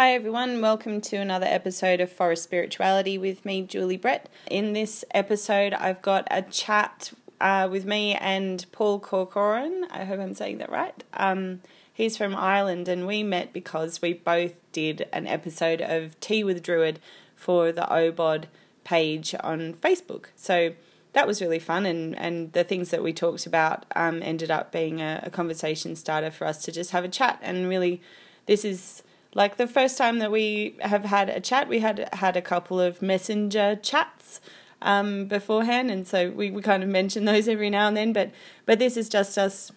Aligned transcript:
Hi, 0.00 0.12
everyone. 0.12 0.60
Welcome 0.60 1.00
to 1.00 1.16
another 1.16 1.46
episode 1.46 2.00
of 2.00 2.12
Forest 2.12 2.44
Spirituality 2.44 3.18
with 3.18 3.44
me, 3.44 3.62
Julie 3.62 3.96
Brett. 3.96 4.28
In 4.48 4.72
this 4.72 5.04
episode, 5.10 5.72
I've 5.72 6.02
got 6.02 6.28
a 6.30 6.42
chat 6.42 7.12
uh, 7.40 7.68
with 7.68 7.84
me 7.84 8.14
and 8.14 8.64
Paul 8.70 9.00
Corcoran. 9.00 9.88
I 9.90 10.04
hope 10.04 10.20
I'm 10.20 10.34
saying 10.34 10.58
that 10.58 10.70
right. 10.70 11.02
Um, 11.14 11.62
he's 11.92 12.16
from 12.16 12.36
Ireland, 12.36 12.86
and 12.86 13.08
we 13.08 13.24
met 13.24 13.52
because 13.52 14.00
we 14.00 14.12
both 14.12 14.54
did 14.70 15.08
an 15.12 15.26
episode 15.26 15.80
of 15.80 16.20
Tea 16.20 16.44
with 16.44 16.62
Druid 16.62 17.00
for 17.34 17.72
the 17.72 17.82
OBOD 17.90 18.44
page 18.84 19.34
on 19.40 19.74
Facebook. 19.74 20.26
So 20.36 20.74
that 21.12 21.26
was 21.26 21.42
really 21.42 21.58
fun, 21.58 21.86
and, 21.86 22.16
and 22.16 22.52
the 22.52 22.62
things 22.62 22.90
that 22.90 23.02
we 23.02 23.12
talked 23.12 23.46
about 23.46 23.84
um, 23.96 24.22
ended 24.22 24.52
up 24.52 24.70
being 24.70 25.00
a, 25.00 25.22
a 25.24 25.30
conversation 25.30 25.96
starter 25.96 26.30
for 26.30 26.46
us 26.46 26.62
to 26.66 26.70
just 26.70 26.92
have 26.92 27.02
a 27.02 27.08
chat. 27.08 27.40
And 27.42 27.68
really, 27.68 28.00
this 28.46 28.64
is 28.64 29.02
like 29.38 29.56
the 29.56 29.68
first 29.68 29.96
time 29.96 30.18
that 30.18 30.32
we 30.32 30.74
have 30.80 31.04
had 31.04 31.28
a 31.28 31.38
chat, 31.38 31.68
we 31.68 31.78
had 31.78 32.08
had 32.14 32.36
a 32.36 32.42
couple 32.42 32.80
of 32.80 33.00
messenger 33.00 33.78
chats 33.80 34.40
um, 34.82 35.26
beforehand, 35.26 35.92
and 35.92 36.08
so 36.08 36.30
we, 36.30 36.50
we 36.50 36.60
kind 36.60 36.82
of 36.82 36.88
mention 36.88 37.24
those 37.24 37.46
every 37.46 37.70
now 37.70 37.86
and 37.86 37.96
then. 37.96 38.12
But 38.12 38.32
but 38.66 38.80
this 38.80 38.96
is 38.96 39.08
just 39.08 39.38
us 39.38 39.70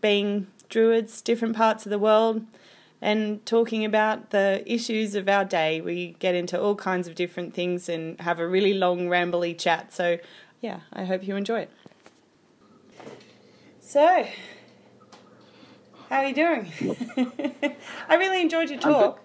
being 0.00 0.46
druids, 0.68 1.20
different 1.20 1.56
parts 1.56 1.84
of 1.84 1.90
the 1.90 1.98
world, 1.98 2.46
and 3.00 3.44
talking 3.44 3.84
about 3.84 4.30
the 4.30 4.62
issues 4.66 5.16
of 5.16 5.28
our 5.28 5.44
day. 5.44 5.80
We 5.80 6.14
get 6.20 6.36
into 6.36 6.60
all 6.60 6.76
kinds 6.76 7.08
of 7.08 7.16
different 7.16 7.54
things 7.54 7.88
and 7.88 8.20
have 8.20 8.38
a 8.38 8.46
really 8.46 8.72
long, 8.72 9.08
rambly 9.08 9.58
chat. 9.58 9.92
So 9.92 10.18
yeah, 10.60 10.78
I 10.92 11.06
hope 11.06 11.26
you 11.26 11.34
enjoy 11.34 11.62
it. 11.62 11.70
So, 13.80 14.28
how 16.12 16.18
are 16.18 16.26
you 16.26 16.34
doing? 16.34 16.70
I 18.08 18.16
really 18.16 18.42
enjoyed 18.42 18.68
your 18.68 18.78
talk. 18.78 19.18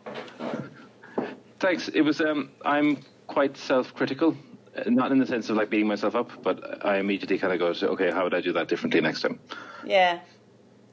Thanks. 1.60 1.90
It 1.90 2.00
was. 2.02 2.22
Um, 2.22 2.50
I'm 2.64 3.00
quite 3.28 3.58
self-critical, 3.58 4.38
uh, 4.78 4.84
not 4.90 5.12
in 5.12 5.20
the 5.20 5.26
sense 5.26 5.50
of 5.50 5.58
like 5.58 5.70
beating 5.70 5.88
myself 5.88 6.16
up, 6.16 6.32
but 6.42 6.86
I 6.86 7.00
immediately 7.00 7.40
kind 7.40 7.52
of 7.52 7.60
go, 7.60 7.74
to, 7.74 7.90
okay, 7.90 8.10
how 8.10 8.24
would 8.24 8.34
I 8.34 8.40
do 8.40 8.54
that 8.54 8.70
differently 8.70 9.02
next 9.02 9.20
time? 9.22 9.38
Yeah. 9.86 10.20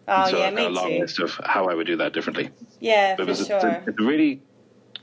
Oh 0.09 0.29
so 0.29 0.39
yeah, 0.39 0.47
I've 0.47 0.55
got 0.57 0.61
me 0.61 0.65
a 0.67 0.69
long 0.71 0.91
too. 0.91 0.99
list 0.99 1.21
of 1.21 1.41
how 1.45 1.67
I 1.67 1.75
would 1.75 1.87
do 1.87 1.97
that 1.99 2.13
differently. 2.13 2.51
Yeah, 2.81 3.15
But 3.15 3.23
it 3.23 3.25
for 3.27 3.29
was 3.31 3.49
a, 3.49 3.87
it's 3.87 4.01
a 4.01 4.03
really 4.05 4.43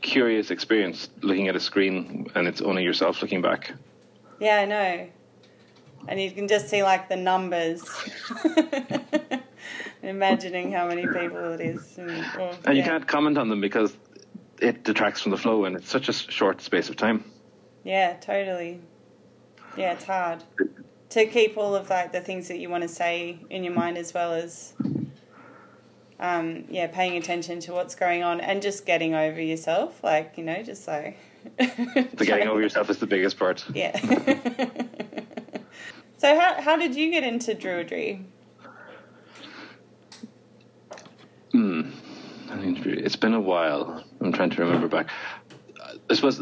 curious 0.02 0.52
experience 0.52 1.08
looking 1.22 1.48
at 1.48 1.56
a 1.56 1.60
screen 1.60 2.30
and 2.36 2.48
it's 2.50 2.62
only 2.62 2.84
yourself 2.84 3.22
looking 3.22 3.42
back. 3.42 3.72
Yeah, 4.40 4.58
I 4.58 4.66
know. 4.66 5.08
And 6.10 6.22
you 6.22 6.32
can 6.32 6.50
just 6.50 6.68
see 6.68 6.84
like 6.84 7.08
the 7.08 7.16
numbers. 7.16 7.82
Imagining 10.04 10.72
how 10.72 10.88
many 10.88 11.06
people 11.06 11.54
it 11.54 11.62
is. 11.62 11.98
And, 11.98 12.10
well, 12.38 12.58
And 12.66 12.76
you 12.76 12.84
yeah. 12.84 12.88
can't 12.88 13.08
comment 13.08 13.38
on 13.38 13.50
them 13.50 13.62
because 13.62 13.96
it 14.60 14.84
detracts 14.84 15.22
from 15.22 15.32
the 15.32 15.38
flow 15.38 15.66
and 15.66 15.76
it's 15.76 15.90
such 15.90 16.10
a 16.10 16.14
short 16.14 16.62
space 16.62 16.90
of 16.90 16.96
time. 16.96 17.24
Yeah, 17.84 18.16
totally. 18.20 18.82
Yeah, 19.78 19.94
it's 19.94 20.06
hard 20.06 20.44
to 21.10 21.26
keep 21.26 21.58
all 21.58 21.76
of 21.76 21.90
like 21.90 22.12
the 22.12 22.22
things 22.22 22.48
that 22.48 22.60
you 22.60 22.70
want 22.70 22.84
to 22.84 22.88
say 22.88 23.40
in 23.50 23.64
your 23.64 23.74
mind 23.74 23.98
as 23.98 24.14
well 24.14 24.34
as 24.34 24.74
um, 26.20 26.66
yeah, 26.70 26.88
paying 26.88 27.18
attention 27.18 27.60
to 27.62 27.74
what's 27.74 27.96
going 27.96 28.24
on 28.24 28.42
and 28.42 28.62
just 28.62 28.86
getting 28.86 29.16
over 29.16 29.42
yourself, 29.42 30.04
like 30.04 30.34
you 30.38 30.44
know, 30.44 30.62
just 30.64 30.88
like 30.88 31.18
The 31.58 32.26
getting 32.26 32.48
over 32.48 32.62
yourself 32.62 32.90
is 32.90 33.00
the 33.00 33.08
biggest 33.08 33.38
part. 33.38 33.66
Yeah. 33.74 33.98
so 36.18 36.40
how 36.40 36.62
how 36.62 36.78
did 36.78 36.96
you 36.96 37.12
get 37.12 37.24
into 37.24 37.56
druidry? 37.56 38.24
Hmm. 41.52 41.92
It's 42.54 43.16
been 43.16 43.34
a 43.34 43.40
while. 43.40 44.04
I'm 44.20 44.32
trying 44.32 44.50
to 44.52 44.62
remember 44.62 44.88
back. 44.88 45.10
I 46.10 46.14
suppose 46.14 46.42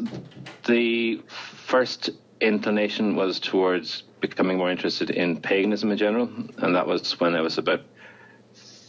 the 0.66 1.22
first 1.28 2.10
inclination 2.42 3.16
was 3.16 3.40
towards 3.40 4.04
becoming 4.20 4.58
more 4.58 4.72
interested 4.72 5.10
in 5.10 5.42
paganism 5.42 5.92
in 5.92 5.98
general, 5.98 6.30
and 6.58 6.76
that 6.76 6.88
was 6.88 7.20
when 7.20 7.36
I 7.36 7.42
was 7.42 7.58
about 7.58 7.82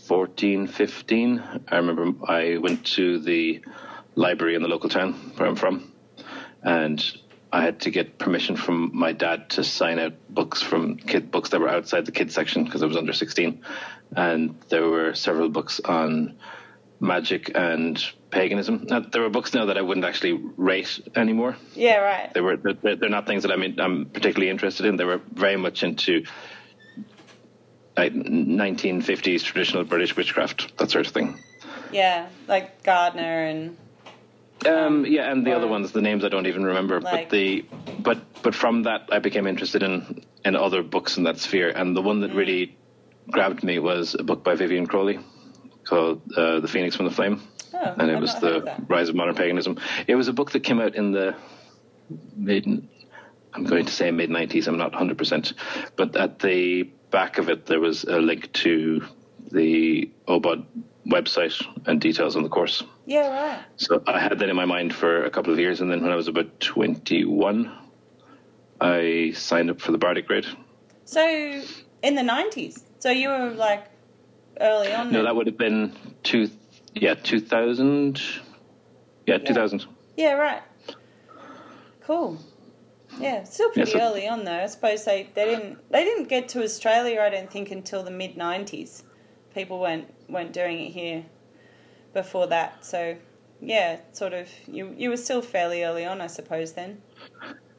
14, 0.06 0.66
15. 0.66 1.42
I 1.68 1.76
remember 1.76 2.12
I 2.26 2.58
went 2.58 2.84
to 2.86 3.18
the 3.18 3.62
library 4.14 4.54
in 4.54 4.62
the 4.62 4.68
local 4.68 4.88
town 4.88 5.12
where 5.36 5.48
I'm 5.48 5.56
from, 5.56 5.92
and 6.62 7.02
I 7.52 7.62
had 7.62 7.80
to 7.80 7.90
get 7.90 8.18
permission 8.18 8.56
from 8.56 8.90
my 8.94 9.12
dad 9.12 9.50
to 9.50 9.64
sign 9.64 9.98
out 9.98 10.12
books 10.28 10.62
from 10.62 10.96
kid 10.96 11.30
books 11.30 11.50
that 11.50 11.60
were 11.60 11.68
outside 11.68 12.06
the 12.06 12.12
kids 12.12 12.34
section 12.34 12.64
because 12.64 12.82
I 12.82 12.86
was 12.86 12.96
under 12.96 13.12
16, 13.12 13.62
and 14.16 14.56
there 14.68 14.86
were 14.88 15.14
several 15.14 15.48
books 15.48 15.80
on 15.84 16.38
magic 17.00 17.50
and 17.54 18.02
paganism. 18.30 18.86
Now, 18.88 19.00
there 19.00 19.22
were 19.22 19.30
books 19.30 19.54
now 19.54 19.66
that 19.66 19.78
I 19.78 19.82
wouldn't 19.82 20.04
actually 20.04 20.32
rate 20.56 21.00
anymore. 21.16 21.56
Yeah, 21.74 21.96
right. 21.98 22.32
They 22.34 22.40
were 22.40 22.56
they're, 22.56 22.96
they're 22.96 23.08
not 23.08 23.26
things 23.26 23.42
that 23.44 23.52
I'm 23.52 23.62
in, 23.62 23.80
I'm 23.80 24.06
particularly 24.06 24.50
interested 24.50 24.86
in. 24.86 24.96
They 24.96 25.04
were 25.04 25.20
very 25.32 25.56
much 25.56 25.82
into 25.82 26.24
like 27.96 28.12
1950s 28.14 29.42
traditional 29.42 29.84
British 29.84 30.16
witchcraft, 30.16 30.76
that 30.78 30.90
sort 30.90 31.06
of 31.06 31.12
thing. 31.12 31.42
Yeah, 31.92 32.28
like 32.48 32.82
Gardner 32.82 33.44
and 33.44 33.76
Um, 34.66 35.06
yeah, 35.06 35.30
and 35.30 35.44
the 35.46 35.52
other 35.52 35.66
ones, 35.66 35.92
the 35.92 36.02
names 36.02 36.24
I 36.24 36.28
don't 36.28 36.46
even 36.46 36.64
remember. 36.64 37.00
Like- 37.00 37.28
but 37.28 37.30
the 37.30 37.64
but 37.98 38.18
but 38.42 38.54
from 38.54 38.84
that, 38.84 39.08
I 39.10 39.18
became 39.18 39.46
interested 39.46 39.82
in 39.82 40.24
in 40.44 40.54
other 40.56 40.82
books 40.82 41.16
in 41.16 41.24
that 41.24 41.38
sphere, 41.38 41.70
and 41.70 41.96
the 41.96 42.02
one 42.02 42.20
that 42.20 42.34
really 42.34 42.76
grabbed 43.30 43.62
me 43.62 43.78
was 43.78 44.14
a 44.14 44.22
book 44.22 44.44
by 44.44 44.54
Vivianne 44.56 44.88
Crowley 44.88 45.20
called 45.84 46.22
uh, 46.36 46.60
"The 46.60 46.68
Phoenix 46.68 46.96
from 46.96 47.06
the 47.06 47.10
Flame," 47.10 47.42
oh, 47.74 47.94
and 47.98 48.10
it 48.10 48.16
I've 48.16 48.20
was 48.20 48.34
not 48.34 48.42
heard 48.42 48.56
of 48.56 48.64
the 48.64 48.86
rise 48.88 49.08
of 49.08 49.14
modern 49.14 49.34
paganism. 49.34 49.78
It 50.06 50.14
was 50.14 50.28
a 50.28 50.32
book 50.32 50.52
that 50.52 50.60
came 50.60 50.80
out 50.80 50.94
in 50.94 51.12
the 51.12 51.34
mid. 52.36 52.66
I'm 53.52 53.64
going 53.64 53.86
to 53.86 53.92
say 53.92 54.10
mid 54.10 54.30
90s. 54.30 54.68
I'm 54.68 54.78
not 54.78 54.92
100, 54.92 55.18
percent 55.18 55.54
but 55.96 56.14
at 56.16 56.38
the 56.38 56.84
back 57.10 57.38
of 57.38 57.48
it 57.48 57.66
there 57.66 57.80
was 57.80 58.04
a 58.04 58.18
link 58.18 58.52
to 58.52 59.04
the 59.50 60.10
OBOD 60.28 60.64
website 61.06 61.60
and 61.86 62.00
details 62.00 62.36
on 62.36 62.42
the 62.42 62.48
course. 62.48 62.84
Yeah, 63.06 63.28
right. 63.28 63.64
So 63.76 64.02
I 64.06 64.20
had 64.20 64.38
that 64.38 64.48
in 64.48 64.54
my 64.54 64.66
mind 64.66 64.94
for 64.94 65.24
a 65.24 65.30
couple 65.30 65.52
of 65.52 65.58
years, 65.58 65.80
and 65.80 65.90
then 65.90 66.02
when 66.02 66.12
I 66.12 66.16
was 66.16 66.28
about 66.28 66.60
21, 66.60 67.72
I 68.80 69.32
signed 69.34 69.70
up 69.70 69.80
for 69.80 69.92
the 69.92 69.98
Bardic 69.98 70.26
grade. 70.26 70.46
So 71.04 71.62
in 72.02 72.14
the 72.14 72.22
nineties. 72.22 72.84
So 73.00 73.10
you 73.10 73.28
were 73.30 73.50
like 73.50 73.84
early 74.60 74.92
on. 74.92 75.06
No, 75.08 75.12
then? 75.18 75.24
that 75.24 75.34
would 75.36 75.46
have 75.46 75.56
been 75.58 75.92
two, 76.22 76.48
yeah, 76.94 77.14
2000. 77.14 78.20
Yeah, 79.26 79.38
2000. 79.38 79.84
Yeah, 80.16 80.32
right. 80.34 80.62
Cool. 82.02 82.38
Yeah, 83.18 83.44
still 83.44 83.70
pretty 83.70 83.90
Yeah, 83.90 83.98
so- 83.98 84.04
early 84.04 84.28
on 84.28 84.44
though. 84.44 84.52
I 84.62 84.66
suppose 84.66 85.04
they, 85.04 85.28
they 85.34 85.44
didn't 85.46 85.78
they 85.90 86.04
didn't 86.04 86.28
get 86.28 86.48
to 86.50 86.62
Australia. 86.62 87.20
I 87.20 87.28
don't 87.30 87.50
think 87.50 87.70
until 87.70 88.02
the 88.02 88.10
mid 88.10 88.36
nineties. 88.36 89.02
People 89.54 89.80
weren't 89.80 90.06
weren't 90.28 90.52
doing 90.52 90.78
it 90.80 90.90
here 90.92 91.24
before 92.14 92.46
that. 92.48 92.84
So 92.84 93.16
yeah, 93.60 93.98
sort 94.12 94.32
of 94.32 94.48
you 94.68 94.94
you 94.96 95.10
were 95.10 95.16
still 95.16 95.42
fairly 95.42 95.82
early 95.84 96.04
on, 96.04 96.20
I 96.20 96.28
suppose. 96.28 96.72
Then 96.72 97.02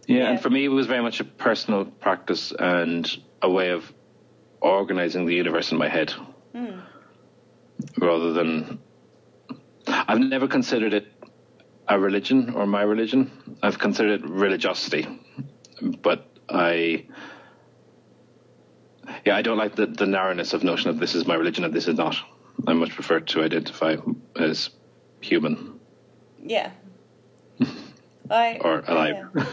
Yeah, 0.07 0.17
Yeah. 0.17 0.29
and 0.31 0.41
for 0.41 0.49
me, 0.49 0.65
it 0.65 0.69
was 0.69 0.87
very 0.87 1.01
much 1.01 1.19
a 1.21 1.23
personal 1.23 1.85
practice 1.85 2.51
and 2.59 3.09
a 3.41 3.49
way 3.49 3.69
of 3.69 3.93
organizing 4.61 5.25
the 5.25 5.33
universe 5.33 5.71
in 5.71 5.77
my 5.77 5.89
head, 5.89 6.13
rather 7.97 8.33
than. 8.33 8.79
I've 9.87 10.19
never 10.19 10.47
considered 10.47 10.93
it 10.93 11.11
a 11.87 11.99
religion 11.99 12.53
or 12.53 12.65
my 12.65 12.83
religion. 12.83 13.57
I've 13.61 13.79
considered 13.79 14.21
it 14.21 14.29
religiosity, 14.29 15.07
but 16.01 16.25
I. 16.49 17.05
Yeah, 19.25 19.35
I 19.35 19.41
don't 19.41 19.57
like 19.57 19.75
the, 19.75 19.87
the 19.87 20.05
narrowness 20.05 20.53
of 20.53 20.63
notion 20.63 20.89
of 20.89 20.99
this 20.99 21.15
is 21.15 21.27
my 21.27 21.35
religion 21.35 21.65
and 21.65 21.73
this 21.73 21.87
is 21.87 21.97
not. 21.97 22.15
I 22.67 22.73
much 22.73 22.91
prefer 22.91 23.19
to 23.19 23.43
identify 23.43 23.97
as 24.37 24.69
human 25.19 25.79
yeah, 26.43 26.71
I 28.29 28.57
or 28.61 28.83
alive. 28.87 29.15
Yeah. 29.35 29.45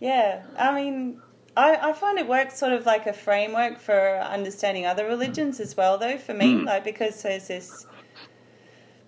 Yeah, 0.00 0.42
I 0.58 0.74
mean, 0.74 1.20
I, 1.56 1.90
I 1.90 1.92
find 1.92 2.18
it 2.18 2.26
works 2.26 2.58
sort 2.58 2.72
of 2.72 2.86
like 2.86 3.06
a 3.06 3.12
framework 3.12 3.78
for 3.78 4.18
understanding 4.18 4.86
other 4.86 5.06
religions 5.06 5.60
as 5.60 5.76
well, 5.76 5.98
though, 5.98 6.18
for 6.18 6.34
me, 6.34 6.58
Hmm. 6.58 6.64
like 6.64 6.84
because 6.84 7.22
there's 7.22 7.48
this 7.48 7.86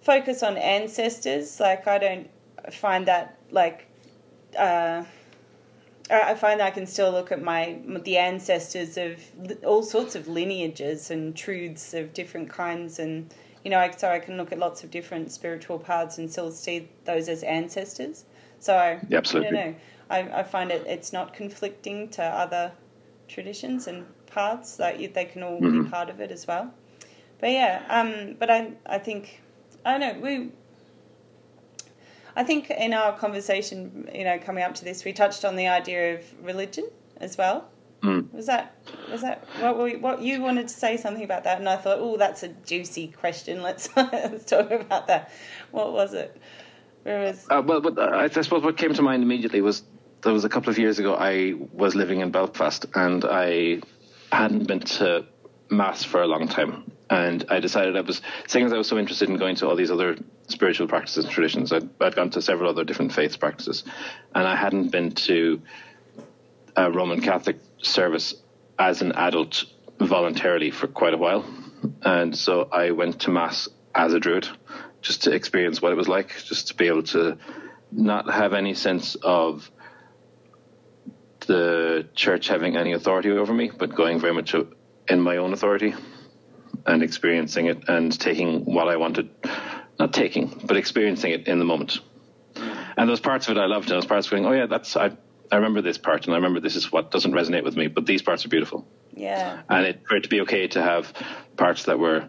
focus 0.00 0.42
on 0.42 0.56
ancestors. 0.56 1.58
Like, 1.60 1.86
I 1.86 1.98
don't 1.98 2.30
find 2.72 3.06
that 3.06 3.38
like. 3.50 3.86
Uh, 4.56 5.04
I 6.08 6.34
find 6.36 6.62
I 6.62 6.70
can 6.70 6.86
still 6.86 7.10
look 7.10 7.32
at 7.32 7.42
my 7.42 7.80
the 8.04 8.16
ancestors 8.16 8.96
of 8.96 9.20
all 9.64 9.82
sorts 9.82 10.14
of 10.14 10.28
lineages 10.28 11.10
and 11.10 11.34
truths 11.34 11.94
of 11.94 12.14
different 12.14 12.48
kinds, 12.48 13.00
and 13.00 13.34
you 13.64 13.70
know, 13.70 13.80
I, 13.80 13.90
so 13.90 14.08
I 14.08 14.20
can 14.20 14.36
look 14.36 14.52
at 14.52 14.58
lots 14.60 14.84
of 14.84 14.92
different 14.92 15.32
spiritual 15.32 15.80
paths 15.80 16.18
and 16.18 16.30
still 16.30 16.52
see 16.52 16.88
those 17.04 17.28
as 17.28 17.42
ancestors. 17.42 18.24
So 18.60 19.00
Yeah, 19.08 19.18
absolutely. 19.18 19.58
I 19.58 19.62
don't 19.62 19.70
know. 19.72 19.76
I, 20.10 20.20
I 20.20 20.42
find 20.42 20.70
it 20.70 20.84
it's 20.86 21.12
not 21.12 21.34
conflicting 21.34 22.08
to 22.10 22.22
other 22.22 22.72
traditions 23.28 23.86
and 23.86 24.06
paths. 24.26 24.78
Like 24.78 25.14
they 25.14 25.24
can 25.24 25.42
all 25.42 25.60
Mm-hmm. 25.60 25.84
be 25.84 25.90
part 25.90 26.10
of 26.10 26.20
it 26.20 26.30
as 26.30 26.46
well. 26.46 26.72
But 27.40 27.50
yeah, 27.50 27.82
um, 27.88 28.36
but 28.38 28.50
I 28.50 28.72
I 28.86 28.98
think 28.98 29.40
I 29.84 29.98
don't 29.98 30.00
know 30.00 30.20
we 30.22 30.50
I 32.36 32.44
think 32.44 32.70
in 32.70 32.92
our 32.92 33.16
conversation, 33.16 34.08
you 34.14 34.24
know, 34.24 34.38
coming 34.38 34.62
up 34.62 34.74
to 34.74 34.84
this, 34.84 35.04
we 35.04 35.14
touched 35.14 35.44
on 35.44 35.56
the 35.56 35.68
idea 35.68 36.16
of 36.16 36.44
religion 36.44 36.86
as 37.16 37.38
well. 37.38 37.66
Mm. 38.02 38.30
Was 38.32 38.46
that 38.46 38.76
was 39.10 39.22
that 39.22 39.46
what 39.60 39.78
we, 39.78 39.96
what 39.96 40.20
you 40.20 40.42
wanted 40.42 40.68
to 40.68 40.74
say 40.74 40.98
something 40.98 41.24
about 41.24 41.44
that? 41.44 41.58
And 41.58 41.68
I 41.68 41.76
thought, 41.76 41.96
oh, 41.98 42.18
that's 42.18 42.42
a 42.42 42.48
juicy 42.48 43.08
question. 43.08 43.62
Let's 43.62 43.88
let's 43.96 44.44
talk 44.44 44.70
about 44.70 45.06
that. 45.06 45.32
What 45.70 45.94
was 45.94 46.12
it? 46.12 46.36
Where 47.04 47.20
was? 47.20 47.46
Uh, 47.48 47.62
well, 47.64 47.80
but 47.80 47.98
uh, 47.98 48.10
I 48.14 48.28
suppose 48.28 48.62
what 48.62 48.76
came 48.76 48.92
to 48.92 49.02
mind 49.02 49.22
immediately 49.22 49.62
was 49.62 49.82
there 50.26 50.34
was 50.34 50.44
a 50.44 50.48
couple 50.48 50.70
of 50.70 50.78
years 50.78 50.98
ago. 50.98 51.14
I 51.14 51.54
was 51.72 51.94
living 51.94 52.18
in 52.18 52.32
Belfast 52.32 52.84
and 52.96 53.24
I 53.24 53.80
hadn't 54.32 54.66
been 54.66 54.80
to 54.80 55.24
mass 55.70 56.02
for 56.02 56.20
a 56.20 56.26
long 56.26 56.48
time, 56.48 56.90
and 57.08 57.44
I 57.48 57.60
decided 57.60 57.96
I 57.96 58.00
was 58.00 58.20
seeing 58.48 58.66
as 58.66 58.72
I 58.72 58.76
was 58.76 58.88
so 58.88 58.98
interested 58.98 59.28
in 59.28 59.36
going 59.36 59.54
to 59.56 59.68
all 59.68 59.76
these 59.76 59.92
other 59.92 60.16
spiritual 60.48 60.88
practices 60.88 61.26
and 61.26 61.32
traditions. 61.32 61.72
I'd, 61.72 61.88
I'd 62.00 62.16
gone 62.16 62.30
to 62.30 62.42
several 62.42 62.68
other 62.68 62.82
different 62.82 63.12
faith 63.12 63.38
practices, 63.38 63.84
and 64.34 64.48
I 64.48 64.56
hadn't 64.56 64.90
been 64.90 65.12
to 65.12 65.62
a 66.74 66.90
Roman 66.90 67.20
Catholic 67.20 67.60
service 67.78 68.34
as 68.80 69.02
an 69.02 69.12
adult 69.12 69.64
voluntarily 70.00 70.72
for 70.72 70.88
quite 70.88 71.14
a 71.14 71.18
while, 71.18 71.44
and 72.02 72.36
so 72.36 72.68
I 72.72 72.90
went 72.90 73.20
to 73.20 73.30
mass 73.30 73.68
as 73.94 74.12
a 74.12 74.18
druid 74.18 74.48
just 75.02 75.22
to 75.22 75.32
experience 75.32 75.80
what 75.80 75.92
it 75.92 75.96
was 75.96 76.08
like, 76.08 76.34
just 76.44 76.66
to 76.68 76.74
be 76.74 76.88
able 76.88 77.04
to 77.04 77.38
not 77.92 78.28
have 78.28 78.54
any 78.54 78.74
sense 78.74 79.14
of 79.22 79.70
the 81.46 82.08
church 82.14 82.48
having 82.48 82.76
any 82.76 82.92
authority 82.92 83.30
over 83.30 83.52
me, 83.52 83.70
but 83.76 83.94
going 83.94 84.20
very 84.20 84.32
much 84.32 84.54
in 85.08 85.20
my 85.20 85.36
own 85.38 85.52
authority 85.52 85.94
and 86.84 87.02
experiencing 87.02 87.66
it 87.66 87.88
and 87.88 88.18
taking 88.18 88.64
what 88.64 88.88
I 88.88 88.96
wanted, 88.96 89.30
not 89.98 90.12
taking, 90.12 90.60
but 90.64 90.76
experiencing 90.76 91.32
it 91.32 91.48
in 91.48 91.58
the 91.58 91.64
moment. 91.64 91.98
And 92.96 93.08
those 93.08 93.20
parts 93.20 93.48
of 93.48 93.56
it 93.56 93.60
I 93.60 93.66
loved, 93.66 93.90
and 93.90 93.96
those 93.96 94.06
parts 94.06 94.28
going, 94.28 94.46
oh 94.46 94.52
yeah, 94.52 94.66
that's 94.66 94.96
I, 94.96 95.16
I 95.50 95.56
remember 95.56 95.82
this 95.82 95.98
part, 95.98 96.26
and 96.26 96.34
I 96.34 96.36
remember 96.36 96.60
this 96.60 96.76
is 96.76 96.90
what 96.90 97.10
doesn't 97.10 97.32
resonate 97.32 97.64
with 97.64 97.76
me, 97.76 97.88
but 97.88 98.06
these 98.06 98.22
parts 98.22 98.44
are 98.44 98.48
beautiful. 98.48 98.86
Yeah. 99.14 99.62
And 99.68 99.86
it, 99.86 100.02
for 100.06 100.16
it 100.16 100.22
to 100.24 100.28
be 100.28 100.42
okay 100.42 100.68
to 100.68 100.82
have 100.82 101.12
parts 101.56 101.84
that 101.84 101.98
were 101.98 102.28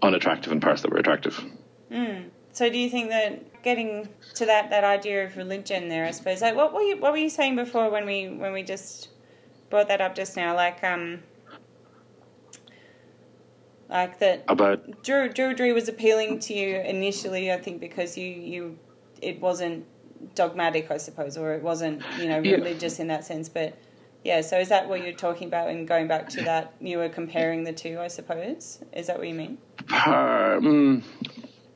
unattractive 0.00 0.52
and 0.52 0.60
parts 0.60 0.82
that 0.82 0.90
were 0.90 0.98
attractive. 0.98 1.42
Mm. 1.90 2.30
So 2.52 2.68
do 2.70 2.78
you 2.78 2.90
think 2.90 3.10
that 3.10 3.44
getting 3.62 4.08
to 4.34 4.46
that, 4.46 4.70
that 4.70 4.84
idea 4.84 5.24
of 5.24 5.36
religion 5.36 5.88
there, 5.88 6.04
I 6.04 6.10
suppose, 6.10 6.42
like 6.42 6.54
what 6.54 6.72
were 6.72 6.82
you 6.82 6.96
what 6.98 7.12
were 7.12 7.18
you 7.18 7.30
saying 7.30 7.56
before 7.56 7.90
when 7.90 8.06
we 8.06 8.28
when 8.28 8.52
we 8.52 8.62
just 8.62 9.08
brought 9.70 9.88
that 9.88 10.00
up 10.00 10.14
just 10.14 10.36
now, 10.36 10.54
like 10.54 10.82
um 10.84 11.20
like 13.88 14.18
that 14.20 14.44
about 14.48 15.02
Drew, 15.02 15.28
Druidry 15.28 15.74
was 15.74 15.88
appealing 15.88 16.38
to 16.40 16.54
you 16.54 16.76
initially, 16.76 17.52
I 17.52 17.58
think, 17.58 17.80
because 17.80 18.16
you 18.16 18.26
you 18.26 18.78
it 19.20 19.40
wasn't 19.40 19.84
dogmatic, 20.34 20.90
I 20.90 20.96
suppose, 20.96 21.36
or 21.36 21.52
it 21.54 21.62
wasn't 21.62 22.02
you 22.18 22.28
know 22.28 22.40
religious 22.40 22.98
yeah. 22.98 23.02
in 23.02 23.08
that 23.08 23.24
sense. 23.24 23.48
But 23.48 23.76
yeah, 24.24 24.40
so 24.40 24.58
is 24.58 24.68
that 24.68 24.88
what 24.88 25.02
you're 25.02 25.12
talking 25.12 25.48
about? 25.48 25.68
And 25.68 25.86
going 25.86 26.08
back 26.08 26.28
to 26.30 26.42
that, 26.42 26.74
you 26.80 26.98
were 26.98 27.08
comparing 27.08 27.64
the 27.64 27.72
two, 27.72 28.00
I 28.00 28.08
suppose. 28.08 28.82
Is 28.92 29.08
that 29.08 29.18
what 29.18 29.28
you 29.28 29.34
mean? 29.34 29.58
Um, 30.06 31.02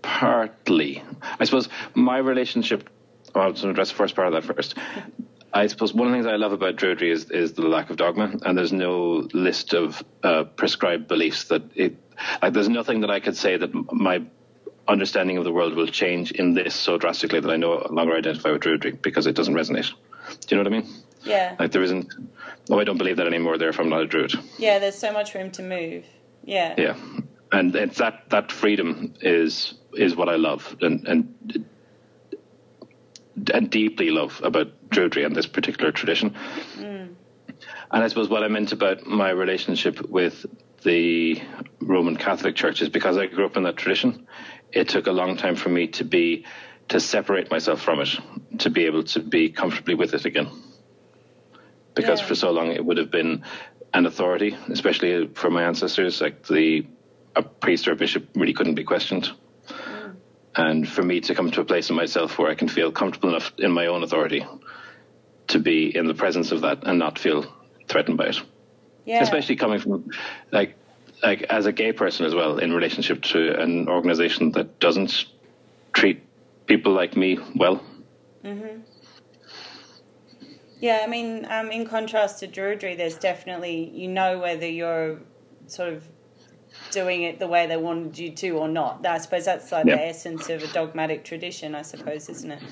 partly, 0.06 1.03
I 1.41 1.44
suppose 1.44 1.69
my 1.94 2.19
relationship. 2.19 2.88
Well, 3.35 3.44
I'll 3.44 3.70
address 3.70 3.91
the 3.91 3.97
first 3.97 4.14
part 4.14 4.29
of 4.29 4.35
that 4.35 4.55
first. 4.55 4.76
I 5.53 5.67
suppose 5.67 5.93
one 5.93 6.06
of 6.06 6.12
the 6.12 6.17
things 6.17 6.26
I 6.26 6.37
love 6.37 6.53
about 6.53 6.76
Druidry 6.76 7.11
is, 7.11 7.31
is 7.31 7.55
the 7.55 7.62
lack 7.62 7.91
of 7.91 7.97
dogma, 7.97 8.32
and 8.44 8.56
there's 8.56 8.73
no 8.73 9.29
list 9.32 9.75
of 9.75 10.03
uh, 10.23 10.44
prescribed 10.44 11.08
beliefs 11.08 11.44
that 11.44 11.62
it 11.75 11.97
like. 12.41 12.53
There's 12.53 12.69
nothing 12.69 13.00
that 13.00 13.11
I 13.11 13.20
could 13.20 13.37
say 13.37 13.56
that 13.56 13.75
my 13.93 14.23
understanding 14.88 15.38
of 15.38 15.44
the 15.44 15.53
world 15.53 15.75
will 15.75 15.88
change 15.88 16.31
in 16.31 16.55
this 16.55 16.75
so 16.75 16.99
drastically 16.99 17.41
that 17.41 17.50
I 17.50 17.56
no 17.56 17.87
longer 17.91 18.17
identify 18.17 18.52
with 18.52 18.62
Druidry 18.62 19.02
because 19.02 19.26
it 19.26 19.35
doesn't 19.35 19.55
resonate. 19.55 19.91
Do 20.47 20.55
you 20.55 20.62
know 20.62 20.70
what 20.70 20.73
I 20.73 20.82
mean? 20.82 20.94
Yeah. 21.25 21.56
Like 21.59 21.73
there 21.73 21.82
isn't. 21.82 22.12
Oh, 22.70 22.79
I 22.79 22.85
don't 22.85 22.99
believe 22.99 23.17
that 23.17 23.26
anymore. 23.26 23.59
Therefore, 23.59 23.85
I'm 23.85 23.91
not 23.91 24.02
a 24.02 24.06
Druid. 24.06 24.35
Yeah, 24.59 24.79
there's 24.79 24.99
so 24.99 25.12
much 25.12 25.35
room 25.35 25.50
to 25.52 25.62
move. 25.62 26.05
Yeah. 26.44 26.75
Yeah, 26.79 26.97
and 27.52 27.75
it's 27.75 27.99
that 27.99 28.31
that 28.31 28.52
freedom 28.52 29.14
is 29.20 29.75
is 29.97 30.17
what 30.17 30.29
I 30.29 30.37
love, 30.37 30.77
and 30.81 31.07
and 31.07 31.67
and 33.53 33.71
deeply 33.71 34.11
love 34.11 34.41
about 34.43 34.89
Druidry 34.91 35.27
and 35.27 35.35
this 35.35 35.47
particular 35.47 35.93
tradition. 35.93 36.35
Mm. 36.77 37.15
And 37.91 38.05
I 38.05 38.09
suppose 38.09 38.29
what 38.29 38.43
I 38.43 38.49
meant 38.49 38.73
about 38.73 39.07
my 39.07 39.31
relationship 39.31 40.09
with 40.09 40.47
the 40.83 41.41
Roman 41.81 42.17
Catholic 42.17 42.55
Church 42.57 42.83
is 42.83 42.89
because 42.89 43.17
I 43.17 43.27
grew 43.27 43.47
up 43.47 43.57
in 43.57 43.63
that 43.65 43.77
tradition. 43.77 44.27
It 44.73 44.89
took 44.89 45.07
a 45.07 45.13
long 45.13 45.37
time 45.37 45.57
for 45.57 45.69
me 45.69 45.89
to 45.89 46.05
be 46.05 46.45
to 46.89 47.01
separate 47.01 47.51
myself 47.51 47.83
from 47.83 48.01
it, 48.01 48.19
to 48.59 48.71
be 48.71 48.85
able 48.87 49.03
to 49.03 49.21
be 49.21 49.51
comfortably 49.51 49.95
with 49.95 50.15
it 50.15 50.25
again. 50.25 50.49
Because 51.95 52.21
yeah. 52.21 52.27
for 52.27 52.35
so 52.35 52.51
long 52.51 52.71
it 52.73 52.85
would 52.85 52.99
have 52.99 53.11
been 53.11 53.43
an 53.95 54.07
authority, 54.07 54.57
especially 54.69 55.29
for 55.29 55.51
my 55.51 55.65
ancestors. 55.65 56.21
Like 56.21 56.47
the 56.47 56.87
a 57.35 57.43
priest 57.43 57.87
or 57.87 57.93
a 57.93 57.97
bishop 57.97 58.29
really 58.35 58.53
couldn't 58.53 58.77
be 58.77 58.85
questioned 58.85 59.31
and 60.56 60.88
for 60.88 61.03
me 61.03 61.20
to 61.20 61.35
come 61.35 61.50
to 61.50 61.61
a 61.61 61.64
place 61.64 61.91
in 61.91 61.97
myself 61.97 62.38
where 62.38 62.50
I 62.50 62.55
can 62.55 62.69
feel 62.69 62.91
comfortable 62.91 63.29
enough 63.29 63.53
in 63.58 63.70
my 63.70 63.87
own 63.87 64.03
authority 64.03 64.44
to 65.49 65.58
be 65.58 65.94
in 65.94 66.06
the 66.06 66.14
presence 66.14 66.50
of 66.50 66.62
that 66.62 66.87
and 66.87 66.99
not 66.99 67.19
feel 67.19 67.44
threatened 67.88 68.17
by 68.17 68.26
it. 68.26 68.41
Yeah. 69.05 69.23
Especially 69.23 69.56
coming 69.56 69.79
from 69.79 70.11
like 70.50 70.76
like 71.23 71.43
as 71.44 71.67
a 71.67 71.73
gay 71.73 71.93
person 71.93 72.26
as 72.26 72.35
well 72.35 72.58
in 72.58 72.73
relationship 72.73 73.23
to 73.23 73.61
an 73.61 73.88
organization 73.88 74.50
that 74.53 74.79
doesn't 74.81 75.26
treat 75.93 76.23
people 76.67 76.93
like 76.93 77.17
me 77.17 77.38
well. 77.55 77.82
Mhm. 78.44 78.82
Yeah, 80.79 81.00
I 81.02 81.06
mean, 81.06 81.47
um, 81.49 81.70
in 81.70 81.87
contrast 81.87 82.41
to 82.41 82.49
Druidry, 82.49 82.97
there's 82.97 83.17
definitely 83.17 83.91
you 83.94 84.09
know 84.09 84.38
whether 84.38 84.67
you're 84.67 85.20
sort 85.67 85.93
of 85.93 86.05
doing 86.97 87.25
it 87.25 87.39
the 87.39 87.47
way 87.47 87.67
they 87.67 87.77
wanted 87.77 88.19
you 88.19 88.31
to 88.31 88.51
or 88.53 88.69
not. 88.69 89.05
I 89.05 89.19
suppose 89.19 89.45
that's 89.45 89.71
like 89.71 89.85
the 89.85 90.01
essence 90.01 90.49
of 90.49 90.63
a 90.63 90.67
dogmatic 90.69 91.25
tradition, 91.25 91.75
I 91.75 91.83
suppose, 91.83 92.31
isn't 92.31 92.51
it? 92.51 92.63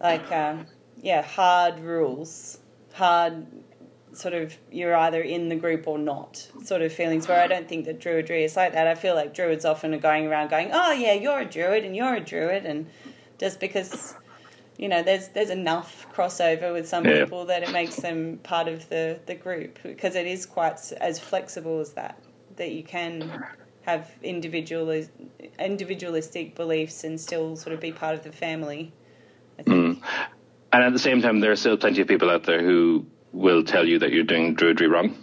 Like, 0.00 0.32
um, 0.32 0.66
yeah, 1.02 1.20
hard 1.20 1.78
rules, 1.78 2.58
hard 2.94 3.46
sort 4.14 4.32
of 4.32 4.56
you're 4.72 4.96
either 4.96 5.20
in 5.20 5.50
the 5.50 5.56
group 5.56 5.86
or 5.86 5.98
not 5.98 6.48
sort 6.62 6.80
of 6.80 6.90
feelings 6.90 7.28
where 7.28 7.42
I 7.42 7.46
don't 7.46 7.68
think 7.68 7.84
that 7.84 8.00
druidry 8.00 8.44
is 8.44 8.56
like 8.56 8.72
that. 8.72 8.86
I 8.86 8.94
feel 8.94 9.14
like 9.14 9.34
druids 9.34 9.66
often 9.66 9.92
are 9.92 9.98
going 9.98 10.26
around 10.26 10.48
going, 10.48 10.70
Oh 10.72 10.92
yeah, 10.92 11.12
you're 11.12 11.40
a 11.40 11.44
druid 11.44 11.84
and 11.84 11.94
you're 11.94 12.14
a 12.14 12.20
druid 12.20 12.64
and 12.64 12.86
just 13.38 13.60
because 13.60 14.14
you 14.78 14.88
know, 14.88 15.02
there's 15.02 15.28
there's 15.28 15.50
enough 15.50 16.06
crossover 16.14 16.72
with 16.72 16.88
some 16.88 17.04
yeah. 17.04 17.24
people 17.24 17.44
that 17.46 17.62
it 17.62 17.72
makes 17.72 17.96
them 17.96 18.38
part 18.42 18.68
of 18.68 18.88
the, 18.88 19.20
the 19.26 19.34
group 19.34 19.78
because 19.82 20.14
it 20.14 20.26
is 20.26 20.46
quite 20.46 20.78
as 21.00 21.18
flexible 21.18 21.80
as 21.80 21.92
that 21.92 22.23
that 22.56 22.72
you 22.72 22.82
can 22.82 23.44
have 23.82 24.10
individual 24.22 25.04
individualistic 25.58 26.54
beliefs 26.54 27.04
and 27.04 27.20
still 27.20 27.56
sort 27.56 27.74
of 27.74 27.80
be 27.80 27.92
part 27.92 28.14
of 28.14 28.24
the 28.24 28.32
family. 28.32 28.92
Mm. 29.60 30.00
And 30.72 30.82
at 30.82 30.92
the 30.92 30.98
same 30.98 31.22
time, 31.22 31.40
there 31.40 31.52
are 31.52 31.56
still 31.56 31.76
plenty 31.76 32.00
of 32.00 32.08
people 32.08 32.30
out 32.30 32.44
there 32.44 32.62
who 32.62 33.06
will 33.32 33.62
tell 33.62 33.86
you 33.86 33.98
that 34.00 34.10
you're 34.12 34.24
doing 34.24 34.56
Druidry 34.56 34.90
wrong. 34.90 35.16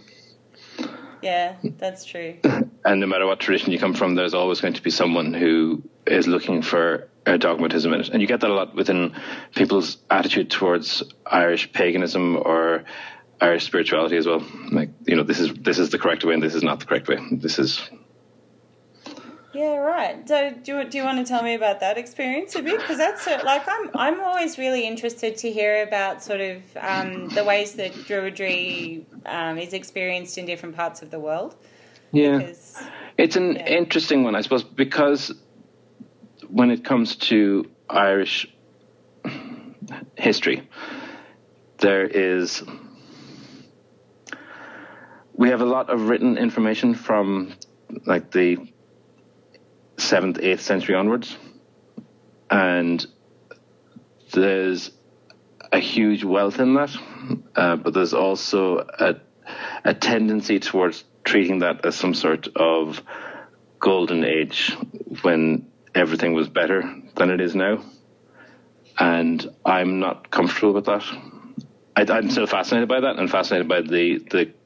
Yeah, 1.22 1.56
that's 1.78 2.04
true. 2.04 2.38
and 2.84 3.00
no 3.00 3.06
matter 3.06 3.26
what 3.26 3.40
tradition 3.40 3.72
you 3.72 3.78
come 3.78 3.94
from, 3.94 4.14
there's 4.14 4.34
always 4.34 4.60
going 4.60 4.74
to 4.74 4.82
be 4.82 4.90
someone 4.90 5.34
who 5.34 5.82
is 6.06 6.26
looking 6.26 6.62
for 6.62 7.08
a 7.26 7.38
dogmatism 7.38 7.92
in 7.92 8.00
it. 8.00 8.08
And 8.08 8.20
you 8.20 8.26
get 8.26 8.40
that 8.40 8.50
a 8.50 8.54
lot 8.54 8.74
within 8.74 9.14
people's 9.54 9.98
attitude 10.10 10.50
towards 10.50 11.02
Irish 11.26 11.72
paganism 11.72 12.36
or 12.36 12.84
Irish 13.42 13.64
spirituality 13.64 14.16
as 14.16 14.26
well. 14.26 14.42
Like 14.70 14.90
you 15.06 15.16
know, 15.16 15.24
this 15.24 15.40
is 15.40 15.52
this 15.54 15.78
is 15.78 15.90
the 15.90 15.98
correct 15.98 16.24
way, 16.24 16.32
and 16.32 16.42
this 16.42 16.54
is 16.54 16.62
not 16.62 16.80
the 16.80 16.86
correct 16.86 17.08
way. 17.08 17.18
This 17.32 17.58
is. 17.58 17.82
Yeah, 19.52 19.76
right. 19.76 20.26
So, 20.26 20.50
do 20.50 20.78
you, 20.78 20.84
do 20.88 20.96
you 20.96 21.04
want 21.04 21.18
to 21.18 21.24
tell 21.24 21.42
me 21.42 21.52
about 21.54 21.80
that 21.80 21.98
experience 21.98 22.54
a 22.54 22.62
bit? 22.62 22.80
Because 22.80 22.96
that's 22.96 23.26
a, 23.26 23.42
like 23.44 23.64
I'm 23.68 23.90
I'm 23.94 24.20
always 24.20 24.58
really 24.58 24.86
interested 24.86 25.36
to 25.38 25.50
hear 25.50 25.82
about 25.82 26.22
sort 26.22 26.40
of 26.40 26.62
um, 26.80 27.28
the 27.30 27.44
ways 27.44 27.74
that 27.74 27.92
Druidry 27.92 29.04
um, 29.26 29.58
is 29.58 29.74
experienced 29.74 30.38
in 30.38 30.46
different 30.46 30.76
parts 30.76 31.02
of 31.02 31.10
the 31.10 31.20
world. 31.20 31.54
Yeah, 32.12 32.38
because, 32.38 32.80
it's 33.18 33.36
an 33.36 33.56
yeah. 33.56 33.66
interesting 33.66 34.22
one, 34.22 34.36
I 34.36 34.40
suppose, 34.40 34.62
because 34.62 35.32
when 36.48 36.70
it 36.70 36.84
comes 36.84 37.16
to 37.16 37.68
Irish 37.90 38.46
history, 40.16 40.68
there 41.78 42.06
is 42.06 42.62
we 45.42 45.48
have 45.48 45.60
a 45.60 45.66
lot 45.66 45.90
of 45.90 46.02
written 46.02 46.38
information 46.38 46.94
from 46.94 47.52
like 48.06 48.30
the 48.30 48.58
seventh, 49.98 50.38
eighth 50.40 50.60
century 50.60 50.94
onwards, 50.94 51.36
and 52.48 53.04
there's 54.32 54.92
a 55.72 55.80
huge 55.80 56.22
wealth 56.22 56.60
in 56.60 56.74
that, 56.74 56.96
uh, 57.56 57.74
but 57.74 57.92
there's 57.92 58.14
also 58.14 58.86
a, 59.00 59.16
a 59.84 59.92
tendency 59.92 60.60
towards 60.60 61.02
treating 61.24 61.58
that 61.58 61.84
as 61.84 61.96
some 61.96 62.14
sort 62.14 62.46
of 62.54 63.02
golden 63.80 64.24
age 64.24 64.76
when 65.22 65.66
everything 65.92 66.34
was 66.34 66.48
better 66.48 66.82
than 67.16 67.30
it 67.30 67.40
is 67.40 67.56
now. 67.56 67.82
and 68.96 69.44
I'm 69.64 69.98
not 69.98 70.30
comfortable 70.30 70.74
with 70.74 70.84
that. 70.84 71.02
I, 71.96 72.02
I'm 72.02 72.30
still 72.30 72.46
fascinated 72.46 72.88
by 72.88 73.00
that, 73.00 73.18
and 73.18 73.28
fascinated 73.28 73.66
by 73.66 73.80
the 73.80 74.18
the 74.30 74.61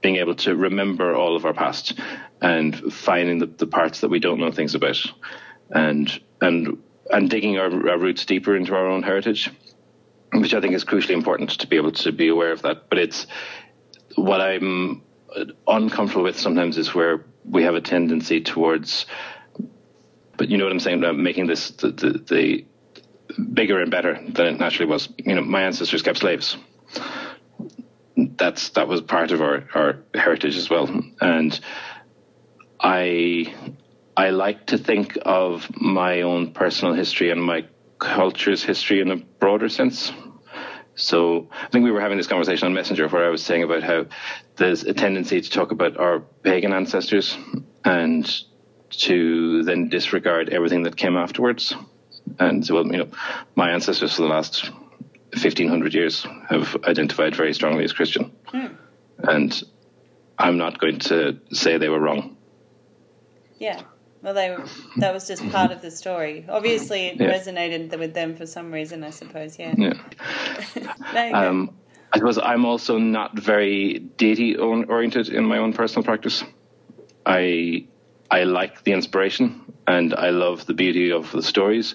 being 0.00 0.16
able 0.16 0.34
to 0.36 0.54
remember 0.54 1.14
all 1.14 1.36
of 1.36 1.44
our 1.44 1.54
past 1.54 1.98
and 2.40 2.92
finding 2.92 3.38
the, 3.38 3.46
the 3.46 3.66
parts 3.66 4.00
that 4.00 4.08
we 4.08 4.18
don't 4.18 4.40
know 4.40 4.52
things 4.52 4.74
about, 4.74 4.98
and 5.70 6.20
and 6.40 6.78
and 7.10 7.30
digging 7.30 7.58
our, 7.58 7.90
our 7.90 7.98
roots 7.98 8.24
deeper 8.26 8.56
into 8.56 8.74
our 8.74 8.86
own 8.86 9.02
heritage, 9.02 9.50
which 10.32 10.54
I 10.54 10.60
think 10.60 10.74
is 10.74 10.84
crucially 10.84 11.14
important 11.14 11.50
to 11.60 11.66
be 11.66 11.76
able 11.76 11.92
to 11.92 12.12
be 12.12 12.28
aware 12.28 12.52
of 12.52 12.62
that. 12.62 12.88
But 12.88 12.98
it's 12.98 13.26
what 14.14 14.40
I'm 14.40 15.02
uncomfortable 15.66 16.24
with 16.24 16.38
sometimes 16.38 16.78
is 16.78 16.94
where 16.94 17.24
we 17.44 17.62
have 17.64 17.74
a 17.74 17.80
tendency 17.80 18.40
towards, 18.40 19.06
but 20.36 20.48
you 20.48 20.58
know 20.58 20.64
what 20.64 20.72
I'm 20.72 20.80
saying 20.80 20.98
about 20.98 21.16
making 21.16 21.46
this 21.46 21.70
the, 21.70 21.90
the, 21.90 22.10
the 22.18 22.66
bigger 23.52 23.80
and 23.80 23.90
better 23.90 24.20
than 24.28 24.46
it 24.46 24.58
naturally 24.58 24.90
was. 24.90 25.08
You 25.18 25.34
know, 25.34 25.42
my 25.42 25.62
ancestors 25.62 26.02
kept 26.02 26.18
slaves. 26.18 26.56
That's 28.18 28.70
that 28.70 28.88
was 28.88 29.00
part 29.00 29.30
of 29.30 29.40
our, 29.40 29.64
our 29.74 29.98
heritage 30.12 30.56
as 30.56 30.68
well, 30.68 30.90
and 31.20 31.58
I 32.80 33.54
I 34.16 34.30
like 34.30 34.66
to 34.66 34.78
think 34.78 35.16
of 35.22 35.68
my 35.80 36.22
own 36.22 36.52
personal 36.52 36.94
history 36.94 37.30
and 37.30 37.40
my 37.42 37.66
culture's 37.98 38.64
history 38.64 39.00
in 39.00 39.10
a 39.12 39.16
broader 39.16 39.68
sense. 39.68 40.12
So 40.96 41.48
I 41.52 41.68
think 41.68 41.84
we 41.84 41.92
were 41.92 42.00
having 42.00 42.18
this 42.18 42.26
conversation 42.26 42.66
on 42.66 42.74
Messenger 42.74 43.06
where 43.08 43.24
I 43.24 43.30
was 43.30 43.44
saying 43.44 43.62
about 43.62 43.84
how 43.84 44.06
there's 44.56 44.82
a 44.82 44.92
tendency 44.92 45.40
to 45.40 45.50
talk 45.50 45.70
about 45.70 45.96
our 45.96 46.18
pagan 46.42 46.72
ancestors 46.72 47.38
and 47.84 48.28
to 48.90 49.62
then 49.62 49.88
disregard 49.88 50.48
everything 50.48 50.82
that 50.82 50.96
came 50.96 51.16
afterwards. 51.16 51.74
And 52.40 52.66
so, 52.66 52.74
well, 52.74 52.86
you 52.86 52.98
know, 52.98 53.08
my 53.54 53.70
ancestors 53.70 54.16
for 54.16 54.22
the 54.22 54.28
last 54.28 54.70
1500 55.32 55.94
years 55.94 56.26
have 56.48 56.76
identified 56.84 57.34
very 57.34 57.52
strongly 57.52 57.84
as 57.84 57.92
Christian. 57.92 58.32
Mm. 58.52 58.76
And 59.18 59.62
I'm 60.38 60.56
not 60.56 60.78
going 60.78 60.98
to 61.00 61.38
say 61.52 61.76
they 61.78 61.88
were 61.88 62.00
wrong. 62.00 62.36
Yeah. 63.58 63.82
Well, 64.22 64.34
they 64.34 64.50
were, 64.50 64.64
that 64.96 65.14
was 65.14 65.28
just 65.28 65.48
part 65.50 65.70
of 65.70 65.80
the 65.80 65.90
story. 65.90 66.44
Obviously, 66.48 67.06
it 67.06 67.20
yeah. 67.20 67.32
resonated 67.32 67.96
with 67.98 68.14
them 68.14 68.34
for 68.36 68.46
some 68.46 68.72
reason, 68.72 69.04
I 69.04 69.10
suppose. 69.10 69.58
Yeah. 69.58 69.74
Yeah. 69.76 71.30
um, 71.34 71.76
I 72.12 72.18
suppose 72.18 72.38
I'm 72.38 72.64
also 72.64 72.98
not 72.98 73.38
very 73.38 73.98
deity 73.98 74.56
oriented 74.56 75.28
in 75.28 75.44
my 75.44 75.58
own 75.58 75.72
personal 75.72 76.04
practice. 76.04 76.42
I 77.26 77.86
I 78.30 78.44
like 78.44 78.84
the 78.84 78.92
inspiration 78.92 79.72
and 79.86 80.14
I 80.14 80.30
love 80.30 80.66
the 80.66 80.74
beauty 80.74 81.12
of 81.12 81.30
the 81.32 81.42
stories, 81.42 81.94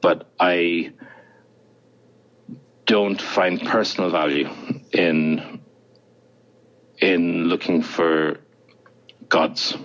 but 0.00 0.30
I 0.38 0.92
don't 2.86 3.20
find 3.20 3.60
personal 3.60 4.10
value 4.10 4.48
in 4.92 5.60
in 6.98 7.44
looking 7.44 7.82
for 7.82 8.38
gods 9.28 9.76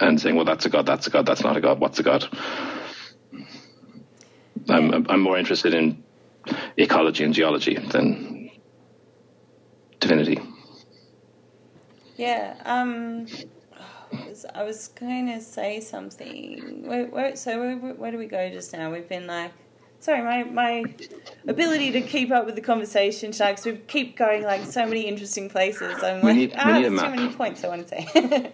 and 0.00 0.20
saying, 0.20 0.34
well, 0.34 0.44
that's 0.44 0.66
a 0.66 0.68
god, 0.68 0.86
that's 0.86 1.06
a 1.06 1.10
god, 1.10 1.24
that's 1.24 1.42
not 1.42 1.56
a 1.56 1.60
god, 1.60 1.78
what's 1.78 1.98
a 2.00 2.02
god? 2.02 2.26
I'm, 4.68 5.06
I'm 5.08 5.20
more 5.20 5.38
interested 5.38 5.74
in 5.74 6.02
ecology 6.76 7.22
and 7.22 7.32
geology 7.32 7.76
than 7.76 8.50
divinity. 10.00 10.40
Yeah. 12.16 12.56
Um, 12.64 13.26
I 14.54 14.64
was 14.64 14.88
going 14.88 15.26
to 15.28 15.40
say 15.40 15.80
something. 15.80 16.86
Where, 16.86 17.06
where, 17.06 17.36
so 17.36 17.58
where, 17.58 17.94
where 17.94 18.10
do 18.10 18.18
we 18.18 18.26
go 18.26 18.50
just 18.50 18.72
now? 18.72 18.90
We've 18.90 19.08
been 19.08 19.26
like 19.26 19.52
sorry, 20.00 20.22
my, 20.22 20.44
my 20.44 20.84
ability 21.46 21.92
to 21.92 22.00
keep 22.00 22.30
up 22.30 22.46
with 22.46 22.54
the 22.54 22.60
conversation, 22.60 23.32
Sharks, 23.32 23.64
we 23.64 23.76
keep 23.76 24.16
going 24.16 24.42
like 24.42 24.64
so 24.64 24.86
many 24.86 25.02
interesting 25.02 25.48
places. 25.48 26.02
I'm 26.02 26.22
we 26.22 26.28
like, 26.28 26.36
need, 26.36 26.54
ah, 26.56 26.80
there's 26.80 27.00
too 27.00 27.10
many 27.10 27.32
points 27.34 27.64
I 27.64 27.68
want 27.68 27.88
to 27.88 28.02
say. 28.02 28.52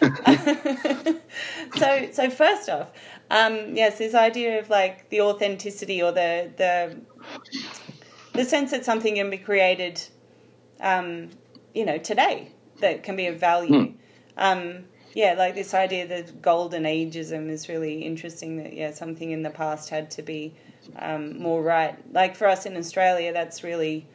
so, 1.76 2.08
so 2.12 2.30
first 2.30 2.68
off, 2.68 2.90
um, 3.30 3.74
yes, 3.74 3.98
this 3.98 4.14
idea 4.14 4.58
of 4.60 4.70
like 4.70 5.08
the 5.10 5.20
authenticity 5.20 6.02
or 6.02 6.12
the 6.12 6.50
the 6.56 6.96
the 8.32 8.44
sense 8.44 8.70
that 8.72 8.84
something 8.84 9.14
can 9.14 9.30
be 9.30 9.38
created, 9.38 10.02
um, 10.80 11.30
you 11.74 11.84
know, 11.84 11.98
today 11.98 12.50
that 12.80 13.02
can 13.02 13.16
be 13.16 13.26
of 13.26 13.38
value. 13.38 13.86
Hmm. 13.86 13.92
Um, 14.36 14.84
yeah, 15.14 15.34
like 15.34 15.54
this 15.54 15.74
idea 15.74 16.08
that 16.08 16.42
golden 16.42 16.82
ageism 16.82 17.48
is 17.48 17.68
really 17.68 18.02
interesting. 18.02 18.62
That 18.62 18.72
yeah, 18.72 18.90
something 18.92 19.30
in 19.30 19.42
the 19.42 19.50
past 19.50 19.88
had 19.88 20.10
to 20.12 20.22
be 20.22 20.54
um, 20.98 21.38
more 21.38 21.62
right. 21.62 21.96
Like 22.12 22.36
for 22.36 22.46
us 22.46 22.66
in 22.66 22.76
Australia, 22.76 23.32
that's 23.32 23.62
really 23.62 24.06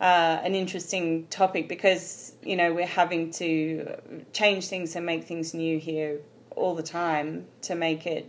uh, 0.00 0.40
an 0.42 0.54
interesting 0.54 1.26
topic 1.28 1.68
because 1.68 2.34
you 2.42 2.56
know 2.56 2.72
we're 2.72 2.86
having 2.86 3.30
to 3.32 3.96
change 4.32 4.68
things 4.68 4.96
and 4.96 5.06
make 5.06 5.24
things 5.24 5.54
new 5.54 5.78
here 5.78 6.20
all 6.56 6.74
the 6.74 6.82
time 6.82 7.46
to 7.62 7.74
make 7.74 8.06
it. 8.06 8.28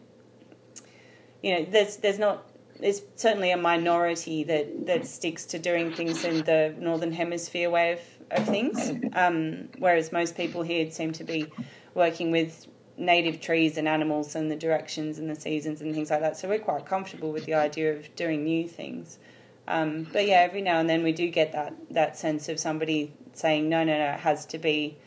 You 1.42 1.60
know, 1.60 1.66
there's 1.70 1.98
there's 1.98 2.20
not 2.20 2.50
there's 2.80 3.02
certainly 3.16 3.52
a 3.52 3.58
minority 3.58 4.44
that 4.44 4.86
that 4.86 5.06
sticks 5.06 5.46
to 5.46 5.60
doing 5.60 5.92
things 5.92 6.24
in 6.24 6.44
the 6.44 6.76
northern 6.80 7.12
hemisphere 7.12 7.70
way 7.70 7.94
of 7.94 8.00
of 8.32 8.48
things, 8.48 8.92
um, 9.14 9.70
whereas 9.78 10.12
most 10.12 10.36
people 10.36 10.62
here 10.62 10.90
seem 10.90 11.12
to 11.14 11.24
be 11.24 11.46
working 11.94 12.32
with 12.32 12.68
native 12.98 13.42
trees 13.42 13.78
and 13.78 13.88
animals 13.88 14.36
and 14.36 14.50
the 14.50 14.56
directions 14.56 15.20
and 15.20 15.30
the 15.30 15.36
seasons 15.36 15.82
and 15.82 15.94
things 15.94 16.10
like 16.10 16.22
that. 16.22 16.38
So 16.38 16.48
we're 16.48 16.60
quite 16.60 16.86
comfortable 16.86 17.32
with 17.32 17.46
the 17.46 17.54
idea 17.54 17.94
of 17.94 18.16
doing 18.16 18.44
new 18.44 18.68
things. 18.68 19.20
Um, 19.68 20.08
but 20.14 20.28
yeah, 20.28 20.42
every 20.42 20.62
now 20.62 20.80
and 20.80 20.90
then 20.90 21.04
we 21.04 21.12
do 21.12 21.30
get 21.30 21.52
that 21.54 21.74
that 21.90 22.18
sense 22.18 22.50
of 22.50 22.60
somebody 22.60 23.12
saying, 23.34 23.68
no, 23.68 23.84
no, 23.84 23.98
no, 23.98 24.12
it 24.12 24.20
has 24.20 24.46
to 24.48 24.58
be, 24.58 24.98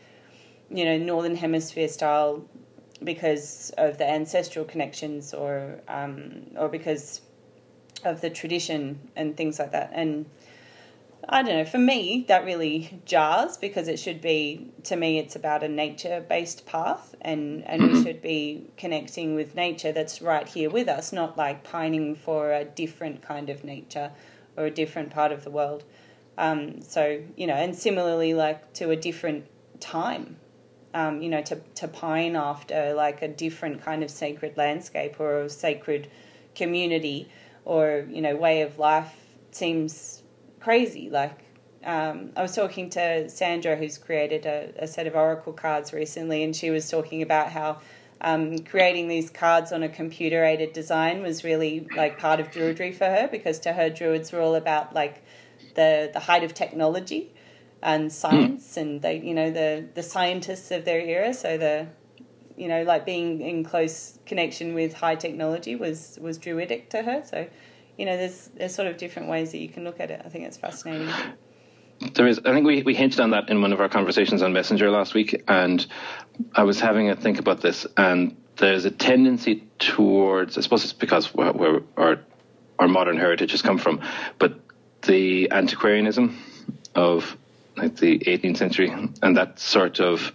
you 0.71 0.85
know, 0.85 0.99
northern 0.99 1.37
hemisphere 1.37 1.89
style 1.89 2.45
because 3.05 3.71
of 3.79 3.99
the 3.99 4.09
ancestral 4.09 4.65
connections 4.65 5.33
or 5.33 5.81
um, 5.87 6.43
or 6.57 6.69
because 6.69 7.21
of 8.05 8.21
the 8.21 8.31
tradition 8.31 8.99
and 9.17 9.37
things 9.37 9.59
like 9.59 9.73
that. 9.73 9.91
And 9.95 10.27
I 11.31 11.43
don't 11.43 11.59
know, 11.59 11.65
for 11.67 11.79
me, 11.79 12.25
that 12.29 12.47
really 12.47 13.01
jars 13.05 13.59
because 13.59 13.87
it 13.87 13.99
should 13.99 14.23
be, 14.23 14.73
to 14.85 14.97
me, 14.97 15.19
it's 15.19 15.37
about 15.37 15.63
a 15.63 15.69
nature 15.69 16.25
based 16.27 16.65
path 16.65 17.15
and, 17.21 17.67
and 17.67 17.83
we 17.83 17.89
mm-hmm. 17.91 18.03
should 18.03 18.23
be 18.23 18.65
connecting 18.79 19.35
with 19.35 19.55
nature 19.55 19.93
that's 19.93 20.23
right 20.23 20.49
here 20.49 20.71
with 20.71 20.89
us, 20.89 21.13
not 21.13 21.37
like 21.37 21.65
pining 21.65 22.15
for 22.15 22.53
a 22.53 22.65
different 22.65 23.21
kind 23.21 23.51
of 23.51 23.63
nature 23.63 24.11
or 24.57 24.65
a 24.65 24.71
different 24.71 25.11
part 25.11 25.31
of 25.31 25.45
the 25.45 25.51
world. 25.51 25.85
Um, 26.39 26.81
so, 26.81 27.21
you 27.37 27.47
know, 27.47 27.55
and 27.55 27.77
similarly, 27.77 28.33
like 28.33 28.73
to 28.75 28.91
a 28.91 28.97
different 28.97 29.45
time, 29.81 30.37
um, 30.95 31.21
you 31.21 31.29
know, 31.29 31.43
to, 31.43 31.57
to 31.75 31.89
pine 31.89 32.37
after 32.37 32.95
like 32.95 33.21
a 33.21 33.29
different 33.29 33.83
kind 33.83 34.03
of 34.03 34.11
sacred 34.11 34.57
landscape 34.57 35.21
or 35.21 35.43
a 35.43 35.51
sacred 35.51 36.09
community 36.55 37.29
or, 37.67 38.07
you 38.09 38.23
know, 38.23 38.35
way 38.35 38.63
of 38.63 38.79
life 38.79 39.15
seems 39.51 40.23
crazy. 40.61 41.11
Like, 41.11 41.39
um, 41.85 42.31
I 42.37 42.43
was 42.43 42.55
talking 42.55 42.91
to 42.91 43.29
Sandra, 43.29 43.77
who's 43.77 43.99
created 43.99 44.47
a, 44.47 44.73
a, 44.79 44.87
set 44.87 45.07
of 45.07 45.15
oracle 45.15 45.53
cards 45.53 45.93
recently, 45.93 46.43
and 46.43 46.55
she 46.55 46.71
was 46.71 46.91
talking 46.91 47.23
about 47.23 47.51
how 47.51 47.81
um, 48.21 48.59
creating 48.59 49.09
these 49.09 49.31
cards 49.31 49.73
on 49.73 49.83
a 49.83 49.89
computer 49.89 50.45
aided 50.45 50.73
design 50.73 51.23
was 51.23 51.45
really 51.45 51.87
like 51.97 52.19
part 52.19 52.41
of 52.41 52.51
druidry 52.51 52.95
for 52.95 53.05
her 53.05 53.29
because 53.31 53.61
to 53.61 53.73
her 53.73 53.89
druids 53.91 54.33
were 54.33 54.41
all 54.41 54.57
about 54.57 54.95
like 54.95 55.23
the 55.77 56.11
the 56.13 56.21
height 56.21 56.43
of 56.43 56.53
technology 56.55 57.33
and 57.83 58.13
science 58.13 58.75
mm. 58.75 58.81
and 58.81 59.03
they 59.03 59.21
you 59.21 59.35
know 59.35 59.51
the 59.51 59.87
the 59.95 60.03
scientists 60.03 60.71
of 60.73 60.85
their 60.85 61.01
era 61.01 61.33
so 61.33 61.57
the 61.57 61.87
you 62.57 62.67
know 62.67 62.83
like 62.83 63.07
being 63.07 63.41
in 63.41 63.63
close 63.63 64.19
connection 64.27 64.75
with 64.75 64.93
high 64.93 65.15
technology 65.15 65.77
was 65.77 66.19
was 66.21 66.39
druidic 66.39 66.91
to 66.91 67.03
her 67.03 67.23
so 67.25 67.47
you 67.99 68.07
know, 68.07 68.17
there's 68.17 68.49
there's 68.57 68.75
sort 68.75 68.89
of 68.89 68.97
different 68.97 69.29
ways 69.29 69.53
that 69.53 69.59
you 69.59 69.69
can 69.69 69.85
look 69.85 70.01
at 70.01 70.11
it. 70.11 70.23
I 70.25 70.29
think 70.29 70.45
it's 70.47 70.57
fascinating. 70.57 71.13
There 72.15 72.29
is. 72.29 72.39
I 72.45 72.53
think 72.53 72.65
we, 72.65 72.83
we 72.83 72.95
hinted 72.95 73.19
on 73.19 73.31
that 73.31 73.51
in 73.51 73.61
one 73.61 73.73
of 73.73 73.81
our 73.81 73.89
conversations 73.89 74.41
on 74.41 74.53
Messenger 74.53 74.89
last 74.91 75.15
week, 75.15 75.43
and 75.49 75.85
I 76.55 76.63
was 76.63 76.81
having 76.81 77.11
a 77.11 77.17
think 77.17 77.41
about 77.41 77.61
this, 77.61 77.87
and 77.97 78.37
there's 78.57 78.85
a 78.85 78.91
tendency 78.93 79.65
towards. 79.81 80.57
I 80.57 80.61
suppose 80.61 80.85
it's 80.85 80.93
because 80.93 81.35
where, 81.35 81.53
where 81.53 81.83
our 81.97 82.21
our 82.79 82.87
modern 82.87 83.17
heritage 83.17 83.51
has 83.51 83.63
come 83.63 83.79
from, 83.79 84.01
but 84.39 84.61
the 85.03 85.51
antiquarianism 85.51 86.39
of 86.95 87.37
like 87.77 87.97
the 87.97 88.19
18th 88.21 88.57
century 88.57 88.93
and 89.23 89.37
that 89.37 89.59
sort 89.59 90.01
of 90.01 90.33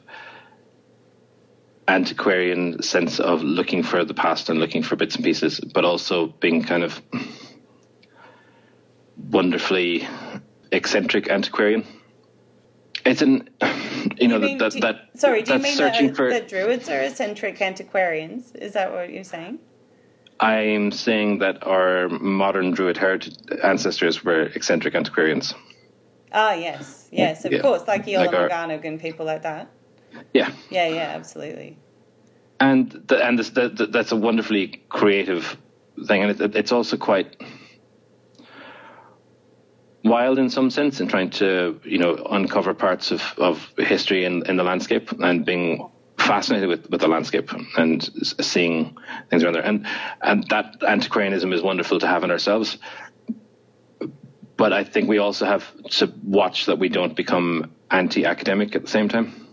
antiquarian 1.88 2.82
sense 2.82 3.20
of 3.20 3.43
looking 3.43 3.84
for 3.84 4.05
the 4.05 4.13
past 4.13 4.50
and 4.50 4.60
looking 4.60 4.84
for 4.84 4.96
bits 4.96 5.15
and 5.15 5.24
pieces, 5.25 5.60
but 5.60 5.86
also 5.86 6.27
being 6.27 6.63
kind 6.63 6.84
of 6.84 7.01
wonderfully 9.17 10.08
eccentric 10.72 11.29
antiquarian. 11.29 11.86
It's 13.05 13.22
an, 13.22 13.50
you 14.17 14.27
know, 14.27 14.39
mean, 14.39 14.58
that, 14.60 14.72
do, 14.72 14.79
that, 14.79 15.10
Sorry, 15.15 15.41
do 15.41 15.53
you 15.53 15.60
mean 15.60 15.77
that, 15.77 16.15
for, 16.15 16.29
that 16.29 16.48
druids 16.48 16.89
are 16.89 17.01
eccentric 17.01 17.62
antiquarians? 17.62 18.53
Is 18.55 18.74
that 18.74 18.91
what 18.93 19.12
you're 19.12 19.24
saying? 19.25 19.60
I'm 20.39 20.91
saying 20.91 21.39
that 21.39 21.65
our 21.65 22.10
modern 22.10 22.72
Druid 22.72 22.98
heritage 22.98 23.36
ancestors 23.63 24.24
were 24.24 24.43
eccentric 24.43 24.96
antiquarians. 24.96 25.53
Ah, 26.32 26.53
yes, 26.53 27.08
yes, 27.12 27.46
of 27.46 27.51
Yeah. 27.51 27.60
course, 27.60 27.88
like 27.88 28.05
Iolo 28.08 28.25
Like 28.25 28.32
Morganwg 28.32 28.86
and 28.86 29.00
people 29.00 29.25
like 29.25 29.43
that. 29.43 29.70
Yeah, 30.34 30.51
Yeah, 30.70 30.88
yeah, 30.88 31.13
absolutely. 31.15 31.77
and 32.60 32.91
the, 33.08 33.24
and 33.24 33.38
this, 33.38 33.51
the, 33.51 33.70
the, 33.70 33.86
that's 33.88 34.12
a 34.12 34.15
wonderfully 34.15 34.82
creative 34.89 35.58
thing, 36.08 36.24
and 36.24 36.41
it, 36.41 36.55
it's 36.55 36.72
also 36.72 36.98
quite 36.98 37.36
wild 40.04 40.38
in 40.38 40.50
some 40.50 40.70
sense 40.70 41.00
in 41.00 41.08
trying 41.08 41.30
to 41.30 41.80
you 41.84 41.98
know 41.98 42.16
uncover 42.30 42.74
parts 42.74 43.12
of, 43.12 43.22
of 43.38 43.74
history 43.78 44.26
in, 44.26 44.46
in 44.48 44.58
the 44.58 44.64
landscape 44.64 45.12
and 45.12 45.46
being 45.46 45.90
fascinated 46.18 46.70
with, 46.70 46.90
with 46.90 47.02
the 47.02 47.08
landscape 47.08 47.52
and 47.78 48.04
seeing 48.42 48.98
things 49.30 49.44
around 49.44 49.54
there. 49.54 49.66
And 49.66 49.88
and 50.22 50.48
that 50.50 50.84
antiquarianism 50.88 51.54
is 51.54 51.62
wonderful 51.62 52.00
to 52.00 52.08
have 52.08 52.24
in 52.24 52.32
ourselves. 52.32 52.78
But 54.56 54.72
I 54.72 54.84
think 54.84 55.10
we 55.10 55.18
also 55.18 55.46
have 55.46 55.66
to 55.92 56.14
watch 56.24 56.68
that 56.68 56.78
we 56.78 56.88
don't 56.88 57.16
become 57.16 57.72
anti-academic 57.90 58.76
at 58.76 58.84
the 58.84 58.88
same 58.88 59.10
time 59.10 59.48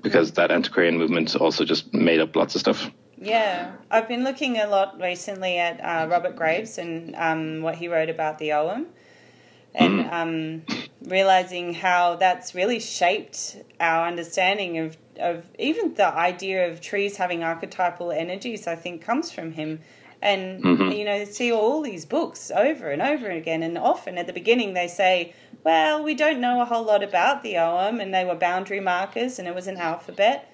because 0.00 0.32
that 0.32 0.52
antiquarian 0.52 0.96
movement 0.96 1.34
also 1.34 1.64
just 1.64 1.92
made 1.92 2.20
up 2.20 2.36
lots 2.36 2.54
of 2.54 2.60
stuff. 2.60 2.90
Yeah, 3.18 3.72
I've 3.90 4.08
been 4.08 4.24
looking 4.24 4.58
a 4.58 4.66
lot 4.68 5.00
recently 5.00 5.58
at 5.58 5.80
uh, 5.80 6.06
Robert 6.08 6.36
Graves 6.36 6.78
and 6.78 7.16
um, 7.16 7.62
what 7.62 7.74
he 7.74 7.88
wrote 7.88 8.10
about 8.10 8.38
the 8.38 8.52
Ogham, 8.52 8.86
and 9.76 10.00
um, 10.10 10.62
realizing 11.02 11.74
how 11.74 12.16
that's 12.16 12.54
really 12.54 12.80
shaped 12.80 13.56
our 13.78 14.06
understanding 14.08 14.78
of 14.78 14.96
of 15.18 15.46
even 15.58 15.94
the 15.94 16.06
idea 16.06 16.70
of 16.70 16.80
trees 16.80 17.16
having 17.16 17.42
archetypal 17.44 18.10
energies. 18.10 18.66
I 18.66 18.74
think 18.74 19.02
comes 19.02 19.30
from 19.30 19.52
him. 19.52 19.80
And 20.22 20.64
you 20.92 21.04
know, 21.04 21.24
see 21.24 21.52
all 21.52 21.82
these 21.82 22.06
books 22.06 22.50
over 22.50 22.90
and 22.90 23.02
over 23.02 23.30
again, 23.30 23.62
and 23.62 23.76
often 23.76 24.16
at 24.16 24.26
the 24.26 24.32
beginning 24.32 24.72
they 24.72 24.88
say, 24.88 25.34
"Well, 25.62 26.02
we 26.02 26.14
don't 26.14 26.40
know 26.40 26.62
a 26.62 26.64
whole 26.64 26.84
lot 26.84 27.02
about 27.04 27.42
the 27.42 27.58
Ogham, 27.58 28.00
and 28.00 28.14
they 28.14 28.24
were 28.24 28.34
boundary 28.34 28.80
markers, 28.80 29.38
and 29.38 29.46
it 29.46 29.54
was 29.54 29.66
an 29.66 29.76
alphabet." 29.76 30.50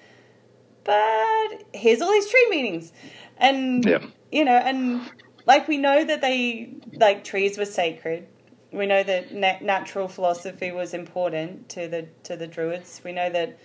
but 0.83 1.63
here's 1.73 2.01
all 2.01 2.11
these 2.11 2.29
tree 2.29 2.47
meanings 2.49 2.91
and 3.37 3.85
Yeah. 3.85 4.05
you 4.31 4.43
know 4.43 4.57
and 4.57 5.01
like 5.45 5.67
we 5.67 5.77
know 5.77 6.03
that 6.03 6.21
they 6.21 6.73
like 6.93 7.23
trees 7.23 7.57
were 7.57 7.65
sacred 7.65 8.27
we 8.73 8.85
know 8.85 9.03
that 9.03 9.33
na- 9.33 9.59
natural 9.61 10.07
philosophy 10.07 10.71
was 10.71 10.93
important 10.93 11.69
to 11.69 11.87
the 11.87 12.07
to 12.23 12.35
the 12.35 12.47
druids. 12.47 13.01
We 13.03 13.11
know 13.11 13.29
that 13.29 13.57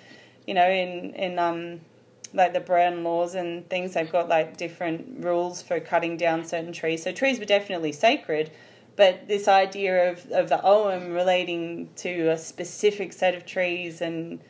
you 0.47 0.55
know 0.55 0.69
in 0.69 1.15
in 1.15 1.39
um 1.39 1.81
like 2.35 2.53
the 2.53 2.61
Brehon 2.61 3.03
laws 3.05 3.35
and 3.35 3.69
things 3.71 3.95
they've 3.95 4.13
got 4.13 4.29
like 4.29 4.59
different 4.59 5.25
rules 5.25 5.63
for 5.63 5.81
cutting 5.81 6.17
down 6.17 6.45
certain 6.45 6.73
trees. 6.73 7.03
So 7.03 7.11
trees 7.13 7.39
were 7.39 7.47
definitely 7.47 7.93
sacred 7.93 8.51
but 8.99 9.29
this 9.29 9.47
idea 9.47 10.11
of, 10.11 10.29
of 10.33 10.49
the 10.49 10.61
Ogham 10.61 11.15
relating 11.15 11.89
to 11.95 12.31
a 12.31 12.37
specific 12.37 13.13
set 13.13 13.37
of 13.37 13.47
trees 13.47 14.01
and 14.01 14.41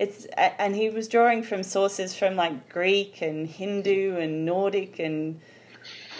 it's 0.00 0.24
and 0.34 0.74
he 0.74 0.90
was 0.90 1.06
drawing 1.06 1.44
from 1.44 1.62
sources 1.62 2.12
from 2.12 2.34
like 2.34 2.68
Greek 2.68 3.22
and 3.22 3.46
Hindu 3.46 4.16
and 4.16 4.44
Nordic 4.44 4.98
and 4.98 5.40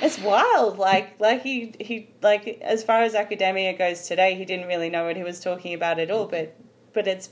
it's 0.03 0.19
wild 0.19 0.79
like 0.79 1.19
like 1.21 1.43
he 1.43 1.73
he 1.81 2.09
like 2.23 2.61
as 2.63 2.83
far 2.83 3.03
as 3.03 3.15
academia 3.15 3.77
goes 3.77 4.07
today 4.07 4.35
he 4.35 4.45
didn't 4.45 4.67
really 4.67 4.91
know 4.91 5.05
what 5.05 5.17
he 5.17 5.23
was 5.23 5.41
talking 5.41 5.75
about 5.75 5.99
at 5.99 6.11
all 6.11 6.27
but 6.27 6.55
but 6.93 7.07
it's 7.07 7.31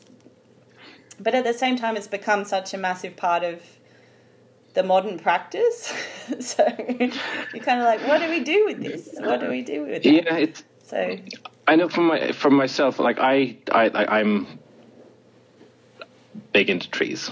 but 1.19 1.35
at 1.35 1.45
the 1.45 1.55
same 1.55 1.77
time 1.77 1.97
it's 1.97 2.09
become 2.09 2.45
such 2.45 2.73
a 2.73 2.79
massive 2.79 3.17
part 3.17 3.43
of 3.43 3.61
the 4.75 4.83
modern 4.83 5.19
practice 5.19 5.93
so 6.41 6.65
you're 6.79 7.65
kind 7.65 7.81
of 7.81 7.87
like 7.87 8.01
what 8.07 8.21
do 8.21 8.29
we 8.31 8.41
do 8.41 8.65
with 8.67 8.81
this 8.81 9.11
what 9.19 9.41
do 9.41 9.49
we 9.49 9.63
do 9.63 9.83
with 9.83 10.07
it 10.07 10.25
yeah 10.25 10.37
it's 10.37 10.63
so 10.85 11.17
I 11.71 11.77
know 11.77 11.89
from 11.89 12.07
my 12.07 12.33
from 12.33 12.55
myself, 12.55 12.99
like 12.99 13.21
I, 13.21 13.57
I, 13.71 13.91
I 13.91 14.19
I'm 14.19 14.59
big 16.53 16.69
into 16.69 16.91
trees, 16.91 17.31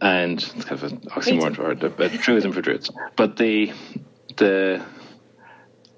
and 0.00 0.40
it's 0.40 0.64
kind 0.64 0.80
of 0.80 0.92
an 0.92 1.00
oxymoron 1.10 1.56
too. 1.56 1.62
word, 1.62 1.96
but 1.96 2.12
truism 2.12 2.52
for 2.52 2.62
druids. 2.62 2.88
But 3.16 3.36
the 3.36 3.72
the 4.36 4.84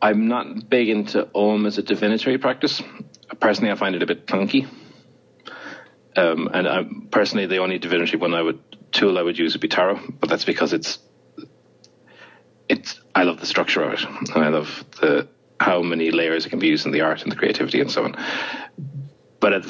I'm 0.00 0.26
not 0.26 0.68
big 0.68 0.88
into 0.88 1.28
Ogham 1.34 1.66
as 1.66 1.78
a 1.78 1.82
divinatory 1.82 2.38
practice. 2.38 2.82
Personally, 3.38 3.70
I 3.70 3.76
find 3.76 3.94
it 3.94 4.02
a 4.02 4.06
bit 4.06 4.26
clunky. 4.26 4.68
Um, 6.16 6.48
and 6.52 6.68
I, 6.68 6.84
personally, 7.10 7.46
the 7.46 7.58
only 7.58 7.78
divinatory 7.78 8.18
one 8.18 8.34
I 8.34 8.42
would 8.42 8.60
tool 8.90 9.16
I 9.16 9.22
would 9.22 9.38
use 9.38 9.54
would 9.54 9.60
be 9.60 9.68
tarot, 9.68 10.00
but 10.20 10.28
that's 10.28 10.44
because 10.44 10.72
it's 10.72 10.98
it's 12.68 13.00
I 13.14 13.22
love 13.22 13.40
the 13.40 13.46
structure 13.46 13.82
of 13.82 13.94
it, 13.94 14.04
and 14.04 14.44
I 14.44 14.48
love 14.48 14.84
the 15.00 15.28
how 15.60 15.82
many 15.82 16.10
layers 16.10 16.44
it 16.44 16.50
can 16.50 16.58
be 16.58 16.66
used 16.66 16.84
in 16.84 16.92
the 16.92 17.02
art 17.02 17.22
and 17.22 17.30
the 17.30 17.36
creativity 17.36 17.80
and 17.80 17.90
so 17.90 18.04
on. 18.04 18.16
But 19.40 19.64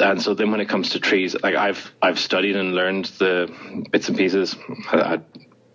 and 0.00 0.20
so 0.20 0.34
then 0.34 0.50
when 0.50 0.60
it 0.60 0.68
comes 0.68 0.90
to 0.90 1.00
trees, 1.00 1.36
like 1.42 1.54
I've 1.54 1.94
I've 2.02 2.18
studied 2.18 2.56
and 2.56 2.74
learned 2.74 3.06
the 3.18 3.84
bits 3.90 4.08
and 4.08 4.18
pieces. 4.18 4.56
I, 4.90 4.96
I, 4.96 5.18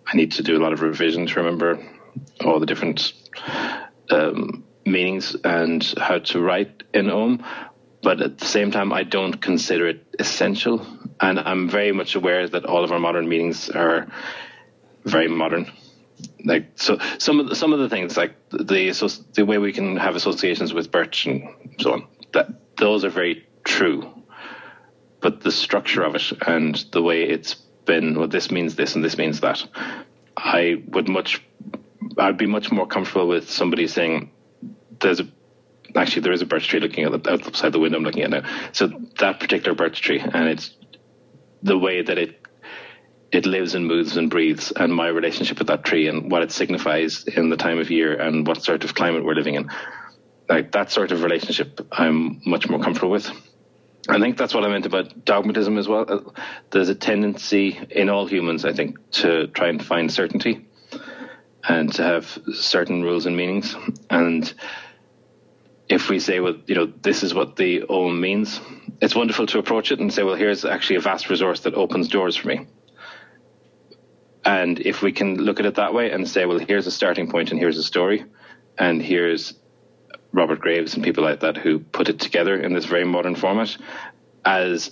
I 0.06 0.16
need 0.16 0.32
to 0.32 0.42
do 0.42 0.56
a 0.56 0.60
lot 0.62 0.72
of 0.74 0.82
revision 0.82 1.26
to 1.26 1.34
remember 1.36 1.78
all 2.44 2.60
the 2.60 2.66
different 2.66 3.12
um, 4.10 4.64
meanings 4.84 5.36
and 5.44 5.82
how 5.98 6.18
to 6.18 6.40
write 6.40 6.82
in 6.92 7.10
Ogham. 7.10 7.44
But 8.02 8.20
at 8.20 8.38
the 8.38 8.44
same 8.44 8.70
time, 8.70 8.92
I 8.92 9.02
don't 9.02 9.40
consider 9.40 9.88
it 9.88 10.04
essential, 10.18 10.86
and 11.20 11.38
I'm 11.40 11.70
very 11.70 11.92
much 11.92 12.14
aware 12.14 12.46
that 12.46 12.66
all 12.66 12.84
of 12.84 12.92
our 12.92 13.00
modern 13.00 13.28
meanings 13.28 13.70
are 13.70 14.08
very 15.04 15.28
modern 15.28 15.70
like 16.44 16.70
so 16.76 16.98
some 17.18 17.40
of 17.40 17.48
the, 17.48 17.56
some 17.56 17.72
of 17.72 17.78
the 17.78 17.88
things 17.88 18.16
like 18.16 18.34
the 18.50 18.88
associ- 18.88 19.32
the 19.34 19.44
way 19.44 19.58
we 19.58 19.72
can 19.72 19.96
have 19.96 20.16
associations 20.16 20.72
with 20.72 20.90
birch 20.90 21.26
and 21.26 21.48
so 21.80 21.92
on 21.92 22.06
that 22.32 22.48
those 22.76 23.04
are 23.04 23.10
very 23.10 23.46
true 23.64 24.10
but 25.20 25.40
the 25.40 25.52
structure 25.52 26.02
of 26.02 26.14
it 26.14 26.32
and 26.46 26.84
the 26.92 27.02
way 27.02 27.22
it's 27.24 27.54
been 27.84 28.18
well 28.18 28.28
this 28.28 28.50
means 28.50 28.76
this 28.76 28.94
and 28.94 29.04
this 29.04 29.18
means 29.18 29.40
that 29.40 29.62
i 30.36 30.82
would 30.88 31.08
much 31.08 31.42
i'd 32.18 32.38
be 32.38 32.46
much 32.46 32.70
more 32.70 32.86
comfortable 32.86 33.28
with 33.28 33.50
somebody 33.50 33.86
saying 33.86 34.30
there's 35.00 35.20
a 35.20 35.28
actually 35.96 36.22
there 36.22 36.32
is 36.32 36.42
a 36.42 36.46
birch 36.46 36.68
tree 36.68 36.80
looking 36.80 37.04
at 37.04 37.26
outside 37.26 37.72
the 37.72 37.78
window 37.78 37.98
i'm 37.98 38.04
looking 38.04 38.22
at 38.22 38.30
now 38.30 38.42
so 38.72 38.88
that 39.18 39.40
particular 39.40 39.74
birch 39.74 40.00
tree 40.00 40.20
and 40.20 40.48
it's 40.48 40.76
the 41.62 41.78
way 41.78 42.02
that 42.02 42.18
it 42.18 42.44
it 43.34 43.46
lives 43.46 43.74
and 43.74 43.86
moves 43.86 44.16
and 44.16 44.30
breathes, 44.30 44.70
and 44.70 44.94
my 44.94 45.08
relationship 45.08 45.58
with 45.58 45.66
that 45.66 45.84
tree 45.84 46.06
and 46.06 46.30
what 46.30 46.42
it 46.42 46.52
signifies 46.52 47.24
in 47.24 47.48
the 47.48 47.56
time 47.56 47.80
of 47.80 47.90
year 47.90 48.14
and 48.14 48.46
what 48.46 48.62
sort 48.62 48.84
of 48.84 48.94
climate 48.94 49.24
we're 49.24 49.34
living 49.34 49.56
in. 49.56 49.70
Like 50.48 50.70
that 50.72 50.92
sort 50.92 51.10
of 51.10 51.24
relationship, 51.24 51.80
I'm 51.90 52.40
much 52.46 52.68
more 52.68 52.78
comfortable 52.78 53.10
with. 53.10 53.28
I 54.08 54.20
think 54.20 54.36
that's 54.36 54.54
what 54.54 54.64
I 54.64 54.68
meant 54.68 54.86
about 54.86 55.24
dogmatism 55.24 55.78
as 55.78 55.88
well. 55.88 56.34
There's 56.70 56.90
a 56.90 56.94
tendency 56.94 57.80
in 57.90 58.08
all 58.08 58.26
humans, 58.26 58.64
I 58.64 58.72
think, 58.72 58.98
to 59.12 59.48
try 59.48 59.68
and 59.68 59.84
find 59.84 60.12
certainty 60.12 60.66
and 61.68 61.92
to 61.94 62.02
have 62.02 62.38
certain 62.52 63.02
rules 63.02 63.26
and 63.26 63.36
meanings. 63.36 63.74
And 64.10 64.52
if 65.88 66.08
we 66.08 66.18
say, 66.18 66.40
well, 66.40 66.56
you 66.66 66.74
know, 66.74 66.86
this 66.86 67.22
is 67.22 67.34
what 67.34 67.56
the 67.56 67.82
Ogham 67.82 68.20
means, 68.20 68.60
it's 69.00 69.14
wonderful 69.14 69.46
to 69.46 69.58
approach 69.58 69.92
it 69.92 70.00
and 70.00 70.12
say, 70.12 70.22
well, 70.22 70.34
here's 70.34 70.64
actually 70.64 70.96
a 70.96 71.00
vast 71.00 71.28
resource 71.28 71.60
that 71.60 71.74
opens 71.74 72.08
doors 72.08 72.36
for 72.36 72.48
me. 72.48 72.66
And 74.44 74.78
if 74.80 75.02
we 75.02 75.12
can 75.12 75.36
look 75.36 75.58
at 75.60 75.66
it 75.66 75.76
that 75.76 75.94
way 75.94 76.10
and 76.10 76.28
say, 76.28 76.44
well, 76.44 76.58
here's 76.58 76.86
a 76.86 76.90
starting 76.90 77.30
point 77.30 77.50
and 77.50 77.58
here's 77.58 77.78
a 77.78 77.82
story, 77.82 78.24
and 78.76 79.00
here's 79.00 79.54
Robert 80.32 80.60
Graves 80.60 80.94
and 80.94 81.04
people 81.04 81.24
like 81.24 81.40
that 81.40 81.56
who 81.56 81.78
put 81.78 82.08
it 82.08 82.18
together 82.18 82.60
in 82.60 82.74
this 82.74 82.84
very 82.84 83.04
modern 83.04 83.36
format 83.36 83.76
as 84.44 84.90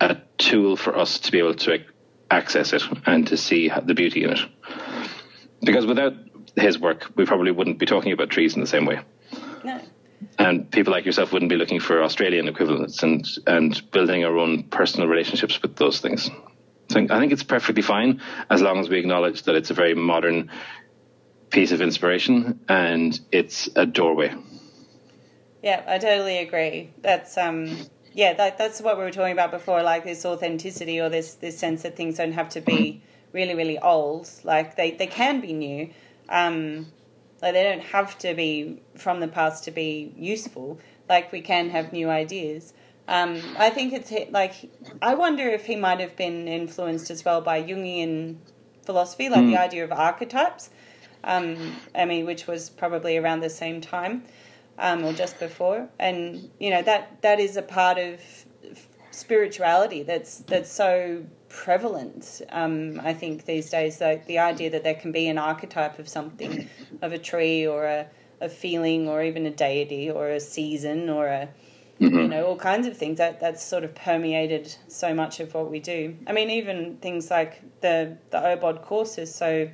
a 0.00 0.16
tool 0.38 0.76
for 0.76 0.96
us 0.96 1.20
to 1.20 1.32
be 1.32 1.38
able 1.38 1.54
to 1.54 1.84
access 2.30 2.72
it 2.72 2.82
and 3.06 3.26
to 3.28 3.36
see 3.36 3.70
the 3.84 3.94
beauty 3.94 4.24
in 4.24 4.30
it. 4.30 4.40
Because 5.62 5.86
without 5.86 6.14
his 6.56 6.78
work, 6.78 7.10
we 7.16 7.24
probably 7.24 7.50
wouldn't 7.50 7.78
be 7.78 7.86
talking 7.86 8.12
about 8.12 8.30
trees 8.30 8.54
in 8.54 8.60
the 8.60 8.66
same 8.66 8.84
way. 8.84 9.00
no 9.64 9.80
And 10.38 10.70
people 10.70 10.92
like 10.92 11.06
yourself 11.06 11.32
wouldn't 11.32 11.48
be 11.48 11.56
looking 11.56 11.80
for 11.80 12.02
Australian 12.02 12.48
equivalents 12.48 13.02
and, 13.02 13.26
and 13.46 13.90
building 13.90 14.24
our 14.24 14.36
own 14.36 14.64
personal 14.64 15.08
relationships 15.08 15.60
with 15.62 15.76
those 15.76 16.00
things. 16.00 16.30
So 16.90 17.00
I 17.00 17.18
think 17.18 17.32
it's 17.32 17.42
perfectly 17.42 17.82
fine 17.82 18.20
as 18.50 18.60
long 18.60 18.78
as 18.78 18.88
we 18.88 18.98
acknowledge 18.98 19.44
that 19.44 19.54
it's 19.54 19.70
a 19.70 19.74
very 19.74 19.94
modern 19.94 20.50
piece 21.50 21.72
of 21.72 21.80
inspiration 21.80 22.60
and 22.68 23.18
it's 23.30 23.68
a 23.76 23.86
doorway. 23.86 24.34
Yeah, 25.62 25.82
I 25.86 25.98
totally 25.98 26.38
agree. 26.38 26.90
That's 27.00 27.38
um 27.38 27.76
yeah, 28.14 28.34
that, 28.34 28.58
that's 28.58 28.82
what 28.82 28.98
we 28.98 29.04
were 29.04 29.10
talking 29.10 29.32
about 29.32 29.50
before, 29.50 29.82
like 29.82 30.04
this 30.04 30.26
authenticity 30.26 31.00
or 31.00 31.08
this 31.08 31.34
this 31.34 31.58
sense 31.58 31.82
that 31.82 31.96
things 31.96 32.18
don't 32.18 32.32
have 32.32 32.50
to 32.50 32.60
be 32.60 33.02
really, 33.32 33.54
really 33.54 33.78
old. 33.78 34.28
Like 34.44 34.76
they, 34.76 34.92
they 34.92 35.06
can 35.06 35.40
be 35.40 35.52
new. 35.52 35.90
Um 36.28 36.86
like 37.42 37.54
they 37.54 37.64
don't 37.64 37.82
have 37.82 38.16
to 38.18 38.34
be 38.34 38.80
from 38.96 39.20
the 39.20 39.28
past 39.28 39.64
to 39.64 39.70
be 39.72 40.12
useful. 40.16 40.78
Like 41.08 41.32
we 41.32 41.40
can 41.40 41.70
have 41.70 41.92
new 41.92 42.08
ideas. 42.08 42.72
Um, 43.08 43.42
I 43.58 43.70
think 43.70 43.92
it's 43.92 44.12
like 44.30 44.54
I 45.02 45.14
wonder 45.16 45.48
if 45.48 45.66
he 45.66 45.76
might 45.76 46.00
have 46.00 46.16
been 46.16 46.46
influenced 46.48 47.10
as 47.10 47.24
well 47.24 47.40
by 47.40 47.62
Jungian 47.62 48.36
philosophy, 48.86 49.28
like 49.28 49.46
the 49.46 49.56
idea 49.56 49.84
of 49.84 49.92
archetypes 49.92 50.70
Um, 51.24 51.76
I 51.94 52.04
mean, 52.04 52.26
which 52.26 52.46
was 52.46 52.70
probably 52.70 53.16
around 53.16 53.40
the 53.40 53.50
same 53.50 53.80
time 53.80 54.24
um, 54.78 55.04
or 55.04 55.12
just 55.12 55.38
before, 55.38 55.88
and 55.98 56.50
you 56.58 56.70
know 56.70 56.82
that 56.82 57.22
that 57.22 57.40
is 57.40 57.56
a 57.56 57.62
part 57.62 57.98
of 57.98 58.20
spirituality 59.10 60.02
that's 60.02 60.38
that's 60.48 60.70
so 60.72 61.24
prevalent. 61.52 62.42
Um, 62.50 63.00
I 63.02 63.12
think 63.12 63.44
these 63.44 63.70
days, 63.70 64.00
like 64.00 64.26
the 64.26 64.38
idea 64.38 64.70
that 64.70 64.82
there 64.82 64.94
can 64.94 65.12
be 65.12 65.28
an 65.28 65.38
archetype 65.38 65.98
of 65.98 66.08
something, 66.08 66.68
of 67.02 67.12
a 67.12 67.18
tree 67.18 67.66
or 67.66 67.84
a, 67.84 68.06
a 68.40 68.48
feeling 68.48 69.06
or 69.06 69.22
even 69.22 69.46
a 69.46 69.50
deity 69.50 70.10
or 70.10 70.30
a 70.30 70.40
season 70.40 71.08
or 71.08 71.26
a 71.26 71.48
mm-hmm. 72.00 72.18
you 72.18 72.28
know 72.28 72.46
all 72.46 72.56
kinds 72.56 72.86
of 72.86 72.96
things 72.96 73.18
that 73.18 73.38
that's 73.38 73.62
sort 73.62 73.84
of 73.84 73.94
permeated 73.94 74.74
so 74.88 75.14
much 75.14 75.40
of 75.40 75.54
what 75.54 75.70
we 75.70 75.78
do. 75.78 76.16
I 76.26 76.32
mean, 76.32 76.50
even 76.50 76.96
things 76.96 77.30
like 77.30 77.62
the 77.82 78.16
the 78.30 78.38
Obod 78.38 78.82
course 78.82 79.18
is 79.18 79.32
so 79.32 79.68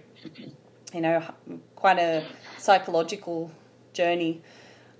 you 0.92 1.00
know 1.00 1.22
quite 1.76 1.98
a 1.98 2.24
psychological 2.58 3.50
journey 3.92 4.42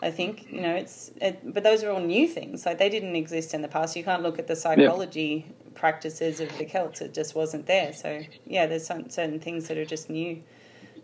I 0.03 0.11
think 0.11 0.47
you 0.51 0.61
know 0.61 0.75
it's, 0.75 1.11
it, 1.21 1.41
but 1.53 1.65
those 1.65 1.83
are 1.83 1.91
all 1.91 2.01
new 2.01 2.29
things. 2.29 2.65
Like 2.65 2.79
they 2.79 2.89
didn't 2.89 3.17
exist 3.17 3.53
in 3.53 3.63
the 3.63 3.69
past. 3.69 3.97
You 3.97 4.05
can't 4.05 4.23
look 4.23 4.39
at 4.39 4.47
the 4.47 4.57
psychology 4.57 5.45
yeah. 5.47 5.68
Practices 5.79 6.41
of 6.41 6.57
the 6.59 6.65
Celts; 6.65 7.01
it 7.01 7.15
just 7.15 7.35
wasn't 7.35 7.67
there. 7.67 7.93
So 7.93 8.21
yeah, 8.47 8.67
there's 8.67 8.87
some, 8.87 9.09
certain 9.11 9.41
things 9.41 9.69
that 9.69 9.79
are 9.79 9.85
just 9.85 10.11
new, 10.11 10.43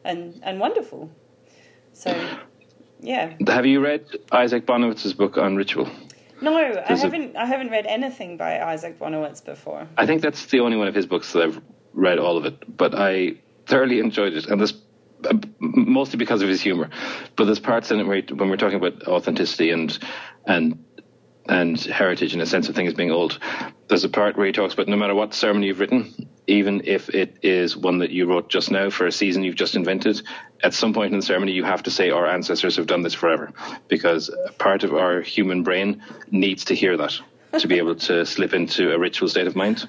and 0.05 0.41
and 0.43 0.61
wonderful. 0.61 1.11
So 1.93 2.15
yeah. 3.01 3.35
Have 3.47 3.67
you 3.67 3.81
read 3.81 4.07
Isaac 4.33 4.67
Bonewits's 4.67 5.15
book 5.15 5.39
on 5.39 5.57
ritual? 5.57 5.89
No, 6.41 6.57
I 6.57 6.97
haven't. 6.97 7.37
I 7.37 7.47
haven't 7.47 7.71
read 7.71 7.87
anything 7.87 8.37
by 8.37 8.61
Isaac 8.61 8.99
Bonowitz 8.99 9.45
before. 9.45 9.87
I 9.97 10.07
think 10.07 10.23
that's 10.23 10.47
the 10.47 10.61
only 10.61 10.77
one 10.77 10.89
of 10.89 10.95
his 10.95 11.07
books 11.07 11.33
that 11.33 11.43
I've 11.43 11.61
read 11.93 12.19
all 12.19 12.37
of 12.37 12.45
it, 12.45 12.77
but 12.77 12.95
I 12.95 13.37
thoroughly 13.67 14.01
enjoyed 14.01 14.35
it. 14.35 14.47
And 14.47 14.61
this 14.61 14.75
mostly 15.59 16.19
because 16.19 16.43
of 16.43 16.49
his 16.49 16.61
humor. 16.61 16.91
But 17.37 17.45
there's 17.47 17.61
parts 17.61 17.91
in 17.91 18.01
it 18.01 18.07
where 18.07 18.23
when 18.23 18.49
we're 18.51 18.57
talking 18.57 18.77
about 18.77 19.07
authenticity 19.07 19.71
and 19.71 19.97
and 20.47 20.85
and 21.49 21.79
heritage 21.81 22.33
and 22.33 22.43
a 22.43 22.47
sense 22.47 22.69
of 22.69 22.75
things 22.75 22.95
being 22.95 23.11
old, 23.11 23.39
there's 23.89 24.05
a 24.05 24.09
part 24.09 24.37
where 24.37 24.47
he 24.47 24.53
talks 24.53 24.75
about 24.75 24.89
no 24.89 24.97
matter 24.97 25.15
what 25.15 25.35
sermon 25.35 25.63
you've 25.63 25.81
written, 25.81 26.29
even 26.47 26.83
if 26.85 27.09
it 27.11 27.37
is 27.43 27.77
one 27.77 27.99
that 27.99 28.11
you 28.11 28.27
wrote 28.27 28.49
just 28.49 28.71
now 28.71 28.91
for 28.91 29.07
a 29.07 29.13
season 29.13 29.45
you've 29.45 29.55
just 29.55 29.77
invented, 29.77 30.23
at 30.63 30.75
some 30.75 30.95
point 30.95 31.13
in 31.13 31.19
the 31.19 31.27
ceremony 31.27 31.53
you 31.53 31.65
have 31.65 31.83
to 31.83 31.91
say 31.91 32.11
our 32.11 32.27
ancestors 32.27 32.77
have 32.77 32.87
done 32.87 33.03
this 33.03 33.15
forever, 33.15 33.53
because 33.89 34.31
part 34.59 34.85
of 34.85 34.95
our 34.95 35.21
human 35.21 35.63
brain 35.63 36.03
needs 36.31 36.65
to 36.65 36.75
hear 36.75 36.97
that 36.97 37.19
to 37.59 37.69
be 37.69 37.79
able 37.79 37.95
to 37.95 38.25
slip 38.27 38.53
into 38.53 38.93
a 38.93 38.99
ritual 38.99 39.29
state 39.29 39.47
of 39.47 39.55
mind. 39.55 39.89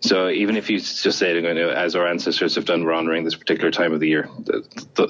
So 0.00 0.30
even 0.30 0.56
if 0.56 0.70
you 0.70 0.78
just 0.80 1.18
say, 1.18 1.34
you 1.34 1.42
know, 1.42 1.68
as 1.68 1.94
our 1.94 2.06
ancestors 2.06 2.54
have 2.54 2.64
done, 2.64 2.84
we're 2.84 2.92
honoring 2.92 3.24
this 3.24 3.34
particular 3.34 3.70
time 3.70 3.92
of 3.92 4.00
the 4.00 4.08
year, 4.08 4.30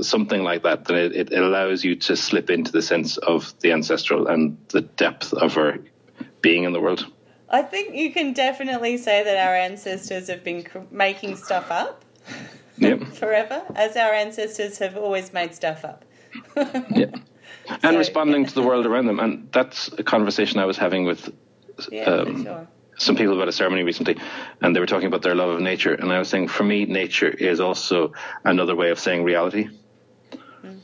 something 0.00 0.42
like 0.42 0.64
that, 0.64 0.86
then 0.86 0.96
it, 0.96 1.32
it 1.32 1.32
allows 1.32 1.84
you 1.84 1.94
to 1.96 2.16
slip 2.16 2.50
into 2.50 2.72
the 2.72 2.82
sense 2.82 3.16
of 3.16 3.54
the 3.60 3.70
ancestral 3.72 4.26
and 4.26 4.58
the 4.68 4.80
depth 4.80 5.32
of 5.32 5.56
our 5.56 5.78
being 6.42 6.64
in 6.64 6.72
the 6.72 6.80
world. 6.80 7.06
I 7.48 7.62
think 7.62 7.94
you 7.94 8.12
can 8.12 8.32
definitely 8.32 8.96
say 8.96 9.22
that 9.22 9.36
our 9.36 9.54
ancestors 9.54 10.28
have 10.28 10.42
been 10.42 10.66
making 10.90 11.36
stuff 11.36 11.70
up 11.70 12.04
yep. 12.76 13.00
forever, 13.14 13.62
as 13.76 13.96
our 13.96 14.12
ancestors 14.12 14.78
have 14.78 14.96
always 14.96 15.32
made 15.32 15.54
stuff 15.54 15.84
up. 15.84 16.04
yeah. 16.56 17.06
And 17.68 17.82
so, 17.82 17.98
responding 17.98 18.42
yeah. 18.42 18.48
to 18.48 18.54
the 18.54 18.62
world 18.62 18.86
around 18.86 19.06
them. 19.06 19.20
And 19.20 19.48
that's 19.52 19.88
a 19.98 20.02
conversation 20.02 20.58
I 20.58 20.64
was 20.64 20.78
having 20.78 21.04
with 21.04 21.32
yeah, 21.90 22.04
um, 22.04 22.44
sure 22.44 22.68
some 23.00 23.16
people 23.16 23.34
about 23.34 23.48
a 23.48 23.52
ceremony 23.52 23.82
recently, 23.82 24.16
and 24.60 24.74
they 24.74 24.80
were 24.80 24.86
talking 24.86 25.06
about 25.06 25.22
their 25.22 25.34
love 25.34 25.50
of 25.50 25.60
nature. 25.60 25.94
And 25.94 26.12
I 26.12 26.18
was 26.18 26.28
saying, 26.28 26.48
for 26.48 26.64
me, 26.64 26.84
nature 26.84 27.28
is 27.28 27.60
also 27.60 28.12
another 28.44 28.76
way 28.76 28.90
of 28.90 28.98
saying 28.98 29.24
reality, 29.24 29.68
mm. 30.62 30.80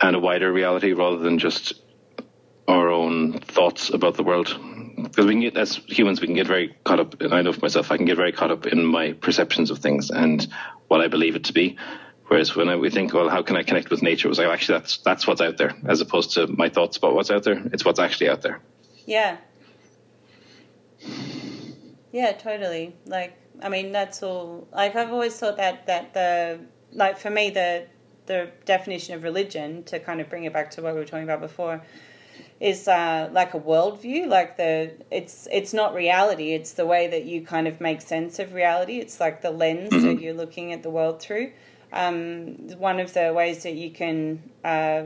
and 0.00 0.16
a 0.16 0.18
wider 0.18 0.52
reality 0.52 0.92
rather 0.92 1.18
than 1.18 1.38
just 1.38 1.74
our 2.68 2.90
own 2.90 3.38
thoughts 3.40 3.90
about 3.90 4.16
the 4.16 4.24
world. 4.24 4.48
Because 4.96 5.26
we 5.26 5.34
can 5.34 5.40
get, 5.40 5.56
as 5.56 5.76
humans, 5.86 6.20
we 6.20 6.26
can 6.26 6.36
get 6.36 6.46
very 6.46 6.74
caught 6.82 7.00
up. 7.00 7.20
And 7.20 7.32
I 7.32 7.42
know 7.42 7.52
for 7.52 7.60
myself, 7.60 7.92
I 7.92 7.96
can 7.96 8.06
get 8.06 8.16
very 8.16 8.32
caught 8.32 8.50
up 8.50 8.66
in 8.66 8.84
my 8.84 9.12
perceptions 9.12 9.70
of 9.70 9.78
things 9.78 10.10
and 10.10 10.46
what 10.88 11.00
I 11.00 11.08
believe 11.08 11.36
it 11.36 11.44
to 11.44 11.52
be. 11.52 11.76
Whereas 12.26 12.56
when 12.56 12.68
I, 12.68 12.76
we 12.76 12.90
think, 12.90 13.12
well, 13.12 13.28
how 13.28 13.42
can 13.42 13.56
I 13.56 13.62
connect 13.62 13.88
with 13.90 14.02
nature? 14.02 14.26
It 14.26 14.30
was 14.30 14.38
like, 14.38 14.48
actually, 14.48 14.78
that's 14.78 14.98
that's 14.98 15.26
what's 15.28 15.40
out 15.40 15.58
there, 15.58 15.76
as 15.86 16.00
opposed 16.00 16.32
to 16.32 16.48
my 16.48 16.70
thoughts 16.70 16.96
about 16.96 17.14
what's 17.14 17.30
out 17.30 17.44
there. 17.44 17.62
It's 17.72 17.84
what's 17.84 18.00
actually 18.00 18.30
out 18.30 18.42
there. 18.42 18.60
Yeah, 19.04 19.36
yeah, 22.16 22.32
totally. 22.32 22.96
Like, 23.04 23.36
I 23.62 23.68
mean, 23.68 23.92
that's 23.92 24.22
all. 24.22 24.66
Like, 24.72 24.96
I've 24.96 25.12
always 25.12 25.38
thought 25.38 25.58
that 25.58 25.86
that 25.86 26.14
the 26.14 26.60
like 26.92 27.18
for 27.18 27.28
me 27.28 27.50
the 27.50 27.86
the 28.24 28.50
definition 28.64 29.14
of 29.14 29.22
religion 29.22 29.84
to 29.84 30.00
kind 30.00 30.22
of 30.22 30.30
bring 30.30 30.44
it 30.44 30.52
back 30.52 30.70
to 30.72 30.82
what 30.82 30.94
we 30.94 31.00
were 31.00 31.04
talking 31.04 31.24
about 31.24 31.40
before 31.40 31.82
is 32.58 32.88
uh, 32.88 33.28
like 33.32 33.52
a 33.52 33.60
worldview. 33.60 34.28
Like 34.28 34.56
the 34.56 34.92
it's 35.10 35.46
it's 35.52 35.74
not 35.74 35.94
reality. 35.94 36.54
It's 36.54 36.72
the 36.72 36.86
way 36.86 37.06
that 37.06 37.26
you 37.26 37.42
kind 37.42 37.68
of 37.68 37.82
make 37.82 38.00
sense 38.00 38.38
of 38.38 38.54
reality. 38.54 38.96
It's 38.98 39.20
like 39.20 39.42
the 39.42 39.50
lens 39.50 39.92
mm-hmm. 39.92 40.06
that 40.06 40.20
you're 40.22 40.40
looking 40.42 40.72
at 40.72 40.82
the 40.82 40.90
world 40.90 41.20
through. 41.20 41.52
Um, 41.92 42.70
one 42.78 42.98
of 42.98 43.12
the 43.12 43.34
ways 43.34 43.62
that 43.64 43.74
you 43.74 43.90
can 43.90 44.42
uh, 44.64 45.02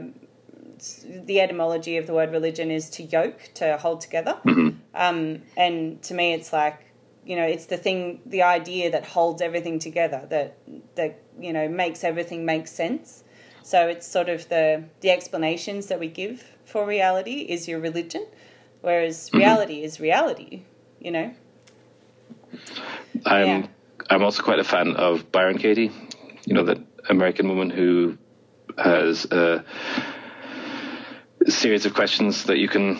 the 1.05 1.41
etymology 1.41 1.97
of 1.97 2.07
the 2.07 2.13
word 2.13 2.31
religion 2.31 2.71
is 2.71 2.89
to 2.91 3.03
yoke, 3.03 3.49
to 3.55 3.77
hold 3.77 4.01
together. 4.01 4.39
Mm-hmm. 4.45 4.77
Um, 4.95 5.41
and 5.55 6.01
to 6.03 6.13
me, 6.13 6.33
it's 6.33 6.51
like, 6.51 6.90
you 7.25 7.35
know, 7.35 7.43
it's 7.43 7.65
the 7.65 7.77
thing, 7.77 8.21
the 8.25 8.43
idea 8.43 8.91
that 8.91 9.05
holds 9.05 9.41
everything 9.41 9.79
together, 9.79 10.25
that, 10.29 10.57
that, 10.95 11.19
you 11.39 11.53
know, 11.53 11.67
makes 11.67 12.03
everything 12.03 12.45
make 12.45 12.67
sense. 12.67 13.23
So 13.63 13.87
it's 13.87 14.07
sort 14.07 14.29
of 14.29 14.49
the, 14.49 14.83
the 15.01 15.11
explanations 15.11 15.87
that 15.87 15.99
we 15.99 16.07
give 16.07 16.43
for 16.65 16.85
reality 16.85 17.41
is 17.41 17.67
your 17.67 17.79
religion, 17.79 18.25
whereas 18.81 19.29
mm-hmm. 19.29 19.37
reality 19.37 19.83
is 19.83 19.99
reality, 19.99 20.63
you 20.99 21.11
know? 21.11 21.33
I'm, 23.25 23.47
yeah. 23.47 23.67
I'm 24.09 24.23
also 24.23 24.41
quite 24.41 24.59
a 24.59 24.63
fan 24.63 24.95
of 24.95 25.31
Byron 25.31 25.57
Katie, 25.57 25.91
you 26.45 26.53
know, 26.53 26.63
that 26.63 26.79
American 27.07 27.47
woman 27.47 27.69
who 27.69 28.17
has, 28.77 29.25
a 29.25 29.63
series 31.47 31.85
of 31.85 31.93
questions 31.93 32.45
that 32.45 32.57
you 32.57 32.67
can 32.67 32.99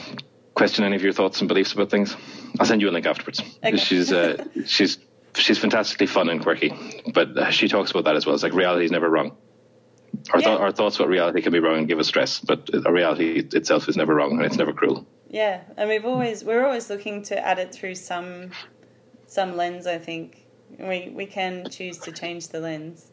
question 0.54 0.84
any 0.84 0.96
of 0.96 1.04
your 1.04 1.14
thoughts 1.14 1.42
and 1.42 1.48
beliefs 1.48 1.74
about 1.74 1.90
things. 1.90 2.16
I'll 2.60 2.66
send 2.66 2.82
you 2.82 2.90
a 2.90 2.92
link 2.92 3.06
afterwards. 3.06 3.42
Okay. 3.64 3.78
She's 3.78 4.12
uh, 4.12 4.44
she's 4.66 4.98
she's 5.36 5.58
fantastically 5.58 6.08
fun 6.08 6.30
and 6.30 6.42
quirky, 6.42 6.74
but 7.14 7.38
uh, 7.38 7.52
she 7.52 7.68
talks 7.68 7.92
about 7.92 8.06
that 8.06 8.16
as 8.16 8.26
well. 8.26 8.36
It's 8.36 8.44
like 8.44 8.54
reality 8.54 8.86
is 8.86 8.92
never 8.92 9.10
wrong. 9.10 9.38
Our, 10.34 10.40
yeah. 10.40 10.48
th- 10.48 10.60
our 10.60 10.72
thoughts 10.72 10.98
about 10.98 11.08
reality 11.08 11.42
can 11.42 11.54
be 11.54 11.60
wrong 11.60 11.78
and 11.78 11.88
give 11.88 12.00
us 12.00 12.08
stress, 12.08 12.40
but 12.40 12.70
a 12.74 12.92
reality 12.92 13.48
itself 13.54 13.88
is 13.88 13.96
never 13.96 14.14
wrong 14.14 14.34
and 14.34 14.46
it's 14.46 14.58
never 14.58 14.74
cruel. 14.74 15.08
Yeah, 15.30 15.62
and 15.78 15.90
we've 15.90 16.06
always 16.06 16.44
we're 16.44 16.66
always 16.66 16.90
looking 16.90 17.24
to 17.24 17.46
add 17.46 17.60
it 17.60 17.74
through 17.74 17.96
some 17.96 18.52
some 19.28 19.56
lens. 19.56 19.88
I 19.88 19.98
think 19.98 20.46
we 20.78 21.12
we 21.14 21.26
can 21.26 21.70
choose 21.70 21.98
to 22.00 22.12
change 22.12 22.50
the 22.50 22.60
lens. 22.60 23.12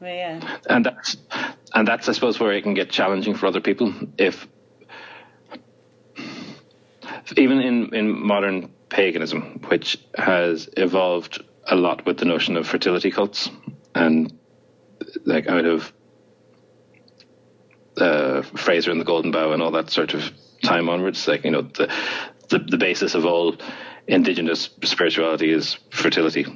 Well, 0.00 0.14
yeah. 0.14 0.58
And 0.68 0.84
that's 0.84 1.16
and 1.74 1.88
that's 1.88 2.08
I 2.08 2.12
suppose 2.12 2.38
where 2.38 2.52
it 2.52 2.62
can 2.62 2.74
get 2.74 2.90
challenging 2.90 3.34
for 3.34 3.46
other 3.46 3.60
people 3.60 3.92
if 4.18 4.46
even 7.36 7.60
in 7.60 7.94
in 7.94 8.26
modern 8.26 8.70
paganism, 8.88 9.60
which 9.68 9.98
has 10.16 10.68
evolved 10.76 11.42
a 11.64 11.76
lot 11.76 12.06
with 12.06 12.18
the 12.18 12.24
notion 12.24 12.56
of 12.56 12.66
fertility 12.66 13.10
cults 13.10 13.50
and 13.94 14.38
like 15.24 15.46
out 15.48 15.64
of 15.64 15.92
uh, 17.96 18.42
Frazer 18.42 18.90
and 18.90 19.00
the 19.00 19.04
Golden 19.04 19.30
Bough 19.30 19.52
and 19.52 19.62
all 19.62 19.72
that 19.72 19.90
sort 19.90 20.14
of 20.14 20.30
time 20.62 20.88
onwards, 20.88 21.26
like 21.28 21.44
you 21.44 21.50
know 21.50 21.62
the 21.62 21.92
the, 22.48 22.58
the 22.58 22.78
basis 22.78 23.14
of 23.14 23.26
all 23.26 23.56
indigenous 24.06 24.70
spirituality 24.82 25.50
is 25.52 25.78
fertility, 25.90 26.46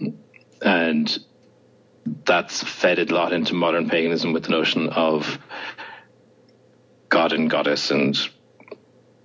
and 0.63 1.19
that's 2.25 2.63
fed 2.63 2.99
a 2.99 3.15
lot 3.15 3.33
into 3.33 3.55
modern 3.55 3.89
paganism 3.89 4.33
with 4.33 4.45
the 4.45 4.51
notion 4.51 4.89
of 4.89 5.39
god 7.09 7.33
and 7.33 7.49
goddess 7.49 7.91
and 7.91 8.19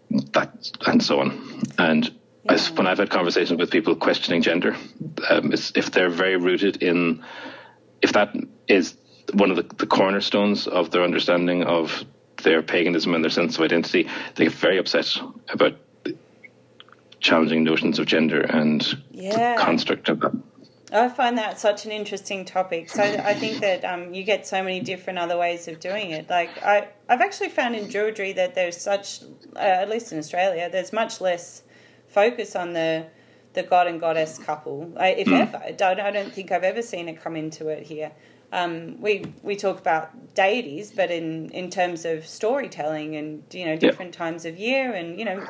that 0.10 0.72
and 0.86 1.04
so 1.04 1.20
on. 1.20 1.62
And 1.78 2.14
yeah. 2.44 2.58
when 2.76 2.88
I've 2.88 2.98
had 2.98 3.10
conversations 3.10 3.60
with 3.60 3.72
people 3.72 3.96
questioning 3.96 4.42
gender, 4.42 4.76
um, 5.30 5.52
if 5.54 5.92
they're 5.92 6.10
very 6.10 6.38
rooted 6.38 6.82
in, 6.84 7.24
if 8.02 8.14
that 8.14 8.36
is 8.68 8.96
one 9.34 9.52
of 9.52 9.58
the, 9.58 9.76
the 9.76 9.88
cornerstones 9.88 10.68
of 10.68 10.92
their 10.92 11.04
understanding 11.04 11.64
of 11.64 12.06
their 12.44 12.62
paganism 12.62 13.14
and 13.14 13.24
their 13.24 13.32
sense 13.32 13.58
of 13.58 13.64
identity, 13.64 14.08
they 14.36 14.46
get 14.46 14.54
very 14.54 14.78
upset 14.78 15.18
about 15.50 15.76
challenging 17.20 17.64
notions 17.64 18.00
of 18.00 18.06
gender 18.06 18.42
and 18.42 18.98
yeah. 19.12 19.56
the 19.56 19.62
construct 19.62 20.10
of 20.10 20.20
that. 20.20 20.32
I 20.92 21.10
find 21.10 21.38
that 21.38 21.60
such 21.60 21.86
an 21.86 21.92
interesting 21.92 22.46
topic. 22.46 22.90
So 22.90 23.04
I 23.04 23.34
think 23.34 23.60
that 23.60 23.84
um, 23.84 24.14
you 24.14 24.24
get 24.24 24.48
so 24.48 24.64
many 24.64 24.80
different 24.80 25.20
other 25.20 25.38
ways 25.38 25.68
of 25.68 25.80
doing 25.80 26.12
it. 26.12 26.30
Like 26.30 26.50
I, 26.64 26.88
I've 27.10 27.22
actually 27.22 27.50
found 27.50 27.76
in 27.76 27.88
Druidry 27.88 28.36
that 28.36 28.56
there's 28.56 28.78
such, 28.78 29.24
uh, 29.56 29.60
at 29.60 29.90
least 29.90 30.12
in 30.14 30.18
Australia, 30.18 30.70
there's 30.72 30.94
much 30.94 31.20
less 31.20 31.64
focus 32.08 32.56
on 32.56 32.74
the 32.74 33.06
the 33.54 33.64
god 33.64 33.88
and 33.88 34.00
goddess 34.00 34.38
couple, 34.38 34.94
I, 34.98 35.10
if 35.10 35.28
mm. 35.28 35.42
ever. 35.42 35.58
I 35.58 35.72
don't, 35.72 36.00
I 36.00 36.12
don't 36.12 36.32
think 36.32 36.52
I've 36.52 36.64
ever 36.64 36.84
seen 36.84 37.10
it 37.10 37.22
come 37.22 37.36
into 37.36 37.70
it 37.70 37.84
here. 37.84 38.12
um, 38.52 39.00
we 39.02 39.26
we 39.44 39.56
talk 39.56 39.80
about 39.80 40.34
deities, 40.34 40.92
but 40.92 41.12
in 41.12 41.50
in 41.50 41.70
terms 41.70 42.06
of 42.06 42.26
storytelling 42.26 43.16
and 43.16 43.44
you 43.52 43.66
know 43.66 43.76
different 43.76 44.14
yeah. 44.14 44.20
times 44.20 44.46
of 44.46 44.58
year, 44.58 44.94
and 44.94 45.20
you 45.20 45.26
know 45.26 45.46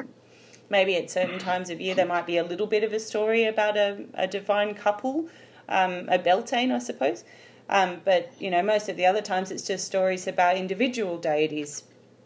maybe 0.69 0.95
at 0.95 1.09
certain 1.09 1.39
times 1.39 1.69
of 1.69 1.79
year 1.79 1.95
there 1.95 2.05
might 2.05 2.25
be 2.25 2.37
a 2.37 2.43
little 2.43 2.67
bit 2.67 2.83
of 2.83 2.93
a 2.93 2.99
story 2.99 3.45
about 3.45 3.77
a, 3.77 4.05
a 4.13 4.27
divine 4.27 4.73
couple, 4.73 5.27
um, 5.69 6.07
a 6.09 6.19
Beltane, 6.19 6.71
I 6.71 6.79
suppose. 6.79 7.23
Um, 7.69 8.01
but 8.05 8.31
you 8.39 8.49
know, 8.49 8.63
most 8.63 8.89
of 8.89 8.95
the 8.95 9.05
other 9.05 9.21
times 9.21 9.51
it's 9.51 9.65
just 9.65 9.85
stories 9.85 10.27
about 10.27 10.55
individual 10.55 11.17
deities 11.17 11.83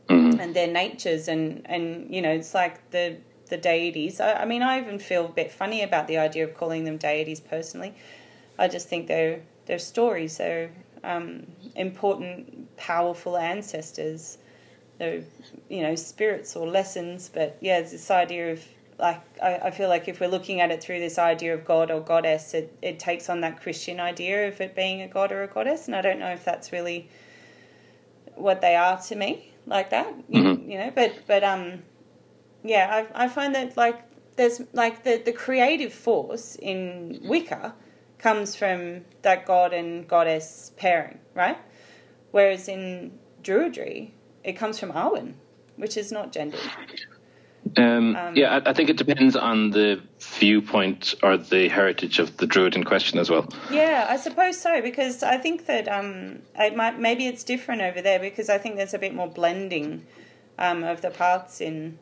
mm-hmm. 0.08 0.40
and 0.40 0.56
their 0.56 0.68
natures, 0.68 1.28
and 1.28 1.62
and 1.66 2.14
you 2.14 2.22
know, 2.22 2.32
it's 2.32 2.54
like 2.54 2.92
the 2.92 3.18
the 3.48 3.58
deities. 3.58 4.20
I, 4.20 4.34
I, 4.34 4.46
mean, 4.46 4.62
I 4.62 4.80
even 4.80 4.98
feel 4.98 5.26
a 5.26 5.30
bit 5.30 5.52
funny 5.52 5.84
about 5.84 6.08
the 6.08 6.18
idea 6.18 6.44
of 6.46 6.56
calling 6.56 6.86
them 6.86 6.98
deities 6.98 7.40
personally. 7.40 7.94
I 8.58 8.68
just 8.68 8.88
think 8.88 9.08
they're 9.08 9.42
they're 9.66 9.80
stories. 9.80 10.38
They're 10.38 10.72
um, 11.04 11.48
important, 11.76 12.76
powerful 12.78 13.38
ancestors. 13.38 14.38
They're 15.02 15.24
you 15.68 15.82
know 15.82 15.96
spirits 15.96 16.56
or 16.56 16.68
lessons. 16.68 17.32
But 17.34 17.58
yeah, 17.60 17.82
this 17.82 18.12
idea 18.12 18.52
of 18.52 18.64
like 19.00 19.20
I, 19.42 19.56
I 19.56 19.72
feel 19.72 19.90
like 19.90 20.08
if 20.08 20.20
we're 20.20 20.30
looking 20.30 20.62
at 20.62 20.70
it 20.70 20.84
through 20.84 21.00
this 21.00 21.18
idea 21.18 21.56
of 21.56 21.66
God 21.66 21.90
or 21.90 22.02
goddess, 22.02 22.54
it, 22.54 22.78
it 22.84 23.00
takes 23.00 23.28
on 23.28 23.42
that 23.42 23.60
Christian 23.62 24.00
idea 24.00 24.48
of 24.48 24.62
it 24.62 24.76
being 24.76 25.02
a 25.02 25.08
god 25.08 25.32
or 25.32 25.42
a 25.42 25.48
goddess, 25.48 25.88
and 25.88 25.96
I 25.96 26.04
don't 26.04 26.20
know 26.20 26.30
if 26.30 26.46
that's 26.46 26.72
really 26.72 27.10
what 28.36 28.62
they 28.62 28.76
are 28.76 29.02
to 29.02 29.16
me 29.16 29.52
like 29.66 29.90
that. 29.90 30.08
Mm-hmm. 30.08 30.36
You, 30.36 30.74
you 30.74 30.78
know, 30.78 30.92
but 30.94 31.16
but 31.26 31.44
um, 31.44 31.82
yeah, 32.64 33.08
I 33.16 33.26
I 33.26 33.28
find 33.28 33.56
that 33.56 33.76
like 33.76 34.04
there's 34.36 34.62
like 34.72 35.04
the 35.04 35.20
the 35.26 35.34
creative 35.34 35.94
force 35.94 36.58
in 36.62 37.22
Wicca 37.24 37.74
comes 38.20 38.56
from 38.56 39.02
that 39.24 39.48
god 39.48 39.74
and 39.74 40.08
goddess 40.08 40.74
pairing, 40.78 41.18
right? 41.34 41.58
Whereas 42.30 42.68
in 42.68 43.18
Druidry, 43.42 44.12
it 44.44 44.54
comes 44.54 44.80
from 44.80 44.92
Awen, 44.92 45.34
which 45.76 45.98
is 45.98 46.12
not 46.12 46.32
gendered. 46.32 46.60
Um, 47.78 48.16
um, 48.16 48.36
yeah, 48.36 48.56
I, 48.56 48.72
I, 48.72 48.74
think 48.74 48.90
it 48.90 48.98
depends 48.98 49.36
on 49.36 49.70
the 49.70 50.02
viewpoint 50.20 51.14
or 51.22 51.38
the 51.38 51.70
heritage 51.70 52.20
of 52.20 52.36
the 52.38 52.48
druid 52.48 52.76
in 52.76 52.84
question 52.84 53.20
as 53.20 53.30
well. 53.30 53.48
Yeah, 53.72 54.08
I 54.10 54.18
suppose 54.18 54.60
so 54.60 54.82
because 54.82 55.24
I 55.24 55.38
think 55.38 55.68
that 55.68 55.88
um, 55.88 56.42
it 56.58 56.76
might 56.76 57.00
maybe 57.00 57.28
it's 57.28 57.44
different 57.44 57.82
over 57.82 58.02
there 58.02 58.20
because 58.20 58.50
I 58.50 58.58
think 58.58 58.76
there's 58.76 58.96
a 58.96 59.00
bit 59.00 59.14
more 59.14 59.28
blending 59.28 60.06
um, 60.58 60.84
of 60.84 61.02
the 61.02 61.12
paths 61.12 61.62
in 61.62 61.98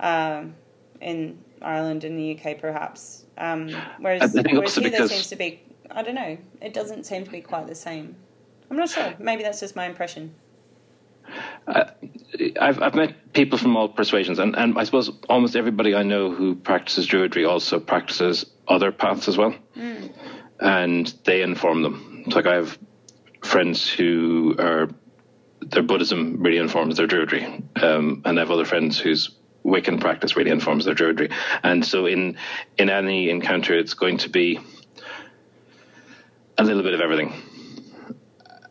um, 0.00 0.54
in 1.00 1.38
Ireland 1.62 2.04
and 2.04 2.18
the 2.18 2.38
UK, 2.38 2.58
perhaps. 2.58 3.24
Um, 3.38 3.70
whereas, 3.98 4.34
whereas 4.34 4.74
here 4.74 4.90
there 4.90 5.08
seems 5.08 5.28
to 5.28 5.36
be, 5.36 5.62
I 5.90 6.02
don't 6.02 6.14
know, 6.14 6.36
it 6.60 6.74
doesn't 6.74 7.04
seem 7.04 7.24
to 7.24 7.30
be 7.30 7.40
quite 7.40 7.66
the 7.66 7.74
same. 7.74 8.16
I'm 8.70 8.76
not 8.76 8.90
sure. 8.90 9.14
Maybe 9.18 9.42
that's 9.42 9.60
just 9.60 9.76
my 9.76 9.86
impression. 9.86 10.34
Uh, 11.66 11.84
I've 12.60 12.82
I've 12.82 12.94
met 12.94 13.32
people 13.32 13.58
from 13.58 13.76
all 13.76 13.88
persuasions, 13.88 14.38
and, 14.38 14.56
and 14.56 14.78
I 14.78 14.84
suppose 14.84 15.10
almost 15.28 15.56
everybody 15.56 15.94
I 15.94 16.02
know 16.02 16.30
who 16.30 16.54
practices 16.54 17.06
Druidry 17.06 17.48
also 17.48 17.80
practices 17.80 18.46
other 18.66 18.92
paths 18.92 19.28
as 19.28 19.36
well, 19.36 19.54
mm. 19.76 20.12
and 20.58 21.06
they 21.24 21.42
inform 21.42 21.82
them. 21.82 22.24
It's 22.26 22.34
like 22.34 22.46
I 22.46 22.56
have 22.56 22.78
friends 23.42 23.88
who 23.88 24.56
are 24.58 24.88
their 25.60 25.82
Buddhism 25.82 26.42
really 26.42 26.58
informs 26.58 26.96
their 26.96 27.06
Druidry, 27.06 27.62
um, 27.82 28.22
and 28.24 28.38
I 28.38 28.42
have 28.42 28.50
other 28.50 28.64
friends 28.64 28.98
whose 28.98 29.30
Wiccan 29.64 30.00
practice 30.00 30.36
really 30.36 30.50
informs 30.50 30.84
their 30.84 30.94
Druidry, 30.94 31.32
and 31.62 31.84
so 31.84 32.06
in 32.06 32.36
in 32.78 32.90
any 32.90 33.30
encounter, 33.30 33.74
it's 33.74 33.94
going 33.94 34.18
to 34.18 34.28
be 34.28 34.60
a 36.58 36.64
little 36.64 36.82
bit 36.82 36.94
of 36.94 37.00
everything 37.00 37.32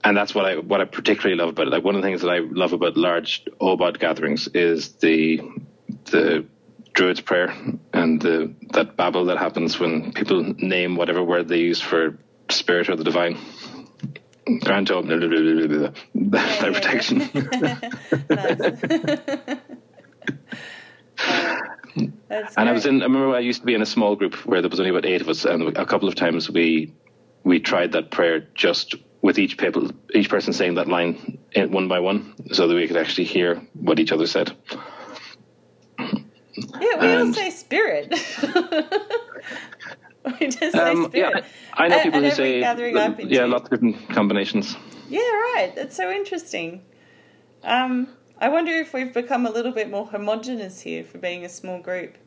and 0.04 0.16
that's 0.16 0.34
what 0.34 0.46
I 0.46 0.58
what 0.58 0.82
I 0.82 0.86
particularly 0.86 1.36
love 1.36 1.50
about 1.50 1.68
it. 1.68 1.72
Like 1.72 1.84
one 1.84 1.96
of 1.96 2.02
the 2.02 2.08
things 2.08 2.22
that 2.22 2.30
I 2.30 2.40
love 2.40 2.74
about 2.74 2.98
large 2.98 3.46
Obod 3.62 4.00
gatherings 4.00 4.48
is 4.48 4.94
the 4.94 5.42
the 6.06 6.46
Druid's 6.94 7.22
prayer 7.22 7.54
and 7.94 8.22
the 8.22 8.54
that 8.72 8.96
babble 8.96 9.26
that 9.26 9.38
happens 9.38 9.80
when 9.80 10.14
people 10.14 10.44
name 10.58 10.96
whatever 10.96 11.24
word 11.24 11.48
they 11.48 11.60
use 11.60 11.82
for 11.82 12.18
spirit 12.50 12.90
or 12.90 12.96
the 12.96 13.04
divine. 13.04 13.38
Grant 14.64 14.88
blah, 14.88 15.02
blah, 15.02 15.18
blah, 15.18 15.92
yeah, 16.40 16.74
protection. 16.74 17.22
and 21.96 22.14
I 22.58 22.72
was 22.72 22.86
in. 22.86 23.02
I 23.02 23.06
remember 23.06 23.36
I 23.36 23.40
used 23.40 23.62
to 23.62 23.66
be 23.66 23.76
in 23.76 23.82
a 23.82 23.86
small 23.86 24.16
group 24.16 24.36
where 24.46 24.62
there 24.62 24.70
was 24.70 24.80
only 24.80 24.92
about 24.92 25.06
eight 25.06 25.22
of 25.22 25.30
us, 25.30 25.46
and 25.46 25.78
a 25.78 25.86
couple 25.86 26.08
of 26.08 26.16
times 26.16 26.50
we 26.50 26.94
we 27.44 27.60
tried 27.60 27.94
that 27.94 28.12
prayer 28.12 28.48
just 28.56 28.96
with 29.22 29.38
each 29.38 29.58
people, 29.58 29.92
each 30.14 30.30
person 30.30 30.54
saying 30.54 30.76
that 30.76 30.88
line 30.88 31.40
one 31.56 31.88
by 31.88 32.00
one, 32.00 32.34
so 32.52 32.68
that 32.68 32.76
we 32.76 32.88
could 32.88 32.98
actually 32.98 33.26
hear 33.26 33.56
what 33.74 34.00
each 34.00 34.12
other 34.12 34.28
said. 34.28 34.56
Yeah, 35.98 37.00
we 37.00 37.08
and, 37.08 37.28
all 37.28 37.34
say 37.34 37.52
spirit. 37.52 38.10
we 40.40 40.48
just 40.48 40.74
say 40.74 40.80
um, 40.80 41.06
spirit. 41.06 41.34
Yeah, 41.36 41.46
I 41.74 41.88
know 41.88 42.02
people 42.02 42.20
and, 42.20 42.30
who 42.30 42.36
say 42.36 42.60
yeah, 42.60 43.46
lots 43.46 43.66
of 43.66 43.72
different 43.72 44.10
combinations. 44.10 44.76
Yeah, 45.10 45.20
right. 45.20 45.74
That's 45.76 45.96
so 45.96 46.12
interesting. 46.12 46.84
Um, 47.64 48.08
I 48.38 48.50
wonder 48.50 48.72
if 48.72 48.94
we've 48.94 49.14
become 49.14 49.46
a 49.46 49.52
little 49.52 49.72
bit 49.72 49.90
more 49.90 50.06
homogenous 50.06 50.82
here 50.82 51.04
for 51.04 51.18
being 51.18 51.44
a 51.44 51.50
small 51.50 51.80
group. 51.80 52.18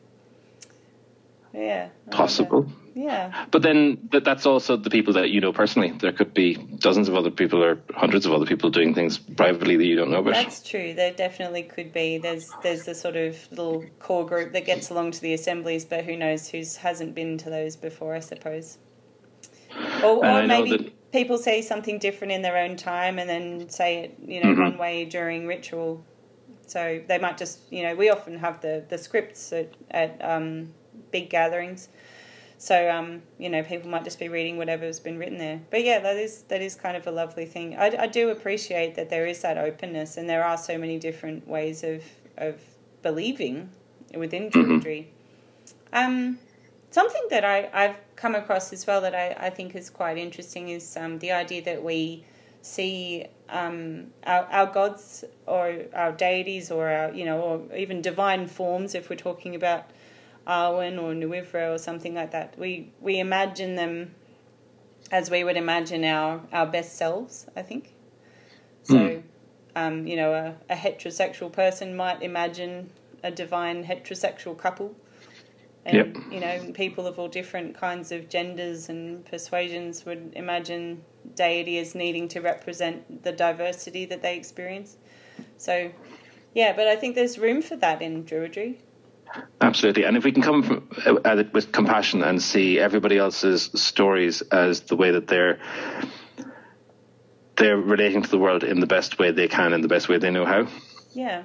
Yeah. 1.53 1.89
Possible. 2.11 2.71
Yeah. 2.95 3.45
But 3.49 3.63
then 3.63 4.09
that's 4.11 4.45
also 4.45 4.77
the 4.77 4.89
people 4.89 5.13
that 5.13 5.29
you 5.31 5.41
know 5.41 5.51
personally. 5.51 5.91
There 5.91 6.11
could 6.11 6.33
be 6.33 6.55
dozens 6.55 7.09
of 7.09 7.15
other 7.15 7.31
people 7.31 7.63
or 7.63 7.79
hundreds 7.95 8.25
of 8.25 8.33
other 8.33 8.45
people 8.45 8.69
doing 8.69 8.93
things 8.93 9.17
privately 9.17 9.75
that 9.77 9.85
you 9.85 9.95
don't 9.95 10.11
know 10.11 10.19
about. 10.19 10.35
That's 10.35 10.61
true. 10.61 10.93
There 10.93 11.11
definitely 11.11 11.63
could 11.63 11.91
be. 11.91 12.19
There's 12.19 12.51
there's 12.61 12.83
the 12.83 12.93
sort 12.93 13.15
of 13.15 13.35
little 13.51 13.83
core 13.99 14.25
group 14.25 14.53
that 14.53 14.65
gets 14.65 14.89
along 14.89 15.11
to 15.11 15.21
the 15.21 15.33
assemblies, 15.33 15.85
but 15.85 16.05
who 16.05 16.15
knows 16.15 16.47
who 16.47 16.63
hasn't 16.79 17.15
been 17.15 17.37
to 17.39 17.49
those 17.49 17.75
before, 17.75 18.15
I 18.15 18.19
suppose. 18.19 18.77
Or, 20.03 20.23
or 20.23 20.45
maybe 20.45 20.77
that... 20.77 21.11
people 21.11 21.39
say 21.39 21.63
something 21.63 21.97
different 21.97 22.31
in 22.31 22.43
their 22.43 22.57
own 22.57 22.75
time 22.77 23.17
and 23.17 23.27
then 23.27 23.69
say 23.69 24.03
it, 24.03 24.17
you 24.23 24.43
know, 24.43 24.51
mm-hmm. 24.51 24.61
one 24.61 24.77
way 24.77 25.05
during 25.05 25.47
ritual. 25.47 26.05
So 26.67 27.01
they 27.07 27.17
might 27.17 27.39
just, 27.39 27.59
you 27.71 27.81
know, 27.81 27.95
we 27.95 28.11
often 28.11 28.37
have 28.37 28.61
the, 28.61 28.85
the 28.87 28.99
scripts 28.99 29.51
at, 29.51 29.73
at 29.89 30.23
um, 30.23 30.73
big 31.11 31.31
gatherings 31.31 31.89
so 32.63 32.89
um, 32.89 33.23
you 33.37 33.49
know, 33.49 33.61
people 33.61 33.89
might 33.89 34.05
just 34.05 34.17
be 34.17 34.29
reading 34.29 34.55
whatever's 34.55 34.97
been 34.97 35.17
written 35.17 35.37
there. 35.37 35.59
But 35.69 35.83
yeah, 35.83 35.99
that 35.99 36.15
is 36.15 36.43
that 36.43 36.61
is 36.61 36.75
kind 36.75 36.95
of 36.95 37.05
a 37.05 37.11
lovely 37.11 37.45
thing. 37.45 37.75
I, 37.75 38.03
I 38.03 38.07
do 38.07 38.29
appreciate 38.29 38.95
that 38.95 39.09
there 39.09 39.25
is 39.25 39.41
that 39.41 39.57
openness, 39.57 40.15
and 40.15 40.29
there 40.29 40.45
are 40.45 40.57
so 40.57 40.77
many 40.77 40.97
different 40.97 41.45
ways 41.45 41.83
of 41.83 42.05
of 42.37 42.61
believing 43.01 43.69
within 44.15 44.49
mm-hmm. 44.49 44.77
Druidry. 44.77 45.07
Um, 45.91 46.39
something 46.89 47.23
that 47.31 47.43
I, 47.43 47.69
I've 47.73 47.97
come 48.15 48.33
across 48.33 48.71
as 48.71 48.87
well 48.87 49.01
that 49.01 49.13
I, 49.13 49.47
I 49.47 49.49
think 49.49 49.75
is 49.75 49.89
quite 49.89 50.17
interesting 50.17 50.69
is 50.69 50.95
um, 50.95 51.19
the 51.19 51.33
idea 51.33 51.65
that 51.65 51.83
we 51.83 52.23
see 52.61 53.25
um, 53.49 54.05
our, 54.25 54.45
our 54.45 54.67
gods 54.67 55.25
or 55.47 55.81
our 55.93 56.13
deities 56.13 56.71
or 56.71 56.87
our 56.87 57.13
you 57.13 57.25
know 57.25 57.41
or 57.41 57.75
even 57.75 58.01
divine 58.01 58.47
forms 58.47 58.95
if 58.95 59.09
we're 59.09 59.17
talking 59.17 59.53
about 59.53 59.83
Awen 60.47 61.01
or 61.01 61.13
Nwyfre 61.13 61.73
or 61.73 61.77
something 61.77 62.13
like 62.13 62.31
that. 62.31 62.57
We 62.57 62.91
we 62.99 63.19
imagine 63.19 63.75
them 63.75 64.15
as 65.11 65.29
we 65.29 65.43
would 65.43 65.57
imagine 65.57 66.03
our, 66.03 66.41
our 66.51 66.65
best 66.65 66.97
selves, 66.97 67.45
I 67.55 67.61
think. 67.61 67.93
So, 68.81 68.95
mm. 68.95 69.23
um, 69.75 70.07
you 70.07 70.15
know, 70.15 70.33
a, 70.33 70.55
a, 70.73 70.75
heterosexual 70.75 71.51
person 71.51 71.95
might 71.95 72.23
imagine 72.23 72.89
a 73.23 73.29
divine 73.29 73.85
heterosexual 73.85 74.57
couple. 74.57 74.95
And, 75.85 76.15
yep. 76.15 76.23
you 76.31 76.39
know, 76.39 76.71
people 76.73 77.05
of 77.05 77.19
all 77.19 77.27
different 77.27 77.77
kinds 77.77 78.11
of 78.11 78.27
genders 78.27 78.89
and 78.89 79.23
persuasions 79.25 80.03
would 80.05 80.33
imagine 80.35 81.03
deity 81.35 81.77
as 81.77 81.93
needing 81.93 82.27
to 82.29 82.39
represent 82.39 83.23
the 83.23 83.31
diversity 83.31 84.05
that 84.05 84.21
they 84.21 84.35
experience. 84.35 84.97
So, 85.57 85.91
yeah, 86.55 86.73
but 86.75 86.87
I 86.87 86.95
think 86.95 87.15
there's 87.15 87.37
room 87.37 87.61
for 87.61 87.75
that 87.75 88.01
in 88.01 88.23
Druidry. 88.23 88.77
Absolutely, 89.59 90.03
and 90.03 90.17
if 90.17 90.23
we 90.23 90.31
can 90.31 90.43
come 90.43 90.63
from, 90.63 90.89
uh, 91.05 91.43
with 91.53 91.71
compassion 91.71 92.21
and 92.23 92.41
see 92.41 92.79
everybody 92.79 93.17
else's 93.17 93.63
stories 93.75 94.41
as 94.41 94.81
the 94.81 94.95
way 94.95 95.11
that 95.11 95.27
they're 95.27 95.59
they're 97.55 97.77
relating 97.77 98.21
to 98.21 98.29
the 98.29 98.37
world 98.37 98.63
in 98.63 98.79
the 98.79 98.87
best 98.87 99.19
way 99.19 99.31
they 99.31 99.47
can, 99.47 99.73
in 99.73 99.81
the 99.81 99.87
best 99.87 100.09
way 100.09 100.17
they 100.17 100.31
know 100.31 100.45
how. 100.45 100.67
Yeah. 101.13 101.43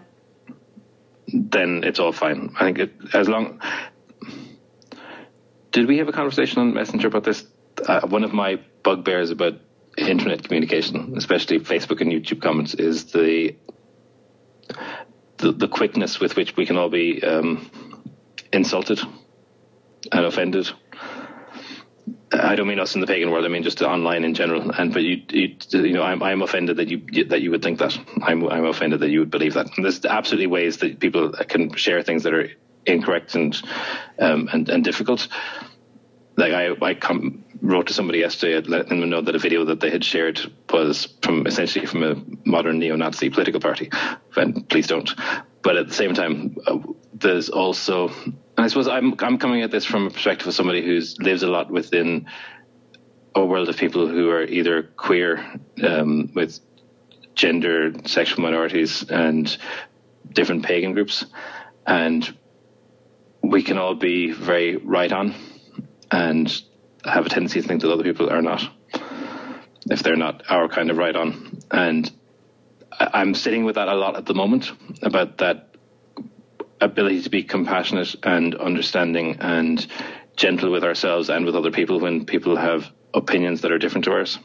Then 1.32 1.84
it's 1.84 1.98
all 1.98 2.12
fine. 2.12 2.54
I 2.58 2.64
think 2.64 2.78
it, 2.78 2.92
as 3.14 3.28
long. 3.28 3.60
Did 5.70 5.86
we 5.86 5.98
have 5.98 6.08
a 6.08 6.12
conversation 6.12 6.60
on 6.60 6.72
Messenger 6.72 7.08
about 7.08 7.24
this? 7.24 7.46
Uh, 7.86 8.06
one 8.08 8.24
of 8.24 8.32
my 8.32 8.58
bugbears 8.82 9.30
about 9.30 9.54
internet 9.96 10.42
communication, 10.42 11.14
especially 11.16 11.60
Facebook 11.60 12.00
and 12.00 12.10
YouTube 12.10 12.40
comments, 12.40 12.74
is 12.74 13.12
the 13.12 13.54
the, 15.38 15.52
the 15.52 15.68
quickness 15.68 16.20
with 16.20 16.36
which 16.36 16.56
we 16.56 16.66
can 16.66 16.76
all 16.76 16.90
be 16.90 17.22
um, 17.22 17.70
insulted 18.52 19.00
and 20.12 20.24
offended. 20.24 20.70
I 22.30 22.56
don't 22.56 22.68
mean 22.68 22.78
us 22.78 22.94
in 22.94 23.00
the 23.00 23.06
pagan 23.06 23.30
world. 23.30 23.44
I 23.44 23.48
mean 23.48 23.62
just 23.62 23.80
online 23.80 24.24
in 24.24 24.34
general. 24.34 24.70
And 24.70 24.92
but 24.92 25.02
you, 25.02 25.22
you, 25.30 25.56
you 25.70 25.92
know, 25.92 26.02
I'm, 26.02 26.22
I'm 26.22 26.42
offended 26.42 26.76
that 26.76 26.88
you 26.88 27.24
that 27.24 27.40
you 27.40 27.50
would 27.50 27.62
think 27.62 27.78
that. 27.78 27.98
I'm, 28.22 28.46
I'm 28.48 28.66
offended 28.66 29.00
that 29.00 29.10
you 29.10 29.20
would 29.20 29.30
believe 29.30 29.54
that. 29.54 29.74
And 29.76 29.84
there's 29.84 30.04
absolutely 30.04 30.46
ways 30.46 30.78
that 30.78 31.00
people 31.00 31.32
can 31.48 31.74
share 31.74 32.02
things 32.02 32.24
that 32.24 32.34
are 32.34 32.48
incorrect 32.84 33.34
and 33.34 33.56
um, 34.18 34.48
and, 34.52 34.68
and 34.68 34.84
difficult. 34.84 35.28
Like 36.38 36.52
I, 36.52 36.70
I 36.86 36.94
come, 36.94 37.44
wrote 37.60 37.88
to 37.88 37.92
somebody 37.92 38.20
yesterday, 38.20 38.64
letting 38.68 39.00
them 39.00 39.10
know 39.10 39.20
that 39.20 39.34
a 39.34 39.40
video 39.40 39.64
that 39.64 39.80
they 39.80 39.90
had 39.90 40.04
shared 40.04 40.40
was 40.72 41.08
from 41.20 41.48
essentially 41.48 41.84
from 41.84 42.04
a 42.04 42.14
modern 42.48 42.78
neo-Nazi 42.78 43.30
political 43.30 43.60
party. 43.60 43.90
And 44.36 44.68
please 44.68 44.86
don't. 44.86 45.10
But 45.62 45.76
at 45.76 45.88
the 45.88 45.94
same 45.94 46.14
time, 46.14 46.56
uh, 46.64 46.78
there's 47.12 47.48
also, 47.48 48.08
and 48.08 48.38
I 48.56 48.68
suppose 48.68 48.86
I'm 48.86 49.14
I'm 49.18 49.38
coming 49.38 49.62
at 49.62 49.72
this 49.72 49.84
from 49.84 50.06
a 50.06 50.10
perspective 50.10 50.46
of 50.46 50.54
somebody 50.54 50.80
who 50.80 51.00
lives 51.18 51.42
a 51.42 51.48
lot 51.48 51.72
within 51.72 52.28
a 53.34 53.44
world 53.44 53.68
of 53.68 53.76
people 53.76 54.06
who 54.06 54.30
are 54.30 54.44
either 54.44 54.84
queer 54.84 55.44
um, 55.82 56.30
with 56.36 56.60
gender, 57.34 57.92
sexual 58.06 58.42
minorities, 58.42 59.02
and 59.10 59.58
different 60.32 60.64
pagan 60.64 60.92
groups, 60.92 61.24
and 61.84 62.32
we 63.42 63.64
can 63.64 63.76
all 63.76 63.96
be 63.96 64.30
very 64.30 64.76
right 64.76 65.12
on 65.12 65.34
and 66.10 66.62
have 67.04 67.26
a 67.26 67.28
tendency 67.28 67.60
to 67.60 67.66
think 67.68 67.82
that 67.82 67.92
other 67.92 68.02
people 68.02 68.30
are 68.30 68.42
not 68.42 68.62
if 69.90 70.02
they're 70.02 70.16
not 70.16 70.42
our 70.50 70.68
kind 70.68 70.90
of 70.90 70.98
right 70.98 71.16
on 71.16 71.58
and 71.70 72.10
I'm 73.00 73.34
sitting 73.34 73.64
with 73.64 73.76
that 73.76 73.88
a 73.88 73.94
lot 73.94 74.16
at 74.16 74.26
the 74.26 74.34
moment 74.34 74.72
about 75.02 75.38
that 75.38 75.68
ability 76.80 77.22
to 77.22 77.30
be 77.30 77.42
compassionate 77.42 78.14
and 78.22 78.54
understanding 78.54 79.36
and 79.40 79.86
gentle 80.36 80.70
with 80.70 80.84
ourselves 80.84 81.30
and 81.30 81.44
with 81.44 81.56
other 81.56 81.70
people 81.70 82.00
when 82.00 82.24
people 82.24 82.56
have 82.56 82.90
opinions 83.14 83.62
that 83.62 83.72
are 83.72 83.78
different 83.78 84.04
to 84.04 84.12
ours. 84.12 84.38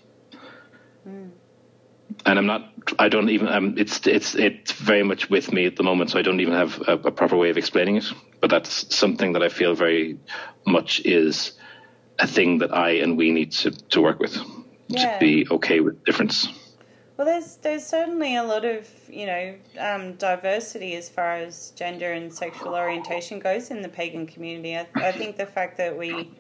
And 2.25 2.39
I'm 2.39 2.45
not. 2.45 2.71
I 2.99 3.09
don't 3.09 3.29
even. 3.29 3.47
Um, 3.47 3.75
it's 3.77 4.05
it's 4.07 4.35
it's 4.35 4.71
very 4.71 5.03
much 5.03 5.29
with 5.29 5.51
me 5.51 5.65
at 5.65 5.75
the 5.75 5.83
moment, 5.83 6.11
so 6.11 6.19
I 6.19 6.21
don't 6.21 6.39
even 6.39 6.53
have 6.53 6.81
a, 6.87 6.93
a 6.93 7.11
proper 7.11 7.35
way 7.35 7.49
of 7.49 7.57
explaining 7.57 7.97
it. 7.97 8.05
But 8.39 8.49
that's 8.49 8.95
something 8.95 9.33
that 9.33 9.43
I 9.43 9.49
feel 9.49 9.75
very 9.75 10.17
much 10.65 11.01
is 11.05 11.53
a 12.19 12.27
thing 12.27 12.59
that 12.59 12.73
I 12.73 12.91
and 12.91 13.17
we 13.17 13.31
need 13.31 13.51
to 13.53 13.71
to 13.71 14.01
work 14.01 14.19
with 14.19 14.37
yeah. 14.87 15.13
to 15.13 15.19
be 15.19 15.47
okay 15.49 15.79
with 15.79 16.03
difference. 16.05 16.47
Well, 17.17 17.27
there's 17.27 17.57
there's 17.57 17.85
certainly 17.85 18.35
a 18.35 18.43
lot 18.43 18.65
of 18.65 18.89
you 19.09 19.25
know 19.25 19.55
um, 19.79 20.13
diversity 20.13 20.95
as 20.95 21.09
far 21.09 21.35
as 21.35 21.71
gender 21.75 22.11
and 22.11 22.33
sexual 22.33 22.75
orientation 22.75 23.39
goes 23.39 23.69
in 23.69 23.81
the 23.81 23.89
pagan 23.89 24.25
community. 24.25 24.75
I, 24.75 24.87
I 24.95 25.11
think 25.11 25.37
the 25.37 25.45
fact 25.45 25.77
that 25.77 25.97
we 25.97 26.31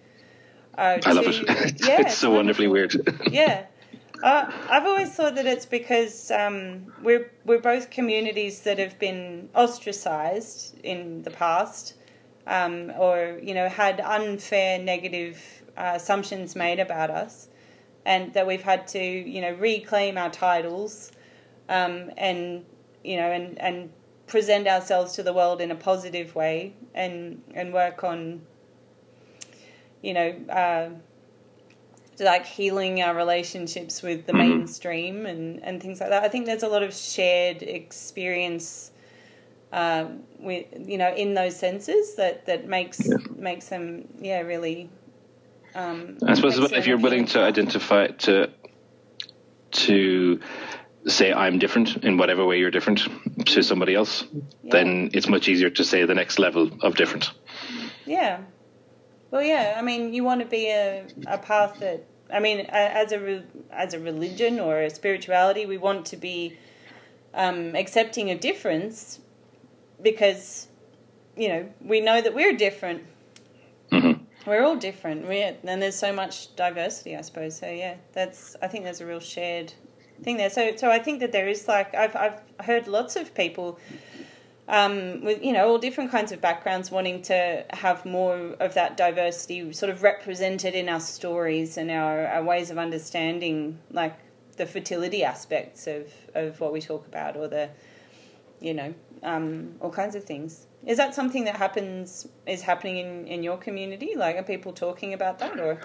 are 0.75 0.99
I 1.05 1.11
love 1.11 1.25
it. 1.27 1.81
yeah, 1.87 2.01
it's 2.01 2.17
so 2.17 2.31
wonderfully 2.31 2.67
weird. 2.67 2.95
yeah. 3.29 3.65
Uh, 4.23 4.49
I've 4.69 4.85
always 4.85 5.09
thought 5.09 5.35
that 5.35 5.45
it's 5.45 5.65
because 5.65 6.31
um, 6.31 6.93
we're 7.03 7.29
we're 7.43 7.59
both 7.59 7.89
communities 7.89 8.61
that 8.61 8.79
have 8.79 8.97
been 8.97 9.49
ostracized 9.53 10.79
in 10.81 11.23
the 11.23 11.29
past, 11.29 11.95
um, 12.47 12.93
or 12.97 13.37
you 13.43 13.53
know 13.53 13.67
had 13.67 13.99
unfair 13.99 14.79
negative 14.79 15.37
uh, 15.75 15.91
assumptions 15.95 16.55
made 16.55 16.79
about 16.79 17.09
us, 17.09 17.49
and 18.05 18.33
that 18.33 18.47
we've 18.47 18.61
had 18.61 18.87
to 18.87 19.03
you 19.03 19.41
know 19.41 19.55
reclaim 19.55 20.17
our 20.17 20.29
titles 20.29 21.11
um, 21.67 22.09
and 22.15 22.63
you 23.03 23.17
know 23.17 23.29
and 23.29 23.59
and 23.59 23.91
present 24.27 24.67
ourselves 24.67 25.11
to 25.15 25.23
the 25.23 25.33
world 25.33 25.59
in 25.59 25.69
a 25.69 25.75
positive 25.75 26.33
way 26.33 26.73
and 26.95 27.41
and 27.53 27.73
work 27.73 28.05
on 28.05 28.41
you 30.01 30.13
know 30.13 30.29
uh, 30.49 30.87
like 32.23 32.45
healing 32.45 33.01
our 33.01 33.15
relationships 33.15 34.01
with 34.01 34.25
the 34.25 34.33
mm-hmm. 34.33 34.49
mainstream 34.49 35.25
and 35.25 35.63
and 35.63 35.81
things 35.81 35.99
like 35.99 36.09
that. 36.09 36.23
I 36.23 36.29
think 36.29 36.45
there's 36.45 36.63
a 36.63 36.67
lot 36.67 36.83
of 36.83 36.93
shared 36.93 37.61
experience. 37.61 38.91
Uh, 39.71 40.05
with 40.37 40.67
you 40.87 40.99
know 40.99 41.11
in 41.15 41.33
those 41.33 41.57
senses 41.57 42.13
that 42.13 42.45
that 42.45 42.67
makes 42.67 43.07
yeah. 43.07 43.15
makes 43.35 43.69
them 43.69 44.07
yeah 44.21 44.41
really 44.41 44.87
um, 45.75 46.17
I 46.25 46.35
suppose 46.35 46.71
if 46.71 46.85
you're 46.85 46.99
willing 46.99 47.25
to 47.27 47.41
identify 47.41 48.07
to 48.07 48.51
to 49.71 50.39
say 51.07 51.33
I'm 51.33 51.59
different 51.59 51.97
in 51.97 52.17
whatever 52.17 52.45
way 52.45 52.59
you're 52.59 52.71
different 52.71 53.07
to 53.45 53.61
somebody 53.61 53.95
else, 53.95 54.23
yeah. 54.31 54.71
then 54.71 55.09
it's 55.13 55.27
much 55.27 55.47
easier 55.47 55.69
to 55.71 55.83
say 55.83 56.05
the 56.05 56.13
next 56.13 56.39
level 56.39 56.69
of 56.81 56.95
different. 56.95 57.31
Yeah. 58.05 58.41
Well, 59.31 59.41
yeah. 59.41 59.75
I 59.77 59.81
mean, 59.81 60.13
you 60.13 60.23
want 60.23 60.41
to 60.41 60.47
be 60.47 60.69
a, 60.69 61.05
a 61.27 61.37
path 61.37 61.79
that 61.79 62.05
I 62.33 62.39
mean, 62.39 62.61
as 62.69 63.11
a 63.11 63.43
as 63.71 63.93
a 63.93 63.99
religion 63.99 64.59
or 64.59 64.81
a 64.81 64.89
spirituality, 64.89 65.65
we 65.65 65.77
want 65.77 66.05
to 66.07 66.17
be 66.17 66.57
um, 67.33 67.75
accepting 67.75 68.31
a 68.31 68.37
difference 68.37 69.19
because 70.01 70.67
you 71.37 71.49
know 71.49 71.69
we 71.81 72.01
know 72.01 72.21
that 72.21 72.33
we're 72.33 72.57
different. 72.57 73.03
Mm-hmm 73.91 74.23
we're 74.45 74.63
all 74.63 74.75
different. 74.75 75.27
We 75.27 75.41
and 75.41 75.81
there's 75.81 75.95
so 75.95 76.13
much 76.13 76.55
diversity, 76.55 77.15
I 77.15 77.21
suppose. 77.21 77.57
So 77.57 77.69
yeah, 77.69 77.95
that's 78.13 78.55
I 78.61 78.67
think 78.67 78.83
there's 78.83 79.01
a 79.01 79.05
real 79.05 79.19
shared 79.19 79.73
thing 80.21 80.37
there. 80.37 80.49
So 80.49 80.75
so 80.75 80.89
I 80.89 80.99
think 80.99 81.19
that 81.21 81.31
there 81.31 81.47
is 81.47 81.67
like 81.67 81.93
I've 81.95 82.15
I've 82.15 82.41
heard 82.59 82.87
lots 82.87 83.15
of 83.15 83.33
people 83.33 83.79
um, 84.67 85.23
with 85.23 85.43
you 85.43 85.53
know 85.53 85.67
all 85.67 85.77
different 85.77 86.11
kinds 86.11 86.31
of 86.31 86.41
backgrounds 86.41 86.89
wanting 86.89 87.21
to 87.23 87.65
have 87.71 88.05
more 88.05 88.37
of 88.59 88.73
that 88.75 88.97
diversity 88.97 89.73
sort 89.73 89.89
of 89.89 90.03
represented 90.03 90.73
in 90.73 90.89
our 90.89 90.99
stories 90.99 91.77
and 91.77 91.91
our, 91.91 92.27
our 92.27 92.43
ways 92.43 92.69
of 92.71 92.77
understanding 92.77 93.79
like 93.91 94.17
the 94.57 94.65
fertility 94.65 95.23
aspects 95.23 95.87
of, 95.87 96.11
of 96.35 96.59
what 96.59 96.71
we 96.71 96.79
talk 96.79 97.07
about 97.07 97.35
or 97.35 97.47
the 97.47 97.69
you 98.61 98.73
know 98.73 98.93
um, 99.23 99.75
all 99.81 99.91
kinds 99.91 100.15
of 100.15 100.23
things 100.23 100.67
is 100.85 100.97
that 100.97 101.15
something 101.15 101.45
that 101.45 101.55
happens 101.55 102.27
is 102.45 102.61
happening 102.61 102.97
in, 102.97 103.27
in 103.27 103.43
your 103.43 103.57
community? 103.57 104.15
Like, 104.17 104.35
are 104.35 104.43
people 104.43 104.73
talking 104.73 105.13
about 105.13 105.39
that, 105.39 105.57
or? 105.59 105.79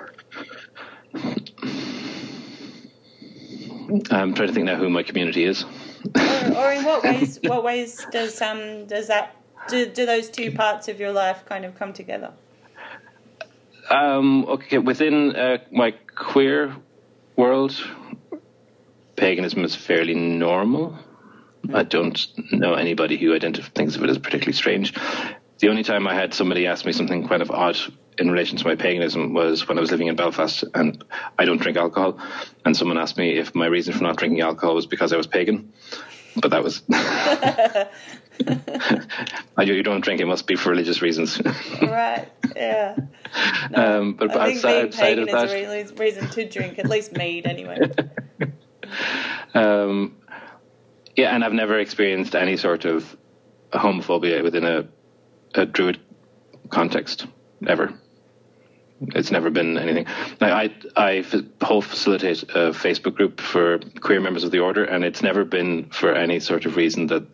I'm 4.11 4.35
trying 4.35 4.49
to 4.49 4.53
think 4.53 4.67
now 4.67 4.75
who 4.75 4.91
my 4.91 5.05
community 5.05 5.45
is. 5.45 5.65
Or, 6.15 6.57
or 6.57 6.73
in 6.73 6.85
what 6.85 7.03
ways? 7.09 7.39
What 7.43 7.65
ways 7.65 8.07
does 8.11 8.41
um 8.43 8.87
does 8.87 9.09
that 9.09 9.37
do, 9.69 9.87
do 9.87 10.07
those 10.07 10.31
two 10.31 10.53
parts 10.53 10.89
of 10.89 10.99
your 11.01 11.13
life 11.13 11.45
kind 11.47 11.65
of 11.65 11.79
come 11.79 11.93
together? 11.93 12.33
Um, 13.91 14.45
okay, 14.45 14.79
within 14.79 15.35
uh, 15.35 15.59
my 15.73 15.93
queer 16.15 16.77
world, 17.37 17.75
paganism 19.17 19.65
is 19.65 19.75
fairly 19.75 20.15
normal. 20.15 20.99
I 21.73 21.83
don't 21.83 22.19
know 22.53 22.75
anybody 22.75 23.17
who 23.17 23.39
identif- 23.39 23.75
thinks 23.75 23.97
of 23.97 24.05
it 24.05 24.11
as 24.11 24.19
particularly 24.19 24.53
strange. 24.53 24.95
The 25.59 25.69
only 25.69 25.83
time 25.83 26.07
I 26.07 26.15
had 26.15 26.35
somebody 26.35 26.67
ask 26.67 26.85
me 26.85 26.93
something 26.93 27.27
kind 27.27 27.43
of 27.43 27.51
odd 27.51 27.79
in 28.19 28.31
relation 28.31 28.59
to 28.59 28.67
my 28.67 28.75
paganism 28.75 29.33
was 29.33 29.69
when 29.69 29.79
I 29.79 29.81
was 29.81 29.91
living 29.91 30.09
in 30.09 30.17
Belfast 30.17 30.65
and 30.75 31.05
I 31.39 31.45
don't 31.45 31.61
drink 31.61 31.77
alcohol. 31.77 32.19
And 32.65 32.77
someone 32.77 32.99
asked 32.99 33.17
me 33.17 33.39
if 33.39 33.55
my 33.55 33.67
reason 33.67 33.95
for 33.95 34.03
not 34.03 34.17
drinking 34.17 34.41
alcohol 34.41 34.75
was 34.75 34.87
because 34.87 35.13
I 35.13 35.17
was 35.17 35.27
pagan. 35.27 35.73
But 36.37 36.51
that 36.51 36.63
was. 36.63 36.83
I 39.57 39.63
you 39.63 39.83
don't 39.83 40.01
drink, 40.01 40.21
it 40.21 40.27
must 40.27 40.47
be 40.47 40.57
for 40.57 40.71
religious 40.71 41.03
reasons. 41.03 41.41
right, 41.83 42.29
yeah. 42.55 42.97
No, 43.71 44.01
um, 44.01 44.15
but 44.15 44.35
I 44.35 44.53
outside, 44.53 44.87
outside 44.87 45.19
of 45.19 45.29
that. 45.29 45.51
is 45.51 45.91
a 45.91 45.95
reason 45.95 46.31
to 46.31 46.49
drink, 46.49 46.79
at 46.79 46.89
least 46.89 47.13
mead 47.13 47.47
anyway. 47.47 47.79
um, 49.55 50.17
yeah, 51.15 51.35
and 51.35 51.45
I've 51.45 51.53
never 51.53 51.79
experienced 51.79 52.35
any 52.35 52.57
sort 52.57 52.87
of 52.87 53.17
homophobia 53.73 54.43
within 54.43 54.65
a, 54.65 54.89
a 55.55 55.67
druid 55.67 56.01
context 56.71 57.27
ever. 57.67 57.93
It's 59.01 59.31
never 59.31 59.51
been 59.51 59.79
anything. 59.79 60.07
I 60.41 60.71
I, 60.97 61.15
I 61.19 61.23
facilitate 61.23 62.43
a 62.43 62.73
Facebook 62.73 63.15
group 63.15 63.41
for 63.41 63.79
queer 64.01 64.21
members 64.21 64.45
of 64.45 64.51
the 64.51 64.59
order, 64.59 64.85
and 64.85 65.05
it's 65.05 65.23
never 65.23 65.45
been 65.45 65.91
for 65.91 66.13
any 66.13 66.41
sort 66.41 66.67
of 66.67 66.77
reason 66.77 67.07
that 67.09 67.25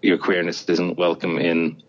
your 0.00 0.18
queerness 0.18 0.68
isn't 0.68 0.96
welcome 0.96 1.38
in 1.38 1.82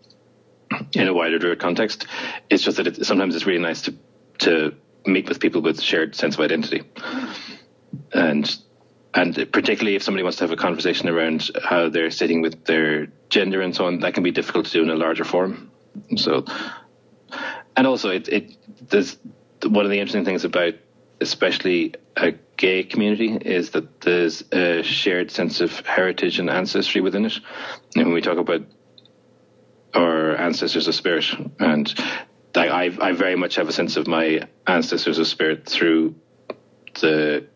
in 0.94 1.08
a 1.08 1.14
wider 1.14 1.54
context. 1.56 2.06
It's 2.48 2.62
just 2.62 2.76
that 2.78 2.86
it, 2.86 3.06
sometimes 3.06 3.34
it's 3.36 3.46
really 3.46 3.62
nice 3.62 3.82
to 3.82 3.94
to 4.38 4.74
meet 5.06 5.28
with 5.28 5.40
people 5.40 5.62
with 5.62 5.80
shared 5.80 6.14
sense 6.14 6.34
of 6.34 6.40
identity, 6.40 6.82
and 8.12 8.58
and 9.14 9.34
particularly 9.52 9.96
if 9.96 10.02
somebody 10.02 10.22
wants 10.22 10.38
to 10.38 10.44
have 10.44 10.52
a 10.52 10.56
conversation 10.56 11.08
around 11.08 11.50
how 11.62 11.88
they're 11.88 12.10
sitting 12.10 12.42
with 12.42 12.64
their 12.64 13.08
gender 13.28 13.60
and 13.60 13.74
so 13.74 13.86
on, 13.86 14.00
that 14.00 14.14
can 14.14 14.22
be 14.22 14.30
difficult 14.30 14.66
to 14.66 14.72
do 14.72 14.82
in 14.82 14.90
a 14.90 14.94
larger 14.94 15.24
forum. 15.24 15.70
So, 16.16 16.44
and 17.76 17.86
also, 17.86 18.10
it, 18.10 18.28
it 18.28 18.56
there's 18.88 19.16
one 19.62 19.84
of 19.84 19.90
the 19.90 19.98
interesting 19.98 20.24
things 20.24 20.44
about 20.44 20.74
especially 21.20 21.94
a 22.16 22.32
gay 22.56 22.82
community 22.82 23.34
is 23.34 23.70
that 23.70 24.00
there's 24.00 24.42
a 24.52 24.82
shared 24.82 25.30
sense 25.30 25.60
of 25.60 25.80
heritage 25.80 26.38
and 26.38 26.48
ancestry 26.48 27.00
within 27.00 27.26
it. 27.26 27.38
And 27.94 28.06
when 28.06 28.14
we 28.14 28.22
talk 28.22 28.38
about 28.38 28.62
our 29.94 30.36
ancestors 30.36 30.88
of 30.88 30.94
spirit, 30.94 31.26
and 31.58 31.92
I, 32.54 32.96
I 33.00 33.12
very 33.12 33.36
much 33.36 33.56
have 33.56 33.68
a 33.68 33.72
sense 33.72 33.96
of 33.96 34.06
my 34.06 34.48
ancestors 34.66 35.18
of 35.18 35.26
spirit 35.26 35.66
through 35.68 36.14
the 37.00 37.46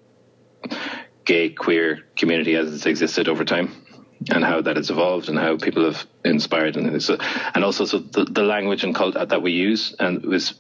gay 1.25 1.49
queer 1.51 2.05
community 2.17 2.55
as 2.55 2.73
it's 2.75 2.87
existed 2.87 3.29
over 3.29 3.45
time 3.45 3.85
and 4.31 4.45
how 4.45 4.61
that 4.61 4.77
has 4.77 4.91
evolved 4.91 5.29
and 5.29 5.39
how 5.39 5.57
people 5.57 5.85
have 5.85 6.07
inspired 6.25 6.77
and 6.77 7.03
so, 7.03 7.18
and 7.55 7.64
also 7.64 7.85
so 7.85 7.99
the, 7.99 8.25
the 8.25 8.43
language 8.43 8.83
and 8.83 8.95
cult 8.95 9.14
that 9.14 9.43
we 9.43 9.53
use 9.53 9.95
and 9.99 10.25
was 10.25 10.55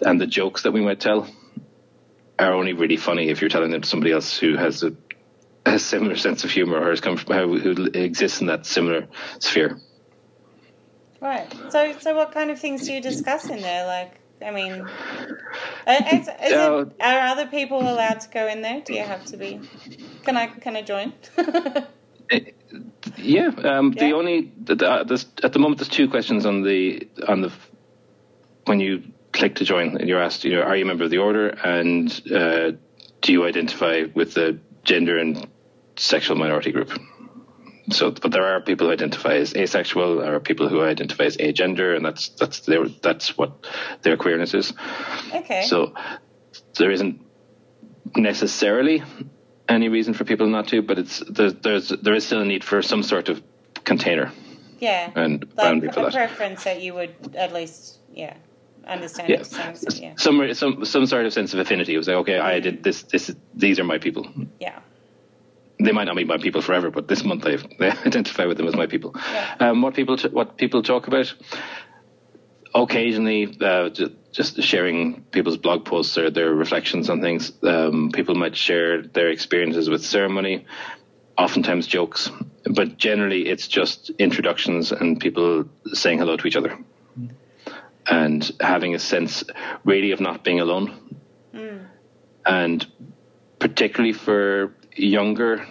and 0.00 0.20
the 0.20 0.26
jokes 0.26 0.62
that 0.62 0.72
we 0.72 0.80
might 0.80 1.00
tell 1.00 1.28
are 2.38 2.52
only 2.52 2.72
really 2.72 2.96
funny 2.96 3.28
if 3.28 3.40
you're 3.40 3.50
telling 3.50 3.70
them 3.70 3.80
to 3.80 3.88
somebody 3.88 4.12
else 4.12 4.36
who 4.36 4.56
has 4.56 4.82
a, 4.82 4.92
a 5.66 5.78
similar 5.78 6.16
sense 6.16 6.44
of 6.44 6.50
humor 6.50 6.78
or 6.78 6.90
has 6.90 7.00
come 7.00 7.16
from 7.16 7.58
who 7.58 7.86
exists 7.94 8.40
in 8.40 8.48
that 8.48 8.66
similar 8.66 9.06
sphere. 9.38 9.78
Right. 11.20 11.50
So, 11.70 11.96
so 12.00 12.14
what 12.14 12.32
kind 12.32 12.50
of 12.50 12.58
things 12.58 12.86
do 12.86 12.92
you 12.92 13.00
discuss 13.00 13.48
in 13.48 13.62
there? 13.62 13.86
Like, 13.86 14.20
I 14.44 14.50
mean, 14.50 14.72
is, 15.88 16.28
is 16.28 16.52
uh, 16.52 16.84
it, 16.86 16.96
are 17.00 17.20
other 17.28 17.46
people 17.46 17.80
allowed 17.80 18.20
to 18.20 18.28
go 18.28 18.46
in 18.48 18.62
there? 18.62 18.80
Do 18.80 18.92
you 18.92 19.02
have 19.02 19.24
to 19.26 19.36
be? 19.36 19.60
Can 20.24 20.36
I 20.36 20.48
can 20.48 20.76
I 20.76 20.82
join? 20.82 21.14
yeah. 23.16 23.48
Um, 23.48 23.92
yeah. 23.92 24.08
The 24.08 24.12
only 24.14 24.52
the, 24.62 25.26
at 25.42 25.52
the 25.52 25.58
moment 25.58 25.78
there's 25.78 25.88
two 25.88 26.08
questions 26.08 26.46
on 26.46 26.62
the 26.62 27.08
on 27.26 27.40
the 27.42 27.52
when 28.64 28.80
you 28.80 29.02
click 29.32 29.56
to 29.56 29.64
join 29.64 29.96
and 29.96 30.08
you're 30.08 30.22
asked, 30.22 30.44
you 30.44 30.52
know, 30.52 30.62
are 30.62 30.76
you 30.76 30.84
a 30.84 30.86
member 30.86 31.04
of 31.04 31.10
the 31.10 31.18
order 31.18 31.48
and 31.48 32.10
uh, 32.32 32.72
do 33.20 33.32
you 33.32 33.44
identify 33.44 34.04
with 34.14 34.34
the 34.34 34.58
gender 34.84 35.18
and 35.18 35.46
sexual 35.96 36.36
minority 36.36 36.72
group? 36.72 36.90
So, 37.90 38.10
but 38.10 38.30
there 38.30 38.44
are 38.44 38.62
people 38.62 38.86
who 38.86 38.92
identify 38.92 39.34
as 39.34 39.54
asexual, 39.54 40.20
there 40.20 40.34
are 40.34 40.40
people 40.40 40.68
who 40.68 40.82
identify 40.82 41.24
as 41.24 41.36
agender, 41.36 41.94
and 41.94 42.04
that's 42.04 42.30
that's 42.30 42.60
their 42.60 42.88
that's 42.88 43.36
what 43.36 43.66
their 44.02 44.16
queerness 44.16 44.54
is. 44.54 44.72
Okay. 45.34 45.66
So 45.66 45.92
there 46.78 46.90
isn't 46.90 47.20
necessarily 48.16 49.02
any 49.68 49.88
reason 49.88 50.14
for 50.14 50.24
people 50.24 50.46
not 50.46 50.68
to, 50.68 50.82
but 50.82 50.98
it's 50.98 51.22
there's 51.28 51.54
there's 51.54 51.88
there 51.88 52.14
is 52.14 52.26
still 52.26 52.40
a 52.40 52.44
need 52.44 52.64
for 52.64 52.82
some 52.82 53.02
sort 53.02 53.28
of 53.28 53.42
container. 53.84 54.32
Yeah. 54.78 55.10
And 55.14 55.40
like 55.40 55.56
boundary 55.56 55.92
for 55.92 56.02
that. 56.02 56.12
preference 56.12 56.64
that 56.64 56.82
you 56.82 56.94
would 56.94 57.34
at 57.36 57.52
least 57.52 57.98
yeah 58.12 58.34
understand 58.86 59.30
yeah. 59.30 59.42
some 59.42 59.74
yeah. 60.02 60.14
Some 60.16 60.54
some 60.54 60.84
some 60.84 61.06
sort 61.06 61.26
of 61.26 61.32
sense 61.32 61.54
of 61.54 61.60
affinity. 61.60 61.94
It 61.94 61.98
was 61.98 62.08
like 62.08 62.16
okay, 62.18 62.38
I 62.38 62.60
did 62.60 62.82
this 62.82 63.02
this 63.04 63.34
these 63.54 63.78
are 63.78 63.84
my 63.84 63.98
people. 63.98 64.28
Yeah 64.60 64.80
they 65.80 65.92
might 65.92 66.04
not 66.04 66.16
be 66.16 66.24
my 66.24 66.38
people 66.38 66.62
forever, 66.62 66.90
but 66.90 67.08
this 67.08 67.24
month 67.24 67.46
I 67.46 67.56
they 67.78 67.90
identify 67.90 68.46
with 68.46 68.56
them 68.56 68.66
as 68.66 68.74
my 68.74 68.86
people. 68.86 69.14
Yeah. 69.14 69.56
Um, 69.60 69.82
what 69.82 69.94
people 69.94 70.16
t- 70.16 70.28
what 70.28 70.56
people 70.56 70.82
talk 70.82 71.06
about 71.06 71.34
occasionally, 72.74 73.56
uh, 73.60 73.90
just 74.34 74.60
sharing 74.60 75.22
people's 75.30 75.56
blog 75.56 75.84
posts 75.84 76.18
or 76.18 76.28
their 76.28 76.52
reflections 76.52 77.08
on 77.08 77.20
things. 77.20 77.52
Um, 77.62 78.10
people 78.12 78.34
might 78.34 78.56
share 78.56 79.00
their 79.00 79.28
experiences 79.28 79.88
with 79.88 80.04
ceremony, 80.04 80.66
oftentimes 81.38 81.86
jokes, 81.86 82.30
but 82.64 82.96
generally 82.98 83.46
it's 83.46 83.68
just 83.68 84.10
introductions 84.18 84.90
and 84.90 85.20
people 85.20 85.66
saying 85.92 86.18
hello 86.18 86.36
to 86.36 86.48
each 86.48 86.56
other. 86.56 86.76
Mm. 87.18 87.30
And 88.06 88.52
having 88.60 88.96
a 88.96 88.98
sense, 88.98 89.44
really, 89.84 90.10
of 90.10 90.20
not 90.20 90.42
being 90.42 90.58
alone. 90.58 91.16
Mm. 91.54 91.86
And 92.44 92.86
particularly 93.60 94.14
for 94.14 94.74
younger 94.96 95.64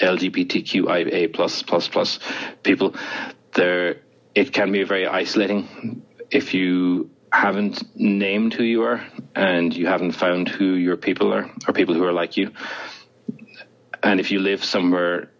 LGBTQIA 0.00 1.32
plus 1.32 1.62
plus 1.62 1.86
plus 1.86 2.18
people, 2.64 2.96
there 3.54 4.00
it 4.34 4.52
can 4.52 4.72
be 4.72 4.82
very 4.82 5.06
isolating 5.06 6.02
if 6.30 6.52
you 6.52 7.10
haven't 7.36 7.82
named 7.94 8.54
who 8.54 8.62
you 8.62 8.82
are 8.84 9.06
and 9.34 9.76
you 9.76 9.86
haven't 9.86 10.12
found 10.12 10.48
who 10.48 10.74
your 10.74 10.96
people 10.96 11.32
are 11.34 11.50
or 11.68 11.74
people 11.74 11.94
who 11.94 12.04
are 12.04 12.12
like 12.12 12.36
you. 12.36 12.50
And 14.02 14.20
if 14.20 14.30
you 14.30 14.38
live 14.38 14.64
somewhere 14.64 15.30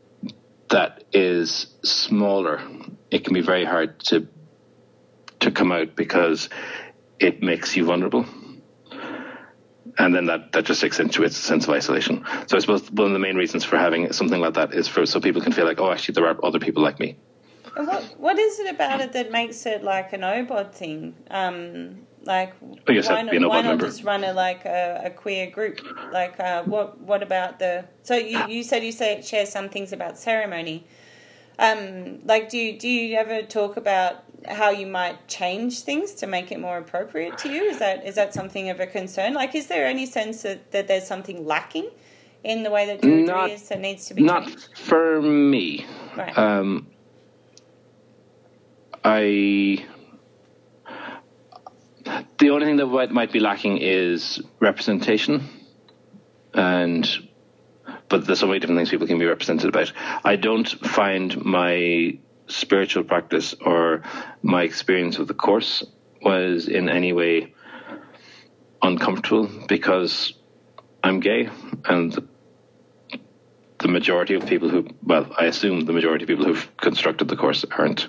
that 0.69 1.05
is 1.13 1.67
smaller, 1.83 2.61
it 3.11 3.25
can 3.25 3.33
be 3.35 3.41
very 3.41 3.65
hard 3.65 4.01
to 4.11 4.29
to 5.41 5.51
come 5.51 5.73
out 5.73 5.97
because 5.97 6.49
it 7.19 7.43
makes 7.43 7.77
you 7.77 7.85
vulnerable 7.85 8.27
and 9.99 10.15
then 10.15 10.27
that, 10.27 10.53
that 10.53 10.65
just 10.65 10.85
accentuates 10.85 11.39
a 11.39 11.43
sense 11.43 11.65
of 11.65 11.71
isolation. 11.71 12.25
So 12.47 12.57
I 12.57 12.61
suppose 12.61 12.91
one 12.91 13.09
of 13.09 13.13
the 13.13 13.19
main 13.19 13.37
reasons 13.37 13.65
for 13.65 13.79
having 13.79 14.13
something 14.13 14.41
like 14.41 14.55
that 14.55 14.75
is 14.75 14.89
for 14.89 15.07
so 15.07 15.21
people 15.21 15.41
can 15.41 15.53
feel 15.53 15.65
like, 15.65 15.81
oh, 15.81 15.91
actually, 15.91 16.15
there 16.15 16.27
are 16.27 16.45
other 16.45 16.59
people 16.59 16.83
like 16.83 17.01
me. 17.01 17.17
And 17.77 17.87
what 17.87 18.03
what 18.18 18.39
is 18.39 18.59
it 18.59 18.74
about 18.74 19.01
it 19.01 19.12
that 19.12 19.31
makes 19.31 19.66
it 19.66 19.83
like 19.85 20.12
an 20.12 20.22
OBOD 20.22 20.72
thing? 20.72 21.14
Um, 21.31 22.07
like 22.24 22.55
why, 22.59 23.22
not, 23.22 23.49
why 23.49 23.62
not 23.62 23.79
just 23.79 24.03
run 24.03 24.24
a 24.24 24.33
like 24.33 24.64
a, 24.64 25.03
a 25.05 25.11
queer 25.11 25.51
group? 25.51 25.81
Like 26.12 26.41
uh, 26.41 26.64
what 26.64 26.99
what 27.01 27.22
about 27.22 27.59
the? 27.59 27.85
So 28.03 28.16
you, 28.16 28.47
you 28.49 28.62
said 28.62 28.83
you 28.83 28.93
say 28.93 29.22
share 29.22 29.47
some 29.47 29.68
things 29.68 29.93
about 29.93 30.18
ceremony. 30.18 30.87
Um, 31.59 32.20
like 32.24 32.49
do 32.49 32.59
you 32.59 32.79
do 32.79 32.89
you 32.89 33.16
ever 33.16 33.43
talk 33.43 33.77
about 33.77 34.24
how 34.49 34.70
you 34.70 34.87
might 34.87 35.29
change 35.29 35.81
things 35.81 36.12
to 36.14 36.27
make 36.27 36.53
it 36.53 36.61
more 36.61 36.79
appropriate 36.79 37.39
to 37.39 37.53
you? 37.53 37.64
Is 37.64 37.79
that 37.79 38.07
is 38.07 38.14
that 38.16 38.35
something 38.35 38.70
of 38.70 38.81
a 38.81 38.87
concern? 38.87 39.35
Like, 39.35 39.55
is 39.55 39.66
there 39.66 39.87
any 39.87 40.07
sense 40.07 40.43
that, 40.43 40.72
that 40.72 40.89
there's 40.89 41.07
something 41.07 41.47
lacking 41.47 41.91
in 42.45 42.62
the 42.62 42.70
way 42.70 42.87
that 42.87 43.03
Druidry 43.03 43.55
is 43.55 43.68
that 43.68 43.81
needs 43.81 44.07
to 44.07 44.14
be 44.14 44.22
not 44.22 44.47
changed? 44.47 44.79
for 44.79 45.22
me. 45.22 45.87
Right. 46.16 46.37
Um, 46.37 46.87
I 49.07 49.87
the 52.39 52.51
only 52.51 52.67
thing 52.67 52.77
that 52.79 53.09
might 53.13 53.31
be 53.31 53.39
lacking 53.39 53.79
is 53.79 54.43
representation, 54.59 55.49
and 56.53 57.09
but 58.09 58.27
there's 58.27 58.41
so 58.41 58.49
many 58.49 58.59
different 58.59 58.81
things 58.81 58.91
people 58.91 59.07
can 59.07 59.19
be 59.19 59.27
represented 59.27 59.69
about. 59.69 59.93
I 60.25 60.35
don't 60.35 60.69
find 60.69 61.45
my 61.45 62.19
spiritual 62.49 63.05
practice 63.05 63.55
or 63.55 64.03
my 64.43 64.65
experience 64.65 65.19
of 65.19 65.29
the 65.29 65.35
course 65.35 65.85
was 66.21 66.67
in 66.67 66.89
any 66.89 67.13
way 67.13 67.55
uncomfortable 68.83 69.49
because 69.69 70.33
I'm 71.05 71.21
gay 71.21 71.49
and 71.85 72.13
the, 72.13 72.29
the 73.79 73.89
majority 73.89 74.35
of 74.35 74.47
people 74.47 74.69
who, 74.69 74.89
well, 75.05 75.33
I 75.39 75.45
assume 75.45 75.85
the 75.85 75.93
majority 75.93 76.25
of 76.25 76.29
people 76.29 76.45
who've 76.45 76.77
constructed 76.77 77.29
the 77.29 77.37
course 77.37 77.65
aren't, 77.71 78.09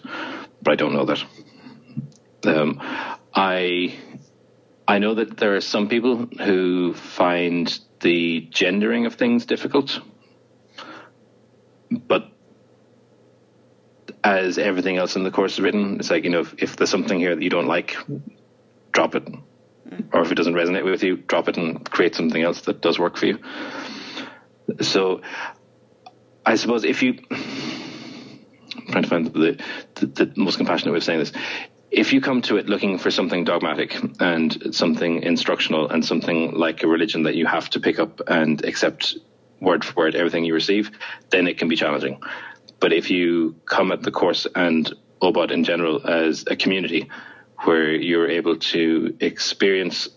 but 0.62 0.72
I 0.72 0.76
don't 0.76 0.94
know 0.94 1.06
that. 1.06 1.24
Um, 2.44 2.80
I 3.34 3.96
I 4.88 5.00
know 5.00 5.16
that 5.16 5.38
there 5.38 5.56
are 5.56 5.62
some 5.62 5.90
people 5.90 6.16
who 6.26 6.94
find 6.94 7.78
the 8.00 8.48
gendering 8.52 9.06
of 9.06 9.16
things 9.16 9.46
difficult, 9.46 10.00
but 11.92 12.30
as 14.24 14.58
everything 14.58 14.98
else 14.98 15.16
in 15.16 15.24
the 15.24 15.32
course 15.32 15.54
is 15.54 15.60
written, 15.60 15.98
it's 16.00 16.10
like 16.10 16.24
you 16.24 16.30
know 16.30 16.42
if, 16.42 16.56
if 16.58 16.76
there's 16.78 16.90
something 16.90 17.20
here 17.20 17.36
that 17.36 17.44
you 17.44 17.50
don't 17.50 17.68
like, 17.68 17.98
drop 18.92 19.16
it, 19.16 19.28
or 20.14 20.22
if 20.22 20.32
it 20.32 20.36
doesn't 20.36 20.54
resonate 20.54 20.86
with 20.86 21.04
you, 21.04 21.18
drop 21.18 21.48
it 21.50 21.58
and 21.58 21.90
create 21.90 22.16
something 22.16 22.42
else 22.42 22.62
that 22.62 22.82
does 22.82 22.98
work 22.98 23.18
for 23.18 23.26
you. 23.26 23.40
So, 24.82 25.22
I 26.46 26.56
suppose 26.56 26.84
if 26.84 27.04
you, 27.04 27.20
I'm 28.76 28.88
trying 28.88 29.04
to 29.04 29.10
find 29.10 29.28
the, 29.28 29.64
the, 29.96 30.06
the 30.06 30.34
most 30.36 30.58
compassionate 30.58 30.92
way 30.92 30.98
of 30.98 31.04
saying 31.04 31.20
this, 31.20 31.32
if 31.90 32.12
you 32.12 32.22
come 32.22 32.42
to 32.44 32.58
it 32.58 32.68
looking 32.68 32.98
for 32.98 33.12
something 33.12 33.44
dogmatic 33.44 33.98
and 34.20 34.76
something 34.76 35.24
instructional 35.24 35.90
and 35.90 36.04
something 36.04 36.52
like 36.52 36.84
a 36.84 36.88
religion 36.88 37.24
that 37.24 37.36
you 37.36 37.46
have 37.46 37.70
to 37.72 37.80
pick 37.80 37.98
up 38.00 38.22
and 38.28 38.64
accept 38.66 39.18
word 39.62 39.86
for 39.86 39.96
word 39.96 40.16
everything 40.16 40.44
you 40.44 40.54
receive, 40.54 40.92
then 41.30 41.48
it 41.48 41.58
can 41.58 41.68
be 41.68 41.76
challenging. 41.76 42.22
But 42.80 42.94
if 42.94 43.10
you 43.10 43.56
come 43.66 43.92
at 43.92 44.04
the 44.04 44.12
course 44.12 44.46
and 44.54 44.92
OBOD 45.22 45.52
in 45.52 45.64
general 45.64 46.06
as 46.06 46.46
a 46.48 46.56
community 46.56 47.10
where 47.64 47.92
you're 47.92 48.30
able 48.30 48.58
to 48.58 49.18
experience 49.20 50.10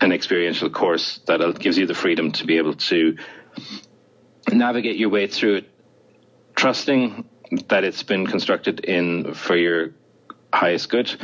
an 0.00 0.12
experiential 0.12 0.70
course 0.70 1.20
that 1.26 1.58
gives 1.58 1.76
you 1.76 1.86
the 1.86 1.94
freedom 1.94 2.32
to 2.32 2.46
be 2.46 2.56
able 2.56 2.74
to 2.74 3.16
navigate 4.50 4.96
your 4.96 5.10
way 5.10 5.26
through 5.26 5.56
it, 5.56 5.70
trusting 6.54 7.28
that 7.68 7.84
it's 7.84 8.02
been 8.02 8.26
constructed 8.26 8.80
in 8.80 9.34
for 9.34 9.56
your 9.56 9.90
highest 10.52 10.88
good 10.88 11.14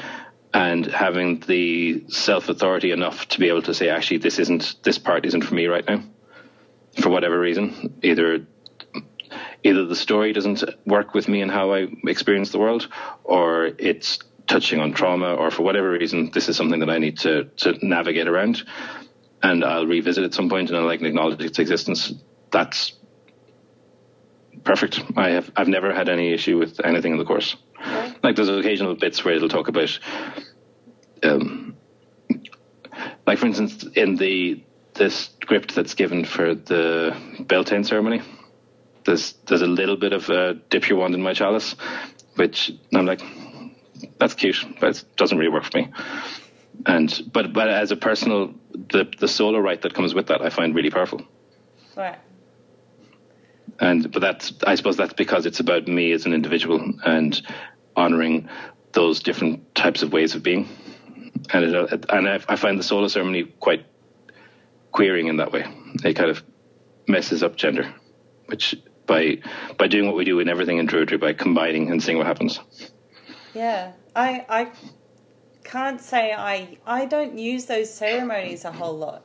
and 0.53 0.87
having 0.87 1.41
the 1.41 2.05
self 2.09 2.49
authority 2.49 2.91
enough 2.91 3.28
to 3.28 3.41
be 3.41 3.49
able 3.49 3.62
to 3.62 3.74
say, 3.74 3.89
actually, 3.89 4.18
this 4.18 4.39
isn't, 4.39 4.76
this 4.83 4.99
part 4.99 5.24
isn't 5.24 5.43
for 5.43 5.55
me 5.55 5.66
right 5.66 5.87
now, 5.87 6.03
for 7.01 7.11
whatever 7.11 7.39
reason. 7.39 7.99
Either 8.03 8.47
either 9.62 9.85
the 9.85 9.97
story 9.97 10.33
doesn't 10.33 10.64
work 10.87 11.14
with 11.14 11.28
me 11.28 11.43
and 11.43 11.51
how 11.51 11.72
I 11.72 11.87
experience 12.05 12.51
the 12.51 12.59
world, 12.59 12.89
or 13.24 13.66
it's 13.78 14.18
touching 14.47 14.81
on 14.81 14.93
trauma, 14.93 15.35
or 15.35 15.51
for 15.51 15.62
whatever 15.62 15.91
reason, 15.91 16.31
this 16.33 16.49
is 16.49 16.57
something 16.57 16.81
that 16.81 16.91
I 16.91 16.99
need 16.99 17.18
to 17.18 17.45
to 17.59 17.87
navigate 17.87 18.26
around, 18.26 18.62
and 19.43 19.64
I'll 19.64 19.87
revisit 19.87 20.24
at 20.24 20.35
some 20.35 20.49
point, 20.49 20.70
and 20.70 20.78
I 20.78 20.83
like 20.83 21.03
acknowledge 21.03 21.41
its 21.41 21.59
existence. 21.59 22.12
That's 22.51 22.93
perfect. 24.64 25.02
I 25.16 25.30
have 25.30 25.50
I've 25.56 25.68
never 25.68 25.94
had 25.94 26.08
any 26.08 26.32
issue 26.32 26.58
with 26.58 26.80
anything 26.84 27.12
in 27.12 27.18
the 27.18 27.24
course. 27.24 27.56
Like 28.22 28.36
there's 28.36 28.48
occasional 28.48 28.94
bits 28.94 29.24
where 29.24 29.34
it'll 29.34 29.48
talk 29.48 29.68
about. 29.68 29.98
Um, 31.22 31.76
like 33.26 33.38
for 33.38 33.46
instance, 33.46 33.84
in 33.94 34.16
the 34.16 34.62
the 34.94 35.11
script 35.11 35.74
that's 35.74 35.94
given 35.94 36.24
for 36.24 36.54
the 36.54 37.16
Beltane 37.40 37.84
ceremony, 37.84 38.22
there's 39.04 39.34
there's 39.46 39.62
a 39.62 39.66
little 39.66 39.96
bit 39.96 40.12
of 40.12 40.28
uh, 40.28 40.54
dip 40.68 40.88
your 40.88 40.98
wand 40.98 41.14
in 41.14 41.22
my 41.22 41.32
chalice, 41.32 41.74
which 42.36 42.72
I'm 42.94 43.06
like, 43.06 43.22
that's 44.18 44.34
cute, 44.34 44.64
but 44.80 44.96
it 44.96 45.04
doesn't 45.16 45.38
really 45.38 45.50
work 45.50 45.64
for 45.64 45.78
me. 45.78 45.88
And 46.86 47.30
but 47.32 47.52
but 47.52 47.68
as 47.68 47.90
a 47.92 47.96
personal, 47.96 48.54
the 48.72 49.11
the 49.18 49.28
solo 49.28 49.58
rite 49.58 49.82
that 49.82 49.94
comes 49.94 50.14
with 50.14 50.28
that, 50.28 50.42
I 50.42 50.50
find 50.50 50.74
really 50.74 50.90
powerful. 50.90 51.22
Right. 51.96 52.18
And 53.81 54.12
but 54.12 54.20
that's 54.20 54.53
I 54.66 54.74
suppose 54.74 54.97
that's 54.97 55.14
because 55.14 55.47
it's 55.47 55.61
about 55.61 55.89
me 55.89 56.12
as 56.12 56.26
an 56.26 56.35
individual 56.35 56.93
and 57.05 57.41
honoring 57.97 58.49
those 58.93 59.20
different 59.20 59.74
types 59.74 60.03
of 60.03 60.12
ways 60.12 60.35
of 60.35 60.43
being. 60.43 60.68
And 61.53 61.64
it, 61.64 62.07
and 62.11 62.28
I, 62.28 62.41
I 62.49 62.57
find 62.57 62.78
the 62.78 62.83
solo 62.83 63.09
ceremony 63.09 63.45
quite 63.45 63.87
queering 64.93 65.28
in 65.28 65.39
that 65.39 65.53
way. 65.53 65.64
It 66.05 66.14
kind 66.14 66.31
of 66.31 66.43
messes 67.09 67.43
up 67.43 67.57
gender, 67.57 67.93
which 68.47 68.76
by 69.07 69.39
by 69.78 69.89
doing 69.89 70.07
what 70.07 70.16
we 70.16 70.24
do 70.24 70.41
in 70.41 70.49
everything 70.49 70.78
in 70.78 70.87
Druidry, 70.87 71.18
by 71.18 71.33
combining 71.33 71.91
and 71.91 72.03
seeing 72.03 72.18
what 72.18 72.26
happens. 72.26 72.61
Yeah, 73.55 73.93
I 74.14 74.45
I 74.49 74.72
can't 75.64 76.01
say 76.01 76.33
I 76.33 76.78
I 76.87 77.07
don't 77.07 77.39
use 77.39 77.64
those 77.64 77.93
ceremonies 77.93 78.64
a 78.64 78.72
whole 78.72 78.97
lot. 78.97 79.24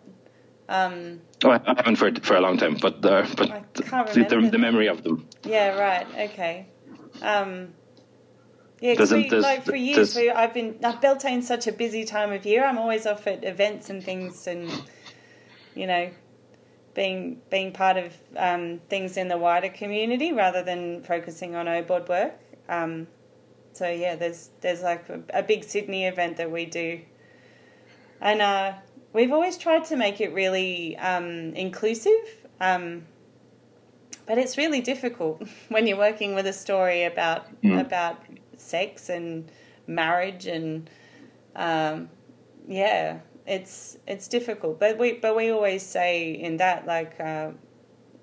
Um, 0.67 1.21
oh, 1.43 1.51
I, 1.51 1.59
haven't 1.77 1.97
for 1.97 2.11
for 2.21 2.35
a 2.35 2.41
long 2.41 2.57
time, 2.57 2.77
but 2.81 3.05
uh, 3.05 3.25
but 3.37 3.73
the, 3.75 4.25
the, 4.27 4.49
the 4.51 4.57
memory 4.57 4.87
of 4.87 5.03
them. 5.03 5.27
yeah, 5.45 5.77
right. 5.79 6.07
Okay. 6.31 6.67
Um, 7.21 7.73
yeah, 8.81 8.95
'cause 8.95 9.13
we, 9.13 9.29
like 9.29 9.63
for 9.63 9.75
years, 9.75 10.15
we, 10.15 10.29
I've 10.29 10.53
been 10.53 10.77
like 10.81 11.01
Beltane's 11.01 11.47
such 11.47 11.67
a 11.67 11.71
busy 11.71 12.03
time 12.03 12.31
of 12.31 12.45
year. 12.45 12.65
I'm 12.65 12.77
always 12.77 13.05
off 13.05 13.25
at 13.27 13.43
events 13.43 13.89
and 13.89 14.03
things, 14.03 14.47
and 14.47 14.69
you 15.75 15.87
know, 15.87 16.09
being 16.93 17.41
being 17.49 17.71
part 17.71 17.97
of 17.97 18.13
um, 18.35 18.79
things 18.89 19.17
in 19.17 19.27
the 19.27 19.37
wider 19.37 19.69
community 19.69 20.33
rather 20.33 20.63
than 20.63 21.03
focusing 21.03 21.55
on 21.55 21.67
OBOD 21.67 22.09
work. 22.09 22.33
Um, 22.67 23.07
so 23.73 23.89
yeah, 23.89 24.15
there's 24.15 24.49
there's 24.61 24.81
like 24.81 25.07
a, 25.09 25.21
a 25.33 25.43
big 25.43 25.63
Sydney 25.63 26.05
event 26.05 26.37
that 26.37 26.51
we 26.51 26.65
do, 26.65 27.01
and 28.19 28.41
uh, 28.41 28.73
we've 29.15 29.31
always 29.31 29.57
tried 29.57 29.85
to 29.85 29.95
make 29.95 30.19
it 30.21 30.33
really 30.33 30.97
um, 30.97 31.53
inclusive. 31.55 32.23
Um, 32.59 33.05
but 34.27 34.37
it's 34.37 34.57
really 34.57 34.81
difficult 34.81 35.47
when 35.69 35.87
you're 35.87 35.97
working 35.97 36.35
with 36.35 36.45
a 36.45 36.53
story 36.53 37.03
about 37.05 37.47
Mm. 37.63 37.81
about 37.81 38.17
sex 38.57 39.09
and 39.09 39.49
marriage 39.87 40.45
and 40.45 40.89
um, 41.55 42.09
yeah, 42.67 43.19
it's 43.47 43.97
it's 44.07 44.27
difficult. 44.27 44.79
But 44.79 44.97
we 44.97 45.13
but 45.13 45.35
we 45.35 45.49
always 45.51 45.83
say 45.83 46.31
in 46.31 46.57
that 46.57 46.85
like 46.85 47.19
uh, 47.19 47.51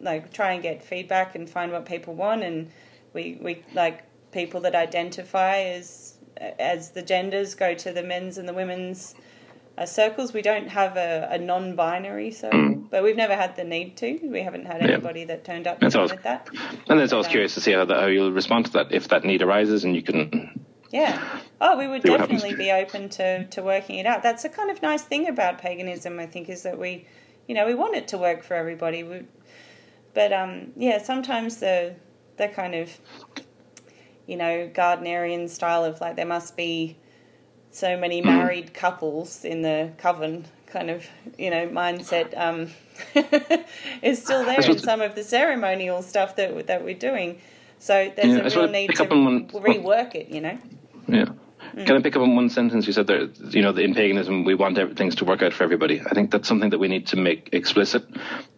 like 0.00 0.32
try 0.32 0.52
and 0.52 0.62
get 0.62 0.82
feedback 0.82 1.34
and 1.34 1.48
find 1.48 1.72
what 1.72 1.86
people 1.86 2.14
want, 2.14 2.42
and 2.42 2.70
we 3.14 3.38
we 3.40 3.62
like 3.74 4.02
people 4.32 4.60
that 4.62 4.74
identify 4.74 5.56
as 5.78 6.18
as 6.58 6.90
the 6.90 7.02
genders 7.02 7.54
go 7.54 7.74
to 7.74 7.92
the 7.92 8.02
men's 8.02 8.38
and 8.38 8.48
the 8.48 8.54
women's 8.54 9.14
uh, 9.78 9.86
circles. 9.86 10.32
We 10.32 10.42
don't 10.42 10.68
have 10.68 10.96
a, 10.96 11.28
a 11.30 11.38
non-binary 11.38 12.30
circle, 12.32 12.84
but 12.90 13.02
we've 13.02 13.16
never 13.16 13.34
had 13.34 13.56
the 13.56 13.64
need 13.64 13.96
to. 13.98 14.18
We 14.22 14.40
haven't 14.42 14.66
had 14.66 14.80
Mm. 14.82 14.86
Yeah. 14.88 14.92
anybody 14.94 15.24
that 15.24 15.44
turned 15.44 15.66
up 15.66 15.80
That's 15.80 15.94
and 15.94 16.00
always- 16.00 16.12
with 16.12 16.22
that. 16.24 16.48
And 16.88 17.00
it's 17.00 17.12
always 17.12 17.26
Yeah. 17.26 17.32
curious 17.32 17.54
to 17.54 17.60
see 17.60 17.72
how 17.72 17.84
that, 17.84 18.00
how 18.00 18.06
you'll 18.06 18.32
respond 18.32 18.66
to 18.66 18.72
that 18.72 18.92
if 18.92 19.08
that 19.08 19.24
need 19.24 19.42
arises, 19.42 19.84
and 19.84 19.94
you 19.96 20.02
can. 20.02 20.64
Yeah. 20.90 21.22
Oh, 21.60 21.78
we 21.78 21.86
would 21.88 22.02
See 22.02 22.10
what 22.10 22.20
happens. 22.20 22.42
definitely 22.42 22.64
be 22.66 22.70
open 22.70 23.08
to, 23.10 23.46
to 23.46 23.62
working 23.62 23.96
it 23.98 24.04
out. 24.06 24.22
That's 24.22 24.44
a 24.44 24.50
kind 24.50 24.70
of 24.70 24.82
nice 24.82 25.02
thing 25.02 25.26
about 25.28 25.58
paganism, 25.58 26.18
I 26.20 26.26
think, 26.26 26.50
is 26.50 26.64
that 26.64 26.76
we, 26.78 27.06
you 27.48 27.54
know, 27.54 27.64
we 27.66 27.74
want 27.74 27.94
it 27.96 28.08
to 28.08 28.18
work 28.18 28.42
for 28.42 28.54
everybody. 28.54 29.02
We, 29.02 29.22
but 30.12 30.32
um, 30.34 30.72
yeah, 30.76 30.98
sometimes 31.02 31.56
the 31.58 31.94
the 32.36 32.48
kind 32.48 32.74
of, 32.74 32.90
you 34.26 34.36
know, 34.36 34.68
Gardnerian 34.74 35.48
style 35.48 35.84
of 35.84 36.00
like 36.00 36.16
there 36.16 36.26
must 36.26 36.56
be 36.56 36.96
so 37.72 37.96
many 37.96 38.20
married 38.34 38.72
couples 38.74 39.44
in 39.44 39.62
the 39.62 39.90
coven 39.98 40.44
kind 40.66 40.88
of 40.88 41.06
you 41.36 41.50
know 41.50 41.68
mindset 41.68 42.36
um, 42.38 42.70
is 44.02 44.22
still 44.22 44.44
there 44.44 44.60
in 44.64 44.78
some 44.78 45.00
of 45.02 45.14
the 45.14 45.24
ceremonial 45.24 46.02
stuff 46.02 46.36
that 46.36 46.66
that 46.68 46.84
we're 46.84 46.94
doing. 46.94 47.40
So 47.78 48.12
there's 48.14 48.28
Yeah, 48.28 48.60
a 48.60 48.62
real 48.62 48.70
need 48.72 48.94
to 48.94 49.04
one- 49.04 49.48
rework 49.48 50.14
it, 50.14 50.28
you 50.28 50.40
know. 50.40 50.58
Yeah. 51.08 51.26
Can 51.74 51.96
I 51.96 52.00
pick 52.02 52.14
up 52.16 52.22
on 52.22 52.36
one 52.36 52.50
sentence 52.50 52.86
you 52.86 52.92
said 52.92 53.06
there? 53.06 53.28
You 53.50 53.62
know, 53.62 53.70
in 53.70 53.94
paganism, 53.94 54.44
we 54.44 54.54
want 54.54 54.76
things 54.96 55.14
to 55.16 55.24
work 55.24 55.42
out 55.42 55.54
for 55.54 55.64
everybody. 55.64 56.00
I 56.00 56.10
think 56.10 56.30
that's 56.30 56.46
something 56.46 56.68
that 56.70 56.78
we 56.78 56.86
need 56.86 57.06
to 57.08 57.16
make 57.16 57.48
explicit, 57.52 58.04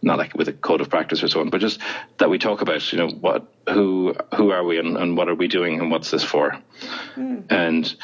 not 0.01 0.17
like 0.17 0.33
with 0.35 0.49
a 0.49 0.53
code 0.53 0.81
of 0.81 0.89
practice 0.89 1.23
or 1.23 1.29
so 1.29 1.39
on, 1.39 1.49
but 1.49 1.61
just 1.61 1.79
that 2.17 2.29
we 2.29 2.37
talk 2.37 2.61
about. 2.61 2.91
You 2.91 2.97
know, 2.99 3.07
what, 3.07 3.47
who, 3.69 4.15
who 4.35 4.51
are 4.51 4.63
we, 4.65 4.79
and, 4.79 4.97
and 4.97 5.15
what 5.15 5.29
are 5.29 5.35
we 5.35 5.47
doing, 5.47 5.79
and 5.79 5.89
what's 5.91 6.11
this 6.11 6.23
for? 6.25 6.57
And 7.15 7.95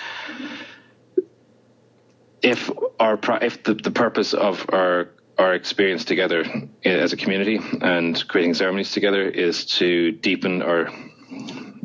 if 2.41 2.69
our 2.99 3.19
if 3.41 3.63
the, 3.63 3.73
the 3.73 3.91
purpose 3.91 4.33
of 4.33 4.65
our 4.69 5.09
our 5.37 5.53
experience 5.53 6.05
together 6.05 6.45
as 6.85 7.13
a 7.13 7.17
community 7.17 7.59
and 7.81 8.27
creating 8.27 8.53
ceremonies 8.53 8.91
together 8.91 9.27
is 9.27 9.65
to 9.65 10.11
deepen 10.11 10.61
our 10.61 10.89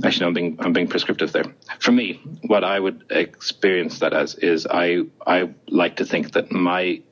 actually 0.05 0.21
no, 0.21 0.27
I'm 0.29 0.35
being 0.35 0.57
I'm 0.61 0.73
being 0.73 0.89
prescriptive 0.89 1.33
there. 1.33 1.55
For 1.81 1.93
me, 1.93 2.21
what 2.43 2.65
I 2.65 2.79
would 2.79 3.05
experience 3.11 4.01
that 4.01 4.13
as 4.13 4.35
is 4.35 4.67
I 4.69 5.03
I 5.27 5.51
like 5.69 5.97
to 5.97 6.05
think 6.05 6.33
that 6.33 6.53
my 6.53 7.03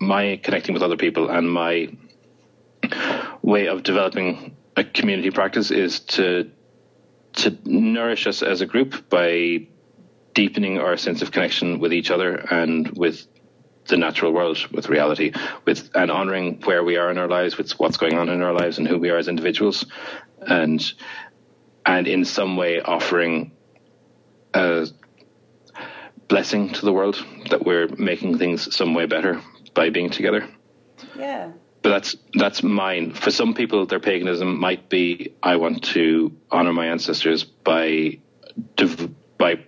my 0.00 0.40
connecting 0.42 0.74
with 0.74 0.82
other 0.82 0.96
people 0.96 1.28
and 1.28 1.50
my 1.50 1.88
way 3.42 3.66
of 3.68 3.82
developing 3.82 4.56
a 4.76 4.84
community 4.84 5.30
practice 5.30 5.70
is 5.70 6.00
to 6.00 6.50
to 7.34 7.56
nourish 7.64 8.26
us 8.26 8.42
as 8.42 8.60
a 8.60 8.66
group 8.66 9.08
by 9.08 9.66
deepening 10.38 10.78
our 10.78 10.96
sense 10.96 11.20
of 11.20 11.32
connection 11.32 11.80
with 11.80 11.92
each 11.92 12.12
other 12.12 12.36
and 12.36 12.96
with 12.96 13.26
the 13.88 13.96
natural 13.96 14.32
world, 14.32 14.56
with 14.70 14.88
reality, 14.88 15.32
with 15.64 15.90
and 15.96 16.12
honoring 16.12 16.60
where 16.62 16.84
we 16.84 16.96
are 16.96 17.10
in 17.10 17.18
our 17.18 17.26
lives, 17.26 17.58
with 17.58 17.72
what's 17.72 17.96
going 17.96 18.14
on 18.14 18.28
in 18.28 18.40
our 18.40 18.52
lives, 18.52 18.78
and 18.78 18.86
who 18.86 18.98
we 18.98 19.10
are 19.10 19.16
as 19.16 19.26
individuals, 19.26 19.84
and 20.40 20.92
and 21.84 22.06
in 22.06 22.24
some 22.24 22.56
way 22.56 22.80
offering 22.80 23.50
a 24.54 24.86
blessing 26.28 26.68
to 26.68 26.84
the 26.84 26.92
world 26.92 27.16
that 27.50 27.64
we're 27.66 27.88
making 27.88 28.38
things 28.38 28.76
some 28.76 28.94
way 28.94 29.06
better 29.06 29.42
by 29.74 29.90
being 29.90 30.08
together. 30.08 30.48
Yeah. 31.16 31.50
But 31.82 31.88
that's 31.90 32.16
that's 32.34 32.62
mine. 32.62 33.12
For 33.12 33.32
some 33.32 33.54
people, 33.54 33.86
their 33.86 33.98
paganism 33.98 34.60
might 34.60 34.88
be 34.88 35.34
I 35.42 35.56
want 35.56 35.82
to 35.94 36.30
honor 36.48 36.72
my 36.72 36.86
ancestors 36.86 37.42
by 37.42 38.20
div- 38.76 39.10
by 39.36 39.64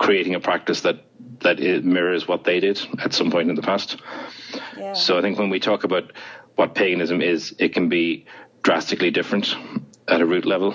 creating 0.00 0.34
a 0.34 0.40
practice 0.40 0.80
that 0.80 1.04
that 1.40 1.60
mirrors 1.84 2.26
what 2.26 2.44
they 2.44 2.58
did 2.58 2.80
at 2.98 3.12
some 3.12 3.30
point 3.30 3.50
in 3.50 3.54
the 3.54 3.62
past. 3.62 3.98
Yeah. 4.76 4.94
So 4.94 5.18
I 5.18 5.22
think 5.22 5.38
when 5.38 5.50
we 5.50 5.60
talk 5.60 5.84
about 5.84 6.12
what 6.56 6.74
paganism 6.74 7.20
is, 7.22 7.54
it 7.58 7.74
can 7.74 7.88
be 7.88 8.24
drastically 8.62 9.10
different 9.10 9.54
at 10.08 10.20
a 10.20 10.26
root 10.26 10.46
level 10.46 10.74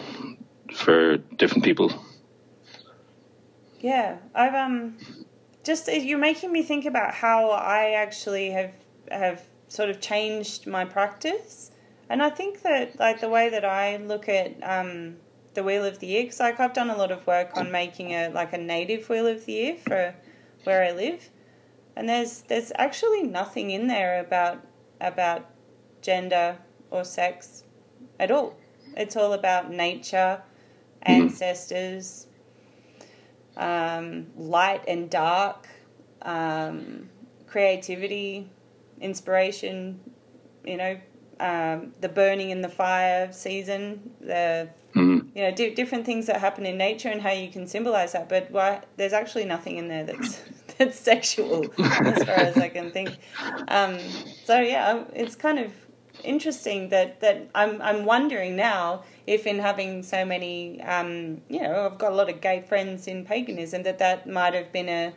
for 0.76 1.18
different 1.18 1.64
people. 1.64 1.92
Yeah, 3.80 4.18
I've 4.36 4.54
um 4.54 4.98
just 5.64 5.92
you're 5.92 6.20
making 6.20 6.52
me 6.52 6.62
think 6.62 6.86
about 6.86 7.16
how 7.16 7.50
I 7.50 7.92
actually 7.92 8.52
have 8.52 8.74
have 9.10 9.44
sort 9.70 9.90
of 9.90 10.00
changed 10.00 10.68
my 10.68 10.86
practice, 10.86 11.72
and 12.10 12.22
I 12.22 12.30
think 12.30 12.62
that 12.62 13.00
like 13.00 13.22
the 13.22 13.30
way 13.30 13.50
that 13.50 13.66
I 13.66 13.98
look 13.98 14.30
at 14.30 14.56
um 14.62 15.18
the 15.56 15.64
wheel 15.64 15.84
of 15.84 16.00
the 16.00 16.08
year, 16.08 16.26
'cause, 16.26 16.40
like 16.40 16.60
I've 16.60 16.74
done 16.74 16.90
a 16.90 16.98
lot 16.98 17.12
of 17.12 17.26
work 17.26 17.58
on 17.58 17.72
making 17.72 18.12
a 18.14 18.30
like 18.30 18.54
a 18.54 18.58
native 18.58 19.10
wheel 19.10 19.28
of 19.28 19.46
the 19.46 19.52
year 19.52 19.76
for 19.76 20.16
where 20.64 20.84
I 20.84 20.92
live, 20.92 21.30
and 21.96 22.08
there's 22.08 22.42
there's 22.42 22.72
actually 22.76 23.24
nothing 23.24 23.72
in 23.72 23.88
there 23.88 24.20
about 24.20 24.60
about 25.02 25.46
gender 26.02 26.58
or 26.92 27.04
sex 27.04 27.64
at 28.20 28.32
all. 28.32 28.56
It's 28.96 29.16
all 29.16 29.34
about 29.34 29.72
nature, 29.72 30.42
ancestors, 31.02 32.28
um, 33.58 34.28
light 34.38 34.84
and 34.88 35.10
dark, 35.10 35.68
um, 36.22 37.10
creativity, 37.48 38.50
inspiration, 39.02 40.00
you 40.64 40.78
know, 40.78 40.98
um, 41.40 41.94
the 42.02 42.10
burning 42.10 42.50
in 42.52 42.62
the 42.62 42.70
fire 42.70 43.32
season, 43.32 44.14
the. 44.22 44.70
You 45.36 45.44
know 45.44 45.52
di- 45.52 45.76
different 45.76 46.06
things 46.06 46.26
that 46.28 46.40
happen 46.40 46.66
in 46.66 46.78
nature 46.78 47.10
and 47.10 47.22
how 47.22 47.32
you 47.32 47.50
can 47.52 47.68
symbolize 47.68 48.14
that. 48.14 48.30
But 48.30 48.50
why, 48.50 48.82
there's 48.96 49.14
actually 49.14 49.46
nothing 49.46 49.78
in 49.78 49.88
there 49.90 50.06
that's 50.06 50.42
that's 50.78 50.98
sexual 50.98 51.66
as 51.78 52.24
far 52.24 52.36
as 52.36 52.58
I 52.58 52.70
can 52.70 52.90
think. 52.90 53.18
Um, 53.68 54.00
so 54.46 54.60
yeah, 54.60 55.04
it's 55.14 55.36
kind 55.36 55.60
of 55.60 55.72
interesting 56.24 56.90
that 56.90 57.20
that 57.20 57.50
I'm 57.54 57.82
I'm 57.82 58.06
wondering 58.06 58.56
now 58.56 59.04
if 59.28 59.46
in 59.46 59.60
having 59.60 60.02
so 60.02 60.26
many 60.26 60.82
um, 60.82 61.42
you 61.50 61.62
know 61.62 61.86
I've 61.86 61.98
got 61.98 62.14
a 62.14 62.16
lot 62.16 62.30
of 62.30 62.40
gay 62.40 62.62
friends 62.62 63.08
in 63.08 63.26
paganism 63.26 63.84
that 63.84 64.00
that 64.00 64.28
might 64.28 64.54
have 64.54 64.72
been 64.72 64.88
a 64.90 65.14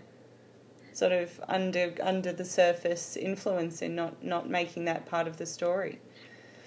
sort 0.93 1.13
of 1.13 1.41
under 1.47 1.95
under 2.03 2.33
the 2.33 2.45
surface 2.45 3.17
influence 3.17 3.83
in 3.83 3.95
not 3.95 4.25
not 4.25 4.51
making 4.51 4.85
that 4.87 5.07
part 5.07 5.29
of 5.29 5.37
the 5.37 5.47
story. 5.47 6.01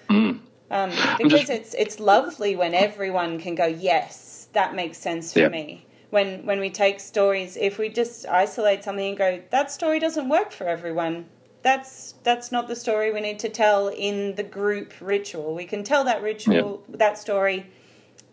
Mm. 0.10 0.40
Um, 0.72 0.90
because 1.18 1.48
just... 1.48 1.52
it's 1.52 1.74
it's 1.74 2.00
lovely 2.00 2.56
when 2.56 2.74
everyone 2.74 3.40
can 3.40 3.56
go, 3.56 3.66
yes, 3.66 4.48
that 4.54 4.74
makes 4.74 4.98
sense 4.98 5.34
for 5.34 5.42
yeah. 5.42 5.50
me. 5.50 5.86
When 6.10 6.46
when 6.46 6.60
we 6.60 6.70
take 6.70 7.00
stories, 7.00 7.58
if 7.58 7.78
we 7.78 7.90
just 7.90 8.26
isolate 8.28 8.84
something 8.84 9.10
and 9.10 9.18
go, 9.18 9.42
that 9.52 9.70
story 9.70 10.00
doesn't 10.00 10.30
work 10.30 10.52
for 10.52 10.68
everyone. 10.68 11.26
That's 11.62 12.14
that's 12.24 12.52
not 12.52 12.68
the 12.68 12.76
story 12.76 13.12
we 13.12 13.22
need 13.22 13.40
to 13.40 13.50
tell 13.50 13.90
in 13.90 14.36
the 14.36 14.44
group 14.44 14.94
ritual. 15.02 15.54
We 15.54 15.66
can 15.66 15.84
tell 15.84 16.06
that 16.06 16.24
ritual, 16.24 16.84
yeah. 16.90 16.98
that 16.98 17.18
story, 17.18 17.68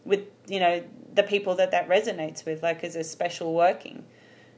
with 0.05 0.23
you 0.47 0.61
know 0.61 0.83
the 1.15 1.25
people 1.25 1.57
that 1.57 1.73
that 1.73 1.89
resonates 1.89 2.47
with, 2.47 2.63
like 2.63 2.85
as 2.85 2.95
a 2.95 3.05
special 3.05 3.53
working, 3.53 4.05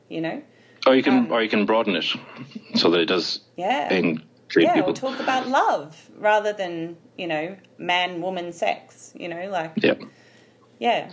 you 0.09 0.21
know. 0.21 0.43
Or 0.87 0.95
you 0.95 1.03
can, 1.03 1.19
um, 1.19 1.33
or 1.33 1.43
you 1.43 1.49
can 1.49 1.67
broaden 1.67 1.97
it 1.97 2.05
so 2.75 2.91
that 2.91 3.01
it 3.01 3.07
does. 3.07 3.41
Yeah. 3.57 3.93
Include 3.93 4.65
yeah, 4.65 4.75
people. 4.75 4.91
or 4.91 4.95
talk 4.95 5.21
about 5.21 5.49
love 5.49 6.11
rather 6.17 6.53
than 6.53 6.97
you 7.21 7.27
know 7.27 7.57
man 7.79 8.21
woman 8.23 8.53
sex. 8.53 9.13
You 9.15 9.29
know, 9.29 9.49
like. 9.51 9.73
Yeah. 9.77 9.95
Yeah, 10.83 11.13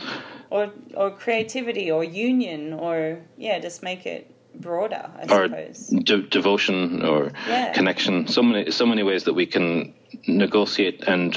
or 0.50 0.72
or 0.94 1.12
creativity 1.12 1.92
or 1.92 2.02
union 2.02 2.72
or 2.72 3.20
yeah, 3.36 3.60
just 3.60 3.84
make 3.84 4.06
it 4.06 4.34
broader, 4.56 5.12
I 5.14 5.24
or 5.24 5.48
suppose. 5.50 5.88
De- 5.88 6.22
devotion 6.22 7.04
or 7.04 7.34
yeah. 7.46 7.74
connection. 7.74 8.28
So 8.28 8.42
many 8.44 8.72
so 8.72 8.86
many 8.86 9.04
ways 9.04 9.26
that 9.26 9.34
we 9.34 9.46
can 9.46 9.94
negotiate 10.26 11.04
and 11.06 11.36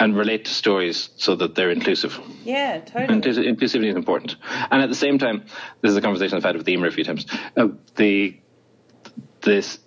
and 0.00 0.16
relate 0.16 0.44
to 0.46 0.50
stories 0.50 1.10
so 1.16 1.36
that 1.36 1.54
they're 1.54 1.70
inclusive. 1.70 2.18
Yeah, 2.44 2.80
totally. 2.80 3.14
And 3.14 3.22
inclusivity 3.22 3.90
is 3.90 3.96
important. 3.96 4.36
And 4.70 4.82
at 4.82 4.88
the 4.88 4.94
same 4.94 5.18
time, 5.18 5.44
this 5.82 5.90
is 5.90 5.96
a 5.96 6.00
conversation 6.00 6.36
I've 6.36 6.44
had 6.44 6.56
with 6.56 6.68
Emer 6.68 6.88
a 6.88 6.92
few 6.92 7.04
times. 7.04 7.26
Uh, 7.56 7.68
the 7.96 8.40
this 9.40 9.78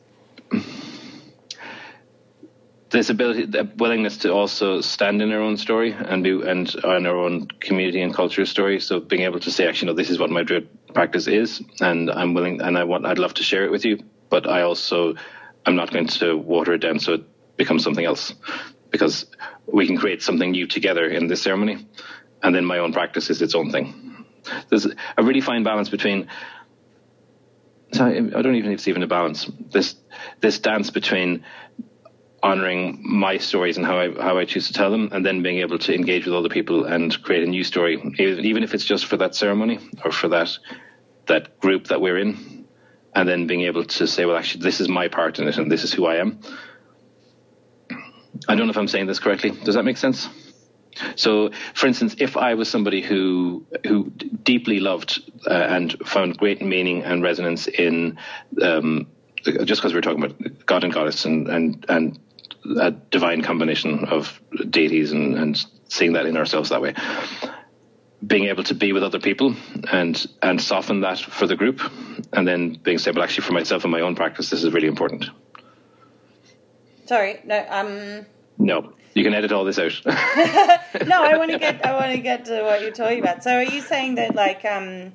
this 2.92 3.10
ability, 3.10 3.46
the 3.46 3.70
willingness 3.78 4.18
to 4.18 4.34
also 4.34 4.82
stand 4.82 5.22
in 5.22 5.32
our 5.32 5.40
own 5.40 5.56
story 5.58 5.94
and 5.94 6.24
be 6.24 6.32
and 6.32 6.74
in 6.76 7.06
our 7.06 7.16
own 7.16 7.48
community 7.48 8.02
and 8.02 8.14
culture 8.14 8.46
story. 8.46 8.80
So 8.82 9.00
being 9.00 9.22
able 9.22 9.40
to 9.40 9.52
say, 9.52 9.68
actually, 9.68 9.88
no, 9.88 9.94
this 9.94 10.10
is 10.10 10.20
what 10.20 10.30
my 10.30 10.44
druid 10.44 10.68
practice 10.94 11.28
is, 11.28 11.64
and 11.80 12.12
I'm 12.12 12.34
willing, 12.34 12.62
and 12.62 12.78
I 12.78 12.84
want, 12.84 13.06
I'd 13.06 13.18
love 13.18 13.34
to 13.36 13.44
share 13.44 13.64
it 13.64 13.72
with 13.72 13.86
you, 13.86 14.04
but 14.30 14.48
I 14.48 14.64
also, 14.64 15.16
I'm 15.66 15.76
not 15.76 15.92
going 15.92 16.08
to 16.08 16.38
water 16.38 16.74
it 16.74 16.80
down 16.80 17.00
so 17.00 17.14
it 17.14 17.24
becomes 17.56 17.84
something 17.84 18.04
else 18.04 18.34
because 18.90 19.26
we 19.66 19.88
can 19.88 19.98
create 19.98 20.22
something 20.22 20.52
new 20.52 20.68
together 20.68 21.06
in 21.06 21.28
this 21.28 21.42
ceremony, 21.42 21.88
and 22.44 22.54
then 22.54 22.66
my 22.66 22.80
own 22.80 22.92
practice 22.92 23.30
is 23.30 23.42
its 23.42 23.56
own 23.56 23.72
thing. 23.72 24.26
There's 24.70 24.86
a 24.86 25.24
really 25.24 25.42
fine 25.42 25.64
balance 25.64 25.90
between. 25.90 26.28
I 27.94 28.20
don't 28.20 28.56
even 28.56 28.72
if 28.72 28.80
it's 28.80 28.88
even 28.88 29.04
a 29.04 29.08
balance. 29.08 29.50
This 29.72 29.96
this 30.40 30.60
dance 30.60 30.90
between 30.90 31.44
honoring 32.44 33.00
my 33.04 33.38
stories 33.38 33.78
and 33.78 33.86
how 33.86 34.00
I 34.00 34.12
how 34.14 34.38
I 34.38 34.46
choose 34.46 34.68
to 34.68 34.74
tell 34.74 34.92
them, 34.92 35.10
and 35.12 35.26
then 35.26 35.44
being 35.44 35.60
able 35.60 35.78
to 35.80 35.94
engage 35.94 36.26
with 36.26 36.36
other 36.36 36.50
people 36.50 36.86
and 36.86 37.22
create 37.24 37.44
a 37.44 37.50
new 37.50 37.64
story, 37.64 38.02
even 38.20 38.64
if 38.64 38.74
it's 38.74 38.86
just 38.86 39.06
for 39.06 39.18
that 39.18 39.36
ceremony 39.36 39.80
or 40.04 40.12
for 40.12 40.28
that 40.30 40.58
that 41.28 41.60
group 41.60 41.88
that 41.88 42.02
we're 42.02 42.18
in, 42.18 42.66
and 43.16 43.28
then 43.30 43.48
being 43.48 43.62
able 43.62 43.86
to 43.86 44.08
say, 44.08 44.26
well, 44.26 44.36
actually, 44.36 44.64
this 44.64 44.82
is 44.82 44.90
my 44.90 45.08
part 45.08 45.40
in 45.40 45.48
it, 45.48 45.58
and 45.58 45.72
this 45.72 45.84
is 45.84 45.94
who 45.94 46.06
I 46.06 46.16
am. 46.16 46.40
I 48.48 48.56
don't 48.56 48.66
know 48.66 48.72
if 48.72 48.78
I'm 48.78 48.88
saying 48.88 49.08
this 49.08 49.20
correctly. 49.20 49.52
Does 49.52 49.76
that 49.76 49.84
make 49.84 49.98
sense? 49.98 50.28
So, 51.16 51.52
for 51.74 51.88
instance, 51.88 52.16
if 52.20 52.38
I 52.38 52.56
was 52.56 52.70
somebody 52.70 53.02
who 53.02 53.66
who 53.88 54.10
deeply 54.10 54.80
loved 54.80 55.22
uh, 55.48 55.54
and 55.54 55.96
found 56.06 56.38
great 56.38 56.62
meaning 56.62 57.04
and 57.04 57.24
resonance 57.24 57.68
in 57.68 58.18
um, 58.62 59.08
just 59.44 59.82
because 59.82 59.94
we're 59.94 60.02
talking 60.02 60.24
about 60.24 60.66
God 60.66 60.84
and 60.84 60.94
goddess 60.94 61.26
and 61.26 61.48
and 61.48 61.86
and 61.88 62.20
a 62.66 62.92
divine 62.92 63.42
combination 63.42 64.06
of 64.06 64.42
deities 64.70 65.12
and, 65.12 65.38
and 65.38 65.66
seeing 65.88 66.14
that 66.14 66.26
in 66.26 66.38
ourselves 66.38 66.70
that 66.70 66.82
way, 66.82 66.94
being 68.26 68.46
able 68.46 68.64
to 68.64 68.76
be 68.76 68.94
with 68.94 69.04
other 69.04 69.20
people 69.20 69.56
and 69.92 70.28
and 70.42 70.62
soften 70.62 71.02
that 71.02 71.20
for 71.20 71.48
the 71.48 71.56
group, 71.56 71.82
and 72.34 72.48
then 72.48 72.74
being 72.74 72.98
stable 72.98 73.24
actually 73.24 73.44
for 73.44 73.54
myself 73.54 73.84
and 73.84 73.92
my 73.92 74.02
own 74.02 74.16
practice, 74.16 74.50
this 74.50 74.64
is 74.64 74.72
really 74.74 74.88
important. 74.88 75.26
Sorry, 77.06 77.42
no, 77.44 77.66
um. 77.70 78.26
No, 78.58 78.94
you 79.14 79.24
can 79.24 79.34
edit 79.34 79.52
all 79.52 79.66
this 79.66 79.80
out. 79.80 80.00
no, 80.06 81.24
I 81.24 81.36
want 81.38 81.52
to 81.52 81.60
get 81.60 81.86
I 81.86 81.94
want 81.94 82.12
to 82.14 82.20
get 82.20 82.46
to 82.46 82.62
what 82.64 82.82
you're 82.82 82.92
talking 82.92 83.20
about. 83.20 83.44
So, 83.44 83.52
are 83.52 83.64
you 83.64 83.82
saying 83.82 84.16
that 84.16 84.36
like 84.36 84.64
um, 84.66 85.14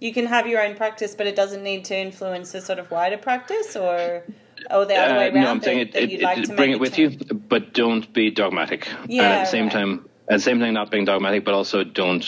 you 0.00 0.12
can 0.12 0.26
have 0.26 0.46
your 0.46 0.62
own 0.62 0.76
practice, 0.76 1.14
but 1.14 1.26
it 1.26 1.36
doesn't 1.36 1.62
need 1.62 1.84
to 1.86 1.96
influence 1.96 2.52
the 2.52 2.60
sort 2.60 2.78
of 2.78 2.90
wider 2.90 3.18
practice, 3.18 3.76
or 3.76 4.24
or 4.70 4.84
the 4.84 4.94
other 4.94 5.14
uh, 5.14 5.18
way 5.18 5.30
around? 5.30 5.42
No, 5.42 5.50
I'm 5.50 5.62
saying 5.62 5.78
it, 5.78 5.94
it, 5.94 6.22
like 6.22 6.56
bring 6.56 6.72
it 6.72 6.80
with 6.80 6.98
you, 6.98 7.10
but 7.10 7.74
don't 7.74 8.12
be 8.12 8.30
dogmatic. 8.30 8.88
Yeah, 9.08 9.24
and 9.24 9.32
at 9.34 9.40
the 9.40 9.50
same 9.50 9.64
right. 9.64 9.72
time, 9.72 10.08
at 10.28 10.36
the 10.36 10.42
same 10.42 10.60
time, 10.60 10.74
not 10.74 10.90
being 10.90 11.04
dogmatic, 11.04 11.44
but 11.44 11.54
also 11.54 11.84
don't 11.84 12.24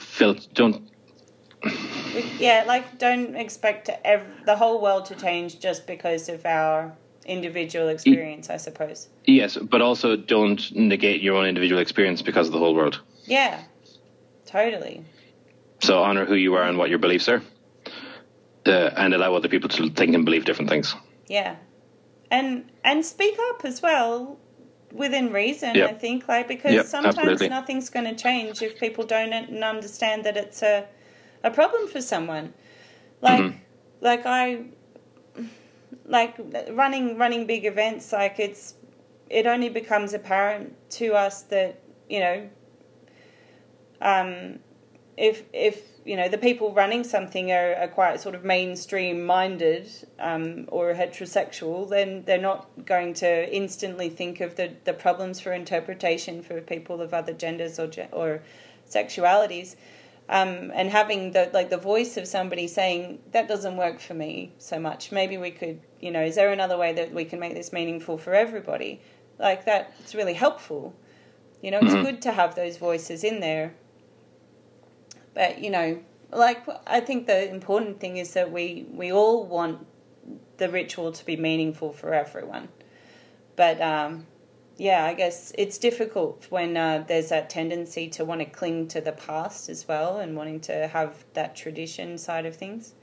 feel 0.00 0.34
don't 0.54 0.90
yeah, 2.38 2.64
like 2.66 2.98
don't 2.98 3.36
expect 3.36 3.88
ev- 4.04 4.44
the 4.44 4.56
whole 4.56 4.80
world 4.82 5.06
to 5.06 5.14
change 5.14 5.60
just 5.60 5.86
because 5.86 6.28
of 6.28 6.44
our 6.44 6.92
individual 7.24 7.88
experience, 7.88 8.50
I 8.50 8.56
suppose. 8.56 9.08
Yes, 9.24 9.56
but 9.56 9.80
also 9.80 10.16
don't 10.16 10.60
negate 10.74 11.22
your 11.22 11.36
own 11.36 11.46
individual 11.46 11.80
experience 11.80 12.22
because 12.22 12.48
of 12.48 12.52
the 12.52 12.58
whole 12.58 12.74
world. 12.74 13.00
Yeah, 13.24 13.62
totally. 14.44 15.04
So 15.82 16.02
honor 16.02 16.24
who 16.24 16.34
you 16.34 16.54
are 16.54 16.64
and 16.64 16.78
what 16.78 16.90
your 16.90 16.98
beliefs 16.98 17.28
are, 17.28 17.42
uh, 18.66 18.90
and 18.96 19.14
allow 19.14 19.34
other 19.34 19.48
people 19.48 19.68
to 19.68 19.90
think 19.90 20.14
and 20.14 20.24
believe 20.24 20.44
different 20.44 20.70
things. 20.70 20.94
Yeah, 21.28 21.56
and 22.30 22.70
and 22.84 23.04
speak 23.04 23.38
up 23.50 23.64
as 23.64 23.82
well 23.82 24.38
within 24.92 25.32
reason. 25.32 25.76
Yep. 25.76 25.90
I 25.90 25.94
think, 25.94 26.28
like 26.28 26.48
because 26.48 26.72
Yep, 26.74 26.86
sometimes 26.86 27.16
absolutely. 27.18 27.48
nothing's 27.48 27.90
going 27.90 28.06
to 28.06 28.14
change 28.14 28.62
if 28.62 28.78
people 28.78 29.04
don't 29.06 29.32
understand 29.62 30.24
that 30.24 30.36
it's 30.36 30.62
a 30.62 30.86
a 31.42 31.50
problem 31.50 31.88
for 31.88 32.00
someone. 32.00 32.52
Like 33.20 33.40
Mhm. 33.40 33.54
like 34.00 34.26
I 34.26 34.64
like 36.06 36.36
running 36.70 37.16
running 37.18 37.46
big 37.46 37.64
events. 37.64 38.12
Like 38.12 38.38
it's 38.38 38.74
it 39.30 39.46
only 39.46 39.68
becomes 39.70 40.12
apparent 40.12 40.74
to 40.90 41.14
us 41.14 41.42
that 41.44 41.80
you 42.08 42.20
know 42.20 42.48
um, 44.02 44.58
if 45.16 45.44
if 45.52 45.82
you 46.04 46.16
know 46.16 46.28
the 46.28 46.38
people 46.38 46.72
running 46.74 47.04
something 47.04 47.52
are, 47.52 47.74
are 47.76 47.88
quite 47.88 48.20
sort 48.20 48.34
of 48.34 48.44
mainstream 48.44 49.24
minded 49.24 49.88
um, 50.18 50.66
or 50.68 50.94
heterosexual, 50.94 51.88
then 51.88 52.24
they're 52.24 52.40
not 52.40 52.68
going 52.84 53.14
to 53.14 53.54
instantly 53.54 54.08
think 54.08 54.40
of 54.40 54.56
the, 54.56 54.72
the 54.84 54.92
problems 54.92 55.40
for 55.40 55.52
interpretation 55.52 56.42
for 56.42 56.60
people 56.60 57.00
of 57.00 57.14
other 57.14 57.32
genders 57.32 57.78
or 57.78 57.90
or 58.12 58.42
sexualities. 58.88 59.76
Um, 60.28 60.70
and 60.74 60.88
having 60.88 61.32
the 61.32 61.50
like 61.52 61.68
the 61.68 61.76
voice 61.76 62.16
of 62.16 62.26
somebody 62.26 62.66
saying 62.66 63.18
that 63.32 63.48
doesn't 63.48 63.76
work 63.76 64.00
for 64.00 64.14
me 64.14 64.52
so 64.58 64.78
much. 64.78 65.12
Maybe 65.12 65.36
we 65.36 65.50
could, 65.50 65.80
you 66.00 66.10
know, 66.10 66.22
is 66.22 66.36
there 66.36 66.50
another 66.52 66.78
way 66.78 66.92
that 66.94 67.12
we 67.12 67.24
can 67.24 67.38
make 67.38 67.54
this 67.54 67.72
meaningful 67.72 68.16
for 68.18 68.32
everybody? 68.32 69.00
Like 69.38 69.64
that, 69.66 69.94
it's 70.00 70.14
really 70.14 70.34
helpful. 70.34 70.94
You 71.60 71.70
know, 71.72 71.80
it's 71.80 71.94
Mhm. 71.94 72.02
good 72.02 72.22
to 72.22 72.32
have 72.32 72.54
those 72.54 72.76
voices 72.76 73.24
in 73.24 73.40
there 73.40 73.74
but 75.34 75.58
you 75.62 75.70
know 75.70 75.98
like 76.32 76.66
i 76.86 77.00
think 77.00 77.26
the 77.26 77.50
important 77.50 78.00
thing 78.00 78.16
is 78.16 78.32
that 78.34 78.50
we 78.50 78.86
we 78.92 79.12
all 79.12 79.46
want 79.46 79.86
the 80.58 80.68
ritual 80.68 81.12
to 81.12 81.24
be 81.26 81.36
meaningful 81.36 81.92
for 81.92 82.14
everyone. 82.14 82.68
But 83.56 83.80
um 83.80 84.26
yeah 84.78 85.04
i 85.04 85.12
guess 85.12 85.52
it's 85.58 85.76
difficult 85.76 86.46
when 86.48 86.76
uh, 86.76 87.04
there's 87.06 87.28
that 87.28 87.50
tendency 87.50 88.08
to 88.08 88.24
want 88.24 88.40
to 88.40 88.46
cling 88.46 88.88
to 88.88 89.00
the 89.02 89.12
past 89.12 89.68
as 89.68 89.86
well 89.86 90.18
and 90.18 90.34
wanting 90.34 90.60
to 90.60 90.86
have 90.88 91.24
that 91.34 91.54
tradition 91.54 92.16
side 92.16 92.46
of 92.46 92.56
things. 92.56 92.94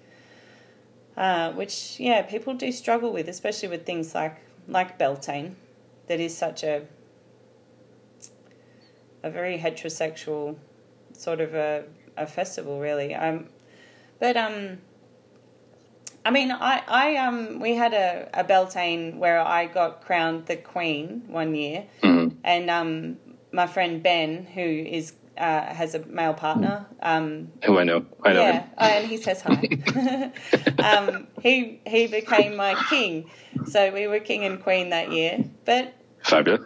Uh, 1.17 1.51
which 1.51 1.99
yeah 1.99 2.21
people 2.21 2.53
do 2.53 2.71
struggle 2.71 3.11
with 3.11 3.27
especially 3.27 3.67
with 3.67 3.86
things 3.86 4.15
like 4.15 4.38
like 4.67 4.97
beltane 4.97 5.55
that 6.07 6.19
is 6.19 6.36
such 6.36 6.63
a 6.63 6.86
a 9.21 9.30
very 9.30 9.57
heterosexual 9.57 10.55
sort 11.11 11.41
of 11.41 11.53
a 11.53 11.84
a 12.20 12.28
festival 12.28 12.80
really. 12.80 13.15
Um, 13.15 13.47
but 14.20 14.36
um, 14.38 14.80
I 16.26 16.32
mean, 16.32 16.51
I 16.51 16.84
I 16.88 17.15
um 17.17 17.59
we 17.59 17.76
had 17.76 17.93
a 17.93 18.30
a 18.34 18.43
Beltane 18.43 19.20
where 19.20 19.39
I 19.39 19.65
got 19.65 20.03
crowned 20.05 20.45
the 20.47 20.57
queen 20.57 21.24
one 21.28 21.55
year, 21.55 21.86
Mhm. 22.03 22.36
and 22.43 22.70
um 22.70 23.17
my 23.51 23.67
friend 23.67 24.03
Ben 24.03 24.45
who 24.45 24.61
is 24.61 25.13
uh, 25.38 25.74
has 25.74 25.95
a 25.95 25.99
male 26.05 26.34
partner 26.34 26.86
um 27.01 27.51
Who 27.65 27.78
I 27.80 27.84
know, 27.86 28.05
I 28.24 28.34
know 28.34 28.41
yeah, 28.43 28.59
him. 28.59 28.63
uh, 28.78 28.82
and 28.82 29.07
he 29.07 29.17
says 29.17 29.41
hi. 29.41 29.70
um, 30.82 31.28
he 31.41 31.80
he 31.88 32.07
became 32.07 32.55
my 32.55 32.76
king, 32.76 33.30
so 33.63 33.91
we 33.91 34.07
were 34.07 34.20
king 34.20 34.43
and 34.45 34.61
queen 34.61 34.89
that 34.89 35.09
year. 35.11 35.45
But 35.65 35.93
Fabulous. 36.24 36.61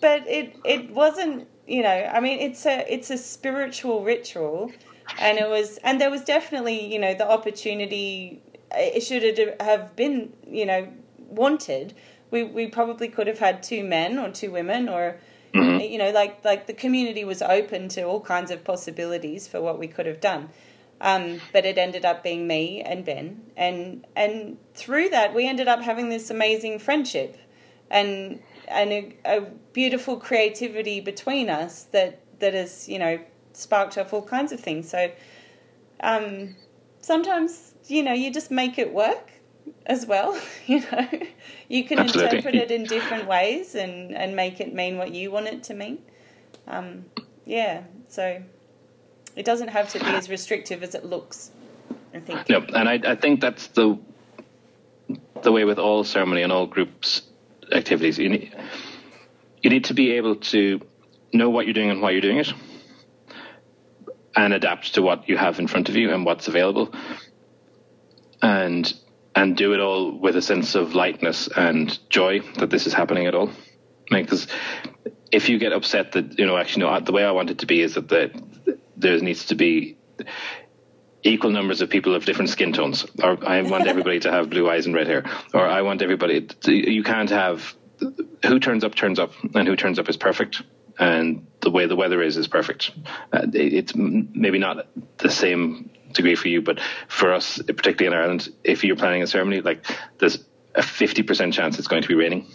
but 0.00 0.26
it 0.28 0.56
it 0.64 0.90
wasn't 0.90 1.48
you 1.66 1.82
know 1.82 2.10
I 2.14 2.20
mean 2.20 2.38
it's 2.40 2.64
a 2.66 2.84
it's 2.92 3.10
a 3.10 3.18
spiritual 3.18 4.04
ritual, 4.04 4.76
and 5.18 5.38
it 5.38 5.48
was 5.48 5.78
and 5.78 6.00
there 6.00 6.10
was 6.10 6.22
definitely 6.22 6.92
you 6.92 6.98
know 6.98 7.14
the 7.14 7.28
opportunity 7.28 8.40
it 8.74 9.02
should 9.02 9.56
have 9.60 9.96
been 9.96 10.32
you 10.46 10.66
know 10.66 10.88
wanted. 11.18 11.94
We 12.30 12.44
we 12.44 12.66
probably 12.66 13.08
could 13.08 13.26
have 13.26 13.38
had 13.38 13.62
two 13.62 13.84
men 13.84 14.18
or 14.18 14.30
two 14.30 14.50
women 14.50 14.88
or 14.88 15.18
mm-hmm. 15.54 15.80
you 15.80 15.98
know 15.98 16.10
like 16.10 16.44
like 16.44 16.66
the 16.66 16.72
community 16.72 17.24
was 17.24 17.42
open 17.42 17.88
to 17.90 18.02
all 18.04 18.20
kinds 18.20 18.50
of 18.50 18.64
possibilities 18.64 19.46
for 19.46 19.60
what 19.60 19.78
we 19.78 19.88
could 19.88 20.06
have 20.06 20.20
done. 20.20 20.48
Um, 21.00 21.40
but 21.52 21.66
it 21.66 21.78
ended 21.78 22.04
up 22.04 22.22
being 22.22 22.46
me 22.46 22.80
and 22.80 23.04
Ben, 23.04 23.42
and 23.56 24.06
and 24.14 24.56
through 24.74 25.08
that 25.08 25.34
we 25.34 25.48
ended 25.48 25.66
up 25.66 25.80
having 25.80 26.10
this 26.10 26.30
amazing 26.30 26.78
friendship, 26.78 27.36
and 27.90 28.40
and 28.68 28.92
a, 28.92 29.14
a 29.24 29.40
beautiful 29.72 30.16
creativity 30.16 31.00
between 31.00 31.50
us 31.50 31.84
that 31.90 32.20
that 32.38 32.54
has 32.54 32.88
you 32.88 33.00
know 33.00 33.18
sparked 33.52 33.98
off 33.98 34.12
all 34.12 34.22
kinds 34.22 34.52
of 34.52 34.60
things. 34.60 34.88
So 34.88 35.10
um, 36.00 36.56
sometimes 37.00 37.74
you 37.86 38.02
know 38.02 38.12
you 38.12 38.32
just 38.32 38.50
make 38.50 38.78
it 38.78 38.92
work 38.92 39.30
as 39.86 40.06
well. 40.06 40.38
You 40.68 40.80
know, 40.80 41.08
you 41.68 41.84
can 41.84 41.98
Absolutely. 41.98 42.36
interpret 42.36 42.54
it 42.54 42.70
in 42.70 42.84
different 42.84 43.26
ways 43.26 43.74
and 43.74 44.14
and 44.14 44.36
make 44.36 44.60
it 44.60 44.72
mean 44.72 44.96
what 44.96 45.12
you 45.12 45.32
want 45.32 45.48
it 45.48 45.64
to 45.64 45.74
mean. 45.74 45.98
Um, 46.68 47.06
yeah, 47.44 47.82
so 48.08 48.42
it 49.34 49.44
doesn't 49.44 49.68
have 49.68 49.88
to 49.90 49.98
be 49.98 50.06
as 50.06 50.30
restrictive 50.30 50.84
as 50.84 50.94
it 50.94 51.04
looks. 51.04 51.50
I 52.14 52.20
think. 52.20 52.48
Yep, 52.48 52.70
and 52.74 52.88
I, 52.88 53.00
I 53.04 53.16
think 53.16 53.40
that's 53.40 53.66
the 53.68 53.98
the 55.42 55.50
way 55.50 55.64
with 55.64 55.78
all 55.78 56.04
ceremony 56.04 56.42
and 56.42 56.52
all 56.52 56.66
groups 56.66 57.22
activities. 57.72 58.18
You 58.18 58.28
need 58.28 58.54
you 59.62 59.70
need 59.70 59.84
to 59.86 59.94
be 59.94 60.12
able 60.12 60.36
to 60.36 60.80
know 61.32 61.50
what 61.50 61.66
you're 61.66 61.74
doing 61.74 61.90
and 61.90 62.00
why 62.00 62.10
you're 62.10 62.20
doing 62.20 62.38
it, 62.38 62.52
and 64.34 64.52
adapt 64.52 64.94
to 64.94 65.02
what 65.02 65.28
you 65.28 65.36
have 65.36 65.58
in 65.58 65.66
front 65.66 65.88
of 65.88 65.96
you 65.96 66.12
and 66.12 66.24
what's 66.24 66.48
available, 66.48 66.92
and 68.40 68.92
and 69.34 69.56
do 69.56 69.72
it 69.72 69.80
all 69.80 70.12
with 70.12 70.36
a 70.36 70.42
sense 70.42 70.74
of 70.74 70.94
lightness 70.94 71.48
and 71.48 71.98
joy 72.10 72.40
that 72.56 72.70
this 72.70 72.86
is 72.86 72.92
happening 72.92 73.26
at 73.26 73.34
all. 73.34 73.50
Because 74.10 74.46
if 75.30 75.48
you 75.48 75.58
get 75.58 75.72
upset 75.72 76.12
that 76.12 76.38
you 76.38 76.46
know 76.46 76.56
actually 76.56 76.84
no 76.84 77.00
the 77.00 77.12
way 77.12 77.24
I 77.24 77.30
want 77.30 77.50
it 77.50 77.58
to 77.58 77.66
be 77.66 77.80
is 77.80 77.94
that 77.94 78.08
the 78.08 78.30
there 78.96 79.18
needs 79.18 79.46
to 79.46 79.54
be 79.54 79.96
equal 81.22 81.50
numbers 81.50 81.80
of 81.80 81.90
people 81.90 82.14
of 82.14 82.24
different 82.24 82.50
skin 82.50 82.72
tones, 82.72 83.06
or 83.22 83.38
I 83.46 83.62
want 83.72 83.86
everybody 83.86 84.20
to 84.20 84.30
have 84.30 84.50
blue 84.50 84.68
eyes 84.68 84.86
and 84.86 84.94
red 84.94 85.06
hair, 85.06 85.24
or 85.54 85.66
I 85.66 85.82
want 85.82 86.02
everybody. 86.02 86.42
To, 86.42 86.72
you 86.72 87.02
can't 87.02 87.30
have 87.30 87.74
who 88.44 88.58
turns 88.58 88.84
up 88.84 88.94
turns 88.94 89.18
up, 89.18 89.32
and 89.54 89.66
who 89.66 89.76
turns 89.76 89.98
up 89.98 90.08
is 90.08 90.16
perfect, 90.16 90.62
and 91.02 91.46
the 91.60 91.70
way 91.70 91.86
the 91.86 91.96
weather 91.96 92.22
is 92.22 92.36
is 92.36 92.48
perfect. 92.48 92.92
Uh, 93.32 93.46
it's 93.52 93.94
maybe 93.96 94.58
not 94.58 94.86
the 95.18 95.30
same 95.30 95.90
degree 96.12 96.36
for 96.36 96.48
you, 96.48 96.62
but 96.62 96.78
for 97.08 97.32
us, 97.32 97.60
particularly 97.66 98.06
in 98.06 98.20
Ireland, 98.20 98.48
if 98.62 98.84
you're 98.84 98.96
planning 98.96 99.22
a 99.22 99.26
ceremony, 99.26 99.60
like 99.62 99.84
there's 100.18 100.38
a 100.74 100.82
fifty 100.82 101.22
percent 101.22 101.54
chance 101.54 101.78
it's 101.78 101.88
going 101.88 102.02
to 102.02 102.08
be 102.08 102.14
raining. 102.14 102.46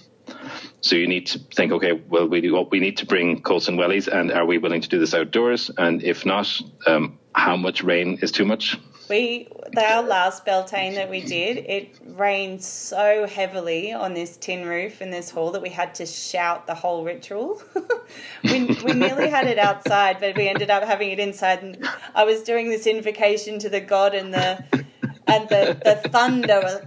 So 0.82 0.96
you 0.96 1.08
need 1.08 1.28
to 1.28 1.40
think, 1.56 1.72
okay, 1.74 1.94
well, 1.94 2.28
we 2.28 2.42
do, 2.42 2.68
we 2.72 2.80
need 2.80 2.98
to 2.98 3.06
bring 3.06 3.42
coats 3.42 3.68
and 3.68 3.80
wellies, 3.80 4.08
and 4.08 4.32
are 4.32 4.46
we 4.46 4.58
willing 4.58 4.82
to 4.82 4.90
do 4.90 5.00
this 5.00 5.14
outdoors? 5.14 5.72
And 5.78 6.04
if 6.04 6.26
not, 6.26 6.48
um, 6.86 7.20
how 7.38 7.56
much 7.56 7.84
rain 7.84 8.18
is 8.22 8.32
too 8.32 8.46
much? 8.46 8.78
We 9.10 9.48
our 9.78 10.04
last 10.04 10.44
Beltane 10.44 10.96
that 10.96 11.10
we 11.10 11.22
did, 11.22 11.58
it 11.58 11.98
rained 12.06 12.62
so 12.62 13.26
heavily 13.26 13.94
on 13.94 14.14
this 14.14 14.36
tin 14.38 14.68
roof 14.68 15.02
in 15.02 15.12
this 15.12 15.30
hall 15.30 15.52
that 15.52 15.62
we 15.62 15.70
had 15.70 15.96
to 15.96 16.06
shout 16.06 16.68
the 16.68 16.76
whole 16.76 17.06
ritual. 17.06 17.62
we 18.44 18.66
we 18.84 18.94
nearly 18.94 19.30
had 19.30 19.48
it 19.48 19.60
outside, 19.60 20.20
but 20.20 20.36
we 20.36 20.50
ended 20.50 20.70
up 20.70 20.84
having 20.84 21.12
it 21.12 21.20
inside. 21.20 21.62
And 21.62 21.88
I 22.16 22.26
was 22.26 22.44
doing 22.44 22.70
this 22.70 22.86
invocation 22.86 23.60
to 23.60 23.70
the 23.70 23.80
god 23.80 24.14
and 24.14 24.34
the 24.34 24.86
and 25.28 25.50
the, 25.50 25.78
the 25.84 26.10
thunder 26.10 26.62
was 26.62 26.82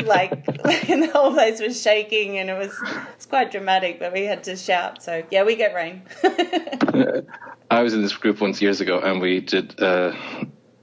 like, 0.04 0.32
and 0.88 1.02
the 1.02 1.10
whole 1.12 1.32
place 1.32 1.60
was 1.60 1.80
shaking 1.80 2.38
and 2.38 2.50
it 2.50 2.58
was 2.58 2.74
it's 3.14 3.26
quite 3.26 3.50
dramatic 3.50 3.98
but 3.98 4.12
we 4.12 4.24
had 4.24 4.44
to 4.44 4.56
shout. 4.56 5.02
So 5.02 5.22
yeah 5.30 5.44
we 5.44 5.56
get 5.56 5.74
rain. 5.74 6.02
I 7.70 7.82
was 7.82 7.94
in 7.94 8.02
this 8.02 8.16
group 8.16 8.40
once 8.40 8.62
years 8.62 8.80
ago 8.80 8.98
and 9.00 9.20
we 9.20 9.40
did 9.40 9.80
uh, 9.80 10.14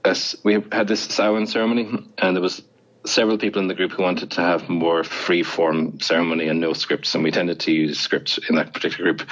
a, 0.04 0.16
we 0.44 0.54
had 0.72 0.88
this 0.88 1.02
Samhain 1.02 1.46
ceremony 1.46 1.88
and 2.18 2.36
there 2.36 2.42
was 2.42 2.62
several 3.04 3.38
people 3.38 3.62
in 3.62 3.68
the 3.68 3.74
group 3.74 3.92
who 3.92 4.02
wanted 4.02 4.32
to 4.32 4.40
have 4.40 4.68
more 4.68 5.04
free 5.04 5.42
form 5.42 6.00
ceremony 6.00 6.48
and 6.48 6.60
no 6.60 6.72
scripts 6.72 7.14
and 7.14 7.24
we 7.24 7.30
tended 7.30 7.60
to 7.60 7.72
use 7.72 7.98
scripts 7.98 8.38
in 8.48 8.56
that 8.56 8.72
particular 8.72 9.12
group. 9.12 9.28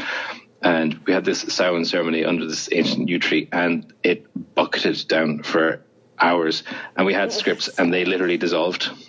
And 0.63 0.99
we 1.07 1.13
had 1.13 1.27
this 1.27 1.41
Samhain 1.41 1.85
ceremony 1.85 2.25
under 2.25 2.47
this 2.47 2.71
ancient 2.73 3.09
yew 3.09 3.19
tree 3.19 3.49
and 3.53 3.93
it 4.03 4.27
bucketed 4.55 5.07
down 5.09 5.43
for 5.43 5.85
hours, 6.19 6.63
and 6.97 7.07
we 7.07 7.15
had 7.15 7.33
scripts, 7.33 7.69
and 7.69 7.93
they 7.93 8.05
literally 8.05 8.37
dissolved. 8.37 8.91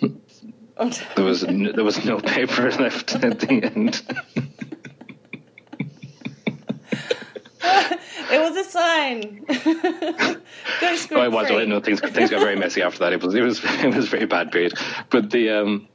there 1.16 1.24
was 1.24 1.46
no, 1.46 1.72
there 1.72 1.84
was 1.84 2.04
no 2.04 2.20
paper 2.20 2.70
left 2.80 3.14
at 3.14 3.40
the 3.40 3.62
end. 3.64 4.02
it 8.30 8.40
was 8.40 8.56
a 8.56 8.64
sign. 8.64 9.44
oh, 9.48 10.40
it 11.24 11.32
was. 11.32 11.50
Well, 11.50 11.66
no, 11.66 11.80
things 11.80 12.00
things 12.00 12.30
got 12.30 12.40
very 12.40 12.56
messy 12.56 12.82
after 12.82 13.00
that. 13.00 13.12
It 13.12 13.22
was 13.22 13.34
it 13.34 13.42
was 13.42 13.60
it 13.64 13.94
was 13.94 14.06
a 14.06 14.10
very 14.10 14.26
bad 14.26 14.52
period. 14.52 14.74
But 15.10 15.30
the 15.30 15.50
um, 15.50 15.88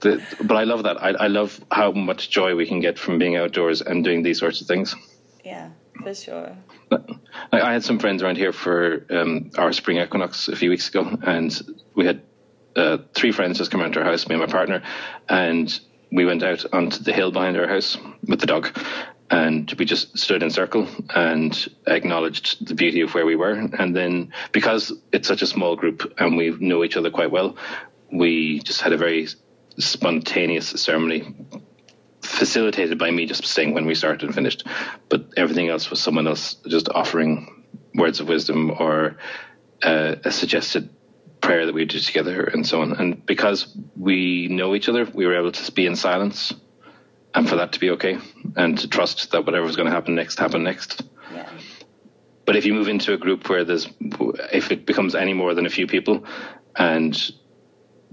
the 0.00 0.22
but 0.42 0.56
I 0.56 0.64
love 0.64 0.84
that. 0.84 1.02
I 1.02 1.10
I 1.10 1.26
love 1.26 1.62
how 1.70 1.92
much 1.92 2.30
joy 2.30 2.54
we 2.54 2.66
can 2.66 2.80
get 2.80 2.98
from 2.98 3.18
being 3.18 3.36
outdoors 3.36 3.82
and 3.82 4.04
doing 4.04 4.22
these 4.22 4.38
sorts 4.38 4.60
of 4.60 4.66
things. 4.66 4.94
Yeah, 5.44 5.70
for 6.04 6.14
sure. 6.14 6.56
I 7.52 7.72
had 7.72 7.84
some 7.84 7.98
friends 7.98 8.22
around 8.22 8.36
here 8.36 8.52
for 8.52 9.06
um, 9.10 9.50
our 9.58 9.72
spring 9.72 9.98
equinox 9.98 10.48
a 10.48 10.56
few 10.56 10.70
weeks 10.70 10.88
ago, 10.88 11.18
and 11.22 11.60
we 11.94 12.06
had 12.06 12.22
uh, 12.76 12.98
three 13.14 13.32
friends 13.32 13.58
just 13.58 13.70
come 13.70 13.80
around 13.80 13.92
to 13.92 14.00
our 14.00 14.06
house, 14.06 14.28
me 14.28 14.34
and 14.34 14.44
my 14.44 14.50
partner, 14.50 14.82
and 15.28 15.80
we 16.12 16.24
went 16.24 16.42
out 16.42 16.64
onto 16.72 17.02
the 17.02 17.12
hill 17.12 17.32
behind 17.32 17.56
our 17.56 17.66
house 17.66 17.96
with 18.26 18.40
the 18.40 18.46
dog, 18.46 18.78
and 19.30 19.72
we 19.78 19.84
just 19.84 20.16
stood 20.18 20.42
in 20.42 20.50
circle 20.50 20.86
and 21.14 21.68
acknowledged 21.86 22.66
the 22.66 22.74
beauty 22.74 23.00
of 23.00 23.14
where 23.14 23.26
we 23.26 23.36
were. 23.36 23.52
And 23.52 23.96
then 23.96 24.32
because 24.52 24.92
it's 25.12 25.26
such 25.26 25.42
a 25.42 25.46
small 25.46 25.76
group 25.76 26.14
and 26.18 26.36
we 26.36 26.50
know 26.50 26.84
each 26.84 26.96
other 26.96 27.10
quite 27.10 27.30
well, 27.30 27.56
we 28.12 28.60
just 28.60 28.80
had 28.80 28.92
a 28.92 28.98
very 28.98 29.26
spontaneous 29.78 30.68
ceremony 30.68 31.34
facilitated 32.20 32.98
by 32.98 33.10
me 33.10 33.26
just 33.26 33.44
saying 33.46 33.74
when 33.74 33.86
we 33.86 33.94
started 33.94 34.22
and 34.22 34.34
finished. 34.34 34.66
But 35.08 35.23
everything 35.36 35.68
else 35.68 35.90
was 35.90 36.00
someone 36.00 36.26
else 36.26 36.54
just 36.66 36.88
offering 36.88 37.64
words 37.94 38.20
of 38.20 38.28
wisdom 38.28 38.70
or 38.70 39.16
uh, 39.82 40.16
a 40.24 40.30
suggested 40.30 40.88
prayer 41.40 41.66
that 41.66 41.74
we 41.74 41.84
did 41.84 42.02
together 42.02 42.44
and 42.44 42.66
so 42.66 42.80
on. 42.80 42.92
And 42.92 43.24
because 43.26 43.74
we 43.96 44.48
know 44.48 44.74
each 44.74 44.88
other, 44.88 45.04
we 45.04 45.26
were 45.26 45.36
able 45.36 45.52
to 45.52 45.72
be 45.72 45.86
in 45.86 45.96
silence 45.96 46.54
and 47.34 47.48
for 47.48 47.56
that 47.56 47.72
to 47.72 47.80
be 47.80 47.90
okay 47.90 48.18
and 48.56 48.78
to 48.78 48.88
trust 48.88 49.32
that 49.32 49.44
whatever 49.44 49.66
was 49.66 49.76
going 49.76 49.88
to 49.88 49.94
happen 49.94 50.14
next 50.14 50.38
happened 50.38 50.64
next. 50.64 51.02
Yeah. 51.32 51.48
But 52.46 52.56
if 52.56 52.64
you 52.64 52.74
move 52.74 52.88
into 52.88 53.12
a 53.12 53.16
group 53.16 53.48
where 53.48 53.64
there's, 53.64 53.88
if 54.52 54.70
it 54.70 54.86
becomes 54.86 55.14
any 55.14 55.32
more 55.32 55.54
than 55.54 55.66
a 55.66 55.70
few 55.70 55.86
people 55.86 56.24
and 56.76 57.16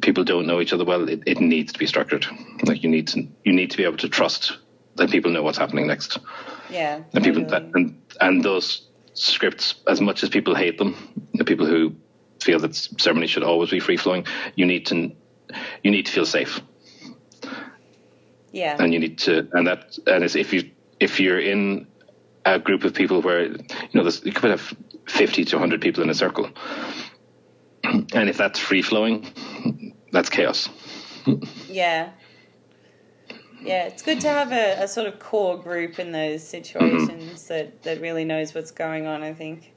people 0.02 0.24
don't 0.24 0.48
know 0.48 0.60
each 0.62 0.74
other 0.74 0.86
well, 0.86 1.08
it, 1.08 1.24
it 1.26 1.40
needs 1.40 1.74
to 1.74 1.80
be 1.80 1.86
structured. 1.86 2.26
Like 2.64 2.84
you 2.84 2.90
need 2.90 3.08
to 3.10 3.28
you 3.44 3.54
need 3.54 3.72
to 3.72 3.78
be 3.78 3.84
able 3.84 3.98
to 3.98 4.10
trust 4.10 4.58
that 5.02 5.10
people 5.10 5.32
know 5.32 5.42
what's 5.42 5.58
happening 5.58 5.88
next. 5.88 6.20
Yeah. 6.70 7.02
And 7.14 7.24
people 7.24 7.46
that 7.46 7.64
and 7.74 8.02
and 8.22 8.44
those 8.44 8.88
scripts, 9.14 9.76
as 9.88 10.00
much 10.00 10.24
as 10.24 10.30
people 10.30 10.56
hate 10.56 10.78
them, 10.78 10.96
the 11.34 11.44
people 11.44 11.66
who 11.66 11.96
feel 12.40 12.60
that 12.60 12.76
ceremony 12.76 13.28
should 13.28 13.44
always 13.44 13.72
be 13.72 13.80
free 13.80 13.98
flowing, 13.98 14.26
you 14.56 14.66
need 14.66 14.86
to 14.88 15.12
you 15.84 15.92
need 15.92 16.06
to 16.06 16.12
feel 16.12 16.26
safe. 16.26 16.62
Yeah. 18.52 18.78
And 18.80 18.94
you 18.94 19.00
need 19.00 19.18
to 19.20 19.50
and 19.54 19.68
that 19.68 19.98
and 20.08 20.24
if 20.24 20.54
you 20.54 20.70
if 21.00 21.20
you're 21.20 21.40
in 21.40 21.88
a 22.46 22.60
group 22.60 22.84
of 22.84 22.94
people 22.94 23.22
where 23.22 23.44
you 23.46 23.58
know 23.94 24.10
you 24.24 24.32
could 24.32 24.52
have 24.52 24.74
fifty 25.08 25.46
to 25.46 25.58
hundred 25.58 25.82
people 25.82 26.04
in 26.04 26.10
a 26.10 26.16
circle. 26.16 26.50
And 27.84 28.30
if 28.30 28.38
that's 28.38 28.60
free 28.60 28.84
flowing, 28.84 29.96
that's 30.12 30.30
chaos. 30.30 30.70
yeah. 31.68 32.12
Yeah, 33.62 33.86
it's 33.86 34.02
good 34.02 34.22
to 34.22 34.30
have 34.30 34.52
a, 34.52 34.84
a, 34.84 34.88
sort 34.88 35.08
of 35.08 35.20
core 35.20 35.58
group 35.58 36.00
in 36.00 36.12
those 36.12 36.44
situations 36.44 37.48
that, 37.48 37.84
that 37.84 38.02
really 38.02 38.26
knows 38.26 38.56
what's 38.56 38.72
going 38.72 39.06
on, 39.06 39.22
I 39.22 39.34
think. 39.34 39.74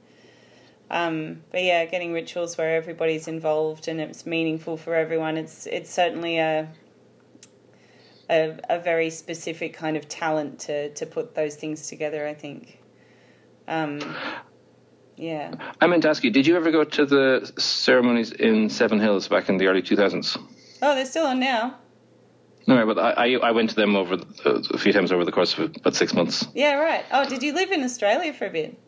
Um, 0.89 1.43
but 1.51 1.63
yeah, 1.63 1.85
getting 1.85 2.13
rituals 2.13 2.57
where 2.57 2.75
everybody's 2.75 3.27
involved 3.27 3.87
and 3.87 4.01
it's 4.01 4.25
meaningful 4.25 4.77
for 4.77 4.95
everyone, 4.95 5.37
it's 5.37 5.65
it's 5.65 5.91
certainly 5.91 6.37
a 6.37 6.69
a, 8.29 8.57
a 8.69 8.79
very 8.79 9.09
specific 9.09 9.73
kind 9.73 9.97
of 9.97 10.07
talent 10.07 10.59
to, 10.59 10.89
to 10.93 11.05
put 11.05 11.35
those 11.35 11.55
things 11.55 11.87
together, 11.87 12.27
I 12.27 12.33
think. 12.33 12.79
Um, 13.67 13.99
yeah. 15.15 15.53
I 15.79 15.87
meant 15.87 16.03
to 16.03 16.09
ask 16.09 16.23
you, 16.23 16.31
did 16.31 16.47
you 16.47 16.55
ever 16.55 16.71
go 16.71 16.83
to 16.83 17.05
the 17.05 17.51
ceremonies 17.57 18.31
in 18.31 18.69
Seven 18.69 18.99
Hills 18.99 19.27
back 19.27 19.49
in 19.49 19.57
the 19.57 19.67
early 19.67 19.81
2000s? 19.81 20.37
Oh, 20.81 20.95
they're 20.95 21.05
still 21.05 21.27
on 21.27 21.39
now. 21.39 21.77
No, 22.67 22.85
but 22.85 22.97
I, 22.97 23.35
I 23.35 23.51
went 23.51 23.69
to 23.71 23.75
them 23.75 23.95
over 23.95 24.17
the, 24.17 24.67
a 24.73 24.77
few 24.77 24.91
times 24.91 25.11
over 25.11 25.23
the 25.23 25.31
course 25.31 25.53
of 25.57 25.75
about 25.75 25.95
six 25.95 26.13
months. 26.13 26.47
Yeah, 26.53 26.75
right. 26.75 27.05
Oh, 27.11 27.27
did 27.27 27.43
you 27.43 27.53
live 27.53 27.71
in 27.71 27.83
Australia 27.83 28.33
for 28.33 28.47
a 28.47 28.49
bit? 28.49 28.79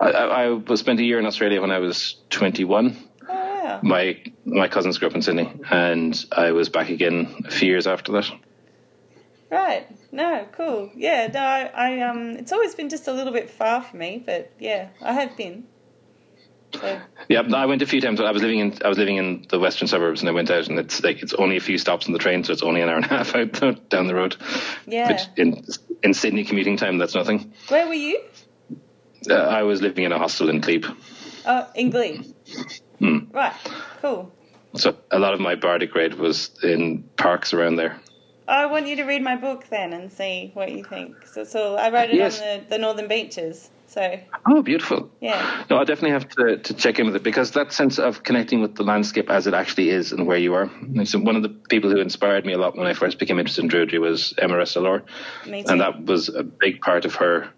I, 0.00 0.10
I, 0.10 0.60
I 0.66 0.74
spent 0.76 1.00
a 1.00 1.04
year 1.04 1.18
in 1.18 1.26
Australia 1.26 1.60
when 1.60 1.70
I 1.70 1.78
was 1.78 2.16
21. 2.30 2.96
Oh 3.28 3.34
wow. 3.34 3.80
My 3.82 4.22
my 4.44 4.68
cousins 4.68 4.98
grew 4.98 5.08
up 5.08 5.14
in 5.14 5.22
Sydney, 5.22 5.50
and 5.70 6.24
I 6.32 6.52
was 6.52 6.68
back 6.68 6.88
again 6.88 7.44
a 7.46 7.50
few 7.50 7.68
years 7.68 7.86
after 7.86 8.12
that. 8.12 8.30
Right. 9.50 9.86
No, 10.10 10.46
cool. 10.52 10.90
Yeah, 10.94 11.28
no, 11.32 11.40
I, 11.40 11.70
I 11.74 12.00
um 12.00 12.30
it's 12.36 12.52
always 12.52 12.74
been 12.74 12.88
just 12.88 13.08
a 13.08 13.12
little 13.12 13.32
bit 13.32 13.50
far 13.50 13.82
for 13.82 13.96
me, 13.96 14.22
but 14.24 14.50
yeah, 14.58 14.88
I 15.02 15.12
have 15.12 15.36
been. 15.36 15.66
So 16.80 17.00
Yeah, 17.28 17.42
I 17.54 17.66
went 17.66 17.82
a 17.82 17.86
few 17.86 18.00
times. 18.00 18.20
I 18.20 18.30
was 18.30 18.42
living 18.42 18.58
in 18.58 18.78
I 18.84 18.88
was 18.88 18.98
living 18.98 19.16
in 19.16 19.46
the 19.48 19.58
western 19.58 19.88
suburbs, 19.88 20.20
and 20.20 20.28
I 20.28 20.32
went 20.32 20.50
out, 20.50 20.68
and 20.68 20.78
it's 20.78 21.02
like 21.02 21.22
it's 21.22 21.34
only 21.34 21.56
a 21.56 21.60
few 21.60 21.78
stops 21.78 22.06
on 22.06 22.12
the 22.12 22.18
train, 22.18 22.44
so 22.44 22.52
it's 22.52 22.62
only 22.62 22.80
an 22.82 22.88
hour 22.88 22.96
and 22.96 23.04
a 23.06 23.08
half 23.08 23.34
out 23.62 23.88
down 23.88 24.06
the 24.06 24.14
road. 24.14 24.36
Yeah. 24.86 25.12
Which 25.12 25.22
in 25.36 25.64
in 26.02 26.14
Sydney 26.14 26.44
commuting 26.44 26.76
time, 26.76 26.98
that's 26.98 27.14
nothing. 27.14 27.52
where 27.68 27.86
were 27.86 27.94
you? 27.94 28.20
Uh, 29.28 29.34
I 29.34 29.62
was 29.62 29.80
living 29.80 30.04
in 30.04 30.12
a 30.12 30.18
hostel 30.18 30.50
in 30.50 30.60
Glebe. 30.60 30.84
Oh, 31.46 31.66
in 31.74 31.90
Glebe. 31.90 32.24
Hmm. 32.98 33.18
Right. 33.32 33.54
Cool. 34.02 34.30
so 34.74 34.96
a 35.10 35.18
lot 35.18 35.32
of 35.34 35.40
my 35.40 35.54
bardic 35.54 35.92
grade 35.92 36.14
was 36.14 36.50
in 36.62 37.04
parks 37.16 37.54
around 37.54 37.76
there. 37.76 38.00
I 38.46 38.66
want 38.66 38.86
you 38.86 38.96
to 38.96 39.04
read 39.04 39.22
my 39.22 39.36
book 39.36 39.64
then 39.70 39.94
and 39.94 40.12
see 40.12 40.50
what 40.52 40.70
you 40.70 40.84
think. 40.84 41.26
So 41.26 41.40
it's 41.42 41.54
all 41.54 41.78
I 41.78 41.88
wrote 41.88 42.10
it 42.10 42.16
Yes. 42.16 42.38
on 42.40 42.46
the, 42.46 42.64
the 42.70 42.78
northern 42.78 43.08
beaches. 43.08 43.70
So 43.94 44.18
Oh, 44.44 44.60
beautiful. 44.60 45.08
yeah. 45.20 45.64
No, 45.70 45.78
I 45.78 45.84
definitely 45.84 46.10
have 46.10 46.28
to, 46.30 46.56
to 46.58 46.74
check 46.74 46.98
in 46.98 47.06
with 47.06 47.14
it 47.14 47.22
because 47.22 47.52
that 47.52 47.72
sense 47.72 48.00
of 48.00 48.24
connecting 48.24 48.60
with 48.60 48.74
the 48.74 48.82
landscape 48.82 49.30
as 49.30 49.46
it 49.46 49.54
actually 49.54 49.90
is 49.90 50.10
and 50.10 50.26
where 50.26 50.36
you 50.36 50.52
are. 50.54 50.64
And 50.64 51.08
so 51.08 51.20
one 51.20 51.36
of 51.36 51.44
the 51.44 51.48
people 51.48 51.90
who 51.90 51.98
inspired 52.00 52.44
me 52.44 52.54
a 52.54 52.58
lot 52.58 52.76
when 52.76 52.88
I 52.88 52.94
first 52.94 53.20
became 53.20 53.38
interested 53.38 53.62
in 53.62 53.70
Druidry 53.70 54.00
was 54.00 54.34
Emma 54.36 54.54
Restall 54.54 54.88
Orr. 54.88 55.04
And 55.46 55.80
that 55.80 56.04
was 56.04 56.28
a 56.28 56.42
big 56.42 56.80
part 56.80 57.04
of 57.04 57.14
her 57.16 57.50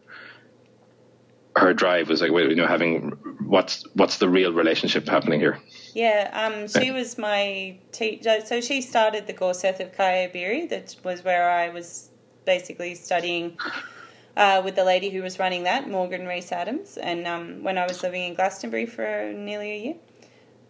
her 1.57 1.73
drive 1.73 2.11
was 2.11 2.21
like 2.21 2.31
you 2.31 2.55
know 2.55 2.67
having 2.67 3.13
what's 3.47 3.83
what's 3.95 4.19
the 4.19 4.29
real 4.29 4.53
relationship 4.53 5.09
happening 5.09 5.41
here 5.41 5.59
Yeah, 5.95 6.29
um, 6.35 6.69
she 6.69 6.91
was 6.91 7.17
my 7.17 7.79
teacher. 7.93 8.45
So 8.45 8.61
she 8.61 8.83
started 8.83 9.27
the 9.27 9.33
Gorsedd 9.33 9.81
of 9.81 9.97
Caer 9.97 10.29
Abiri. 10.29 10.69
That 10.69 10.95
was 11.03 11.25
where 11.25 11.49
I 11.49 11.71
was 11.71 12.11
basically 12.45 12.95
studying 12.95 13.57
uh, 14.37 14.63
with 14.65 14.77
the 14.77 14.85
lady 14.85 15.11
who 15.11 15.23
was 15.23 15.39
running 15.39 15.65
that, 15.65 15.89
Morgan 15.89 16.27
Reese 16.27 16.53
Adams. 16.53 16.97
And 16.97 17.27
um, 17.27 17.63
when 17.63 17.79
I 17.79 17.87
was 17.87 18.03
living 18.03 18.23
in 18.23 18.35
Glastonbury 18.35 18.87
for 18.87 19.33
nearly 19.35 19.73
a 19.73 19.79
year. 19.79 19.95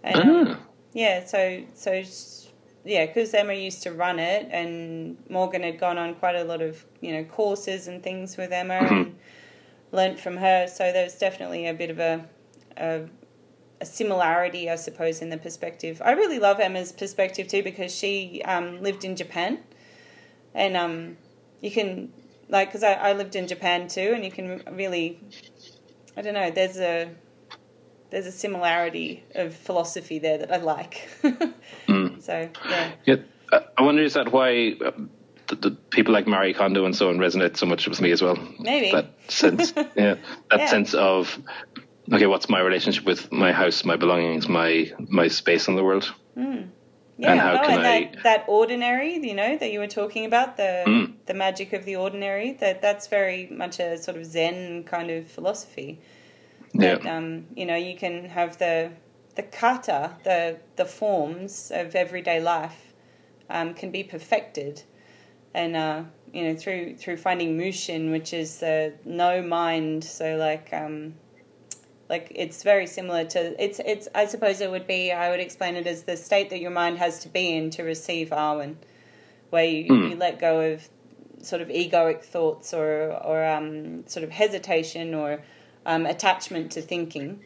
And, 0.02 0.16
um, 0.18 0.46
Ah. 0.48 0.60
yeah, 0.92 1.24
so 1.24 1.62
so 1.74 2.02
yeah, 2.84 3.06
because 3.06 3.34
Emma 3.34 3.54
used 3.54 3.82
to 3.82 3.92
run 3.92 4.18
it, 4.20 4.48
and 4.52 5.16
Morgan 5.28 5.62
had 5.62 5.80
gone 5.80 5.98
on 5.98 6.14
quite 6.14 6.36
a 6.36 6.44
lot 6.44 6.62
of 6.62 6.84
you 7.00 7.12
know 7.12 7.24
courses 7.24 7.88
and 7.88 8.02
things 8.02 8.36
with 8.36 8.52
Emma, 8.52 8.74
and 8.74 9.16
learnt 9.92 10.20
from 10.20 10.36
her. 10.36 10.68
So 10.68 10.92
there 10.92 11.04
was 11.04 11.16
definitely 11.18 11.66
a 11.66 11.74
bit 11.74 11.90
of 11.90 11.98
a, 11.98 12.24
a 12.76 13.02
a 13.80 13.86
similarity, 13.86 14.70
I 14.70 14.76
suppose, 14.76 15.20
in 15.20 15.30
the 15.30 15.38
perspective. 15.38 16.00
I 16.04 16.12
really 16.12 16.38
love 16.38 16.60
Emma's 16.60 16.92
perspective 16.92 17.48
too 17.48 17.62
because 17.62 17.94
she 17.94 18.42
um, 18.44 18.80
lived 18.82 19.04
in 19.04 19.16
Japan, 19.16 19.58
and 20.54 20.76
um, 20.76 21.16
you 21.60 21.70
can 21.72 22.12
like 22.48 22.68
because 22.68 22.82
I, 22.82 22.94
I 22.94 23.12
lived 23.12 23.36
in 23.36 23.46
Japan 23.46 23.88
too, 23.88 24.12
and 24.14 24.24
you 24.24 24.30
can 24.30 24.62
really, 24.72 25.20
I 26.16 26.22
don't 26.22 26.34
know, 26.34 26.50
there's 26.50 26.78
a 26.78 27.10
there's 28.10 28.26
a 28.26 28.32
similarity 28.32 29.24
of 29.34 29.54
philosophy 29.54 30.18
there 30.18 30.38
that 30.38 30.52
I 30.52 30.58
like. 30.58 31.08
So 32.26 32.48
yeah, 32.68 32.92
yeah 33.04 33.16
uh, 33.52 33.60
i 33.78 33.82
wonder 33.82 34.02
is 34.02 34.14
that 34.14 34.32
why 34.32 34.74
uh, 34.84 34.90
the, 35.46 35.54
the 35.54 35.70
people 35.90 36.12
like 36.12 36.26
Marie 36.26 36.54
Kondo 36.54 36.84
and 36.84 36.96
so 36.96 37.08
on 37.08 37.18
resonate 37.18 37.56
so 37.56 37.66
much 37.66 37.86
with 37.86 38.00
me 38.00 38.10
as 38.10 38.20
well 38.20 38.36
maybe. 38.58 38.90
that 38.90 39.12
sense 39.28 39.72
yeah 39.96 40.16
that 40.50 40.58
Yeah. 40.58 40.66
sense 40.66 40.92
of 40.94 41.38
okay 42.12 42.26
what's 42.26 42.48
my 42.48 42.60
relationship 42.60 43.04
with 43.04 43.30
my 43.30 43.52
house 43.52 43.84
my 43.84 43.94
belongings 43.94 44.48
my 44.48 44.90
my 44.98 45.28
space 45.28 45.68
in 45.68 45.76
the 45.76 45.84
world 45.84 46.12
Yeah, 47.18 47.32
And 47.32 47.40
how 47.40 47.52
no, 47.54 47.62
can 47.62 47.70
and 47.78 47.86
I- 47.86 48.00
that, 48.12 48.22
that 48.24 48.44
ordinary, 48.46 49.14
you 49.26 49.34
know, 49.34 49.56
that 49.56 49.70
you 49.72 49.78
were 49.78 49.86
talking 49.86 50.24
about, 50.26 50.56
the 50.56 50.84
Mm. 50.86 51.12
the 51.26 51.34
magic 51.34 51.72
of 51.72 51.84
the 51.84 51.96
ordinary, 51.96 52.52
that 52.60 52.80
that's 52.82 53.08
very 53.08 53.48
much 53.50 53.80
a 53.80 53.96
sort 53.98 54.16
of 54.16 54.24
Zen 54.26 54.84
kind 54.84 55.10
of 55.10 55.26
philosophy. 55.26 55.98
yeah 56.74 56.96
That 56.96 57.06
um, 57.16 57.46
you 57.56 57.66
know, 57.66 57.76
you 57.76 57.96
can 57.96 58.26
have 58.28 58.58
the 58.58 58.90
the 59.34 59.42
kata, 59.42 60.12
the 60.24 60.58
the 60.76 60.84
forms 60.84 61.70
of 61.74 61.94
everyday 61.94 62.40
life, 62.40 62.92
um, 63.50 63.74
can 63.74 63.90
be 63.90 64.02
perfected, 64.04 64.82
and 65.54 65.74
uh, 65.76 66.02
you 66.32 66.44
know 66.44 66.54
through 66.54 66.96
through 66.96 67.16
finding 67.16 67.56
mushin, 67.56 68.10
which 68.10 68.32
is 68.32 68.58
the 68.58 68.92
no 69.04 69.42
mind. 69.42 70.04
So 70.04 70.36
like 70.36 70.68
um, 70.72 71.14
like 72.08 72.30
it's 72.34 72.62
very 72.62 72.86
similar 72.86 73.24
to 73.24 73.62
it's 73.62 73.80
it's 73.80 74.08
I 74.14 74.26
suppose 74.26 74.60
it 74.60 74.70
would 74.70 74.86
be 74.86 75.12
I 75.12 75.30
would 75.30 75.40
explain 75.40 75.76
it 75.76 75.86
as 75.86 76.04
the 76.04 76.16
state 76.16 76.50
that 76.50 76.60
your 76.60 76.70
mind 76.70 76.98
has 76.98 77.20
to 77.20 77.28
be 77.28 77.52
in 77.56 77.70
to 77.70 77.82
receive 77.82 78.30
Awen, 78.30 78.76
where 79.50 79.64
you, 79.64 79.86
Hmm. 79.86 80.10
you 80.10 80.16
let 80.16 80.38
go 80.38 80.72
of 80.72 80.88
sort 81.42 81.62
of 81.62 81.68
egoic 81.68 82.22
thoughts 82.22 82.72
or 82.72 83.12
or 83.24 83.44
um, 83.44 84.06
sort 84.06 84.24
of 84.24 84.30
hesitation 84.30 85.14
or 85.14 85.42
um, 85.84 86.06
attachment 86.06 86.72
to 86.72 86.82
thinking, 86.82 87.44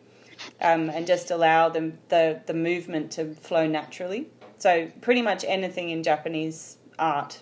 um, 0.60 0.90
and 0.90 1.06
just 1.06 1.30
allow 1.30 1.68
them 1.68 1.98
the 2.08 2.40
the 2.46 2.54
movement 2.54 3.12
to 3.12 3.34
flow 3.34 3.66
naturally. 3.66 4.28
So 4.58 4.90
pretty 5.00 5.22
much 5.22 5.44
anything 5.46 5.88
in 5.88 6.02
Japanese 6.02 6.76
art 6.98 7.40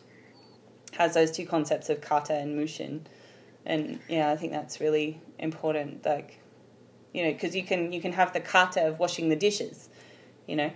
has 0.92 1.14
those 1.14 1.32
two 1.32 1.46
concepts 1.46 1.90
of 1.90 2.00
kata 2.00 2.34
and 2.34 2.56
mushin, 2.56 3.06
and 3.66 3.98
yeah, 4.08 4.30
I 4.30 4.36
think 4.36 4.52
that's 4.52 4.80
really 4.80 5.20
important. 5.38 6.06
Like 6.06 6.37
you 7.18 7.24
know, 7.24 7.32
because 7.32 7.56
you 7.56 7.64
can 7.64 7.92
you 7.92 8.00
can 8.00 8.12
have 8.12 8.32
the 8.32 8.38
kata 8.38 8.86
of 8.86 9.00
washing 9.00 9.28
the 9.28 9.34
dishes. 9.34 9.88
You 10.46 10.54
know, 10.54 10.70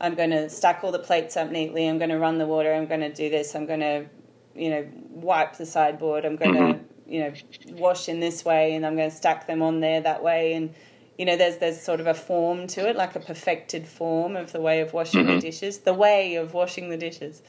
I'm 0.00 0.14
going 0.14 0.30
to 0.30 0.48
stack 0.48 0.84
all 0.84 0.92
the 0.92 1.00
plates 1.00 1.36
up 1.36 1.50
neatly. 1.50 1.88
I'm 1.88 1.98
going 1.98 2.10
to 2.10 2.18
run 2.18 2.38
the 2.38 2.46
water. 2.46 2.72
I'm 2.72 2.86
going 2.86 3.00
to 3.00 3.12
do 3.12 3.28
this. 3.28 3.56
I'm 3.56 3.66
going 3.66 3.80
to, 3.80 4.06
you 4.54 4.70
know, 4.70 4.86
wipe 5.10 5.56
the 5.56 5.66
sideboard. 5.66 6.24
I'm 6.24 6.36
going 6.36 6.54
to, 6.54 6.60
mm-hmm. 6.60 7.12
you 7.12 7.20
know, 7.20 7.32
wash 7.72 8.08
in 8.08 8.20
this 8.20 8.44
way, 8.44 8.76
and 8.76 8.86
I'm 8.86 8.94
going 8.94 9.10
to 9.10 9.16
stack 9.16 9.48
them 9.48 9.60
on 9.60 9.80
there 9.80 10.00
that 10.02 10.22
way. 10.22 10.52
And 10.52 10.72
you 11.18 11.24
know, 11.24 11.36
there's 11.36 11.56
there's 11.56 11.80
sort 11.80 11.98
of 11.98 12.06
a 12.06 12.14
form 12.14 12.68
to 12.68 12.88
it, 12.88 12.94
like 12.94 13.16
a 13.16 13.20
perfected 13.20 13.88
form 13.88 14.36
of 14.36 14.52
the 14.52 14.60
way 14.60 14.82
of 14.82 14.92
washing 14.92 15.26
the 15.26 15.32
mm-hmm. 15.32 15.40
dishes, 15.40 15.78
the 15.78 15.94
way 15.94 16.36
of 16.36 16.54
washing 16.54 16.90
the 16.90 16.96
dishes. 16.96 17.42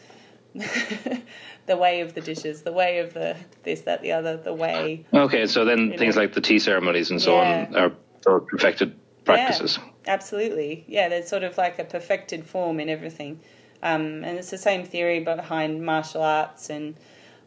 the 1.67 1.77
way 1.77 2.01
of 2.01 2.15
the 2.15 2.21
dishes, 2.21 2.63
the 2.63 2.71
way 2.71 2.99
of 2.99 3.13
the 3.13 3.35
this, 3.63 3.81
that, 3.81 4.01
the 4.01 4.11
other, 4.11 4.37
the 4.37 4.53
way. 4.53 5.05
okay 5.13 5.45
so 5.45 5.65
then 5.65 5.95
things 5.97 6.15
know. 6.15 6.21
like 6.21 6.33
the 6.33 6.41
tea 6.41 6.57
ceremonies 6.57 7.11
and 7.11 7.21
so 7.21 7.35
Yeah. 7.35 7.67
on 7.67 7.75
are, 7.75 7.91
are 8.27 8.39
perfected 8.39 8.95
practices 9.25 9.77
Yeah, 9.79 10.13
absolutely. 10.13 10.85
Yeah, 10.87 11.09
there's 11.09 11.27
sort 11.27 11.43
of 11.43 11.57
like 11.57 11.79
a 11.79 11.83
perfected 11.83 12.45
form 12.45 12.79
in 12.79 12.89
everything. 12.89 13.39
Um, 13.83 14.23
and 14.23 14.37
it's 14.37 14.49
the 14.49 14.57
same 14.57 14.85
theory 14.85 15.19
behind 15.19 15.85
martial 15.85 16.23
arts 16.23 16.69
and 16.69 16.95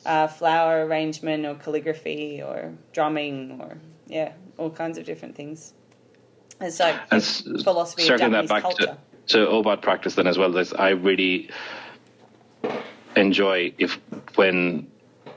uh, 0.06 0.28
flower 0.28 0.86
arrangement 0.86 1.44
or 1.44 1.54
calligraphy 1.54 2.42
or 2.42 2.72
drumming 2.92 3.60
or, 3.60 3.78
yeah, 4.06 4.32
all 4.56 4.70
kinds 4.70 4.96
of 4.98 5.04
different 5.04 5.34
things. 5.34 5.72
It's 6.60 6.78
like 6.78 6.96
and 7.10 7.22
philosophy 7.22 8.02
of 8.02 8.08
circling 8.08 8.32
Japanese 8.32 8.48
that 8.48 8.54
back 8.54 8.62
culture. 8.62 8.98
to, 9.26 9.38
to 9.38 9.50
OBOD 9.50 9.82
practice 9.82 10.14
then 10.14 10.26
as 10.26 10.36
well. 10.36 10.52
This 10.52 10.72
I 10.74 10.90
really 10.90 11.48
enjoy 13.16 13.72
if 13.78 13.98
when 14.34 14.86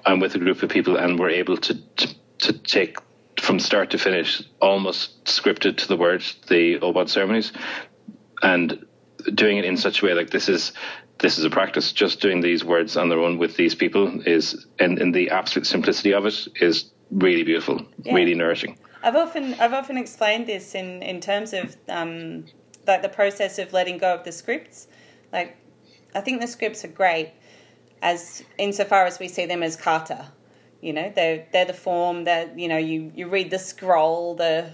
I'm 0.06 0.20
with 0.20 0.36
a 0.36 0.39
group 0.39 0.62
of 0.64 0.70
people 0.70 0.98
and 0.98 1.18
we're 1.18 1.30
able 1.30 1.58
to 1.58 1.76
to, 1.76 2.16
to 2.39 2.54
take 2.54 2.98
from 3.44 3.60
start 3.60 3.91
to 3.91 3.98
finish 3.98 4.41
almost 4.62 5.26
scripted 5.26 5.78
to 5.78 5.88
the 5.88 5.98
word 5.98 6.24
the 6.48 6.80
OBOD 6.80 7.10
ceremonies 7.10 7.52
and 8.41 8.86
doing 9.34 9.58
it 9.58 9.66
in 9.66 9.78
such 9.78 10.02
a 10.02 10.06
way 10.06 10.14
like 10.14 10.30
this 10.30 10.48
is 10.50 10.72
this 11.20 11.38
is 11.38 11.46
a 11.46 11.50
practice 11.50 11.91
just 11.91 12.22
doing 12.22 12.41
these 12.41 12.64
words 12.64 12.98
on 12.98 13.10
their 13.10 13.20
own 13.20 13.38
with 13.38 13.56
these 13.56 13.76
people 13.76 14.22
is 14.26 14.66
and, 14.80 15.00
and 15.00 15.14
the 15.14 15.30
absolute 15.30 15.66
simplicity 15.66 16.14
of 16.14 16.26
it 16.26 16.48
is 16.62 16.91
really 17.12 17.44
beautiful 17.44 17.86
Yeah. 18.04 18.14
really 18.14 18.34
nourishing 18.34 18.78
I've 19.04 19.18
often 19.18 19.54
I've 19.56 19.74
often 19.74 19.98
explained 19.98 20.48
this 20.48 20.76
in 20.76 21.04
in 21.04 21.20
terms 21.20 21.54
of 21.54 21.76
um, 21.89 22.46
like 22.88 23.02
the 23.02 23.10
process 23.10 23.60
of 23.60 23.74
letting 23.74 23.98
go 23.98 24.14
of 24.14 24.24
the 24.24 24.32
scripts. 24.32 24.88
Like, 25.32 25.58
I 26.16 26.22
think 26.22 26.41
the 26.41 26.48
scripts 26.48 26.84
are 26.86 26.89
great 26.89 27.32
as 28.02 28.44
insofar 28.58 29.06
as 29.06 29.20
we 29.20 29.28
see 29.28 29.46
them 29.46 29.64
as 29.64 29.76
kata. 29.76 30.28
You 30.84 30.92
know, 30.92 31.12
they're 31.16 31.48
they're 31.54 31.64
the 31.64 31.74
form 31.74 32.26
that 32.26 32.60
you 32.60 32.68
know 32.68 32.78
you 32.78 33.12
you 33.16 33.30
read 33.30 33.50
the 33.50 33.60
scroll, 33.60 34.36
the 34.36 34.70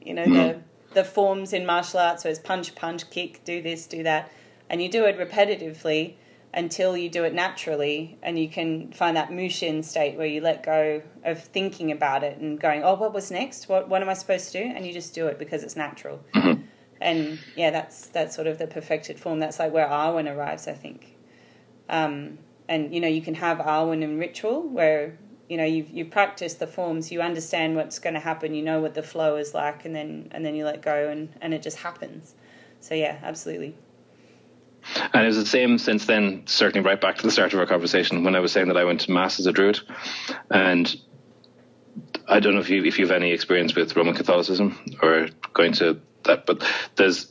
you 0.00 0.14
know 0.14 0.24
the 0.24 0.60
the 0.94 1.02
forms 1.02 1.52
in 1.52 1.66
martial 1.66 1.98
arts. 1.98 2.22
So 2.22 2.28
it's 2.28 2.38
punch, 2.38 2.76
punch, 2.76 3.10
kick, 3.10 3.44
do 3.44 3.60
this, 3.60 3.88
do 3.88 4.04
that, 4.04 4.30
and 4.70 4.80
you 4.80 4.88
do 4.88 5.04
it 5.04 5.18
repetitively 5.18 6.14
until 6.54 6.96
you 6.96 7.10
do 7.10 7.24
it 7.24 7.34
naturally 7.34 8.18
and 8.22 8.38
you 8.38 8.48
can 8.48 8.90
find 8.92 9.16
that 9.16 9.30
mushin 9.30 9.82
state 9.82 10.16
where 10.16 10.26
you 10.26 10.40
let 10.40 10.62
go 10.62 11.02
of 11.24 11.42
thinking 11.42 11.92
about 11.92 12.24
it 12.24 12.38
and 12.38 12.58
going 12.58 12.82
oh 12.82 12.94
what 12.94 13.12
was 13.12 13.30
next? 13.30 13.68
What, 13.68 13.88
what 13.88 14.00
am 14.00 14.08
i 14.08 14.14
supposed 14.14 14.52
to 14.52 14.64
do? 14.64 14.72
And 14.74 14.86
you 14.86 14.92
just 14.92 15.14
do 15.14 15.26
it 15.26 15.38
because 15.38 15.62
it's 15.62 15.76
natural. 15.76 16.20
And 17.00 17.38
yeah 17.54 17.70
that's 17.70 18.06
that's 18.06 18.34
sort 18.34 18.46
of 18.46 18.58
the 18.58 18.66
perfected 18.66 19.20
form. 19.20 19.40
That's 19.40 19.58
like 19.58 19.72
where 19.72 19.88
Awen 19.88 20.32
arrives 20.34 20.68
i 20.68 20.72
think. 20.72 21.16
Um, 21.88 22.38
and 22.68 22.94
you 22.94 23.00
know 23.00 23.08
you 23.08 23.22
can 23.22 23.34
have 23.34 23.58
Awen 23.58 24.02
in 24.02 24.18
ritual 24.18 24.62
where 24.62 25.18
you 25.48 25.56
know 25.56 25.64
you've 25.64 25.90
you 25.90 26.04
practiced 26.04 26.58
the 26.58 26.66
forms, 26.66 27.10
you 27.10 27.20
understand 27.20 27.76
what's 27.76 27.98
going 27.98 28.14
to 28.14 28.20
happen, 28.20 28.54
you 28.54 28.62
know 28.62 28.80
what 28.80 28.94
the 28.94 29.02
flow 29.02 29.36
is 29.36 29.54
like, 29.54 29.84
and 29.84 29.94
then 29.94 30.28
and 30.30 30.44
then 30.44 30.54
you 30.54 30.64
let 30.64 30.82
go, 30.82 31.08
and 31.08 31.28
and 31.40 31.54
it 31.54 31.62
just 31.62 31.78
happens. 31.78 32.34
So 32.80 32.94
yeah, 32.94 33.18
absolutely. 33.22 33.74
And 35.12 35.24
it 35.24 35.26
was 35.26 35.36
the 35.36 35.46
same 35.46 35.78
since 35.78 36.06
then, 36.06 36.46
certainly 36.46 36.86
right 36.86 37.00
back 37.00 37.16
to 37.18 37.22
the 37.22 37.30
start 37.30 37.52
of 37.52 37.58
our 37.58 37.66
conversation 37.66 38.24
when 38.24 38.34
I 38.34 38.40
was 38.40 38.52
saying 38.52 38.68
that 38.68 38.76
I 38.76 38.84
went 38.84 39.00
to 39.02 39.10
Mass 39.10 39.38
as 39.38 39.46
a 39.46 39.52
Druid. 39.52 39.80
And 40.50 40.94
I 42.28 42.40
don't 42.40 42.54
know 42.54 42.60
if 42.60 42.70
you 42.70 42.84
if 42.84 42.98
you've 42.98 43.10
any 43.10 43.32
experience 43.32 43.74
with 43.74 43.96
Roman 43.96 44.14
Catholicism 44.14 44.78
or 45.02 45.28
going 45.52 45.72
to 45.74 46.00
that, 46.24 46.46
but 46.46 46.64
there's 46.96 47.26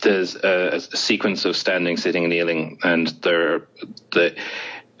there's 0.00 0.34
a, 0.36 0.74
a 0.74 0.80
sequence 0.80 1.44
of 1.44 1.56
standing, 1.56 1.96
sitting, 1.96 2.28
kneeling, 2.28 2.78
and 2.82 3.08
there 3.22 3.68
the 4.10 4.36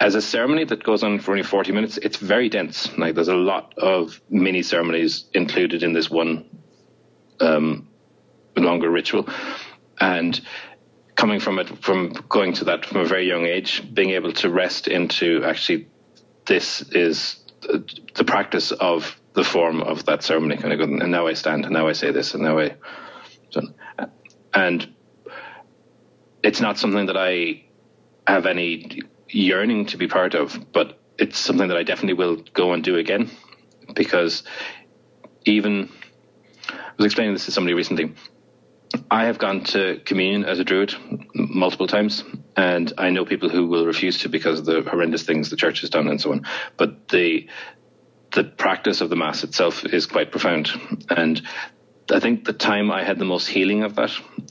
as 0.02 0.16
a 0.16 0.20
ceremony 0.20 0.64
that 0.64 0.82
goes 0.82 1.04
on 1.04 1.20
for 1.20 1.30
only 1.30 1.44
40 1.44 1.70
minutes, 1.70 1.96
it's 1.96 2.16
very 2.16 2.48
dense. 2.48 2.90
Like 2.98 3.14
there's 3.14 3.28
a 3.28 3.36
lot 3.36 3.74
of 3.78 4.20
mini 4.28 4.64
ceremonies 4.64 5.26
included 5.32 5.84
in 5.84 5.92
this 5.92 6.10
one 6.10 6.44
um, 7.38 7.88
longer 8.56 8.90
ritual, 8.90 9.28
and 10.00 10.40
coming 11.14 11.38
from 11.38 11.60
it, 11.60 11.68
from 11.84 12.14
going 12.28 12.52
to 12.54 12.64
that 12.64 12.84
from 12.84 13.02
a 13.02 13.04
very 13.04 13.28
young 13.28 13.46
age, 13.46 13.94
being 13.94 14.10
able 14.10 14.32
to 14.32 14.50
rest 14.50 14.88
into 14.88 15.44
actually 15.44 15.86
this 16.46 16.82
is 16.90 17.36
the 17.60 18.24
practice 18.24 18.72
of 18.72 19.20
the 19.34 19.44
form 19.44 19.80
of 19.82 20.04
that 20.06 20.24
ceremony. 20.24 20.56
Kind 20.56 20.72
of 20.72 20.80
go, 20.80 20.84
and 20.84 21.12
now 21.12 21.28
I 21.28 21.34
stand, 21.34 21.64
and 21.64 21.72
now 21.72 21.86
I 21.86 21.92
say 21.92 22.10
this, 22.10 22.34
and 22.34 22.42
now 22.42 22.58
I, 22.58 22.74
and 24.52 24.92
it's 26.42 26.60
not 26.60 26.76
something 26.76 27.06
that 27.06 27.16
I 27.16 27.66
have 28.26 28.46
any 28.46 29.02
yearning 29.32 29.86
to 29.86 29.96
be 29.96 30.08
part 30.08 30.34
of, 30.34 30.72
but 30.72 30.98
it's 31.18 31.38
something 31.38 31.68
that 31.68 31.76
I 31.76 31.82
definitely 31.82 32.14
will 32.14 32.36
go 32.54 32.72
and 32.72 32.82
do 32.82 32.96
again 32.96 33.30
because 33.94 34.42
even 35.44 35.90
I 36.68 36.94
was 36.96 37.06
explaining 37.06 37.34
this 37.34 37.46
to 37.46 37.52
somebody 37.52 37.74
recently. 37.74 38.14
I 39.10 39.24
have 39.24 39.38
gone 39.38 39.64
to 39.64 40.00
communion 40.04 40.44
as 40.44 40.58
a 40.58 40.64
druid 40.64 40.94
multiple 41.34 41.86
times, 41.86 42.24
and 42.56 42.92
I 42.98 43.10
know 43.10 43.24
people 43.24 43.48
who 43.48 43.66
will 43.66 43.86
refuse 43.86 44.18
to 44.20 44.28
because 44.28 44.60
of 44.60 44.64
the 44.66 44.82
horrendous 44.82 45.22
things 45.22 45.48
the 45.48 45.56
church 45.56 45.80
has 45.80 45.90
done 45.90 46.08
and 46.08 46.20
so 46.20 46.32
on. 46.32 46.46
But 46.76 47.08
the 47.08 47.48
the 48.32 48.44
practice 48.44 49.02
of 49.02 49.10
the 49.10 49.16
mass 49.16 49.44
itself 49.44 49.84
is 49.84 50.06
quite 50.06 50.30
profound, 50.30 50.70
and 51.08 51.40
I 52.10 52.20
think 52.20 52.44
the 52.44 52.52
time 52.52 52.90
I 52.90 53.02
had 53.02 53.18
the 53.18 53.24
most 53.24 53.46
healing 53.48 53.82
of 53.82 53.94
that 53.96 54.10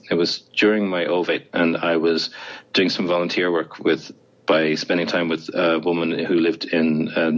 it 0.09 0.15
was 0.15 0.39
during 0.39 0.87
my 0.87 1.05
ovate, 1.05 1.47
and 1.53 1.77
I 1.77 1.97
was 1.97 2.31
doing 2.73 2.89
some 2.89 3.07
volunteer 3.07 3.51
work 3.51 3.79
with 3.79 4.11
by 4.45 4.75
spending 4.75 5.07
time 5.07 5.29
with 5.29 5.49
a 5.53 5.79
woman 5.79 6.17
who 6.17 6.35
lived 6.35 6.65
in 6.65 7.09
a 7.15 7.31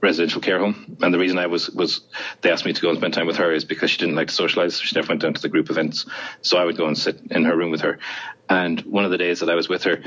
residential 0.00 0.40
care 0.40 0.58
home. 0.58 0.96
And 1.00 1.12
the 1.12 1.18
reason 1.18 1.38
I 1.38 1.46
was 1.46 1.70
was 1.70 2.02
they 2.40 2.50
asked 2.50 2.64
me 2.64 2.72
to 2.72 2.80
go 2.80 2.90
and 2.90 2.98
spend 2.98 3.14
time 3.14 3.26
with 3.26 3.36
her 3.36 3.52
is 3.52 3.64
because 3.64 3.90
she 3.90 3.98
didn't 3.98 4.14
like 4.14 4.28
to 4.28 4.34
socialize. 4.34 4.76
So 4.76 4.84
she 4.84 4.94
never 4.94 5.08
went 5.08 5.22
down 5.22 5.34
to 5.34 5.42
the 5.42 5.48
group 5.48 5.70
events. 5.70 6.06
So 6.42 6.58
I 6.58 6.64
would 6.64 6.76
go 6.76 6.86
and 6.86 6.96
sit 6.96 7.20
in 7.30 7.44
her 7.44 7.56
room 7.56 7.70
with 7.70 7.80
her. 7.80 7.98
And 8.48 8.80
one 8.82 9.04
of 9.04 9.10
the 9.10 9.18
days 9.18 9.40
that 9.40 9.50
I 9.50 9.54
was 9.54 9.68
with 9.68 9.84
her, 9.84 10.02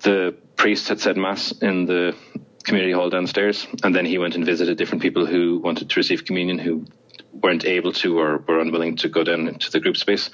the 0.00 0.36
priest 0.56 0.88
had 0.88 1.00
said 1.00 1.16
mass 1.16 1.52
in 1.52 1.86
the 1.86 2.14
community 2.62 2.92
hall 2.92 3.10
downstairs, 3.10 3.66
and 3.82 3.94
then 3.94 4.06
he 4.06 4.18
went 4.18 4.34
and 4.34 4.44
visited 4.44 4.78
different 4.78 5.02
people 5.02 5.26
who 5.26 5.58
wanted 5.58 5.90
to 5.90 6.00
receive 6.00 6.24
communion 6.24 6.58
who 6.58 6.86
weren't 7.32 7.64
able 7.64 7.92
to 7.92 8.18
or 8.18 8.38
were 8.38 8.60
unwilling 8.60 8.96
to 8.96 9.08
go 9.08 9.22
down 9.22 9.48
into 9.48 9.70
the 9.70 9.80
group 9.80 9.96
space. 9.96 10.30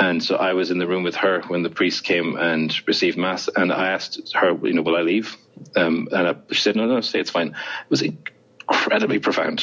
And 0.00 0.24
so 0.24 0.36
I 0.36 0.54
was 0.54 0.70
in 0.70 0.78
the 0.78 0.86
room 0.86 1.02
with 1.02 1.16
her 1.16 1.42
when 1.42 1.62
the 1.62 1.68
priest 1.68 2.04
came 2.04 2.36
and 2.36 2.74
received 2.88 3.18
mass, 3.18 3.50
and 3.54 3.70
I 3.70 3.90
asked 3.90 4.32
her, 4.34 4.58
you 4.66 4.72
know, 4.72 4.80
will 4.80 4.96
I 4.96 5.02
leave? 5.02 5.36
Um, 5.76 6.08
and 6.10 6.28
I, 6.28 6.34
she 6.50 6.62
said, 6.62 6.74
no, 6.74 6.86
no, 6.86 7.02
stay, 7.02 7.20
it's 7.20 7.30
fine. 7.30 7.48
It 7.48 7.90
was 7.90 8.00
incredibly 8.00 9.18
profound 9.18 9.62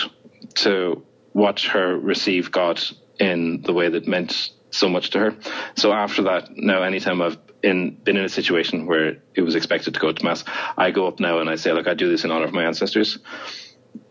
to 0.56 1.04
watch 1.34 1.70
her 1.70 1.98
receive 1.98 2.52
God 2.52 2.80
in 3.20 3.64
the 3.64 3.74
way 3.74 3.90
that 3.90 4.08
meant 4.08 4.52
so 4.70 4.88
much 4.88 5.10
to 5.12 5.20
her. 5.20 5.36
So 5.76 5.92
after 5.92 6.24
that, 6.24 6.56
now 6.56 6.84
anytime 6.84 7.20
I've 7.20 7.40
in, 7.64 7.96
been 7.96 8.16
in 8.16 8.26
a 8.26 8.30
situation 8.30 8.86
where 8.86 9.18
it 9.34 9.42
was 9.42 9.56
expected 9.56 9.96
to 9.96 10.00
go 10.00 10.12
to 10.12 10.24
mass, 10.24 10.44
I 10.78 10.92
go 10.92 11.08
up 11.08 11.20
now 11.20 11.40
and 11.40 11.50
I 11.50 11.56
say, 11.56 11.74
look, 11.74 11.88
I 11.88 11.96
do 11.96 12.10
this 12.10 12.24
in 12.24 12.30
honor 12.30 12.46
of 12.46 12.54
my 12.54 12.66
ancestors, 12.66 13.18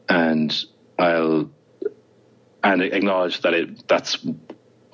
and 0.09 0.53
I'll 0.99 1.51
and 2.64 2.83
acknowledge 2.83 3.43
that 3.43 3.55
it 3.55 3.87
that's 3.87 4.18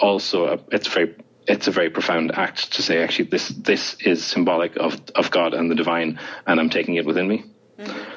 also 0.02 0.46
a, 0.46 0.58
it's 0.70 0.88
very 0.88 1.14
it's 1.46 1.66
a 1.66 1.70
very 1.70 1.90
profound 1.90 2.32
act 2.32 2.74
to 2.74 2.82
say 2.82 3.02
actually 3.02 3.26
this 3.26 3.48
this 3.48 3.96
is 4.00 4.24
symbolic 4.24 4.76
of 4.76 5.00
of 5.14 5.30
God 5.30 5.54
and 5.54 5.70
the 5.70 5.74
divine, 5.74 6.18
and 6.46 6.60
I'm 6.60 6.70
taking 6.70 6.96
it 6.96 7.06
within 7.06 7.28
me. 7.28 7.44
Mm-hmm. 7.78 8.10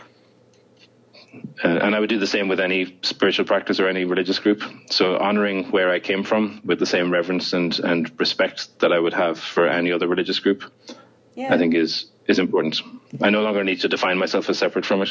Uh, 1.63 1.67
and 1.67 1.95
I 1.95 1.99
would 1.99 2.09
do 2.09 2.19
the 2.19 2.27
same 2.27 2.47
with 2.49 2.59
any 2.59 2.97
spiritual 3.01 3.45
practice 3.45 3.79
or 3.79 3.87
any 3.87 4.03
religious 4.03 4.39
group. 4.39 4.61
So 4.89 5.17
honoring 5.17 5.71
where 5.71 5.89
I 5.89 5.99
came 5.99 6.23
from 6.23 6.61
with 6.65 6.79
the 6.79 6.85
same 6.85 7.11
reverence 7.11 7.53
and, 7.53 7.77
and 7.79 8.11
respect 8.19 8.79
that 8.79 8.91
I 8.91 8.99
would 8.99 9.13
have 9.13 9.39
for 9.39 9.65
any 9.67 9.91
other 9.91 10.07
religious 10.07 10.39
group, 10.39 10.63
yeah. 11.33 11.53
I 11.53 11.57
think 11.57 11.73
is 11.73 12.07
is 12.27 12.39
important. 12.39 12.81
I 13.21 13.29
no 13.29 13.41
longer 13.41 13.63
need 13.63 13.81
to 13.81 13.87
define 13.87 14.17
myself 14.17 14.49
as 14.49 14.57
separate 14.57 14.85
from 14.85 15.01
it. 15.01 15.09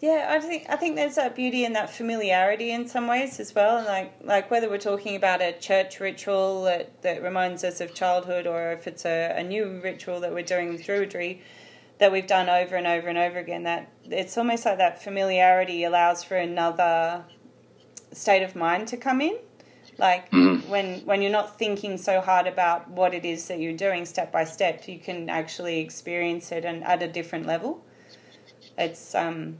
Yeah, 0.00 0.26
I 0.28 0.40
think 0.40 0.66
I 0.68 0.76
think 0.76 0.96
there's 0.96 1.14
that 1.14 1.34
beauty 1.34 1.64
and 1.64 1.74
that 1.76 1.88
familiarity 1.88 2.72
in 2.72 2.86
some 2.88 3.06
ways 3.06 3.38
as 3.40 3.54
well. 3.54 3.78
And 3.78 3.86
like 3.86 4.14
like 4.22 4.50
whether 4.50 4.68
we're 4.68 4.78
talking 4.78 5.16
about 5.16 5.40
a 5.40 5.52
church 5.52 6.00
ritual 6.00 6.64
that, 6.64 7.00
that 7.02 7.22
reminds 7.22 7.64
us 7.64 7.80
of 7.80 7.94
childhood 7.94 8.46
or 8.46 8.72
if 8.72 8.86
it's 8.86 9.04
a, 9.06 9.34
a 9.36 9.42
new 9.42 9.80
ritual 9.82 10.20
that 10.20 10.32
we're 10.32 10.42
doing 10.42 10.70
with 10.70 10.82
Druidry 10.82 11.40
that 11.98 12.10
we've 12.10 12.26
done 12.26 12.48
over 12.48 12.74
and 12.74 12.86
over 12.86 13.08
and 13.08 13.16
over 13.16 13.38
again, 13.38 13.62
that 13.62 13.90
it's 14.04 14.36
almost 14.36 14.66
like 14.66 14.78
that 14.78 15.02
familiarity 15.02 15.84
allows 15.84 16.24
for 16.24 16.36
another 16.36 17.24
state 18.12 18.42
of 18.42 18.56
mind 18.56 18.88
to 18.88 18.96
come 18.96 19.20
in. 19.20 19.38
Like 19.96 20.30
mm-hmm. 20.32 20.68
when 20.68 21.00
when 21.06 21.22
you're 21.22 21.30
not 21.30 21.56
thinking 21.56 21.98
so 21.98 22.20
hard 22.20 22.48
about 22.48 22.90
what 22.90 23.14
it 23.14 23.24
is 23.24 23.46
that 23.46 23.60
you're 23.60 23.76
doing 23.76 24.04
step 24.06 24.32
by 24.32 24.44
step, 24.44 24.88
you 24.88 24.98
can 24.98 25.30
actually 25.30 25.80
experience 25.80 26.50
it 26.50 26.64
and 26.64 26.82
at 26.82 27.00
a 27.00 27.08
different 27.08 27.46
level. 27.46 27.84
It's 28.76 29.14
um 29.14 29.58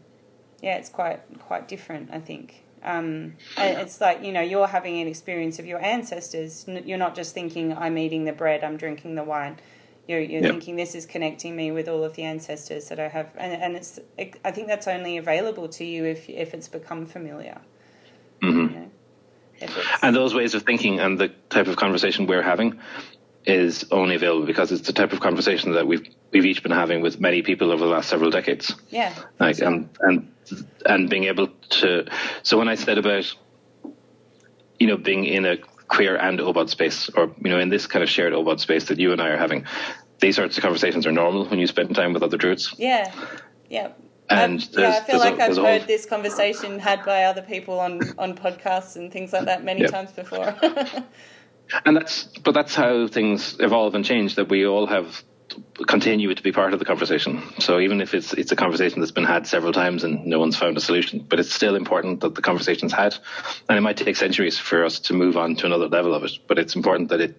yeah, 0.64 0.76
it's 0.76 0.88
quite 0.88 1.20
quite 1.40 1.68
different. 1.68 2.08
I 2.10 2.20
think 2.20 2.64
um, 2.82 3.34
it's 3.58 4.00
like 4.00 4.24
you 4.24 4.32
know 4.32 4.40
you're 4.40 4.66
having 4.66 4.98
an 4.98 5.06
experience 5.06 5.58
of 5.58 5.66
your 5.66 5.78
ancestors. 5.84 6.64
You're 6.66 6.98
not 6.98 7.14
just 7.14 7.34
thinking 7.34 7.76
I'm 7.76 7.98
eating 7.98 8.24
the 8.24 8.32
bread, 8.32 8.64
I'm 8.64 8.78
drinking 8.78 9.14
the 9.14 9.24
wine. 9.24 9.58
You're, 10.08 10.20
you're 10.20 10.42
yep. 10.42 10.50
thinking 10.50 10.76
this 10.76 10.94
is 10.94 11.06
connecting 11.06 11.56
me 11.56 11.70
with 11.70 11.88
all 11.88 12.04
of 12.04 12.14
the 12.14 12.24
ancestors 12.24 12.88
that 12.88 12.98
I 12.98 13.08
have, 13.08 13.28
and, 13.36 13.62
and 13.62 13.76
it's 13.76 14.00
I 14.18 14.50
think 14.50 14.68
that's 14.68 14.88
only 14.88 15.18
available 15.18 15.68
to 15.68 15.84
you 15.84 16.06
if 16.06 16.30
if 16.30 16.54
it's 16.54 16.68
become 16.68 17.04
familiar. 17.04 17.60
Mm-hmm. 18.42 18.74
You 18.74 18.80
know, 18.80 18.90
and 20.02 20.16
those 20.16 20.34
ways 20.34 20.54
of 20.54 20.62
thinking 20.62 20.98
and 20.98 21.18
the 21.18 21.28
type 21.50 21.66
of 21.66 21.76
conversation 21.76 22.26
we're 22.26 22.42
having 22.42 22.80
is 23.44 23.84
only 23.90 24.14
available 24.14 24.46
because 24.46 24.72
it's 24.72 24.86
the 24.86 24.94
type 24.94 25.12
of 25.12 25.20
conversation 25.20 25.72
that 25.72 25.86
we've 25.86 26.08
we've 26.32 26.46
each 26.46 26.62
been 26.62 26.72
having 26.72 27.02
with 27.02 27.20
many 27.20 27.42
people 27.42 27.70
over 27.70 27.84
the 27.84 27.90
last 27.90 28.08
several 28.08 28.30
decades. 28.30 28.74
Yeah. 28.88 29.14
Like 29.38 29.56
sure. 29.56 29.68
and 29.68 29.88
and 30.00 30.33
and 30.86 31.08
being 31.08 31.24
able 31.24 31.48
to 31.70 32.06
so 32.42 32.58
when 32.58 32.68
I 32.68 32.74
said 32.74 32.98
about 32.98 33.34
you 34.78 34.86
know 34.86 34.96
being 34.96 35.24
in 35.24 35.44
a 35.44 35.56
queer 35.88 36.16
and 36.16 36.38
OBOD 36.38 36.68
space 36.68 37.08
or 37.10 37.34
you 37.42 37.50
know 37.50 37.58
in 37.58 37.68
this 37.68 37.86
kind 37.86 38.02
of 38.02 38.08
shared 38.08 38.32
OBOD 38.32 38.60
space 38.60 38.84
that 38.86 38.98
you 38.98 39.12
and 39.12 39.20
I 39.20 39.28
are 39.28 39.36
having, 39.36 39.66
these 40.20 40.36
sorts 40.36 40.56
of 40.56 40.62
conversations 40.62 41.06
are 41.06 41.12
normal 41.12 41.46
when 41.46 41.58
you 41.58 41.66
spend 41.66 41.94
time 41.94 42.12
with 42.12 42.22
other 42.22 42.36
druids. 42.36 42.74
Yeah. 42.78 43.12
Yeah. 43.68 43.92
And 44.30 44.66
yeah, 44.72 45.00
I 45.02 45.04
feel 45.04 45.18
like 45.18 45.38
i 45.38 45.46
I've 45.46 45.56
heard 45.56 45.80
whole... 45.80 45.86
this 45.86 46.06
conversation 46.06 46.78
had 46.78 47.04
by 47.04 47.24
other 47.24 47.42
people 47.42 47.78
on, 47.78 48.00
on 48.18 48.34
podcasts 48.34 48.96
and 48.96 49.12
things 49.12 49.34
like 49.34 49.44
that 49.44 49.64
many 49.64 49.82
yep. 49.82 49.90
times 49.90 50.12
before. 50.12 50.56
and 51.84 51.96
that's 51.96 52.24
but 52.42 52.52
that's 52.52 52.74
how 52.74 53.06
things 53.06 53.56
evolve 53.60 53.94
and 53.94 54.04
change 54.04 54.36
that 54.36 54.48
we 54.48 54.66
all 54.66 54.86
have 54.86 55.22
continue 55.86 56.34
to 56.34 56.42
be 56.42 56.52
part 56.52 56.72
of 56.72 56.78
the 56.78 56.84
conversation. 56.84 57.42
So 57.58 57.78
even 57.78 58.00
if 58.00 58.14
it's 58.14 58.32
it's 58.32 58.52
a 58.52 58.56
conversation 58.56 59.00
that's 59.00 59.12
been 59.12 59.24
had 59.24 59.46
several 59.46 59.72
times 59.72 60.04
and 60.04 60.26
no 60.26 60.38
one's 60.38 60.56
found 60.56 60.76
a 60.76 60.80
solution 60.80 61.24
but 61.28 61.38
it's 61.40 61.52
still 61.52 61.76
important 61.76 62.20
that 62.20 62.34
the 62.34 62.42
conversation's 62.42 62.92
had. 62.92 63.16
And 63.68 63.78
it 63.78 63.80
might 63.80 63.96
take 63.96 64.16
centuries 64.16 64.58
for 64.58 64.84
us 64.84 65.00
to 65.00 65.14
move 65.14 65.36
on 65.36 65.56
to 65.56 65.66
another 65.66 65.88
level 65.88 66.14
of 66.14 66.24
it 66.24 66.32
but 66.46 66.58
it's 66.58 66.76
important 66.76 67.10
that 67.10 67.20
it 67.20 67.36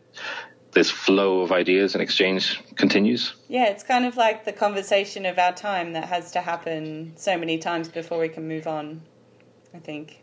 this 0.71 0.91
flow 0.91 1.41
of 1.41 1.53
ideas 1.53 1.95
and 1.95 2.01
exchange 2.01 2.61
continues. 2.75 3.33
Yeah 3.47 3.65
it's 3.65 3.83
kind 3.83 4.05
of 4.05 4.17
like 4.17 4.45
the 4.45 4.53
conversation 4.53 5.25
of 5.25 5.39
our 5.39 5.53
time 5.53 5.93
that 5.93 6.05
has 6.05 6.31
to 6.31 6.41
happen 6.41 7.13
so 7.15 7.37
many 7.37 7.57
times 7.57 7.89
before 7.89 8.19
we 8.19 8.29
can 8.29 8.47
move 8.47 8.67
on 8.67 9.01
i 9.73 9.79
think 9.79 10.21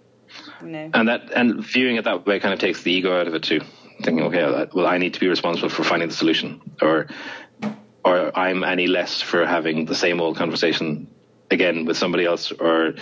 you 0.63 0.69
know. 0.69 0.91
And 0.95 1.09
that 1.09 1.33
and 1.33 1.65
viewing 1.65 1.97
it 1.97 2.05
that 2.05 2.27
way 2.27 2.41
kind 2.41 2.55
of 2.55 2.61
takes 2.61 2.83
the 2.83 2.93
ego 2.93 3.19
out 3.19 3.27
of 3.29 3.35
it 3.35 3.43
too. 3.43 3.61
Thinking, 4.03 4.25
okay, 4.27 4.69
well, 4.73 4.87
I 4.87 4.99
need 4.99 5.15
to 5.15 5.21
be 5.21 5.29
responsible 5.29 5.69
for 5.69 5.85
finding 5.85 6.09
the 6.09 6.15
solution, 6.15 6.61
or 6.81 7.07
or 8.05 8.37
I'm 8.37 8.65
any 8.65 8.87
less 8.87 9.21
for 9.21 9.47
having 9.47 9.87
the 9.87 9.95
same 9.95 10.21
old 10.21 10.37
conversation 10.37 11.09
again 11.51 11.85
with 11.85 11.97
somebody 11.97 12.25
else, 12.25 12.53
or 12.53 12.95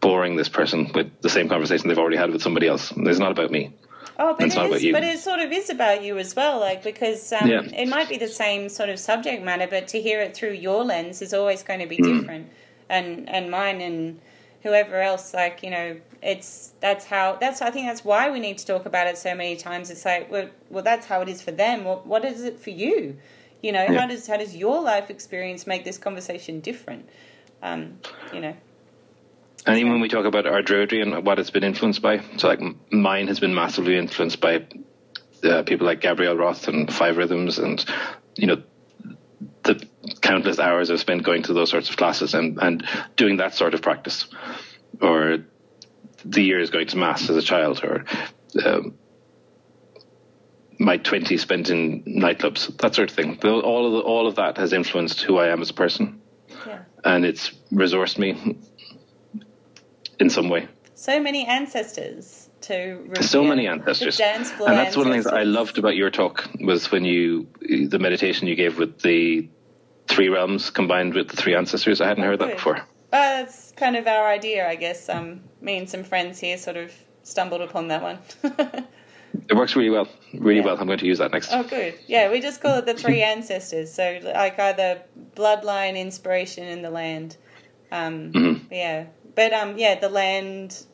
boring 0.00 0.36
this 0.36 0.48
person 0.48 0.90
with 0.94 1.10
the 1.22 1.30
same 1.30 1.48
conversation 1.48 1.88
they've 1.88 1.98
already 1.98 2.16
had 2.16 2.30
with 2.30 2.42
somebody 2.42 2.66
else. 2.66 2.92
It's 2.96 3.18
not 3.18 3.32
about 3.32 3.50
me. 3.50 3.72
Oh, 4.18 4.34
but, 4.34 4.44
it 4.44 4.48
is, 4.48 4.54
not 4.54 4.66
about 4.66 4.82
you. 4.82 4.92
but 4.92 5.04
it 5.04 5.18
sort 5.18 5.40
of 5.40 5.50
is 5.52 5.70
about 5.70 6.02
you 6.02 6.18
as 6.18 6.36
well, 6.36 6.60
like 6.60 6.82
because 6.82 7.32
um, 7.32 7.48
yeah. 7.48 7.62
it 7.62 7.88
might 7.88 8.08
be 8.08 8.18
the 8.18 8.28
same 8.28 8.68
sort 8.68 8.88
of 8.88 8.98
subject 8.98 9.42
matter, 9.42 9.66
but 9.66 9.88
to 9.88 10.00
hear 10.00 10.20
it 10.20 10.34
through 10.34 10.52
your 10.52 10.84
lens 10.84 11.22
is 11.22 11.32
always 11.32 11.62
going 11.62 11.80
to 11.80 11.86
be 11.86 11.96
mm. 11.96 12.20
different 12.20 12.50
and 12.88 13.28
and 13.28 13.50
mine 13.50 13.80
and 13.80 14.20
whoever 14.62 15.00
else. 15.00 15.32
Like 15.32 15.62
you 15.62 15.70
know, 15.70 15.96
it's 16.22 16.72
that's 16.80 17.06
how 17.06 17.36
that's 17.40 17.62
I 17.62 17.70
think 17.70 17.86
that's 17.86 18.04
why 18.04 18.30
we 18.30 18.38
need 18.38 18.58
to 18.58 18.66
talk 18.66 18.84
about 18.86 19.06
it 19.06 19.16
so 19.16 19.34
many 19.34 19.56
times. 19.56 19.90
It's 19.90 20.04
like 20.04 20.30
well, 20.30 20.48
well 20.68 20.84
that's 20.84 21.06
how 21.06 21.22
it 21.22 21.28
is 21.28 21.40
for 21.40 21.52
them. 21.52 21.84
What 21.84 22.06
what 22.06 22.24
is 22.24 22.42
it 22.42 22.60
for 22.60 22.70
you? 22.70 23.16
You 23.62 23.72
know, 23.72 23.82
Yeah. 23.82 24.00
how 24.00 24.06
does 24.06 24.26
how 24.26 24.36
does 24.36 24.54
your 24.56 24.80
life 24.80 25.08
experience 25.08 25.66
make 25.66 25.84
this 25.84 25.96
conversation 25.98 26.60
different? 26.60 27.08
Um, 27.62 28.00
you 28.34 28.40
know, 28.40 28.54
And 29.64 29.78
even 29.78 29.92
when 29.92 30.00
we 30.00 30.08
talk 30.08 30.24
about 30.26 30.46
our 30.46 30.62
druidry 30.62 31.00
and 31.00 31.24
what 31.24 31.38
it's 31.38 31.50
been 31.50 31.62
influenced 31.62 32.02
by, 32.02 32.20
so 32.36 32.48
like 32.48 32.60
mine 32.90 33.28
has 33.28 33.38
been 33.38 33.54
massively 33.54 33.96
influenced 33.96 34.40
by 34.40 34.66
uh, 35.44 35.62
people 35.62 35.86
like 35.86 36.00
Gabrielle 36.00 36.36
Roth 36.36 36.66
and 36.66 36.92
Five 36.92 37.16
Rhythms, 37.16 37.58
and 37.60 37.84
you 38.34 38.48
know 38.48 38.62
the 39.62 39.86
countless 40.20 40.58
hours 40.58 40.90
I've 40.90 40.98
spent 40.98 41.22
going 41.22 41.44
to 41.44 41.52
those 41.52 41.70
sorts 41.70 41.88
of 41.88 41.96
classes 41.96 42.34
and 42.34 42.58
and 42.60 42.84
doing 43.16 43.36
that 43.36 43.54
sort 43.54 43.74
of 43.74 43.82
practice, 43.82 44.26
or 45.00 45.38
the 46.24 46.42
years 46.42 46.70
going 46.70 46.88
to 46.88 46.96
mass 46.96 47.30
as 47.30 47.36
a 47.36 47.42
child, 47.42 47.84
or 47.84 48.04
um, 48.64 48.94
my 50.78 50.96
twenties 50.96 51.42
spent 51.42 51.70
in 51.70 52.02
nightclubs, 52.04 52.76
that 52.78 52.94
sort 52.94 53.10
of 53.10 53.16
thing. 53.16 53.38
All 53.44 53.86
of 53.86 53.92
the, 53.92 54.00
all 54.00 54.26
of 54.26 54.36
that 54.36 54.56
has 54.58 54.72
influenced 54.72 55.22
who 55.22 55.38
I 55.38 55.48
am 55.48 55.62
as 55.62 55.70
a 55.70 55.74
person, 55.74 56.20
yeah. 56.66 56.80
and 57.04 57.24
it's 57.24 57.52
resourced 57.72 58.18
me 58.18 58.56
in 60.18 60.30
some 60.30 60.48
way. 60.48 60.68
So 60.94 61.20
many 61.20 61.46
ancestors 61.46 62.48
to 62.62 63.00
so 63.20 63.42
many 63.42 63.66
ancestors 63.66 64.16
The 64.16 64.22
dance 64.22 64.52
floor 64.52 64.68
and 64.68 64.78
that's 64.78 64.96
one 64.96 65.08
of 65.08 65.12
the 65.12 65.14
things 65.14 65.26
i 65.26 65.42
loved 65.42 65.76
about 65.76 65.96
your 65.96 66.10
talk 66.10 66.48
was 66.60 66.92
when 66.92 67.04
you 67.04 67.48
the 67.60 67.98
meditation 67.98 68.46
you 68.46 68.54
gave 68.54 68.78
with 68.78 69.00
the 69.00 69.48
three 70.06 70.28
realms 70.28 70.70
combined 70.70 71.12
with 71.12 71.26
the 71.26 71.36
three 71.36 71.56
ancestors 71.56 72.00
i 72.00 72.06
hadn't 72.06 72.22
heard 72.22 72.38
that 72.38 72.52
before 72.52 72.86
Well, 73.12 73.44
that's 73.44 73.72
kind 73.72 73.94
of 73.96 74.06
our 74.06 74.26
idea, 74.26 74.66
I 74.66 74.74
guess. 74.74 75.10
Um, 75.10 75.42
me 75.60 75.76
and 75.76 75.88
some 75.88 76.02
friends 76.02 76.40
here 76.40 76.56
sort 76.56 76.78
of 76.78 76.94
stumbled 77.22 77.60
upon 77.60 77.88
that 77.88 78.02
one. 78.02 78.18
it 79.48 79.54
works 79.54 79.74
really 79.76 79.90
well 79.90 80.08
really 80.34 80.58
Yeah. 80.60 80.64
well 80.66 80.76
i'm 80.78 80.86
going 80.86 80.98
to 80.98 81.06
use 81.06 81.18
that 81.18 81.32
next 81.32 81.50
oh, 81.52 81.62
good. 81.62 81.94
Yeah, 82.06 82.30
we 82.30 82.40
just 82.40 82.60
call 82.60 82.78
it 82.78 82.86
the 82.86 82.94
three 82.94 83.22
ancestors. 83.34 83.92
So, 83.92 84.20
like, 84.22 84.58
either 84.58 85.02
bloodline, 85.36 85.96
inspiration, 85.96 86.64
and 86.68 86.84
the 86.84 86.90
land. 86.90 87.36
Um, 87.90 88.32
Mhm. 88.32 88.60
Yeah, 88.70 89.06
but 89.34 89.52
um, 89.52 89.76
yeah, 89.78 89.98
the 89.98 90.08
land 90.08 90.84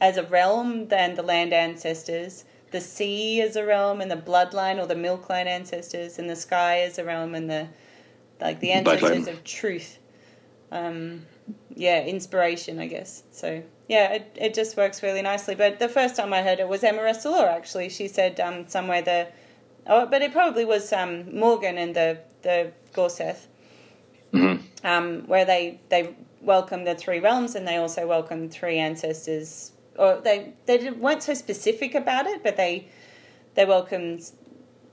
as 0.00 0.16
a 0.16 0.22
realm, 0.24 0.88
then 0.88 1.14
the 1.14 1.22
land 1.22 1.52
ancestors. 1.52 2.44
The 2.70 2.80
sea 2.80 3.40
as 3.40 3.54
a 3.56 3.64
realm, 3.64 4.00
and 4.00 4.10
the 4.10 4.16
bloodline 4.16 4.82
or 4.82 4.86
the 4.86 4.96
milk 4.96 5.28
line 5.30 5.46
ancestors, 5.46 6.18
and 6.18 6.28
the 6.28 6.36
sky 6.36 6.80
as 6.80 6.98
a 6.98 7.04
realm, 7.04 7.34
and 7.34 7.48
the 7.48 7.68
like 8.40 8.58
the 8.60 8.72
ancestors 8.72 9.26
Bloodline. 9.26 9.28
of 9.28 9.44
truth. 9.44 9.98
Um, 10.72 11.24
yeah, 11.74 12.02
inspiration, 12.04 12.78
I 12.78 12.86
guess. 12.86 13.22
So 13.30 13.62
yeah, 13.88 14.12
it, 14.14 14.36
it 14.40 14.54
just 14.54 14.76
works 14.76 15.02
really 15.02 15.22
nicely. 15.22 15.54
But 15.54 15.78
the 15.78 15.88
first 15.88 16.16
time 16.16 16.32
I 16.32 16.42
heard 16.42 16.60
it 16.60 16.68
was 16.68 16.82
Emma 16.84 17.02
Restall 17.02 17.46
actually. 17.46 17.88
She 17.88 18.08
said 18.08 18.40
um, 18.40 18.66
somewhere 18.66 19.02
the, 19.02 19.28
oh, 19.86 20.06
but 20.06 20.22
it 20.22 20.32
probably 20.32 20.64
was 20.64 20.92
um, 20.92 21.38
Morgan 21.38 21.78
and 21.78 21.94
the 21.94 22.18
the 22.42 22.72
Gorsedd, 22.92 23.36
Mhm. 24.32 24.62
um, 24.84 25.22
where 25.26 25.44
they 25.44 25.80
they 25.88 26.14
welcome 26.40 26.84
the 26.84 26.94
three 26.94 27.20
realms 27.20 27.54
and 27.54 27.66
they 27.66 27.76
also 27.76 28.06
welcome 28.06 28.48
three 28.48 28.78
ancestors. 28.78 29.72
Or 29.96 30.20
they 30.22 30.52
they 30.66 30.90
weren't 30.90 31.22
so 31.22 31.34
specific 31.34 31.94
about 31.94 32.26
it, 32.26 32.42
but 32.42 32.56
they 32.56 32.88
they 33.54 33.64
welcomed 33.64 34.30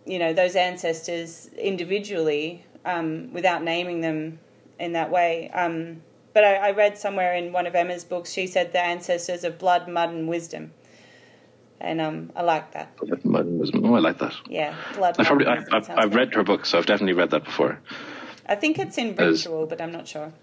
you 0.06 0.20
know 0.20 0.34
those 0.34 0.56
ancestors 0.56 1.50
individually 1.58 2.66
um, 2.86 3.32
without 3.34 3.64
naming 3.64 4.02
them 4.02 4.40
in 4.80 4.94
that 4.94 5.12
way. 5.12 5.50
Um, 5.52 6.02
but 6.34 6.44
I, 6.44 6.56
I 6.70 6.72
read 6.72 6.98
somewhere 6.98 7.34
in 7.36 7.52
one 7.54 7.68
of 7.68 7.76
Emma's 7.76 8.04
books, 8.04 8.32
she 8.32 8.48
said 8.48 8.72
the 8.74 8.80
ancestors 8.84 9.44
of 9.44 9.58
blood, 9.58 9.88
mud, 9.88 10.10
and 10.10 10.28
wisdom, 10.28 10.72
and 11.80 12.00
um, 12.02 12.32
I 12.36 12.44
like 12.44 12.72
that. 12.74 12.94
oh 13.02 13.96
i 13.96 14.00
like 14.00 14.20
that 14.20 14.34
Yeah, 14.48 14.76
blood. 14.96 15.16
i 15.18 15.22
mud, 15.24 15.28
probably 15.28 15.48
I've, 15.48 15.90
I've 15.90 16.16
read 16.16 16.34
her 16.36 16.44
book 16.44 16.66
so 16.66 16.78
i've 16.78 16.86
definitely 16.86 17.14
read 17.14 17.32
that 17.32 17.44
before 17.46 17.80
I 18.48 18.56
think 18.56 18.80
it's 18.80 18.98
in 18.98 19.16
Ritual, 19.16 19.66
but 19.68 19.80
I'm 19.80 19.92
not 19.94 20.08
sure. 20.08 20.34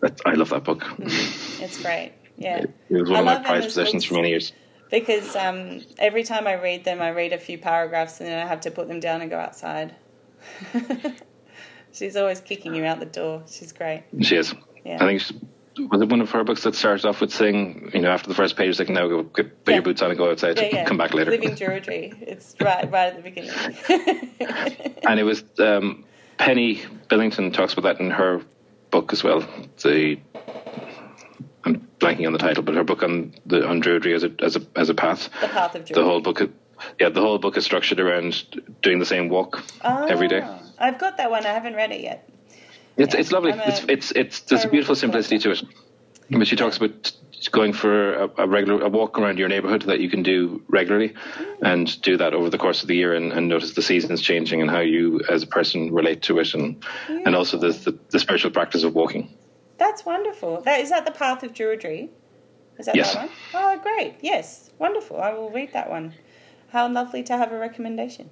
That- 0.00 0.20
i 0.24 0.32
love 0.34 0.50
that 0.50 0.64
book 0.64 0.82
It's 1.00 1.82
great. 1.82 2.12
Yeah. 2.38 2.64
it 2.88 3.00
was 3.02 3.10
one 3.10 3.16
I 3.16 3.20
of 3.20 3.24
my 3.26 3.34
love 3.34 3.44
prized 3.44 3.66
possessions 3.66 4.04
for 4.04 4.14
many 4.14 4.30
years 4.30 4.52
Because 4.90 5.36
um, 5.36 5.82
every 5.98 6.22
time 6.24 6.46
I 6.46 6.54
read 6.54 6.84
them, 6.84 7.02
I 7.02 7.10
read 7.10 7.32
a 7.34 7.38
few 7.38 7.58
paragraphs 7.58 8.20
and 8.20 8.28
then 8.28 8.38
I 8.44 8.48
have 8.48 8.60
to 8.62 8.70
put 8.70 8.88
them 8.88 9.00
down 9.00 9.20
and 9.20 9.28
go 9.30 9.38
outside. 9.38 9.94
She's 11.92 12.16
always 12.16 12.40
kicking 12.40 12.74
you 12.74 12.84
out 12.84 13.00
the 13.00 13.06
door. 13.06 13.42
She's 13.50 13.72
great. 13.72 14.04
she 14.22 14.36
is 14.36 14.54
Yeah. 14.84 14.96
i 15.02 15.06
think 15.06 15.20
she, 15.20 15.34
was 15.86 16.00
it 16.02 16.08
one 16.08 16.20
of 16.20 16.30
her 16.32 16.42
books 16.44 16.64
that 16.64 16.74
starts 16.74 17.04
off 17.04 17.20
with 17.20 17.32
saying 17.32 17.90
you 17.94 18.00
know 18.00 18.10
after 18.10 18.28
the 18.28 18.34
first 18.34 18.56
page 18.56 18.70
it's 18.70 18.78
like 18.80 18.88
now 18.88 19.06
go 19.06 19.22
put 19.22 19.52
Yeah. 19.66 19.74
your 19.74 19.82
boots 19.82 20.02
on 20.02 20.10
and 20.10 20.18
go 20.18 20.30
outside 20.30 20.56
Yeah, 20.58 20.68
yeah. 20.72 20.84
come 20.84 20.96
back 20.96 21.14
later 21.14 21.30
Living 21.30 21.50
Druidry. 21.54 22.20
It's 22.22 22.56
right, 22.60 22.90
right 22.90 23.12
at 23.12 23.16
the 23.16 23.22
beginning. 23.22 23.52
and 25.08 25.20
it 25.20 25.22
was 25.24 25.44
um, 25.60 26.04
Penny 26.36 26.82
Billington 27.08 27.52
talks 27.52 27.74
about 27.74 27.82
that 27.84 28.00
in 28.04 28.10
her 28.10 28.42
book 28.90 29.12
as 29.12 29.22
well. 29.22 29.46
The 29.82 30.18
I'm 31.64 31.86
blanking 31.98 32.26
on 32.26 32.32
the 32.32 32.38
title, 32.38 32.62
but 32.62 32.74
her 32.74 32.84
book 32.84 33.02
on 33.02 33.34
the 33.46 33.66
on 33.66 33.82
Druidry 33.82 34.14
as 34.14 34.24
a 34.24 34.32
as 34.42 34.56
a 34.56 34.62
as 34.76 34.88
a 34.88 34.94
path. 34.94 35.28
the 35.40 35.48
Path 35.48 35.74
of 35.74 35.84
Druidry. 35.84 35.94
The 35.94 36.04
whole 36.04 36.20
book, 36.20 36.50
yeah, 37.00 37.08
the 37.08 37.20
whole 37.20 37.38
book 37.38 37.56
is 37.56 37.64
structured 37.64 38.00
around 38.00 38.44
doing 38.82 38.98
the 38.98 39.06
same 39.06 39.28
walk 39.28 39.62
every 39.84 40.28
day. 40.28 40.42
I've 40.78 40.98
got 40.98 41.16
that 41.18 41.30
one. 41.30 41.44
I 41.46 41.50
haven't 41.52 41.74
read 41.74 41.92
it 41.92 42.00
yet. 42.00 42.28
It's 42.98 43.14
it's 43.14 43.32
lovely. 43.32 43.52
A 43.52 43.62
It's 43.68 43.84
it's 43.88 44.10
it's 44.12 44.40
there's 44.42 44.64
a 44.64 44.68
beautiful 44.68 44.94
simplicity 44.96 45.38
to 45.38 45.52
it. 45.52 45.62
But 46.30 46.46
she 46.46 46.56
talks 46.56 46.76
about 46.76 47.12
going 47.52 47.72
for 47.72 48.14
a, 48.14 48.30
a 48.38 48.46
regular 48.46 48.82
a 48.82 48.88
walk 48.88 49.18
around 49.18 49.38
your 49.38 49.48
neighborhood 49.48 49.82
that 49.82 50.00
you 50.00 50.10
can 50.10 50.22
do 50.22 50.62
regularly, 50.68 51.14
and 51.62 52.00
do 52.02 52.16
that 52.16 52.34
over 52.34 52.50
the 52.50 52.58
course 52.58 52.82
of 52.82 52.88
the 52.88 52.96
year, 52.96 53.14
and, 53.14 53.32
and 53.32 53.48
notice 53.48 53.74
the 53.74 53.82
seasons 53.82 54.20
changing 54.20 54.60
and 54.60 54.70
how 54.70 54.80
you 54.80 55.20
as 55.30 55.42
a 55.42 55.46
person 55.46 55.92
relate 55.92 56.22
to 56.22 56.38
it, 56.40 56.52
and 56.54 56.84
and 57.08 57.34
also 57.34 57.56
the, 57.56 57.68
the 57.68 57.98
the 58.10 58.18
spiritual 58.18 58.50
practice 58.50 58.82
of 58.82 58.94
walking. 58.94 59.32
That's 59.78 60.04
wonderful. 60.04 60.60
That 60.62 60.80
is 60.80 60.90
that 60.90 61.04
the 61.06 61.12
Path 61.12 61.42
of 61.44 61.54
Druidry? 61.54 62.08
Is 62.78 62.86
that 62.86 62.94
Yes. 62.96 63.14
that 63.14 63.28
one? 63.28 63.30
Oh, 63.54 63.80
great. 63.82 64.14
Yes, 64.20 64.70
wonderful. 64.78 65.20
I 65.20 65.32
will 65.32 65.50
read 65.50 65.72
that 65.72 65.88
one. 65.90 66.14
How 66.70 66.88
lovely 66.88 67.22
to 67.24 67.36
have 67.36 67.52
a 67.52 67.58
recommendation. 67.58 68.28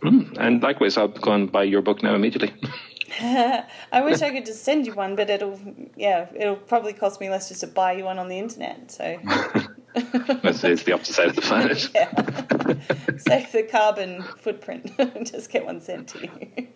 Mm. 0.00 0.36
And 0.38 0.62
likewise, 0.62 0.96
I'll 0.96 1.08
go 1.08 1.32
and 1.32 1.52
buy 1.52 1.64
your 1.64 1.82
book 1.82 2.02
now 2.02 2.14
immediately. 2.14 2.54
I 3.20 4.02
wish 4.02 4.22
I 4.22 4.30
could 4.30 4.46
just 4.46 4.62
send 4.64 4.86
you 4.86 4.94
one, 4.94 5.16
but 5.16 5.30
it'll 5.30 5.58
yeah, 5.96 6.28
it'll 6.34 6.56
probably 6.56 6.92
cost 6.92 7.20
me 7.20 7.28
less 7.28 7.48
just 7.48 7.60
to 7.62 7.66
buy 7.66 7.92
you 7.92 8.04
one 8.04 8.18
on 8.18 8.28
the 8.28 8.38
internet. 8.38 8.90
So 8.90 9.18
it's, 9.94 10.62
it's 10.62 10.82
the 10.84 10.92
opposite 10.92 11.14
side 11.14 11.28
of 11.28 11.36
the 11.36 11.42
planet. 11.42 11.88
yeah, 11.94 13.16
save 13.18 13.50
the 13.52 13.64
carbon 13.64 14.22
footprint. 14.38 14.92
just 15.24 15.50
get 15.50 15.64
one 15.64 15.80
sent 15.80 16.08
to 16.08 16.22
you. 16.22 16.68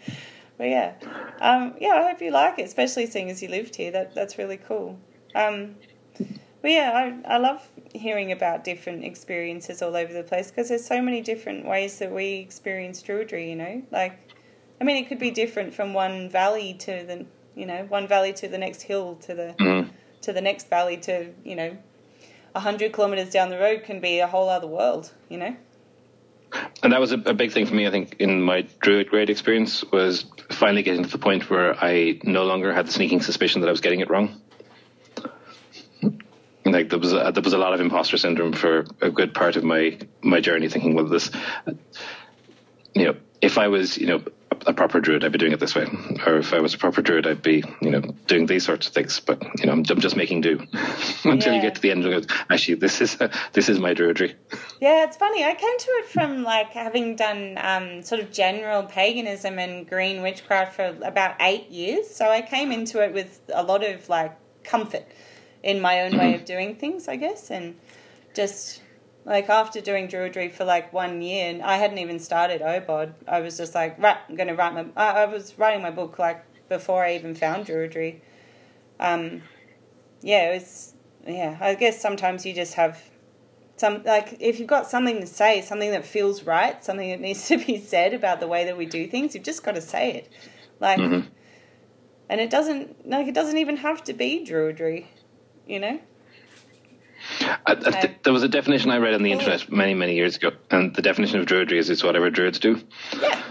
But 0.59 0.69
yeah, 0.69 0.95
um, 1.41 1.75
yeah, 1.81 1.95
I 1.95 2.11
hope 2.11 2.21
you 2.21 2.31
like 2.31 2.59
it, 2.59 2.63
especially 2.63 3.07
seeing 3.07 3.31
as 3.31 3.43
you 3.43 3.49
lived 3.49 3.77
here. 3.77 3.91
That 3.91 4.15
that's 4.15 4.39
really 4.39 4.57
cool. 4.57 4.99
Um, 5.35 5.77
but 6.63 6.71
yeah, 6.71 6.93
I 7.27 7.35
I 7.35 7.39
love 7.39 7.69
hearing 7.93 8.33
about 8.33 8.65
different 8.65 9.05
experiences 9.05 9.83
all 9.83 9.95
over 9.95 10.13
the 10.13 10.25
place 10.25 10.51
because 10.51 10.69
there's 10.69 10.85
so 10.85 11.01
many 11.01 11.21
different 11.21 11.67
ways 11.67 11.99
that 11.99 12.11
we 12.11 12.35
experience 12.35 13.03
Druidry. 13.03 13.49
You 13.49 13.57
know, 13.57 13.83
like 13.93 14.34
I 14.81 14.85
mean, 14.85 14.97
it 14.97 15.09
could 15.09 15.19
be 15.19 15.31
different 15.31 15.75
from 15.75 15.95
one 15.95 16.29
valley 16.29 16.75
to 16.81 17.05
the 17.05 17.27
you 17.55 17.67
know 17.67 17.85
one 17.89 18.07
valley 18.09 18.33
to 18.35 18.49
the 18.49 18.59
next 18.59 18.83
hill 18.83 19.17
to 19.23 19.35
the 19.35 19.55
Mm. 19.59 19.91
to 20.23 20.33
the 20.33 20.41
next 20.41 20.69
valley 20.69 20.97
to 20.99 21.31
you 21.45 21.57
know 21.57 21.77
a 22.55 22.61
hundred 22.61 22.93
kilometers 22.93 23.31
down 23.31 23.51
the 23.51 23.59
road 23.59 23.83
can 23.85 24.01
be 24.01 24.21
a 24.21 24.27
whole 24.27 24.49
other 24.49 24.67
world. 24.67 25.13
You 25.29 25.39
know. 25.39 25.57
And 26.85 26.93
that 26.93 27.01
was 27.01 27.11
a, 27.11 27.19
a 27.19 27.35
big 27.35 27.51
thing 27.51 27.67
for 27.67 27.75
me, 27.75 27.85
I 27.85 27.91
think, 27.91 28.17
in 28.21 28.41
my 28.41 28.63
Druid 28.81 29.09
grade 29.09 29.29
experience 29.29 29.85
was 29.91 30.25
finally 30.51 30.85
getting 30.85 31.03
to 31.03 31.11
the 31.11 31.19
point 31.19 31.51
where 31.51 31.75
I 31.83 32.21
no 32.23 32.45
longer 32.45 32.73
had 32.73 32.87
the 32.87 32.93
sneaking 32.93 33.23
suspicion 33.23 33.61
that 33.63 33.67
I 33.67 33.73
was 33.73 33.81
getting 33.81 33.99
it 34.01 34.09
wrong. 34.09 34.41
Like 36.65 36.91
there 36.91 36.99
was 36.99 37.13
a, 37.13 37.31
there 37.33 37.43
was 37.43 37.53
a 37.53 37.59
lot 37.59 37.75
of 37.75 37.81
imposter 37.81 38.17
syndrome 38.17 38.53
for 38.53 38.87
a 39.01 39.11
good 39.11 39.35
part 39.35 39.57
of 39.57 39.65
my 39.65 39.99
my 40.23 40.41
journey, 40.41 40.69
thinking, 40.69 40.95
well, 40.95 41.07
this, 41.07 41.31
you 42.95 43.05
know, 43.07 43.17
if 43.43 43.59
I 43.59 43.69
was, 43.69 43.99
you 43.99 44.07
know, 44.07 44.23
a, 44.67 44.73
proper 44.73 45.01
druid, 45.01 45.25
I'd 45.25 45.33
be 45.33 45.39
doing 45.39 45.53
it 45.53 45.61
this 45.61 45.75
way, 45.75 45.87
or 46.27 46.39
if 46.39 46.53
I 46.53 46.61
was 46.61 46.75
a 46.75 46.79
proper 46.79 47.03
druid, 47.03 47.27
I'd 47.27 47.43
be, 47.43 47.63
you 47.81 47.91
know, 47.91 48.01
doing 48.27 48.47
these 48.47 48.65
sorts 48.65 48.87
of 48.87 48.93
things. 48.93 49.21
But 49.21 49.43
you 49.59 49.67
know, 49.67 49.73
I'm, 49.73 49.85
I'm 49.89 50.01
just 50.01 50.17
making 50.17 50.41
do 50.43 50.67
until 51.25 51.55
you 51.55 51.61
get 51.61 51.77
to 51.77 51.81
the 51.81 51.91
end 51.91 52.05
and 52.05 52.27
go, 52.27 52.35
actually, 52.51 52.75
this 52.75 53.01
is 53.01 53.17
this 53.53 53.69
is 53.69 53.79
my 53.79 53.95
druidry. 53.95 54.35
Yeah, 54.81 55.05
it's 55.05 55.17
funny. 55.17 55.45
I 55.45 55.55
came 55.55 55.79
to 55.79 55.91
it 55.91 56.07
from 56.07 56.43
like 56.43 56.71
having 56.71 57.17
done 57.17 57.59
um, 57.61 58.03
sort 58.03 58.21
of 58.21 58.33
general 58.33 58.83
paganism 58.85 59.59
and 59.59 59.89
green 59.89 60.23
witchcraft 60.23 60.77
for 60.77 60.97
about 61.03 61.37
eight 61.41 61.71
years. 61.71 62.09
So 62.09 62.29
I 62.31 62.43
came 62.43 62.73
into 62.73 63.03
it 63.03 63.13
with 63.13 63.41
a 63.53 63.63
lot 63.63 63.85
of 63.85 64.09
like 64.09 64.37
comfort 64.65 65.05
in 65.63 65.81
my 65.81 66.03
own 66.03 66.17
way 66.19 66.35
of 66.35 66.45
doing 66.45 66.77
things, 66.77 67.09
I 67.09 67.17
guess, 67.17 67.51
and 67.51 67.77
just 68.35 68.83
like 69.25 69.49
after 69.49 69.81
doing 69.81 70.09
druidry 70.09 70.53
for 70.53 70.65
like 70.65 70.93
one 70.93 71.23
year, 71.23 71.49
and 71.51 71.63
I 71.63 71.77
hadn't 71.77 71.99
even 71.99 72.19
started 72.19 72.61
Obod. 72.61 73.15
I 73.27 73.41
was 73.41 73.57
just 73.57 73.75
like, 73.75 73.99
right, 73.99 74.19
I'm 74.29 74.37
going 74.37 74.49
to 74.49 74.55
write 74.55 74.75
my. 74.75 74.87
I, 74.97 75.23
I 75.23 75.27
was 75.27 75.59
writing 75.59 75.83
my 75.83 75.91
book 75.91 76.19
like 76.19 76.45
before 76.69 77.05
I 77.05 77.15
even 77.15 77.35
found 77.35 77.67
druidry, 77.67 78.21
um, 79.01 79.43
yeah, 80.21 80.51
it 80.51 80.55
was 80.55 80.95
yeah. 81.27 81.57
I 81.61 81.75
guess 81.75 82.01
sometimes 82.01 82.45
you 82.45 82.55
just 82.55 82.75
have 82.75 83.03
some 83.77 84.03
like 84.05 84.37
if 84.41 84.59
you've 84.59 84.69
got 84.69 84.89
something 84.91 85.21
to 85.21 85.27
say, 85.27 85.63
something 85.63 85.91
that 85.93 86.05
feels 86.05 86.43
right, 86.45 86.85
something 86.85 87.11
that 87.11 87.21
needs 87.21 87.49
to 87.49 87.57
be 87.59 87.79
said 87.79 88.15
about 88.15 88.41
the 88.41 88.47
way 88.47 88.65
that 88.67 88.77
we 88.77 88.87
do 88.87 89.07
things, 89.07 89.35
you've 89.35 89.45
just 89.45 89.63
got 89.65 89.75
to 89.75 89.81
say 89.81 90.13
it. 90.13 90.29
Like, 90.81 90.99
Mhm. 91.01 91.29
and 92.29 92.41
it 92.41 92.51
doesn't 92.51 93.09
like 93.09 93.27
it 93.27 93.35
doesn't 93.35 93.57
even 93.59 93.79
have 93.79 94.05
to 94.05 94.13
be 94.13 94.45
druidry, 94.45 95.07
you 95.67 95.81
know. 95.81 95.99
I, 97.41 97.59
I 97.67 97.75
th- 97.75 98.17
there 98.23 98.33
was 98.33 98.43
a 98.43 98.49
definition 98.49 98.91
I 98.91 98.99
read 98.99 99.15
on 99.15 99.23
the 99.23 99.31
Cool. 99.31 99.41
internet 99.41 99.71
many, 99.71 99.95
many 99.95 100.15
years 100.15 100.37
ago, 100.37 100.53
and 100.71 100.95
the 100.95 101.03
definition 101.03 101.41
of 101.41 101.47
druidry 101.47 101.79
is 101.79 101.91
it's 101.91 102.03
whatever 102.05 102.31
druids 102.31 102.59
do. 102.59 102.81
Yeah, 103.21 103.43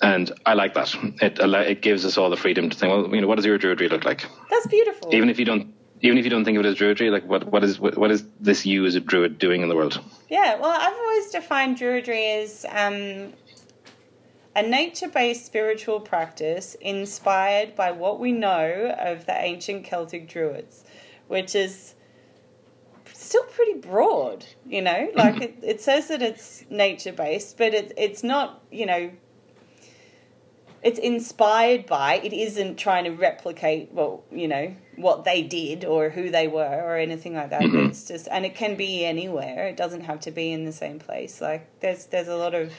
And 0.00 0.30
I 0.46 0.54
like 0.54 0.74
that. 0.74 0.94
It 1.20 1.38
it 1.40 1.82
gives 1.82 2.04
us 2.04 2.16
all 2.18 2.30
the 2.30 2.36
freedom 2.36 2.70
to 2.70 2.76
think, 2.76 2.90
well, 2.92 3.14
you 3.14 3.20
know, 3.20 3.26
what 3.26 3.36
does 3.36 3.44
your 3.46 3.58
druidry 3.58 3.90
look 3.90 4.04
like? 4.04 4.24
that's 4.50 4.66
beautiful. 4.66 5.14
Even 5.14 5.28
if 5.30 5.38
you 5.38 5.44
don't, 5.44 5.74
even 6.00 6.18
if 6.18 6.24
you 6.24 6.30
don't 6.30 6.44
think 6.44 6.56
of 6.58 6.64
it 6.64 6.68
as 6.68 6.76
druidry, 6.76 7.10
like 7.10 7.24
what 7.26 7.44
what 7.50 7.64
is 7.64 7.80
what, 7.80 7.96
what 7.98 8.10
is 8.10 8.24
this 8.40 8.64
you 8.64 8.86
as 8.86 8.94
a 8.94 9.00
druid 9.00 9.38
doing 9.38 9.62
in 9.62 9.68
the 9.68 9.74
world? 9.76 10.00
Yeah, 10.28 10.56
well, 10.60 10.70
I've 10.70 10.96
always 10.96 11.30
defined 11.30 11.78
Druidry 11.78 12.42
as 12.44 12.64
um, 12.70 13.32
a 14.54 14.62
nature 14.62 15.08
based 15.08 15.46
spiritual 15.46 16.00
practice 16.00 16.74
inspired 16.80 17.74
by 17.74 17.90
what 17.90 18.20
we 18.20 18.30
know 18.32 18.94
of 18.98 19.26
the 19.26 19.32
ancient 19.36 19.84
Celtic 19.84 20.28
Druids, 20.28 20.84
which 21.28 21.54
is 21.54 21.94
still 23.28 23.44
pretty 23.44 23.74
broad, 23.74 24.44
you 24.66 24.82
know? 24.82 25.10
Like 25.14 25.40
it, 25.40 25.58
it 25.62 25.80
says 25.80 26.08
that 26.08 26.22
it's 26.22 26.64
nature 26.70 27.12
based, 27.12 27.58
but 27.58 27.74
it, 27.74 27.92
it's 27.96 28.22
not, 28.22 28.62
you 28.70 28.86
know. 28.86 29.10
It's 30.80 30.98
inspired 31.00 31.86
by. 31.86 32.20
It 32.22 32.32
isn't 32.32 32.76
trying 32.76 33.04
to 33.04 33.10
replicate 33.10 33.92
well, 33.92 34.22
you 34.30 34.46
know 34.46 34.74
what 34.94 35.24
they 35.24 35.42
did 35.42 35.84
or 35.84 36.08
who 36.08 36.30
they 36.30 36.46
were 36.46 36.82
or 36.84 36.96
anything 36.96 37.34
like 37.34 37.50
that. 37.50 37.62
Mhm. 37.62 37.88
It's 37.88 38.06
just 38.06 38.28
and 38.30 38.46
it 38.46 38.54
can 38.54 38.76
be 38.76 39.04
anywhere. 39.04 39.66
It 39.66 39.76
doesn't 39.76 40.02
have 40.02 40.20
to 40.20 40.30
be 40.30 40.52
in 40.52 40.64
the 40.64 40.72
same 40.72 41.00
place. 41.00 41.40
Like 41.40 41.66
there's 41.80 42.06
there's 42.06 42.28
a 42.28 42.36
lot 42.36 42.54
of 42.54 42.72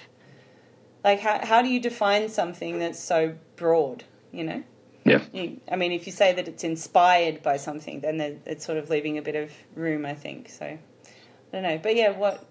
like 1.04 1.20
how 1.20 1.46
how 1.46 1.62
do 1.62 1.68
you 1.68 1.82
define 1.82 2.30
something 2.30 2.80
that's 2.80 3.00
so 3.00 3.36
broad? 3.58 4.06
You 4.32 4.46
know. 4.46 4.64
Yeah. 5.06 5.22
You, 5.34 5.60
I 5.72 5.76
mean, 5.76 5.92
if 5.92 6.06
you 6.06 6.12
say 6.12 6.34
that 6.34 6.48
it's 6.48 6.64
inspired 6.64 7.42
by 7.42 7.58
something, 7.58 8.02
then 8.02 8.42
it's 8.46 8.66
sort 8.66 8.78
of 8.78 8.90
leaving 8.90 9.18
a 9.18 9.22
bit 9.22 9.36
of 9.36 9.52
room. 9.76 10.06
I 10.06 10.14
think 10.14 10.50
so. 10.50 10.66
I 10.66 10.80
don't 11.52 11.64
know, 11.64 11.80
but 11.82 11.96
yeah, 11.96 12.12
what? 12.12 12.46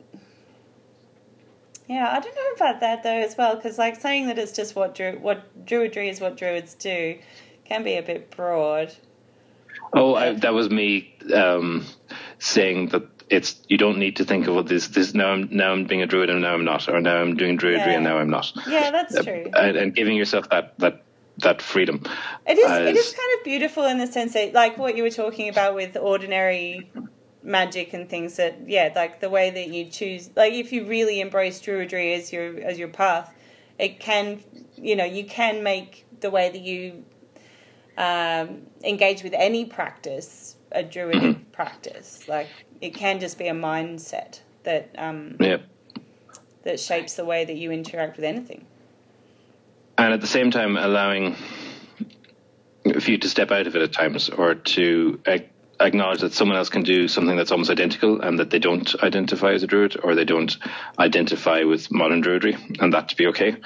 Yeah, 1.89 2.07
I 2.11 2.21
don't 2.21 2.35
know 2.35 2.53
about 2.67 2.81
that 2.81 3.03
though 3.03 3.17
as 3.21 3.37
well, 3.37 3.57
because 3.57 3.79
like 3.79 3.97
saying 4.01 4.27
that 4.27 4.39
it's 4.39 4.53
just 4.53 4.77
what 4.77 4.95
Dru- 4.95 5.19
what 5.21 5.65
druidry 5.65 6.11
is 6.11 6.21
what 6.21 6.37
druids 6.37 6.75
do 6.75 7.19
can 7.65 7.83
be 7.83 7.95
a 7.97 8.03
bit 8.03 8.31
broad. 8.31 8.93
Oh, 9.93 10.15
I, 10.15 10.35
that 10.35 10.53
was 10.53 10.69
me 10.71 11.15
um, 11.35 11.87
saying 12.39 12.89
that 12.89 13.05
it's 13.31 13.59
you 13.69 13.79
don't 13.79 13.99
need 13.99 14.17
to 14.17 14.25
think 14.25 14.47
of 14.49 14.55
what 14.55 14.67
this 14.67 14.89
this 14.89 15.15
now 15.15 15.29
I'm 15.29 15.49
now 15.51 15.73
I'm 15.73 15.85
being 15.85 16.03
a 16.03 16.07
druid 16.07 16.29
and 16.29 16.43
now 16.43 16.55
I'm 16.55 16.65
not, 16.65 16.89
or 16.89 17.01
now 17.01 17.17
I'm 17.17 17.37
doing 17.37 17.57
druidry 17.57 17.77
Yeah. 17.79 17.91
and 17.93 18.05
now 18.05 18.19
I'm 18.19 18.31
not. 18.31 18.53
Yeah, 18.67 18.91
that's 18.91 19.17
Uh, 19.17 19.23
true. 19.23 19.51
and, 19.55 19.77
and 19.77 19.95
giving 19.95 20.17
yourself 20.17 20.51
that 20.51 20.79
that 20.81 21.03
that 21.39 21.63
freedom. 21.63 22.03
It 22.47 22.59
is. 22.59 22.71
It 22.71 22.97
as- 22.97 22.97
is 22.97 23.13
kind 23.13 23.39
of 23.39 23.45
beautiful 23.45 23.85
in 23.85 23.99
the 23.99 24.07
sense 24.07 24.33
that, 24.35 24.53
like 24.55 24.77
what 24.79 24.97
you 24.97 25.03
were 25.03 25.11
talking 25.11 25.49
about 25.49 25.75
with 25.75 25.97
ordinary 25.97 26.91
magic 27.43 27.93
and 27.95 28.09
things 28.11 28.37
that, 28.37 28.69
yeah, 28.69 28.93
like 28.95 29.21
the 29.21 29.31
way 29.31 29.51
that 29.51 29.69
you 29.69 29.87
choose. 29.87 30.31
Like 30.37 30.53
if 30.53 30.73
you 30.73 30.87
really 30.87 31.21
embrace 31.21 31.61
druidry 31.61 32.17
as 32.17 32.33
your 32.33 32.59
as 32.61 32.79
your 32.79 32.89
path, 32.89 33.33
it 33.79 34.01
can, 34.01 34.41
you 34.77 34.97
know, 34.97 35.05
you 35.05 35.25
can 35.25 35.63
make 35.63 36.07
the 36.21 36.31
way 36.31 36.51
that 36.51 36.61
you 36.61 37.05
um, 37.97 38.63
engage 38.85 39.23
with 39.23 39.35
any 39.35 39.65
practice 39.65 40.57
a 40.73 40.83
druidic 40.83 41.53
practice. 41.53 42.29
Like 42.29 42.49
it 42.81 42.95
can 42.95 43.21
just 43.21 43.39
be 43.39 43.49
a 43.49 43.55
mindset 43.55 44.41
that 44.65 44.91
um, 44.99 45.37
Yeah. 45.41 45.59
that 46.65 46.79
shapes 46.81 47.15
the 47.15 47.25
way 47.25 47.45
that 47.45 47.57
you 47.57 47.71
interact 47.73 48.17
with 48.17 48.25
anything. 48.25 48.67
And 49.99 50.15
at 50.15 50.21
the 50.21 50.27
same 50.27 50.51
time 50.51 50.77
allowing 50.77 51.37
for 53.01 53.11
you 53.11 53.19
to 53.19 53.29
step 53.29 53.51
out 53.51 53.67
of 53.67 53.77
it 53.77 53.83
at 53.83 53.93
times 53.93 54.31
or 54.31 54.55
to 54.55 55.21
acknowledge 55.81 56.21
that 56.21 56.33
someone 56.33 56.57
else 56.57 56.69
can 56.69 56.83
do 56.83 57.09
something 57.09 57.37
that's 57.37 57.51
almost 57.51 57.71
identical 57.71 58.21
and 58.21 58.39
that 58.39 58.51
they 58.51 58.59
don't 58.59 58.95
identify 59.03 59.53
as 59.53 59.63
a 59.63 59.67
druid 59.67 59.97
or 60.03 60.15
they 60.15 60.25
don't 60.25 60.57
identify 60.99 61.63
with 61.65 61.91
modern 61.93 62.23
druidry 62.23 62.81
and 62.81 62.93
that 62.95 63.11
to 63.11 63.17
be 63.17 63.27
okay. 63.27 63.57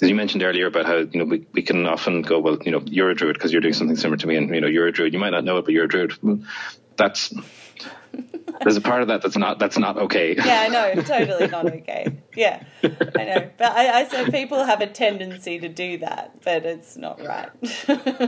As 0.00 0.08
you 0.08 0.14
mentioned 0.14 0.42
earlier 0.42 0.66
about 0.66 0.86
how 0.86 0.96
you 0.96 1.18
know 1.18 1.24
we, 1.24 1.46
we 1.52 1.62
can 1.62 1.86
often 1.86 2.22
go 2.22 2.38
well 2.38 2.58
you 2.64 2.70
know 2.70 2.82
you're 2.84 3.10
a 3.10 3.14
druid 3.14 3.34
because 3.34 3.52
you're 3.52 3.62
doing 3.62 3.74
something 3.74 3.96
similar 3.96 4.16
to 4.18 4.26
me 4.26 4.36
and 4.36 4.54
you 4.54 4.60
know 4.60 4.68
you're 4.68 4.86
a 4.86 4.92
druid. 4.92 5.12
You 5.12 5.18
might 5.18 5.30
not 5.30 5.44
know 5.44 5.58
it 5.58 5.64
but 5.64 5.74
you're 5.74 5.84
a 5.84 5.88
druid. 5.88 6.12
Well, 6.22 6.40
that's 6.96 7.32
there's 8.62 8.76
a 8.76 8.80
part 8.80 9.02
of 9.02 9.08
that 9.08 9.22
that's 9.22 9.36
not 9.36 9.58
that's 9.58 9.78
not 9.78 9.96
okay 9.96 10.34
Yeah, 10.34 10.62
I 10.62 10.68
know, 10.68 11.02
totally 11.02 11.46
not 11.48 11.66
okay. 11.66 12.18
Yeah, 12.34 12.62
I 12.82 13.24
know. 13.24 13.50
But 13.56 13.72
I, 13.72 14.00
I 14.00 14.08
said 14.08 14.30
people 14.30 14.64
have 14.64 14.80
a 14.80 14.86
tendency 14.86 15.58
to 15.58 15.68
do 15.68 15.98
that, 15.98 16.42
but 16.42 16.64
it's 16.64 16.96
not 16.96 17.20
right. 17.24 17.50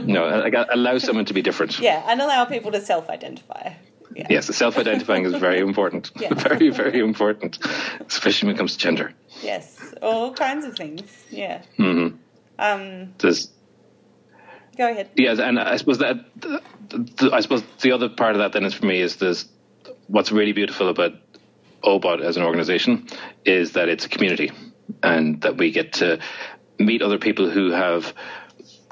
no 0.05 0.27
like, 0.27 0.53
allow 0.69 0.97
someone 0.97 1.25
to 1.25 1.33
be 1.33 1.41
different 1.41 1.79
yeah, 1.79 2.03
and 2.07 2.21
allow 2.21 2.45
people 2.45 2.71
to 2.71 2.81
self 2.81 3.09
identify. 3.09 3.73
Yeah. 4.15 4.27
Yes, 4.29 4.53
self-identifying 4.55 5.25
is 5.25 5.35
very 5.35 5.59
important. 5.59 6.11
Yeah. 6.19 6.33
Very, 6.33 6.69
very 6.69 6.99
important, 6.99 7.59
especially 8.07 8.47
when 8.47 8.55
it 8.55 8.57
comes 8.57 8.73
to 8.73 8.77
gender. 8.77 9.13
Yes, 9.41 9.93
all 10.01 10.33
kinds 10.33 10.65
of 10.65 10.75
things. 10.75 11.03
Yeah. 11.29 11.61
Mm-hmm. 11.79 12.17
Um, 12.59 13.13
There's, 13.19 13.49
go 14.77 14.89
ahead. 14.89 15.09
yes, 15.15 15.39
and 15.39 15.59
I 15.59 15.77
suppose 15.77 15.99
that 15.99 16.17
the, 16.35 16.61
the, 16.89 17.31
I 17.33 17.41
suppose 17.41 17.63
the 17.81 17.91
other 17.91 18.09
part 18.09 18.35
of 18.35 18.39
that 18.39 18.53
then 18.53 18.65
is 18.65 18.73
for 18.73 18.85
me 18.85 18.99
is 19.01 19.17
this. 19.17 19.47
What's 20.07 20.31
really 20.31 20.51
beautiful 20.51 20.89
about 20.89 21.13
OBOD 21.83 22.21
as 22.21 22.37
an 22.37 22.43
organization 22.43 23.07
is 23.45 23.73
that 23.73 23.89
it's 23.89 24.05
a 24.05 24.09
community, 24.09 24.51
and 25.01 25.41
that 25.41 25.57
we 25.57 25.71
get 25.71 25.93
to 25.93 26.19
meet 26.79 27.01
other 27.01 27.17
people 27.17 27.49
who 27.49 27.71
have 27.71 28.13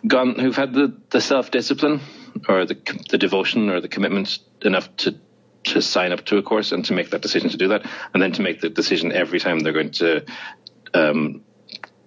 gone, 0.05 0.35
who've 0.39 0.55
had 0.55 0.73
the, 0.73 0.95
the 1.09 1.21
self-discipline 1.21 2.01
or 2.47 2.65
the 2.65 2.77
the 3.09 3.17
devotion 3.17 3.69
or 3.69 3.81
the 3.81 3.87
commitment 3.87 4.39
enough 4.61 4.95
to 4.97 5.15
to 5.65 5.81
sign 5.81 6.11
up 6.11 6.25
to 6.25 6.37
a 6.37 6.43
course 6.43 6.71
and 6.71 6.85
to 6.85 6.93
make 6.93 7.09
that 7.09 7.21
decision 7.21 7.49
to 7.49 7.57
do 7.57 7.69
that, 7.69 7.85
and 8.13 8.23
then 8.23 8.31
to 8.31 8.41
make 8.41 8.61
the 8.61 8.69
decision 8.69 9.11
every 9.11 9.39
time 9.39 9.59
they're 9.59 9.73
going 9.73 9.91
to 9.91 10.25
um, 10.93 11.43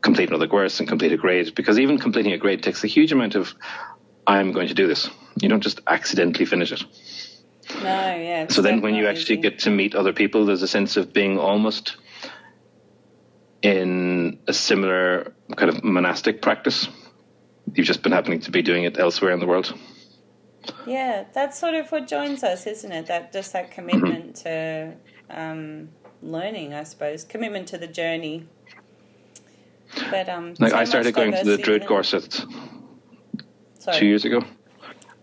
complete 0.02 0.28
another 0.28 0.48
course 0.48 0.78
and 0.80 0.88
complete 0.88 1.12
a 1.12 1.16
grade. 1.16 1.54
Because 1.54 1.78
even 1.78 1.98
completing 1.98 2.32
a 2.32 2.38
grade 2.38 2.62
takes 2.62 2.84
a 2.84 2.88
huge 2.88 3.12
amount 3.12 3.34
of 3.34 3.54
I'm 4.26 4.52
going 4.52 4.68
to 4.68 4.74
do 4.74 4.86
this. 4.86 5.10
You 5.40 5.48
don't 5.48 5.62
just 5.62 5.80
accidentally 5.86 6.44
finish 6.44 6.72
it. 6.72 6.84
No, 7.76 7.84
yeah. 7.84 8.46
So 8.48 8.62
then, 8.62 8.80
when 8.80 8.94
you 8.94 9.06
actually 9.06 9.36
easy. 9.36 9.42
get 9.42 9.58
to 9.60 9.70
meet 9.70 9.94
other 9.94 10.12
people, 10.12 10.46
there's 10.46 10.62
a 10.62 10.68
sense 10.68 10.96
of 10.96 11.12
being 11.12 11.38
almost 11.38 11.96
in 13.62 14.38
a 14.46 14.52
similar 14.52 15.32
kind 15.56 15.70
of 15.70 15.82
monastic 15.82 16.42
practice. 16.42 16.88
You've 17.72 17.86
just 17.86 18.02
been 18.02 18.12
happening 18.12 18.40
to 18.40 18.50
be 18.50 18.62
doing 18.62 18.84
it 18.84 18.98
elsewhere 18.98 19.32
in 19.32 19.40
the 19.40 19.46
world. 19.46 19.72
Yeah, 20.86 21.24
that's 21.32 21.58
sort 21.58 21.74
of 21.74 21.90
what 21.90 22.06
joins 22.06 22.44
us, 22.44 22.66
isn't 22.66 22.92
it? 22.92 23.06
That 23.06 23.32
just 23.32 23.52
that 23.52 23.70
commitment 23.70 24.36
to 24.36 24.94
um, 25.30 25.88
learning, 26.20 26.74
I 26.74 26.82
suppose, 26.84 27.24
commitment 27.24 27.68
to 27.68 27.78
the 27.78 27.86
journey. 27.86 28.46
But 30.10 30.28
um, 30.28 30.54
Like 30.58 30.70
so 30.72 30.76
I 30.78 30.84
started 30.84 31.14
going 31.14 31.32
to 31.32 31.44
the 31.44 31.56
Druid 31.58 31.82
within- 31.82 31.96
Gorsedd 31.96 32.46
Sorry. 33.78 33.98
two 33.98 34.06
years 34.06 34.24
ago. 34.24 34.42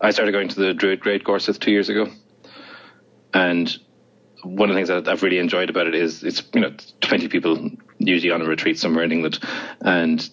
I 0.00 0.10
started 0.10 0.32
going 0.32 0.48
to 0.48 0.60
the 0.60 0.72
Druid 0.74 1.00
Grade 1.00 1.24
Gorsedd 1.24 1.58
two 1.58 1.70
years 1.72 1.88
ago, 1.88 2.06
and 3.34 3.76
one 4.42 4.70
of 4.70 4.74
the 4.74 4.78
things 4.78 4.88
that 4.88 5.06
I've 5.08 5.22
really 5.22 5.38
enjoyed 5.38 5.68
about 5.68 5.86
it 5.86 5.94
is 5.94 6.22
it's 6.24 6.42
you 6.54 6.60
know 6.62 6.74
twenty 7.00 7.28
people 7.28 7.70
usually 7.98 8.30
on 8.32 8.40
a 8.40 8.46
retreat 8.46 8.78
somewhere 8.78 9.04
in 9.04 9.12
England, 9.12 9.38
and 9.80 10.28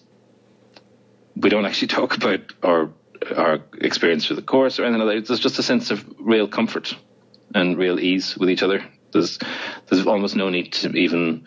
we 1.36 1.50
don't 1.50 1.66
actually 1.66 1.88
talk 1.98 2.16
about 2.16 2.40
our 2.62 2.90
our 3.36 3.58
experience 3.80 4.26
through 4.26 4.36
the 4.36 4.42
course 4.42 4.78
or 4.78 4.84
anything 4.84 5.06
like 5.06 5.16
that. 5.16 5.28
There's 5.28 5.40
just 5.40 5.58
a 5.58 5.62
sense 5.62 5.90
of 5.90 6.04
real 6.18 6.48
comfort 6.48 6.94
and 7.54 7.76
real 7.76 7.98
ease 8.00 8.36
with 8.38 8.48
each 8.50 8.62
other. 8.62 8.84
There's 9.12 9.38
there's 9.88 10.06
almost 10.06 10.34
no 10.36 10.48
need 10.48 10.72
to 10.74 10.90
even 10.92 11.46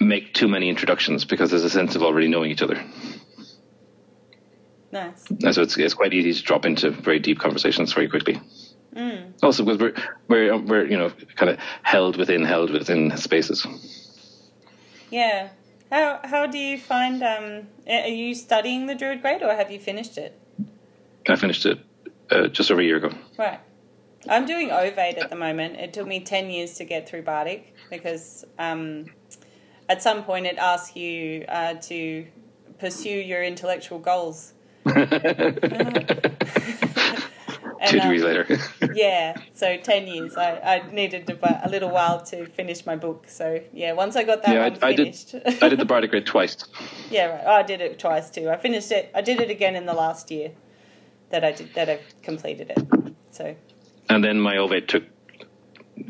make 0.00 0.34
too 0.34 0.48
many 0.48 0.68
introductions 0.68 1.24
because 1.24 1.50
there's 1.50 1.64
a 1.64 1.70
sense 1.70 1.96
of 1.96 2.02
already 2.02 2.28
knowing 2.28 2.50
each 2.50 2.62
other. 2.62 2.82
Nice. 4.92 5.24
And 5.28 5.54
so 5.54 5.62
it's, 5.62 5.76
it's 5.76 5.94
quite 5.94 6.14
easy 6.14 6.32
to 6.32 6.42
drop 6.42 6.64
into 6.64 6.90
very 6.90 7.18
deep 7.18 7.38
conversations 7.38 7.92
very 7.92 8.08
quickly. 8.08 8.40
Mm. 8.94 9.32
Also, 9.42 9.64
because 9.64 9.78
we're 9.78 9.94
we're 10.28 10.56
we're 10.56 10.86
you 10.86 10.96
know 10.96 11.10
kind 11.34 11.50
of 11.50 11.58
held 11.82 12.16
within 12.16 12.44
held 12.44 12.70
within 12.70 13.14
spaces. 13.18 13.66
Yeah. 15.10 15.50
How 15.90 16.20
how 16.24 16.46
do 16.46 16.58
you 16.58 16.78
find? 16.78 17.22
Um, 17.22 17.68
are 17.86 18.08
you 18.08 18.34
studying 18.34 18.86
the 18.86 18.94
Druid 18.94 19.20
grade, 19.20 19.42
or 19.42 19.54
have 19.54 19.70
you 19.70 19.78
finished 19.78 20.16
it? 20.16 20.40
I 21.28 21.36
finished 21.36 21.66
it 21.66 21.78
uh, 22.30 22.48
just 22.48 22.70
over 22.70 22.80
a 22.80 22.84
year 22.84 22.96
ago. 22.96 23.10
Right. 23.38 23.60
I'm 24.28 24.46
doing 24.46 24.70
Ovate 24.70 25.18
at 25.18 25.30
the 25.30 25.36
moment. 25.36 25.76
It 25.76 25.92
took 25.92 26.06
me 26.06 26.20
10 26.20 26.50
years 26.50 26.74
to 26.74 26.84
get 26.84 27.08
through 27.08 27.22
Bardic 27.22 27.74
because 27.90 28.44
um, 28.58 29.06
at 29.88 30.02
some 30.02 30.24
point 30.24 30.46
it 30.46 30.58
asks 30.58 30.96
you 30.96 31.44
uh, 31.48 31.74
to 31.74 32.26
pursue 32.78 33.08
your 33.08 33.42
intellectual 33.42 33.98
goals. 33.98 34.52
Two 37.86 38.00
degrees 38.00 38.22
um, 38.22 38.28
later. 38.28 38.58
Yeah, 38.94 39.36
so 39.52 39.76
10 39.76 40.06
years. 40.06 40.36
I, 40.36 40.58
I 40.58 40.90
needed 40.90 41.28
a, 41.28 41.66
a 41.66 41.68
little 41.68 41.90
while 41.90 42.22
to 42.26 42.46
finish 42.46 42.86
my 42.86 42.96
book. 42.96 43.26
So, 43.28 43.60
yeah, 43.72 43.92
once 43.92 44.16
I 44.16 44.24
got 44.24 44.42
that 44.42 44.54
yeah, 44.54 44.68
one 44.68 44.78
I, 44.82 44.88
I 44.88 44.92
did. 44.94 45.14
finished. 45.14 45.34
I 45.62 45.68
did 45.68 45.78
the 45.78 45.84
bardic 45.84 46.10
grid 46.10 46.26
twice. 46.26 46.56
yeah, 47.10 47.26
right. 47.26 47.42
Oh, 47.46 47.52
I 47.52 47.62
did 47.62 47.80
it 47.80 47.98
twice 47.98 48.30
too. 48.30 48.48
I 48.48 48.56
finished 48.56 48.90
it. 48.90 49.10
I 49.14 49.20
did 49.20 49.40
it 49.40 49.50
again 49.50 49.76
in 49.76 49.84
the 49.86 49.92
last 49.92 50.30
year 50.30 50.52
that 51.30 51.44
I 51.44 51.52
did 51.52 51.74
that 51.74 51.90
I 51.90 52.00
completed 52.22 52.70
it. 52.70 53.14
So, 53.30 53.54
And 54.08 54.24
then 54.24 54.40
my 54.40 54.56
ovate 54.56 54.88
took 54.88 55.04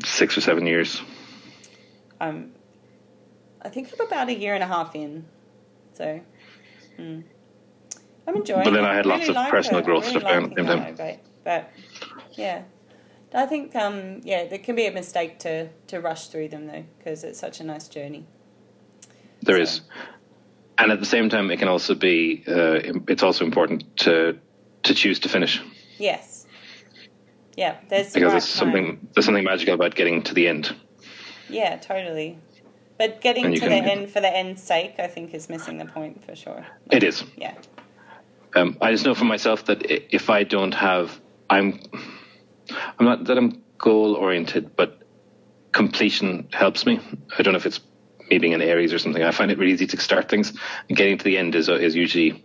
six 0.05 0.37
or 0.37 0.41
seven 0.41 0.65
years. 0.65 1.01
I'm 2.21 2.53
I 3.67 3.69
think 3.69 3.91
I'm 3.93 4.07
about 4.07 4.29
a 4.29 4.33
year 4.33 4.53
and 4.53 4.63
a 4.63 4.67
half 4.67 4.95
in. 4.95 5.25
So, 5.93 6.21
hmm. 6.95 7.19
I'm 8.25 8.35
enjoying. 8.35 8.63
But 8.63 8.71
then 8.71 8.85
it. 8.85 8.87
I 8.87 8.95
had 8.95 9.05
lots 9.05 9.23
really 9.23 9.31
of 9.31 9.35
like 9.35 9.51
personal 9.51 9.79
it. 9.81 9.85
growth 9.85 10.05
really 10.07 10.19
stuff 10.19 10.23
going 10.23 10.43
at 10.45 10.49
the 10.51 10.55
same 10.55 10.65
that 10.67 10.97
ovate. 10.97 11.19
But 11.43 11.69
yeah, 12.33 12.63
I 13.33 13.45
think 13.45 13.75
um 13.75 14.21
yeah 14.23 14.45
there 14.45 14.59
can 14.59 14.75
be 14.75 14.85
a 14.85 14.91
mistake 14.91 15.39
to 15.39 15.67
to 15.87 15.99
rush 15.99 16.27
through 16.27 16.47
them 16.47 16.67
though 16.67 16.85
because 16.97 17.25
it's 17.25 17.39
such 17.39 17.59
a 17.59 17.65
nice 17.65 17.89
journey. 17.89 18.25
There 19.41 19.57
So- 19.57 19.61
is, 19.61 19.81
and 20.77 20.91
at 20.93 21.01
the 21.01 21.05
same 21.05 21.27
time, 21.29 21.51
it 21.51 21.59
can 21.59 21.67
also 21.67 21.93
be. 21.93 22.43
Uh, 22.47 23.01
it's 23.09 23.23
also 23.23 23.43
important 23.43 23.97
to 23.97 24.37
to 24.83 24.93
choose 24.93 25.19
to 25.19 25.29
finish 25.29 25.61
Yes. 25.97 26.45
Yeah, 27.57 27.75
there's 27.89 28.13
the 28.13 28.19
because 28.19 28.27
right 28.27 28.31
there's 28.33 28.45
something 28.45 29.07
there's 29.13 29.25
something 29.25 29.43
magical 29.43 29.73
about 29.73 29.95
getting 29.95 30.21
to 30.23 30.33
the 30.33 30.47
end. 30.47 30.73
Yeah, 31.49 31.75
totally. 31.77 32.37
But 32.97 33.21
getting 33.21 33.45
to 33.45 33.51
you 33.51 33.59
the 33.59 33.75
end 33.75 34.09
for 34.09 34.21
the 34.21 34.35
end's 34.35 34.61
sake, 34.63 34.95
I 34.97 35.07
think, 35.07 35.33
is 35.33 35.49
missing 35.49 35.77
the 35.77 35.85
point 35.85 36.25
for 36.25 36.35
sure. 36.35 36.65
It 36.91 37.03
is. 37.03 37.23
Yeah. 37.35 37.53
Um, 38.55 38.77
I 38.81 38.91
just 38.91 39.05
know 39.05 39.13
for 39.13 39.25
myself 39.25 39.65
that 39.65 39.85
if 40.13 40.29
I 40.29 40.43
don't 40.43 40.73
have, 40.73 41.19
I'm, 41.49 41.79
I'm 42.97 43.05
not 43.05 43.25
that 43.25 43.37
I'm 43.37 43.61
goal 43.77 44.15
oriented, 44.15 44.75
but 44.75 45.03
completion 45.71 46.47
helps 46.51 46.85
me. 46.85 46.99
I 47.37 47.43
don't 47.43 47.53
know 47.53 47.57
if 47.57 47.67
it's 47.67 47.79
me 48.29 48.39
being 48.39 48.53
an 48.53 48.61
Aries 48.61 48.93
or 48.93 48.99
something. 48.99 49.23
I 49.23 49.31
find 49.31 49.51
it 49.51 49.59
really 49.59 49.73
easy 49.73 49.87
to 49.87 49.97
start 49.97 50.29
things, 50.29 50.53
and 50.89 50.97
getting 50.97 51.17
to 51.17 51.23
the 51.23 51.37
end 51.37 51.55
is 51.55 51.69
uh, 51.69 51.75
is 51.75 51.95
usually 51.95 52.43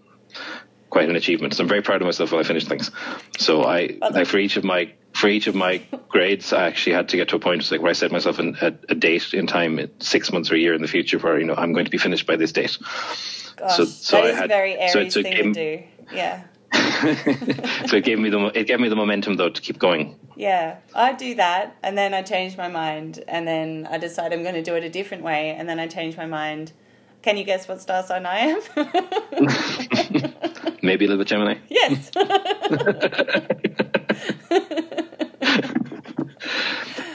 quite 0.91 1.09
an 1.09 1.17
achievement. 1.17 1.55
So 1.55 1.63
I'm 1.63 1.69
very 1.69 1.83
proud 1.83 2.03
of 2.03 2.07
myself 2.07 2.33
when 2.33 2.41
I 2.41 2.45
finish 2.45 2.67
things. 2.67 2.91
So 3.39 3.63
I 3.63 3.97
Well, 4.01 4.13
like 4.13 4.27
for 4.27 4.39
each 4.39 4.57
of 4.59 4.65
my 4.65 4.93
for 5.15 5.29
each 5.29 5.47
of 5.47 5.55
my 5.55 5.83
grades, 6.09 6.53
I 6.53 6.67
actually 6.67 6.95
had 6.95 7.09
to 7.11 7.17
get 7.17 7.29
to 7.29 7.37
a 7.37 7.39
point 7.39 7.71
like 7.71 7.81
where 7.83 7.91
I 7.91 7.95
set 7.95 8.11
myself 8.13 8.39
an, 8.39 8.57
a, 8.61 8.73
a 8.89 8.95
date 8.95 9.33
in 9.35 9.47
time, 9.47 9.79
six 10.01 10.33
months 10.33 10.51
or 10.51 10.55
a 10.55 10.59
year 10.59 10.75
in 10.75 10.83
the 10.83 10.89
future, 10.89 11.19
where 11.19 11.39
you 11.39 11.45
know 11.47 11.55
I'm 11.55 11.73
going 11.73 11.85
to 11.85 11.91
be 11.91 11.99
finished 11.99 12.27
by 12.27 12.37
this 12.37 12.53
date. 12.53 12.77
Gosh, 13.57 13.77
So- 13.77 13.85
so 13.85 14.17
that 14.17 14.25
I 14.25 14.29
is 14.29 14.37
had- 14.37 14.45
a 14.47 14.49
very 14.49 14.79
Aries 14.79 15.15
so 15.15 15.23
thing 15.23 15.33
him- 15.37 15.53
to 15.55 15.77
do. 15.79 15.83
Yeah. 16.15 16.43
so 17.87 17.97
it 17.97 18.05
gave 18.05 18.19
me 18.19 18.31
the 18.31 18.51
it 18.59 18.67
gave 18.67 18.81
me 18.81 18.89
the 18.89 18.97
momentum 18.97 19.35
though 19.35 19.51
to 19.51 19.61
keep 19.61 19.79
going. 19.79 20.17
Yeah, 20.37 20.79
I 20.95 21.13
do 21.13 21.35
that, 21.35 21.77
and 21.83 21.99
then 21.99 22.15
I 22.15 22.23
change 22.23 22.57
my 22.57 22.69
mind, 22.69 23.23
and 23.29 23.47
then 23.47 23.87
I 23.91 23.99
decide 23.99 24.33
I'm 24.33 24.43
going 24.43 24.55
to 24.55 24.63
do 24.63 24.75
it 24.75 24.83
a 24.83 24.89
different 24.89 25.23
way, 25.23 25.51
and 25.51 25.69
then 25.69 25.79
I 25.79 25.87
change 25.87 26.17
my 26.17 26.25
mind. 26.25 26.73
Can 27.21 27.37
you 27.37 27.45
guess 27.45 27.69
what 27.69 27.83
star 27.83 28.03
sign 28.03 28.25
I 28.25 28.39
am? 28.39 28.61
Maybe 30.83 31.05
a 31.05 31.09
little 31.09 31.19
bit 31.19 31.27
Gemini. 31.29 31.57
yes. 31.69 32.11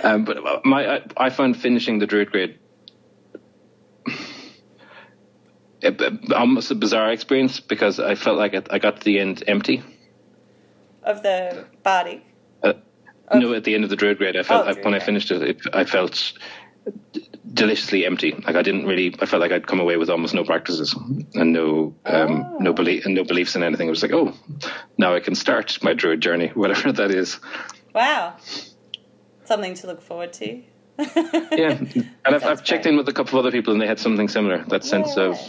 Um, 0.04 0.26
but 0.26 0.66
my 0.66 0.96
I, 0.98 1.02
I 1.18 1.30
found 1.30 1.58
finishing 1.58 2.00
the 2.00 2.08
Druid 2.08 2.32
grade 2.32 2.60
a- 5.84 6.36
almost 6.36 6.72
a 6.72 6.76
bizarre 6.76 7.12
experience 7.12 7.60
because 7.60 8.00
I 8.00 8.16
felt 8.16 8.38
like 8.38 8.54
I 8.72 8.80
got 8.80 8.98
to 8.98 9.04
the 9.06 9.20
end 9.20 9.44
empty. 9.48 9.84
of 11.04 11.24
the 11.24 11.66
body. 11.84 12.24
Uh, 12.64 12.74
Oh. 13.30 13.40
No, 13.40 13.54
at 13.54 13.66
the 13.66 13.76
end 13.76 13.84
of 13.84 13.90
the 13.90 13.98
Druid 13.98 14.20
grade, 14.20 14.38
I 14.38 14.44
felt 14.44 14.64
Oh, 14.66 14.70
like 14.70 14.86
when 14.86 14.94
I 14.94 15.00
finished 15.00 15.32
it, 15.32 15.42
it, 15.42 15.58
I 15.74 15.84
felt 15.84 16.32
deliciously 17.54 18.06
empty. 18.06 18.32
Like 18.32 18.56
I 18.56 18.62
didn't 18.62 18.86
really. 18.86 19.14
I 19.20 19.26
felt 19.26 19.42
like 19.42 19.52
I'd 19.52 19.68
come 19.68 19.82
away 19.82 19.98
with 19.98 20.10
almost 20.10 20.34
no 20.34 20.46
practices 20.46 20.96
and 21.34 21.52
no 21.52 21.94
um, 22.06 22.46
Oh. 22.46 22.58
no 22.62 22.72
belief 22.72 23.06
and 23.06 23.16
no 23.16 23.26
beliefs 23.26 23.58
in 23.58 23.64
anything. 23.64 23.88
It 23.88 23.90
was 23.90 24.02
like, 24.02 24.14
oh, 24.14 24.32
now 24.98 25.14
I 25.14 25.20
can 25.20 25.36
start 25.36 25.78
my 25.84 25.94
Druid 25.94 26.22
journey, 26.22 26.48
whatever 26.56 26.94
that 26.94 27.12
is. 27.12 27.38
Wow. 27.94 28.36
Something 29.48 29.74
to 29.76 29.88
look 29.88 30.02
forward 30.02 30.34
to. 30.34 30.62
Yeah, 31.52 31.78
and 31.80 32.10
I've, 32.26 32.44
I've 32.44 32.64
checked 32.64 32.86
in 32.86 32.98
with 32.98 33.08
a 33.08 33.14
couple 33.14 33.40
of 33.40 33.46
other 33.46 33.52
people, 33.52 33.72
and 33.72 33.82
they 33.82 33.88
had 33.88 34.00
something 34.00 34.28
similar. 34.28 34.64
That 34.68 34.84
sense 34.84 35.16
of, 35.16 35.40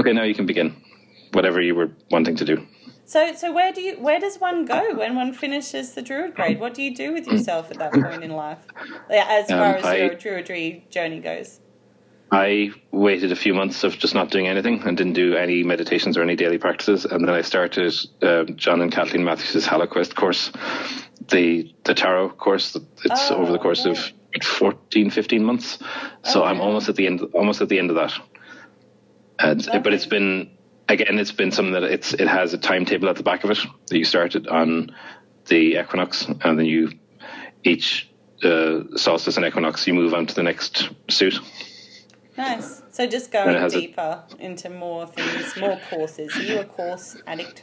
okay, 0.00 0.12
now 0.12 0.22
you 0.22 0.34
can 0.34 0.46
begin, 0.46 0.76
whatever 1.32 1.60
you 1.60 1.74
were 1.74 1.90
wanting 2.10 2.36
to 2.36 2.44
do. 2.44 2.66
So, 3.04 3.34
so 3.34 3.52
where 3.52 3.72
do 3.72 3.82
you 3.82 3.96
where 4.00 4.18
does 4.18 4.38
one 4.38 4.64
go 4.64 4.94
when 4.94 5.14
one 5.16 5.32
finishes 5.34 5.92
the 5.92 6.00
druid 6.02 6.34
grade? 6.34 6.58
What 6.58 6.72
do 6.74 6.82
you 6.82 6.94
do 6.94 7.12
with 7.12 7.26
yourself 7.26 7.70
at 7.70 7.78
that 7.78 7.92
point 7.92 8.24
in 8.24 8.30
life, 8.30 8.58
Yeah, 9.10 9.26
as 9.28 9.50
Um, 9.50 9.58
far 9.58 9.74
as 9.76 9.84
I- 9.84 9.96
your 9.96 10.14
druidry 10.14 10.88
journey 10.88 11.20
goes? 11.20 11.60
I 12.34 12.70
waited 12.92 13.30
a 13.30 13.36
few 13.36 13.52
months 13.52 13.84
of 13.84 13.98
just 13.98 14.14
not 14.14 14.30
doing 14.30 14.46
anything 14.48 14.82
and 14.86 14.96
didn't 14.96 15.12
do 15.12 15.36
any 15.36 15.62
meditations 15.64 16.16
or 16.16 16.22
any 16.22 16.34
daily 16.34 16.56
practices, 16.56 17.04
and 17.04 17.28
then 17.28 17.34
I 17.34 17.42
started 17.42 17.92
um, 18.22 18.56
John 18.56 18.80
and 18.80 18.90
Caitlín 18.90 19.22
Matthews' 19.22 19.66
Hallowquest 19.66 20.14
course, 20.14 20.50
the 21.28 21.74
the 21.84 21.94
tarot 21.94 22.30
course. 22.30 22.76
It's 23.04 23.30
Oh, 23.30 23.36
over 23.36 23.52
the 23.52 23.58
course 23.58 23.84
of 23.84 23.98
14, 24.42 25.10
15 25.10 25.44
months. 25.44 25.78
So 26.24 26.42
Oh, 26.42 26.44
I'm 26.44 26.60
almost 26.60 26.88
at 26.88 26.96
the 26.96 27.06
end, 27.06 27.20
almost 27.32 27.60
at 27.60 27.68
the 27.68 27.78
end 27.78 27.90
of 27.90 27.96
that. 27.96 28.12
And 29.38 29.66
but 29.82 29.92
it's 29.92 30.06
been 30.06 30.50
again, 30.88 31.18
it's 31.18 31.32
been 31.32 31.50
something 31.52 31.72
that 31.72 31.84
it's 31.84 32.12
it 32.14 32.28
has 32.28 32.54
a 32.54 32.58
timetable 32.58 33.08
at 33.08 33.16
the 33.16 33.22
back 33.22 33.44
of 33.44 33.50
it 33.50 33.58
that 33.88 33.98
you 33.98 34.04
started 34.04 34.46
on 34.46 34.94
the 35.46 35.78
equinox, 35.80 36.26
and 36.26 36.58
then 36.58 36.66
you 36.66 36.92
each 37.64 38.08
uh, 38.42 38.80
solstice 38.96 39.36
and 39.36 39.46
equinox 39.46 39.86
you 39.86 39.94
move 39.94 40.14
on 40.14 40.26
to 40.26 40.34
the 40.34 40.42
next 40.42 40.88
suit. 41.08 41.38
Nice. 42.36 42.82
So 42.90 43.06
just 43.06 43.30
going 43.30 43.54
has 43.56 43.74
a- 43.74 43.80
deeper 43.80 44.22
into 44.38 44.70
more 44.70 45.06
things, 45.06 45.56
more 45.58 45.78
courses. 45.90 46.34
Are 46.36 46.42
you 46.42 46.60
a 46.60 46.64
course 46.64 47.16
addict? 47.26 47.62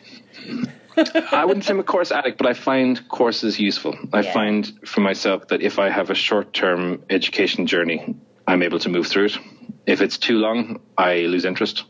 I 1.31 1.45
wouldn't 1.45 1.65
say 1.65 1.73
I'm 1.73 1.79
a 1.79 1.83
course 1.83 2.11
addict, 2.11 2.37
but 2.37 2.47
I 2.47 2.53
find 2.53 3.07
courses 3.09 3.59
useful. 3.59 3.97
I 4.13 4.21
Yeah. 4.21 4.33
find 4.33 4.71
for 4.85 5.01
myself 5.01 5.47
that 5.49 5.61
if 5.61 5.79
I 5.79 5.89
have 5.89 6.09
a 6.09 6.15
short 6.15 6.53
term 6.53 7.03
education 7.09 7.65
journey, 7.67 8.15
I'm 8.47 8.63
able 8.63 8.79
to 8.79 8.89
move 8.89 9.07
through 9.07 9.25
it. 9.25 9.37
If 9.85 10.01
it's 10.01 10.17
too 10.17 10.37
long, 10.37 10.79
I 10.97 11.21
lose 11.21 11.45
interest. 11.45 11.83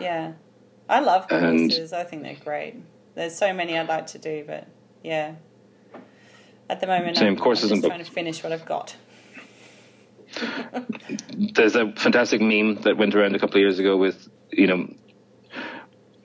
Yeah. 0.00 0.32
I 0.88 1.00
love 1.00 1.26
And- 1.30 1.70
courses. 1.70 1.92
I 1.92 2.04
think 2.04 2.22
they're 2.22 2.34
great. 2.44 2.74
There's 3.14 3.34
so 3.36 3.52
many 3.52 3.78
I'd 3.78 3.88
like 3.88 4.06
to 4.08 4.18
do, 4.18 4.44
but 4.46 4.66
yeah. 5.02 5.34
At 6.68 6.80
the 6.80 6.86
moment, 6.86 7.16
Same, 7.16 7.28
I'm, 7.28 7.36
courses 7.36 7.70
I'm 7.70 7.76
and 7.78 7.84
trying 7.84 7.98
books. 7.98 8.08
to 8.08 8.14
finish 8.14 8.42
what 8.44 8.52
I've 8.52 8.64
got. 8.64 8.94
There's 11.54 11.74
a 11.74 11.90
fantastic 11.92 12.40
meme 12.40 12.82
that 12.82 12.96
went 12.96 13.14
around 13.14 13.34
a 13.34 13.38
couple 13.38 13.56
of 13.56 13.60
years 13.60 13.78
ago 13.78 13.96
with, 13.96 14.28
you 14.52 14.66
know, 14.66 14.88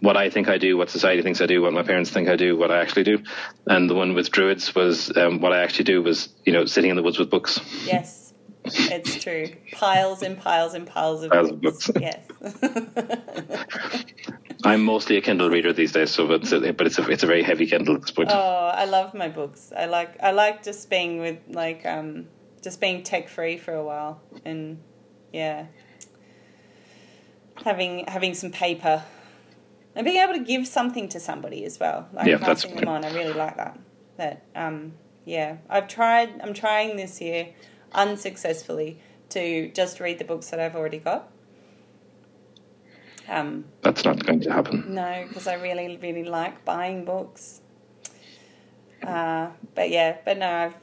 what 0.01 0.17
I 0.17 0.29
think 0.29 0.47
I 0.49 0.57
do, 0.57 0.77
what 0.77 0.89
society 0.89 1.21
thinks 1.21 1.41
I 1.41 1.45
do, 1.45 1.61
what 1.61 1.73
my 1.73 1.83
parents 1.83 2.09
think 2.09 2.27
I 2.29 2.35
do, 2.35 2.57
what 2.57 2.71
I 2.71 2.81
actually 2.81 3.03
do. 3.03 3.23
And 3.65 3.89
the 3.89 3.95
one 3.95 4.13
with 4.13 4.31
druids 4.31 4.73
was 4.75 5.15
um, 5.17 5.39
what 5.39 5.53
I 5.53 5.63
actually 5.63 5.85
do 5.85 6.01
was, 6.01 6.29
you 6.45 6.53
know, 6.53 6.65
sitting 6.65 6.89
in 6.89 6.95
the 6.95 7.03
woods 7.03 7.17
with 7.17 7.29
books. 7.29 7.59
Yes, 7.85 8.33
it's 8.65 9.23
true. 9.23 9.47
Piles 9.73 10.21
and 10.21 10.37
piles 10.39 10.73
and 10.73 10.85
piles 10.87 11.23
of 11.23 11.31
Piles 11.31 11.51
of 11.51 11.61
books. 11.61 11.87
books. 11.87 12.01
Yes. 12.01 12.19
I'm 14.63 14.83
mostly 14.83 15.17
a 15.17 15.21
Kindle 15.21 15.49
reader 15.49 15.73
these 15.73 15.91
days, 15.91 16.09
so 16.11 16.31
it's 16.31 16.51
a, 16.51 16.73
but 16.73 16.87
it's 16.87 16.97
a 16.97 17.07
it's 17.07 17.23
a 17.23 17.27
very 17.27 17.43
heavy 17.43 17.67
Kindle 17.67 17.95
at 17.95 18.01
this 18.01 18.11
point. 18.11 18.29
oh, 18.31 18.35
I 18.73 18.85
love 18.85 19.13
my 19.13 19.27
books. 19.27 19.71
I 19.75 19.85
like 19.85 20.21
I 20.23 20.31
like 20.31 20.63
just 20.63 20.89
being 20.89 21.19
with 21.19 21.37
like 21.49 21.85
um 21.85 22.27
just 22.63 22.81
being 22.81 23.03
tech 23.03 23.29
free 23.29 23.57
for 23.57 23.73
a 23.73 23.83
while 23.83 24.21
and 24.43 24.79
yeah. 25.31 25.67
Having 27.63 28.05
having 28.07 28.33
some 28.33 28.51
paper. 28.51 29.03
And 29.95 30.03
being 30.05 30.17
able 30.21 30.33
to 30.33 30.43
give 30.43 30.67
something 30.67 31.07
to 31.09 31.19
somebody 31.19 31.63
as 31.65 31.79
well. 31.79 32.07
Like 32.13 32.27
Yeah, 32.27 32.37
that's- 32.37 32.63
passing 32.63 32.75
them 32.75 32.87
on. 32.89 33.05
I 33.05 33.13
really 33.13 33.33
like 33.33 33.55
that. 33.57 33.79
That 34.17 34.43
um 34.55 34.93
yeah. 35.25 35.57
I've 35.69 35.87
tried 35.87 36.41
I'm 36.41 36.53
trying 36.53 36.97
this 36.97 37.21
year 37.21 37.49
unsuccessfully 37.93 38.99
to 39.29 39.69
just 39.71 39.99
read 39.99 40.19
the 40.19 40.25
books 40.25 40.49
that 40.49 40.59
I've 40.59 40.75
already 40.75 40.99
got. 40.99 41.31
Um 43.27 43.65
That's 43.81 44.03
not 44.05 44.23
going 44.25 44.41
to 44.41 44.51
happen. 44.51 44.93
no, 44.93 45.25
because 45.27 45.47
I 45.47 45.55
really, 45.55 45.97
really 45.97 46.23
like 46.25 46.63
buying 46.65 47.05
books. 47.05 47.61
Uh, 49.05 49.49
but 49.75 49.89
yeah, 49.89 50.17
but 50.25 50.37
no, 50.37 50.47
I've, 50.49 50.75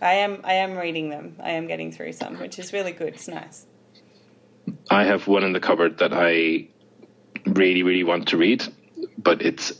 I 0.00 0.12
am, 0.14 0.40
I 0.44 0.54
am 0.54 0.76
reading 0.76 1.08
them. 1.10 1.36
I 1.42 1.52
am 1.52 1.66
getting 1.66 1.90
through 1.90 2.12
some, 2.12 2.38
which 2.38 2.58
is 2.58 2.72
really 2.72 2.92
good. 2.92 3.14
It's 3.14 3.26
nice. 3.28 3.66
I 4.90 5.04
have 5.04 5.26
one 5.26 5.42
in 5.42 5.52
the 5.52 5.58
cupboard 5.60 5.98
that 5.98 6.12
I 6.12 6.68
really, 7.46 7.82
really 7.82 8.04
want 8.04 8.28
to 8.28 8.36
read, 8.36 8.64
but 9.18 9.42
it's 9.42 9.72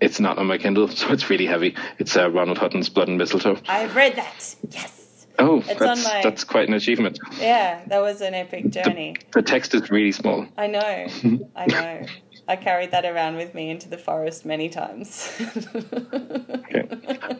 it's 0.00 0.20
not 0.20 0.38
on 0.38 0.46
my 0.46 0.58
Kindle, 0.58 0.88
so 1.00 1.08
it's 1.12 1.30
really 1.30 1.46
heavy. 1.46 1.74
It's 1.98 2.16
uh, 2.16 2.30
Ronald 2.30 2.58
Hutton's 2.58 2.88
Blood 2.88 3.08
and 3.08 3.18
Mistletoe. 3.18 3.58
I've 3.68 3.94
read 3.96 4.16
that. 4.16 4.54
Yes. 4.70 5.26
Oh, 5.38 5.58
It's 5.66 5.80
that's 5.80 6.04
my- 6.04 6.20
that's 6.22 6.44
quite 6.44 6.68
an 6.68 6.74
achievement. 6.74 7.18
Yeah, 7.40 7.82
that 7.88 8.00
was 8.00 8.20
an 8.20 8.34
epic 8.34 8.70
journey. 8.70 9.16
The 9.32 9.42
text 9.42 9.74
is 9.74 9.90
really 9.90 10.12
small. 10.12 10.46
I 10.56 10.68
know. 10.68 10.80
I 11.56 11.66
know. 11.66 12.06
I 12.46 12.56
carried 12.56 12.90
that 12.90 13.04
around 13.04 13.36
with 13.36 13.54
me 13.54 13.70
into 13.70 13.88
the 13.88 13.96
forest 13.98 14.44
many 14.44 14.68
times. 14.68 15.32
okay. 15.74 16.86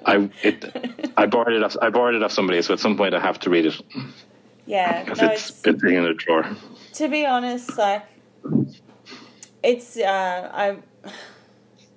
I 0.07 0.29
it, 0.43 1.11
I 1.17 1.27
borrowed 1.27 1.53
it 1.53 1.63
off 1.63 1.77
I 1.81 1.91
borrowed 1.91 2.15
it 2.15 2.23
off 2.23 2.33
somebody, 2.33 2.61
so 2.63 2.73
at 2.73 2.81
some 2.81 2.97
point 2.97 3.15
I 3.15 3.21
have 3.21 3.39
to 3.41 3.51
read 3.51 3.67
it. 3.67 3.81
Yeah, 4.67 5.05
because 5.05 5.21
no, 5.21 5.29
it's, 5.29 5.51
it's, 5.51 5.67
it's 5.67 5.83
in 5.85 6.05
a 6.05 6.15
drawer. 6.15 6.47
to 6.95 7.09
be 7.09 7.27
honest, 7.27 7.77
like 7.77 8.03
it's 9.65 9.97
uh, 9.97 10.51
I 10.53 10.79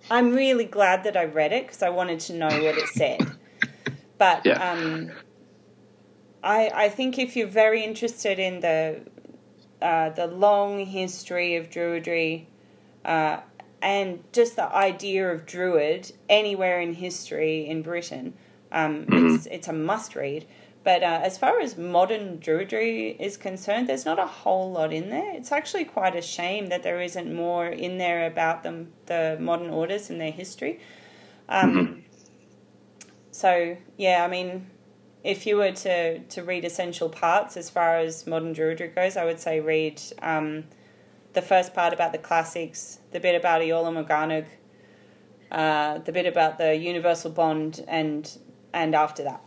I'm 0.10 0.34
really 0.34 0.66
glad 0.66 1.04
that 1.04 1.18
I 1.18 1.26
read 1.26 1.54
it 1.54 1.68
because 1.68 1.84
I 1.84 1.90
wanted 1.90 2.20
to 2.22 2.34
know 2.34 2.64
what 2.64 2.78
it 2.78 2.88
said. 2.88 3.32
But 4.18 4.46
Yeah. 4.46 4.60
um, 4.60 5.12
I 6.44 6.72
I 6.74 6.90
think 6.90 7.20
if 7.20 7.36
you're 7.36 7.48
very 7.48 7.84
interested 7.84 8.40
in 8.40 8.62
the 8.62 9.02
uh, 9.82 10.10
the 10.12 10.28
long 10.28 10.86
history 10.86 11.56
of 11.58 11.70
Druidry 11.70 12.46
uh, 13.06 13.42
and 13.82 14.24
just 14.34 14.56
the 14.56 14.74
idea 14.76 15.32
of 15.32 15.46
Druid 15.46 16.12
anywhere 16.30 16.82
in 16.82 16.94
history 16.94 17.68
in 17.68 17.82
Britain, 17.84 18.34
um, 18.72 19.08
it's 19.12 19.46
it's 19.48 19.68
a 19.68 19.74
must 19.74 20.16
read. 20.16 20.46
But 20.88 21.04
uh, 21.04 21.20
as 21.22 21.38
far 21.38 21.60
as 21.60 21.78
modern 21.78 22.40
Druidry 22.40 23.20
is 23.20 23.36
concerned, 23.36 23.90
there's 23.90 24.06
not 24.06 24.20
a 24.20 24.26
whole 24.26 24.72
lot 24.72 24.94
in 24.94 25.10
there. 25.10 25.32
It's 25.36 25.52
actually 25.52 25.84
quite 25.84 26.16
a 26.16 26.22
shame 26.22 26.68
that 26.68 26.82
there 26.82 27.02
isn't 27.02 27.30
more 27.46 27.68
in 27.68 27.98
there 27.98 28.26
about 28.26 28.64
them, 28.64 28.94
the 29.08 29.38
modern 29.38 29.70
orders 29.70 30.10
and 30.10 30.22
their 30.22 30.32
history. 30.32 30.80
Um, 31.50 32.06
So 33.38 33.78
yeah, 33.98 34.26
I 34.26 34.28
mean, 34.28 34.66
if 35.24 35.46
you 35.46 35.58
were 35.58 35.72
to 35.72 36.20
to 36.20 36.44
read 36.44 36.64
essential 36.66 37.10
parts 37.10 37.56
as 37.58 37.70
far 37.70 37.98
as 37.98 38.26
modern 38.26 38.56
Druidry 38.56 38.96
goes, 38.96 39.16
I 39.16 39.26
would 39.26 39.40
say 39.40 39.60
read 39.60 40.02
um, 40.22 40.64
the 41.34 41.42
first 41.42 41.76
part 41.76 41.94
about 41.94 42.14
the 42.14 42.18
classics, 42.30 43.00
the 43.12 43.20
bit 43.20 43.36
about 43.36 43.62
Iolo 43.62 43.92
Morganwg, 43.98 44.46
uh, 45.52 46.00
the 46.00 46.12
bit 46.12 46.26
about 46.26 46.58
the 46.58 46.76
universal 46.76 47.30
bond, 47.30 47.86
and 47.88 48.24
and 48.74 48.96
after 48.96 49.24
that. 49.24 49.47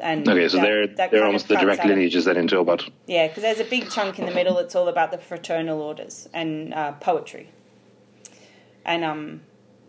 And 0.00 0.28
Okay, 0.28 0.48
so 0.48 0.56
that- 0.56 0.62
they're 0.62 0.86
that 0.86 1.10
they're 1.10 1.24
almost 1.24 1.48
the 1.48 1.56
direct 1.56 1.84
lineages 1.84 2.24
then 2.24 2.36
into 2.36 2.56
Obod. 2.56 2.90
Yeah, 3.06 3.28
because 3.28 3.42
there's 3.42 3.60
a 3.60 3.64
big 3.64 3.90
chunk 3.90 4.18
in 4.18 4.26
the 4.26 4.32
middle 4.32 4.54
that's 4.56 4.74
all 4.74 4.88
about 4.88 5.10
the 5.10 5.18
fraternal 5.18 5.80
orders 5.80 6.28
and 6.32 6.74
uh, 6.74 6.92
poetry. 6.92 7.50
And 8.84 9.04
um, 9.04 9.42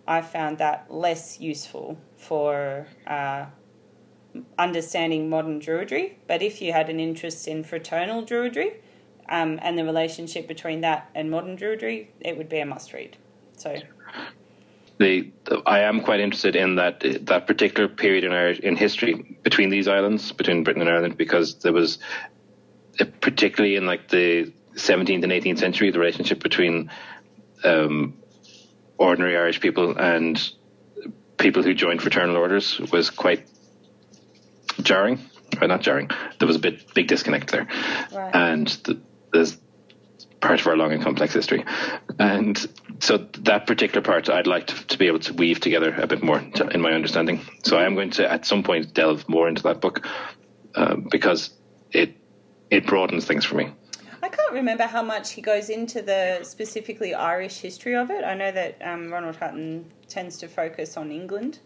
I 0.07 0.21
found 0.21 0.59
that 0.59 0.85
less 0.89 1.39
useful 1.39 1.97
for 2.17 2.85
uh, 3.07 3.45
understanding 4.57 5.29
modern 5.29 5.59
Druidry. 5.59 6.13
But 6.27 6.41
if 6.41 6.61
you 6.61 6.73
had 6.73 6.89
an 6.89 6.99
interest 6.99 7.47
in 7.47 7.63
fraternal 7.63 8.23
Druidry 8.23 8.73
um, 9.29 9.59
and 9.61 9.77
the 9.77 9.83
relationship 9.83 10.47
between 10.47 10.81
that 10.81 11.09
and 11.15 11.31
modern 11.31 11.57
Druidry, 11.57 12.07
it 12.19 12.37
would 12.37 12.49
be 12.49 12.59
a 12.59 12.65
must 12.65 12.93
read. 12.93 13.17
So, 13.57 13.75
The, 14.99 15.31
the 15.45 15.61
I 15.65 15.79
am 15.79 16.01
quite 16.01 16.19
interested 16.19 16.55
in 16.55 16.75
that 16.75 17.03
that 17.25 17.47
particular 17.47 17.89
period 17.89 18.23
in 18.23 18.31
our 18.31 18.49
in 18.49 18.75
history 18.75 19.37
between 19.43 19.69
these 19.69 19.87
islands, 19.87 20.31
between 20.31 20.63
Britain 20.63 20.81
and 20.81 20.89
Ireland, 20.89 21.17
because 21.17 21.55
there 21.55 21.73
was 21.73 21.97
particularly 23.21 23.75
in 23.75 23.85
like 23.85 24.07
the 24.09 24.53
17th 24.75 25.23
and 25.23 25.31
18th 25.31 25.59
century, 25.59 25.89
the 25.91 25.99
relationship 25.99 26.41
between 26.41 26.91
um, 27.63 28.13
ordinary 28.97 29.35
Irish 29.37 29.59
people 29.59 29.97
and 29.97 30.39
people 31.37 31.63
who 31.63 31.73
joined 31.73 32.01
fraternal 32.01 32.37
orders 32.37 32.79
was 32.91 33.09
quite 33.09 33.47
jarring. 34.81 35.19
Or 35.61 35.67
not 35.67 35.81
jarring. 35.81 36.09
There 36.39 36.47
was 36.47 36.55
a 36.55 36.59
bit 36.59 36.93
big 36.95 37.07
disconnect 37.07 37.51
there, 37.51 37.67
Right. 38.11 38.31
and 38.33 38.67
the, 38.67 38.99
there's 39.31 39.57
part 40.43 40.59
of 40.59 40.67
our 40.67 40.75
long 40.75 40.91
and 40.91 41.01
complex 41.01 41.33
history. 41.33 41.63
And 42.19 42.57
so 42.99 43.17
that 43.17 43.65
particular 43.65 44.01
part 44.01 44.29
I'd 44.29 44.45
like 44.45 44.67
to, 44.67 44.87
to 44.87 44.97
be 44.97 45.07
able 45.07 45.19
to 45.19 45.33
weave 45.33 45.61
together 45.61 45.95
a 45.95 46.05
bit 46.05 46.21
more 46.21 46.39
to, 46.55 46.67
in 46.67 46.81
my 46.81 46.91
understanding. 46.91 47.41
So 47.63 47.77
I 47.77 47.85
am 47.85 47.95
going 47.95 48.11
to 48.11 48.29
at 48.29 48.45
some 48.45 48.61
point 48.61 48.93
delve 48.93 49.27
more 49.29 49.47
into 49.47 49.63
that 49.63 49.79
book 49.79 50.05
uh, 50.75 50.95
because 50.95 51.51
it 51.91 52.17
it 52.69 52.85
broadens 52.85 53.25
things 53.25 53.45
for 53.45 53.55
me. 53.55 53.71
I 54.21 54.29
can't 54.29 54.53
remember 54.53 54.83
how 54.83 55.03
much 55.03 55.31
he 55.31 55.41
goes 55.41 55.69
into 55.69 56.01
the 56.01 56.39
specifically 56.43 57.13
Irish 57.13 57.57
history 57.59 57.95
of 57.95 58.09
it. 58.09 58.23
I 58.23 58.33
know 58.33 58.51
that 58.51 58.81
um, 58.83 59.11
Ronald 59.11 59.37
Hutton 59.37 59.91
tends 60.07 60.37
to 60.39 60.47
focus 60.47 60.97
on 60.97 61.11
England. 61.11 61.59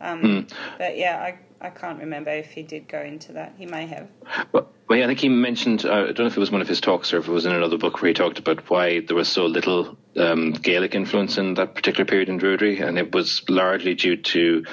Um, 0.00 0.46
But 0.78 0.96
yeah, 0.96 1.18
I, 1.18 1.66
I 1.66 1.70
can't 1.70 1.98
remember 1.98 2.30
if 2.30 2.50
he 2.50 2.62
did 2.62 2.88
go 2.88 3.00
into 3.00 3.32
that. 3.32 3.54
He 3.58 3.66
may 3.66 3.86
have. 3.86 4.08
Well, 4.52 4.68
well, 4.88 4.98
yeah, 4.98 5.04
I 5.04 5.08
think 5.08 5.20
he 5.20 5.28
mentioned, 5.28 5.84
uh, 5.84 5.92
I 5.92 6.06
don't 6.06 6.20
know 6.20 6.26
if 6.26 6.36
it 6.36 6.40
was 6.40 6.50
one 6.50 6.62
of 6.62 6.68
his 6.68 6.80
talks 6.80 7.12
or 7.12 7.18
if 7.18 7.28
it 7.28 7.32
was 7.32 7.44
in 7.44 7.52
another 7.52 7.76
book 7.76 8.00
where 8.00 8.08
he 8.08 8.14
talked 8.14 8.38
about 8.38 8.70
why 8.70 9.00
there 9.00 9.16
was 9.16 9.28
so 9.28 9.44
little 9.44 9.98
um, 10.16 10.52
Gaelic 10.52 10.94
influence 10.94 11.36
in 11.36 11.54
that 11.54 11.74
particular 11.74 12.06
period 12.06 12.28
in 12.28 12.38
Druidry, 12.38 12.80
and 12.80 12.96
it 12.98 13.14
was 13.14 13.42
largely 13.48 13.94
due 13.94 14.16
to 14.16 14.64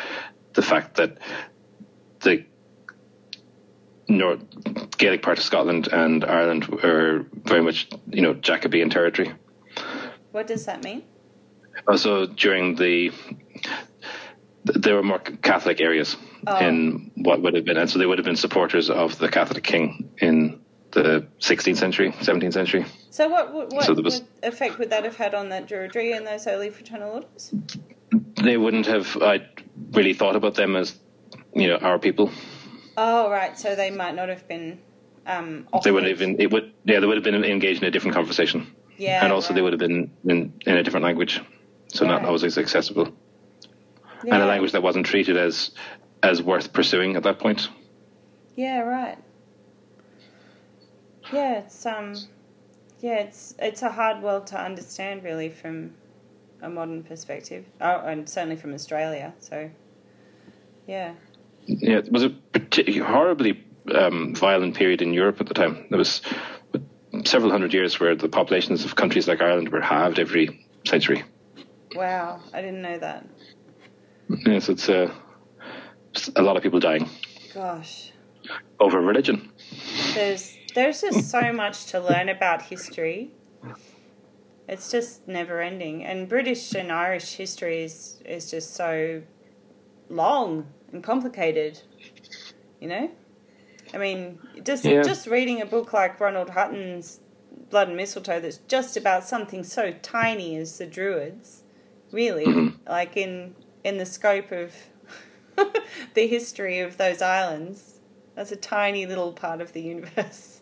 the 0.54 0.62
fact 0.62 0.96
that 0.96 1.18
the 2.22 2.46
North 4.08 4.40
Gaelic 4.98 5.22
part 5.22 5.38
of 5.38 5.44
Scotland 5.44 5.90
and 5.92 6.24
Ireland 6.24 6.68
were 6.68 7.26
very 7.44 7.62
much, 7.62 7.90
you 8.10 8.22
know, 8.22 8.34
Jacobean 8.36 8.90
territory. 8.90 9.34
What 10.32 10.48
does 10.48 10.66
that 10.66 10.84
mean? 10.84 11.04
Also, 11.88 12.26
during 12.26 12.76
the 12.76 13.12
there 14.66 14.96
were 14.96 15.04
more 15.04 15.20
Catholic 15.20 15.80
areas 15.80 16.18
Oh. 16.48 16.58
in 16.60 17.12
what 17.16 17.42
would 17.42 17.54
have 17.56 17.66
been, 17.66 17.78
and 17.78 17.90
so 17.90 17.98
they 18.00 18.06
would 18.06 18.18
have 18.18 18.26
been 18.26 18.36
supporters 18.36 18.90
of 18.90 19.18
the 19.18 19.30
Catholic 19.30 19.64
king 19.64 20.10
in 20.20 20.60
the 20.92 21.26
16th 21.40 21.78
century, 21.78 22.12
17th 22.22 22.54
century. 22.54 22.86
So 23.10 23.28
what 23.30 23.54
what, 23.54 23.84
So 23.84 23.94
was- 23.94 24.24
effect 24.44 24.78
would 24.80 24.90
that 24.92 25.04
have 25.04 25.16
had 25.16 25.34
on 25.36 25.50
that 25.50 25.68
Druidry 25.68 26.16
and 26.16 26.26
those 26.26 26.48
early 26.48 26.70
fraternal 26.70 27.12
orders? 27.14 27.54
They 28.44 28.58
wouldn't 28.58 28.86
have 28.88 29.18
I 29.22 29.42
really 29.92 30.14
thought 30.14 30.36
about 30.36 30.56
them 30.56 30.76
as 30.76 30.98
you 31.54 31.68
know 31.68 31.78
our 31.78 32.00
people. 32.00 32.32
Oh, 32.98 33.30
right. 33.30 33.58
So 33.58 33.76
they 33.76 33.92
might 33.92 34.16
not 34.16 34.30
have 34.30 34.48
been. 34.48 34.80
Um, 35.28 35.68
They 35.84 35.92
would 35.92 36.04
have 36.06 36.20
been 36.20 36.40
it 36.40 36.52
would 36.52 36.72
yeah 36.86 37.00
they 37.00 37.08
would 37.08 37.18
have 37.18 37.24
been 37.24 37.44
engaged 37.44 37.82
in 37.82 37.88
a 37.88 37.92
different 37.92 38.16
conversation, 38.16 38.68
Yeah. 38.98 39.24
and 39.24 39.34
also 39.34 39.54
they 39.54 39.62
would 39.62 39.74
have 39.74 39.80
been 39.80 40.12
in, 40.26 40.54
in 40.66 40.78
a 40.78 40.84
different 40.84 41.04
language, 41.04 41.42
so 41.88 42.06
not 42.06 42.24
always 42.24 42.44
as 42.44 42.58
accessible, 44.18 44.34
and 44.34 44.44
a 44.44 44.46
language 44.48 44.72
that 44.72 44.84
wasn't 44.84 45.06
treated 45.06 45.38
as 45.38 45.72
as 46.24 46.42
worth 46.42 46.74
pursuing 46.74 47.16
at 47.16 47.24
that 47.24 47.40
point. 47.40 47.70
Yeah, 48.56 48.80
right. 48.80 49.18
Yeah, 51.32 51.60
it's 51.60 51.86
um, 51.86 52.16
yeah, 53.00 53.16
it's 53.20 53.56
it's 53.60 53.82
a 53.82 53.90
hard 53.92 54.22
world 54.22 54.48
to 54.48 54.60
understand, 54.62 55.24
really, 55.24 55.50
from 55.50 55.94
a 56.62 56.70
modern 56.70 57.04
perspective. 57.04 57.66
Oh, 57.82 58.00
and 58.00 58.30
certainly 58.30 58.56
from 58.56 58.74
Australia. 58.74 59.34
So, 59.40 59.70
yeah, 60.88 61.14
Yeah, 61.66 61.98
it 61.98 62.12
was 62.12 62.24
a 62.24 62.30
particularly 62.30 63.06
horribly 63.06 63.64
um, 63.94 64.34
violent 64.36 64.76
period 64.76 65.02
in 65.02 65.14
Europe 65.14 65.42
at 65.42 65.48
the 65.48 65.54
time. 65.54 65.86
There 65.90 65.98
was 65.98 66.22
several 67.26 67.52
hundred 67.52 67.74
years 67.74 68.00
where 68.00 68.16
the 68.16 68.30
populations 68.30 68.86
of 68.86 68.96
countries 68.96 69.28
like 69.28 69.42
Ireland 69.42 69.70
were 69.70 69.82
halved 69.82 70.20
every 70.20 70.66
century. 70.86 71.24
wow, 71.96 72.40
I 72.54 72.62
didn't 72.62 72.82
know 72.82 72.98
that. 73.00 73.26
Yes, 74.30 74.70
it's 74.70 74.90
uh, 74.90 75.14
a 76.36 76.42
lot 76.42 76.58
of 76.58 76.64
people 76.64 76.80
dying 76.80 77.10
Gosh, 77.54 78.12
over 78.80 79.00
religion. 79.00 79.50
there's 80.14 80.58
there's 80.74 81.02
just 81.02 81.30
so 81.30 81.54
much 81.54 81.86
to 81.88 82.00
learn 82.00 82.30
about 82.30 82.64
history. 82.64 83.32
It's 84.68 84.90
just 84.92 85.28
never 85.28 85.62
ending, 85.62 86.04
and 86.04 86.28
British 86.28 86.74
and 86.76 86.92
Irish 86.92 87.34
history 87.36 87.84
is 87.84 88.20
is 88.26 88.50
just 88.50 88.74
so 88.76 89.22
long 90.10 90.68
and 90.92 91.04
complicated. 91.04 91.82
You 92.82 92.90
know, 92.90 93.12
I 93.94 93.98
mean, 93.98 94.40
just 94.64 94.84
Yeah. 94.86 95.04
just 95.04 95.28
reading 95.28 95.62
a 95.62 95.66
book 95.66 95.94
like 95.94 96.20
Ronald 96.20 96.50
Hutton's 96.50 97.20
Blood 97.70 97.88
and 97.90 97.98
Mistletoe 97.98 98.40
that's 98.40 98.58
just 98.68 98.98
about 98.98 99.24
something 99.24 99.64
so 99.64 99.94
tiny 100.02 100.58
as 100.58 100.78
the 100.78 100.86
Druids, 100.86 101.64
really, 102.12 102.74
like 102.88 103.16
in 103.18 103.56
in 103.86 103.98
the 103.98 104.06
scope 104.06 104.52
of 104.52 104.74
the 106.16 106.28
history 106.28 106.80
of 106.80 106.98
those 106.98 107.22
islands. 107.22 108.00
That's 108.36 108.52
a 108.52 108.58
tiny 108.58 109.06
little 109.06 109.32
part 109.32 109.62
of 109.62 109.72
the 109.72 109.82
universe, 109.82 110.60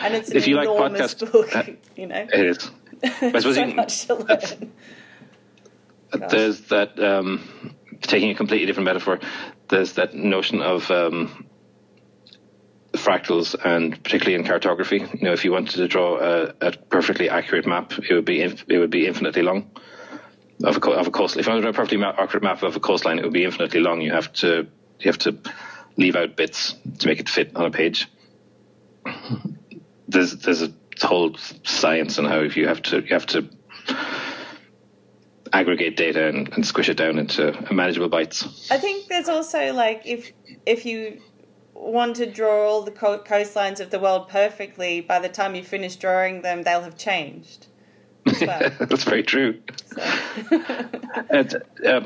and 0.00 0.14
it's 0.14 0.30
an 0.30 0.36
If 0.36 0.48
you 0.48 0.56
like 0.56 0.64
enormous 0.68 1.14
podcast- 1.14 1.32
book. 1.32 1.54
uh, 1.54 1.62
you 1.94 2.06
know, 2.08 2.26
It 2.32 2.46
is. 2.46 3.42
so 3.42 3.50
you 3.50 3.74
much 3.74 4.06
to 4.06 4.14
learn. 4.14 4.72
There's 6.30 6.60
that 6.68 6.98
um, 6.98 7.74
taking 8.00 8.30
a 8.30 8.34
completely 8.34 8.66
different 8.66 8.86
metaphor. 8.86 9.20
There's 9.68 9.92
that 9.94 10.14
notion 10.14 10.60
of 10.60 10.90
um, 10.90 11.46
fractals, 12.94 13.54
and 13.64 14.02
particularly 14.02 14.34
in 14.34 14.44
cartography. 14.46 14.98
You 14.98 15.22
know, 15.22 15.32
if 15.32 15.44
you 15.44 15.52
wanted 15.52 15.76
to 15.76 15.88
draw 15.88 16.18
a, 16.18 16.54
a 16.60 16.72
perfectly 16.72 17.28
accurate 17.30 17.66
map, 17.66 17.92
it 17.98 18.12
would 18.12 18.24
be 18.24 18.42
inf- 18.42 18.64
it 18.68 18.78
would 18.78 18.90
be 18.90 19.06
infinitely 19.06 19.42
long. 19.42 19.70
Of 20.64 20.76
a, 20.76 20.90
of 20.90 21.06
a 21.08 21.10
coast, 21.10 21.36
if 21.36 21.48
I 21.48 21.58
draw 21.60 21.70
a 21.70 21.72
perfectly 21.72 21.98
ma- 21.98 22.14
accurate 22.16 22.42
map 22.42 22.62
of 22.62 22.76
a 22.76 22.80
coastline, 22.80 23.18
it 23.18 23.24
would 23.24 23.32
be 23.32 23.44
infinitely 23.44 23.80
long. 23.80 24.00
You 24.00 24.12
have 24.12 24.32
to 24.34 24.68
you 25.00 25.10
have 25.10 25.18
to 25.18 25.38
leave 25.96 26.16
out 26.16 26.36
bits 26.36 26.74
to 27.00 27.08
make 27.08 27.20
it 27.20 27.28
fit 27.28 27.56
on 27.56 27.66
a 27.66 27.70
page. 27.70 28.08
There's 30.08 30.36
there's 30.36 30.62
a 30.62 30.72
whole 31.00 31.34
science 31.64 32.18
on 32.18 32.26
how 32.26 32.40
if 32.40 32.56
you 32.56 32.68
have 32.68 32.82
to 32.82 33.00
you 33.00 33.08
have 33.08 33.26
to 33.26 33.48
aggregate 35.52 35.96
data 35.96 36.28
and, 36.28 36.52
and 36.52 36.66
squish 36.66 36.88
it 36.88 36.96
down 36.96 37.18
into 37.18 37.52
manageable 37.72 38.08
bites. 38.08 38.70
I 38.70 38.78
think 38.78 39.08
there's 39.08 39.28
also 39.28 39.72
like 39.72 40.02
if 40.04 40.32
if 40.66 40.84
you 40.84 41.20
want 41.74 42.16
to 42.16 42.26
draw 42.26 42.68
all 42.68 42.82
the 42.82 42.90
coastlines 42.90 43.80
of 43.80 43.90
the 43.90 43.98
world 43.98 44.28
perfectly, 44.28 45.00
by 45.00 45.18
the 45.18 45.28
time 45.28 45.54
you 45.54 45.64
finish 45.64 45.96
drawing 45.96 46.42
them, 46.42 46.62
they'll 46.62 46.82
have 46.82 46.96
changed. 46.96 47.66
Well. 48.24 48.70
That's 48.78 49.04
very 49.04 49.22
true. 49.22 49.60
So. 49.86 49.96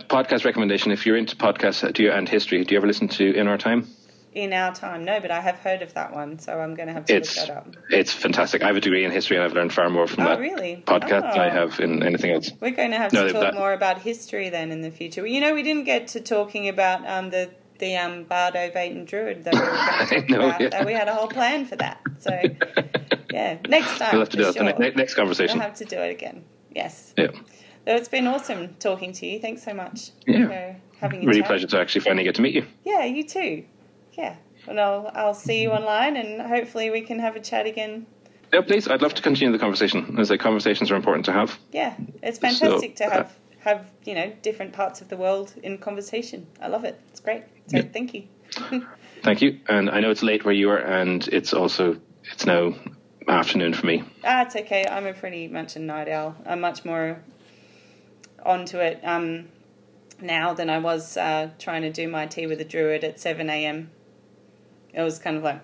podcast 0.08 0.44
recommendation: 0.44 0.92
If 0.92 1.06
you're 1.06 1.16
into 1.16 1.36
podcasts 1.36 1.92
do 1.92 2.02
you, 2.02 2.10
and 2.10 2.28
history, 2.28 2.64
do 2.64 2.74
you 2.74 2.78
ever 2.78 2.86
listen 2.86 3.08
to 3.08 3.34
In 3.34 3.48
Our 3.48 3.58
Time? 3.58 3.86
In 4.32 4.52
Our 4.52 4.74
Time, 4.74 5.04
no, 5.06 5.18
but 5.18 5.30
I 5.30 5.40
have 5.40 5.56
heard 5.56 5.80
of 5.80 5.94
that 5.94 6.14
one, 6.14 6.38
so 6.38 6.60
I'm 6.60 6.74
going 6.74 6.88
to 6.88 6.92
have 6.92 7.06
to 7.06 7.16
it's, 7.16 7.38
look 7.38 7.46
that 7.46 7.56
up. 7.56 7.76
It's 7.88 8.12
fantastic. 8.12 8.62
I 8.62 8.66
have 8.66 8.76
a 8.76 8.82
degree 8.82 9.02
in 9.02 9.10
history, 9.10 9.38
and 9.38 9.44
I've 9.44 9.54
learned 9.54 9.72
far 9.72 9.88
more 9.88 10.06
from 10.06 10.24
oh, 10.24 10.28
that 10.28 10.38
really? 10.38 10.82
podcast 10.86 11.30
oh. 11.30 11.32
than 11.32 11.40
I 11.40 11.48
have 11.48 11.80
in 11.80 12.02
anything 12.02 12.32
else. 12.32 12.50
We're 12.60 12.72
going 12.72 12.90
to 12.90 12.98
have 12.98 13.14
no, 13.14 13.26
to 13.26 13.32
talk 13.32 13.40
that, 13.40 13.54
more 13.54 13.72
about 13.72 13.98
history 13.98 14.50
then 14.50 14.72
in 14.72 14.82
the 14.82 14.90
future. 14.90 15.26
You 15.26 15.40
know, 15.40 15.54
we 15.54 15.62
didn't 15.62 15.84
get 15.84 16.08
to 16.08 16.20
talking 16.20 16.68
about 16.68 17.06
um, 17.08 17.30
the 17.30 17.50
the 17.78 17.96
um, 17.96 18.24
Bardo 18.24 18.70
Vaten 18.70 19.06
Druid 19.06 19.44
that 19.44 19.54
we 19.54 19.60
were 19.60 19.66
going 19.66 20.08
to 20.08 20.20
talk 20.20 20.30
know, 20.30 20.48
about. 20.48 20.60
Yeah. 20.60 20.84
we 20.84 20.92
had 20.92 21.08
a 21.08 21.14
whole 21.14 21.28
plan 21.28 21.66
for 21.66 21.76
that. 21.76 22.00
So, 22.18 22.30
yeah, 23.30 23.58
next 23.68 23.98
time. 23.98 24.10
We'll 24.12 24.20
have 24.20 24.28
to 24.30 24.36
do 24.36 24.42
sure. 24.44 24.52
that 24.64 24.76
the 24.78 24.90
next 24.90 25.14
conversation. 25.14 25.58
We'll 25.58 25.68
have 25.68 25.78
to 25.78 25.84
do 25.84 25.98
it 25.98 26.10
again. 26.10 26.44
Yes. 26.74 27.14
Yeah. 27.16 27.28
So 27.32 27.94
it's 27.94 28.08
been 28.08 28.26
awesome 28.26 28.74
talking 28.74 29.12
to 29.12 29.26
you. 29.26 29.38
Thanks 29.38 29.62
so 29.62 29.72
much. 29.72 30.10
Yeah. 30.26 30.74
having 30.98 31.24
really 31.24 31.40
chat. 31.40 31.48
pleasure 31.48 31.66
to 31.68 31.80
actually 31.80 32.00
finally 32.02 32.24
get 32.24 32.34
to 32.34 32.42
meet 32.42 32.54
you. 32.54 32.66
Yeah, 32.84 33.04
you 33.04 33.24
too. 33.24 33.64
Yeah. 34.12 34.36
And 34.66 34.80
I'll, 34.80 35.10
I'll 35.14 35.34
see 35.34 35.62
you 35.62 35.70
online 35.70 36.16
and 36.16 36.42
hopefully 36.42 36.90
we 36.90 37.02
can 37.02 37.20
have 37.20 37.36
a 37.36 37.40
chat 37.40 37.66
again. 37.66 38.06
Yeah, 38.52 38.62
please. 38.62 38.88
I'd 38.88 39.02
love 39.02 39.14
to 39.14 39.22
continue 39.22 39.52
the 39.52 39.58
conversation. 39.58 40.16
As 40.18 40.30
like 40.30 40.40
conversations 40.40 40.90
are 40.90 40.96
important 40.96 41.24
to 41.26 41.32
have. 41.32 41.58
Yeah, 41.72 41.94
it's 42.22 42.38
fantastic 42.38 42.98
so, 42.98 43.04
to 43.04 43.10
have 43.10 43.36
have 43.66 43.90
you 44.04 44.14
know 44.14 44.32
different 44.42 44.72
parts 44.72 45.00
of 45.00 45.08
the 45.08 45.16
world 45.16 45.52
in 45.62 45.78
conversation. 45.78 46.46
I 46.62 46.68
love 46.68 46.84
it. 46.84 46.98
It's 47.08 47.20
great. 47.20 47.42
So 47.66 47.78
yeah. 47.78 47.82
thank 47.92 48.14
you. 48.14 48.22
thank 49.22 49.42
you. 49.42 49.60
And 49.68 49.90
I 49.90 50.00
know 50.00 50.10
it's 50.10 50.22
late 50.22 50.44
where 50.44 50.54
you 50.54 50.70
are, 50.70 50.78
and 50.78 51.26
it's 51.28 51.52
also 51.52 51.96
it's 52.32 52.46
now 52.46 52.74
afternoon 53.28 53.74
for 53.74 53.86
me. 53.86 54.04
Ah, 54.24 54.42
it's 54.42 54.54
okay. 54.54 54.86
I'm 54.88 55.06
a 55.06 55.12
pretty 55.12 55.48
much 55.48 55.74
a 55.74 55.80
night 55.80 56.08
owl. 56.08 56.36
I'm 56.46 56.60
much 56.60 56.84
more 56.84 57.20
onto 58.44 58.78
it 58.78 59.00
um, 59.02 59.48
now 60.20 60.54
than 60.54 60.70
I 60.70 60.78
was 60.78 61.16
uh, 61.16 61.50
trying 61.58 61.82
to 61.82 61.90
do 61.90 62.08
my 62.08 62.26
tea 62.26 62.46
with 62.46 62.60
a 62.60 62.64
druid 62.64 63.02
at 63.02 63.18
seven 63.18 63.50
a.m. 63.50 63.90
It 64.94 65.02
was 65.02 65.18
kind 65.18 65.36
of 65.36 65.42
like. 65.42 65.60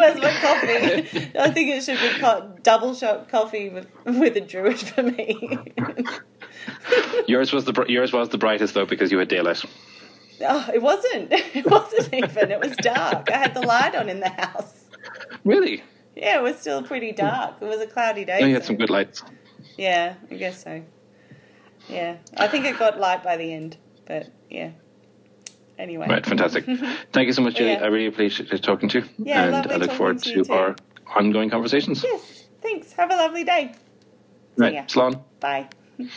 Where's 0.00 0.18
my 0.18 0.32
coffee? 0.40 1.30
I 1.38 1.50
think 1.50 1.68
it 1.68 1.84
should 1.84 2.00
be 2.00 2.18
co- 2.18 2.54
double 2.62 2.94
shot 2.94 3.28
coffee 3.28 3.68
with 3.68 3.86
with 4.06 4.34
a 4.36 4.40
druid 4.40 4.78
for 4.78 5.02
me. 5.02 5.58
yours 7.26 7.52
was 7.52 7.66
the 7.66 7.84
yours 7.86 8.12
was 8.12 8.30
the 8.30 8.38
brightest 8.38 8.72
though 8.72 8.86
because 8.86 9.12
you 9.12 9.18
had 9.18 9.28
daylight. 9.28 9.62
Oh, 10.42 10.70
it 10.72 10.80
wasn't. 10.80 11.32
It 11.54 11.66
wasn't 11.66 12.14
even. 12.14 12.50
It 12.50 12.60
was 12.60 12.74
dark. 12.76 13.30
I 13.30 13.36
had 13.36 13.54
the 13.54 13.60
light 13.60 13.94
on 13.94 14.08
in 14.08 14.20
the 14.20 14.30
house. 14.30 14.84
Really? 15.44 15.82
Yeah, 16.16 16.38
it 16.38 16.42
was 16.42 16.58
still 16.58 16.82
pretty 16.82 17.12
dark. 17.12 17.56
It 17.60 17.66
was 17.66 17.80
a 17.80 17.86
cloudy 17.86 18.24
day. 18.24 18.38
Oh, 18.40 18.46
you 18.46 18.54
had 18.54 18.62
so. 18.62 18.68
some 18.68 18.76
good 18.76 18.88
lights. 18.90 19.22
Yeah, 19.76 20.14
I 20.30 20.34
guess 20.34 20.62
so. 20.64 20.82
Yeah, 21.88 22.16
I 22.36 22.48
think 22.48 22.64
it 22.64 22.78
got 22.78 22.98
light 22.98 23.22
by 23.22 23.36
the 23.36 23.52
end, 23.52 23.76
but 24.06 24.30
yeah. 24.48 24.70
Anyway. 25.80 26.06
Right, 26.08 26.24
fantastic. 26.24 26.64
Thank 27.12 27.26
you 27.26 27.32
so 27.32 27.40
much, 27.40 27.54
Julie. 27.54 27.72
Yeah. 27.72 27.82
I 27.82 27.86
really 27.86 28.06
appreciate 28.06 28.62
talking 28.62 28.90
to 28.90 29.00
you. 29.00 29.04
Yeah, 29.18 29.44
and 29.44 29.72
I 29.72 29.76
look 29.76 29.92
forward 29.92 30.22
to, 30.22 30.44
to 30.44 30.52
our 30.52 30.76
ongoing 31.16 31.48
conversations. 31.48 32.04
Yes, 32.04 32.44
thanks. 32.60 32.92
Have 32.92 33.10
a 33.10 33.16
lovely 33.16 33.44
day. 33.44 33.72
Right, 34.56 34.86
Slán. 34.86 35.22
Bye. 35.40 35.68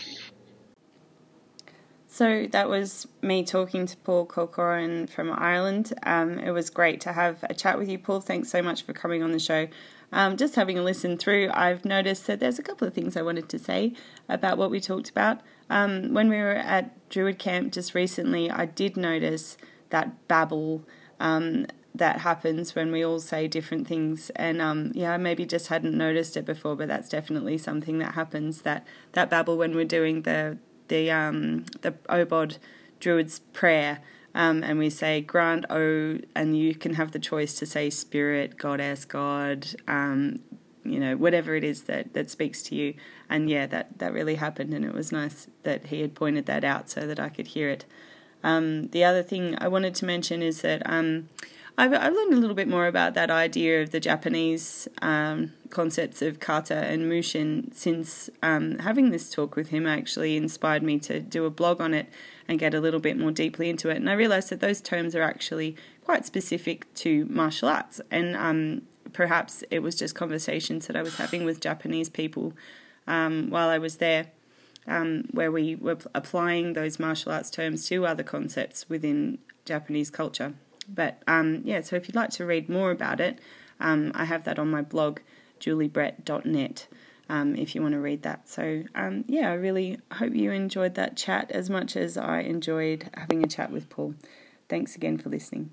So 2.07 2.45
that 2.51 2.69
was 2.69 3.07
me 3.23 3.43
talking 3.43 3.87
to 3.87 3.97
Paul 3.97 4.27
Corcoran 4.27 5.07
from 5.07 5.31
Ireland. 5.31 5.93
Um, 6.03 6.37
it 6.37 6.51
was 6.51 6.69
great 6.69 7.01
to 7.01 7.11
have 7.11 7.43
a 7.49 7.55
chat 7.55 7.79
with 7.79 7.89
you, 7.89 7.97
Paul. 7.97 8.21
Thanks 8.21 8.49
so 8.49 8.61
much 8.61 8.83
for 8.83 8.93
coming 8.93 9.23
on 9.23 9.31
the 9.31 9.39
show. 9.39 9.67
Um, 10.11 10.37
just 10.37 10.53
having 10.53 10.77
a 10.77 10.83
listen 10.83 11.17
through, 11.17 11.49
I've 11.55 11.85
noticed 11.85 12.27
that 12.27 12.39
there's 12.39 12.59
a 12.59 12.61
couple 12.61 12.87
of 12.87 12.93
things 12.93 13.17
I 13.17 13.23
wanted 13.23 13.49
to 13.49 13.57
say 13.57 13.93
about 14.29 14.59
what 14.59 14.69
we 14.69 14.79
talked 14.79 15.09
about. 15.09 15.41
Um, 15.69 16.13
when 16.13 16.29
we 16.29 16.37
were 16.37 16.51
at 16.55 17.09
Druid 17.09 17.39
Camp 17.39 17.73
just 17.73 17.95
recently, 17.95 18.49
I 18.49 18.65
did 18.65 18.97
notice 18.97 19.57
that 19.89 20.27
babble 20.27 20.83
um, 21.19 21.67
that 21.95 22.21
happens 22.21 22.75
when 22.75 22.91
we 22.91 23.05
all 23.05 23.19
say 23.19 23.47
different 23.47 23.87
things. 23.87 24.29
And 24.31 24.61
um, 24.61 24.91
yeah, 24.95 25.13
I 25.13 25.17
maybe 25.17 25.45
just 25.45 25.67
hadn't 25.67 25.95
noticed 25.95 26.35
it 26.35 26.45
before, 26.45 26.75
but 26.75 26.87
that's 26.87 27.09
definitely 27.09 27.57
something 27.57 27.99
that 27.99 28.13
happens. 28.13 28.63
That 28.63 28.85
that 29.13 29.29
babble 29.29 29.57
when 29.57 29.75
we're 29.75 29.85
doing 29.85 30.23
the 30.23 30.57
the 30.87 31.11
um, 31.11 31.65
the 31.81 31.91
Obod 32.09 32.57
Druid's 32.99 33.39
prayer. 33.39 33.99
Um, 34.35 34.63
and 34.63 34.79
we 34.79 34.89
say 34.89 35.21
grant 35.21 35.65
O, 35.69 36.17
and 36.33 36.57
you 36.57 36.73
can 36.73 36.95
have 36.95 37.11
the 37.11 37.19
choice 37.19 37.53
to 37.59 37.67
say 37.67 37.91
spirit, 37.91 38.57
goddess, 38.57 39.05
God, 39.05 39.67
um, 39.87 40.39
you 40.83 40.99
know, 40.99 41.15
whatever 41.15 41.55
it 41.55 41.63
is 41.63 41.83
that, 41.83 42.13
that 42.13 42.31
speaks 42.31 42.63
to 42.63 42.75
you. 42.75 42.95
And 43.33 43.49
yeah, 43.49 43.65
that, 43.65 43.97
that 43.97 44.13
really 44.13 44.35
happened, 44.35 44.75
and 44.75 44.85
it 44.85 44.93
was 44.93 45.11
nice 45.11 45.47
that 45.63 45.87
he 45.87 46.01
had 46.01 46.13
pointed 46.13 46.45
that 46.45 46.63
out 46.63 46.87
so 46.87 47.07
that 47.07 47.19
I 47.19 47.29
could 47.29 47.47
hear 47.47 47.67
it. 47.67 47.83
Um, 48.43 48.89
the 48.89 49.03
other 49.03 49.23
thing 49.23 49.57
I 49.59 49.67
wanted 49.69 49.95
to 49.95 50.05
mention 50.05 50.43
is 50.43 50.61
that 50.61 50.83
um, 50.85 51.29
I've, 51.75 51.93
I've, 51.93 52.13
learned 52.13 52.33
a 52.33 52.37
little 52.37 52.55
bit 52.55 52.67
more 52.67 52.85
about 52.85 53.15
that 53.15 53.31
idea 53.31 53.81
of 53.81 53.89
the 53.89 53.99
Japanese 53.99 54.87
um, 55.01 55.51
concepts 55.71 56.21
of 56.21 56.39
kata 56.39 56.75
and 56.75 57.09
mushin 57.09 57.71
since 57.73 58.29
um, 58.43 58.77
having 58.77 59.09
this 59.09 59.31
talk 59.31 59.55
with 59.55 59.69
him 59.69 59.87
actually 59.87 60.37
inspired 60.37 60.83
me 60.83 60.99
to 60.99 61.19
do 61.19 61.45
a 61.45 61.49
blog 61.49 61.81
on 61.81 61.95
it 61.95 62.09
and 62.47 62.59
get 62.59 62.75
a 62.75 62.79
little 62.79 62.99
bit 62.99 63.17
more 63.17 63.31
deeply 63.31 63.67
into 63.67 63.89
it. 63.89 63.97
And 63.97 64.11
I 64.11 64.13
realized 64.13 64.51
that 64.51 64.59
those 64.59 64.79
terms 64.79 65.15
are 65.15 65.23
actually 65.23 65.75
quite 66.03 66.27
specific 66.27 66.93
to 66.95 67.25
martial 67.25 67.67
arts. 67.67 67.99
And 68.11 68.35
um, 68.35 68.83
perhaps 69.11 69.63
it 69.71 69.79
was 69.79 69.95
just 69.95 70.13
conversations 70.13 70.85
that 70.85 70.95
I 70.95 71.01
was 71.01 71.15
having 71.15 71.45
with 71.45 71.61
Japanese 71.61 72.09
people 72.09 72.53
um, 73.07 73.49
while 73.49 73.69
I 73.69 73.77
was 73.77 73.97
there. 73.97 74.27
Um, 74.85 75.29
where 75.31 75.49
we 75.49 75.75
were 75.75 75.97
applying 76.13 76.73
those 76.73 76.99
martial 76.99 77.31
arts 77.31 77.49
terms 77.49 77.87
to 77.87 78.05
other 78.05 78.21
concepts 78.21 78.89
within 78.89 79.37
Japanese 79.63 80.09
culture. 80.09 80.55
But 80.89 81.23
um, 81.25 81.61
yeah, 81.63 81.79
so 81.79 81.95
if 81.95 82.09
you'd 82.09 82.17
like 82.17 82.31
to 82.31 82.45
read 82.45 82.67
more 82.67 82.91
about 82.91 83.21
it, 83.21 83.39
um, 83.79 84.11
I 84.13 84.25
have 84.25 84.43
that 84.43 84.59
on 84.59 84.69
my 84.69 84.81
blog, 84.81 85.21
juliebrett.net 85.61 86.87
um, 87.29 87.55
if 87.55 87.73
you 87.73 87.81
want 87.81 87.93
to 87.93 87.99
read 87.99 88.23
that. 88.23 88.49
So, 88.49 88.83
um, 88.95 89.25
yeah, 89.27 89.49
I 89.49 89.53
really 89.53 89.99
hope 90.11 90.35
you 90.35 90.51
enjoyed 90.51 90.95
that 90.95 91.15
chat 91.15 91.51
as 91.51 91.69
much 91.69 91.95
as 91.95 92.17
I 92.17 92.41
enjoyed 92.41 93.09
having 93.13 93.43
a 93.43 93.47
chat 93.47 93.71
with 93.71 93.89
Paul. 93.89 94.15
Thanks 94.69 94.95
again 94.95 95.17
for 95.17 95.29
listening. 95.29 95.71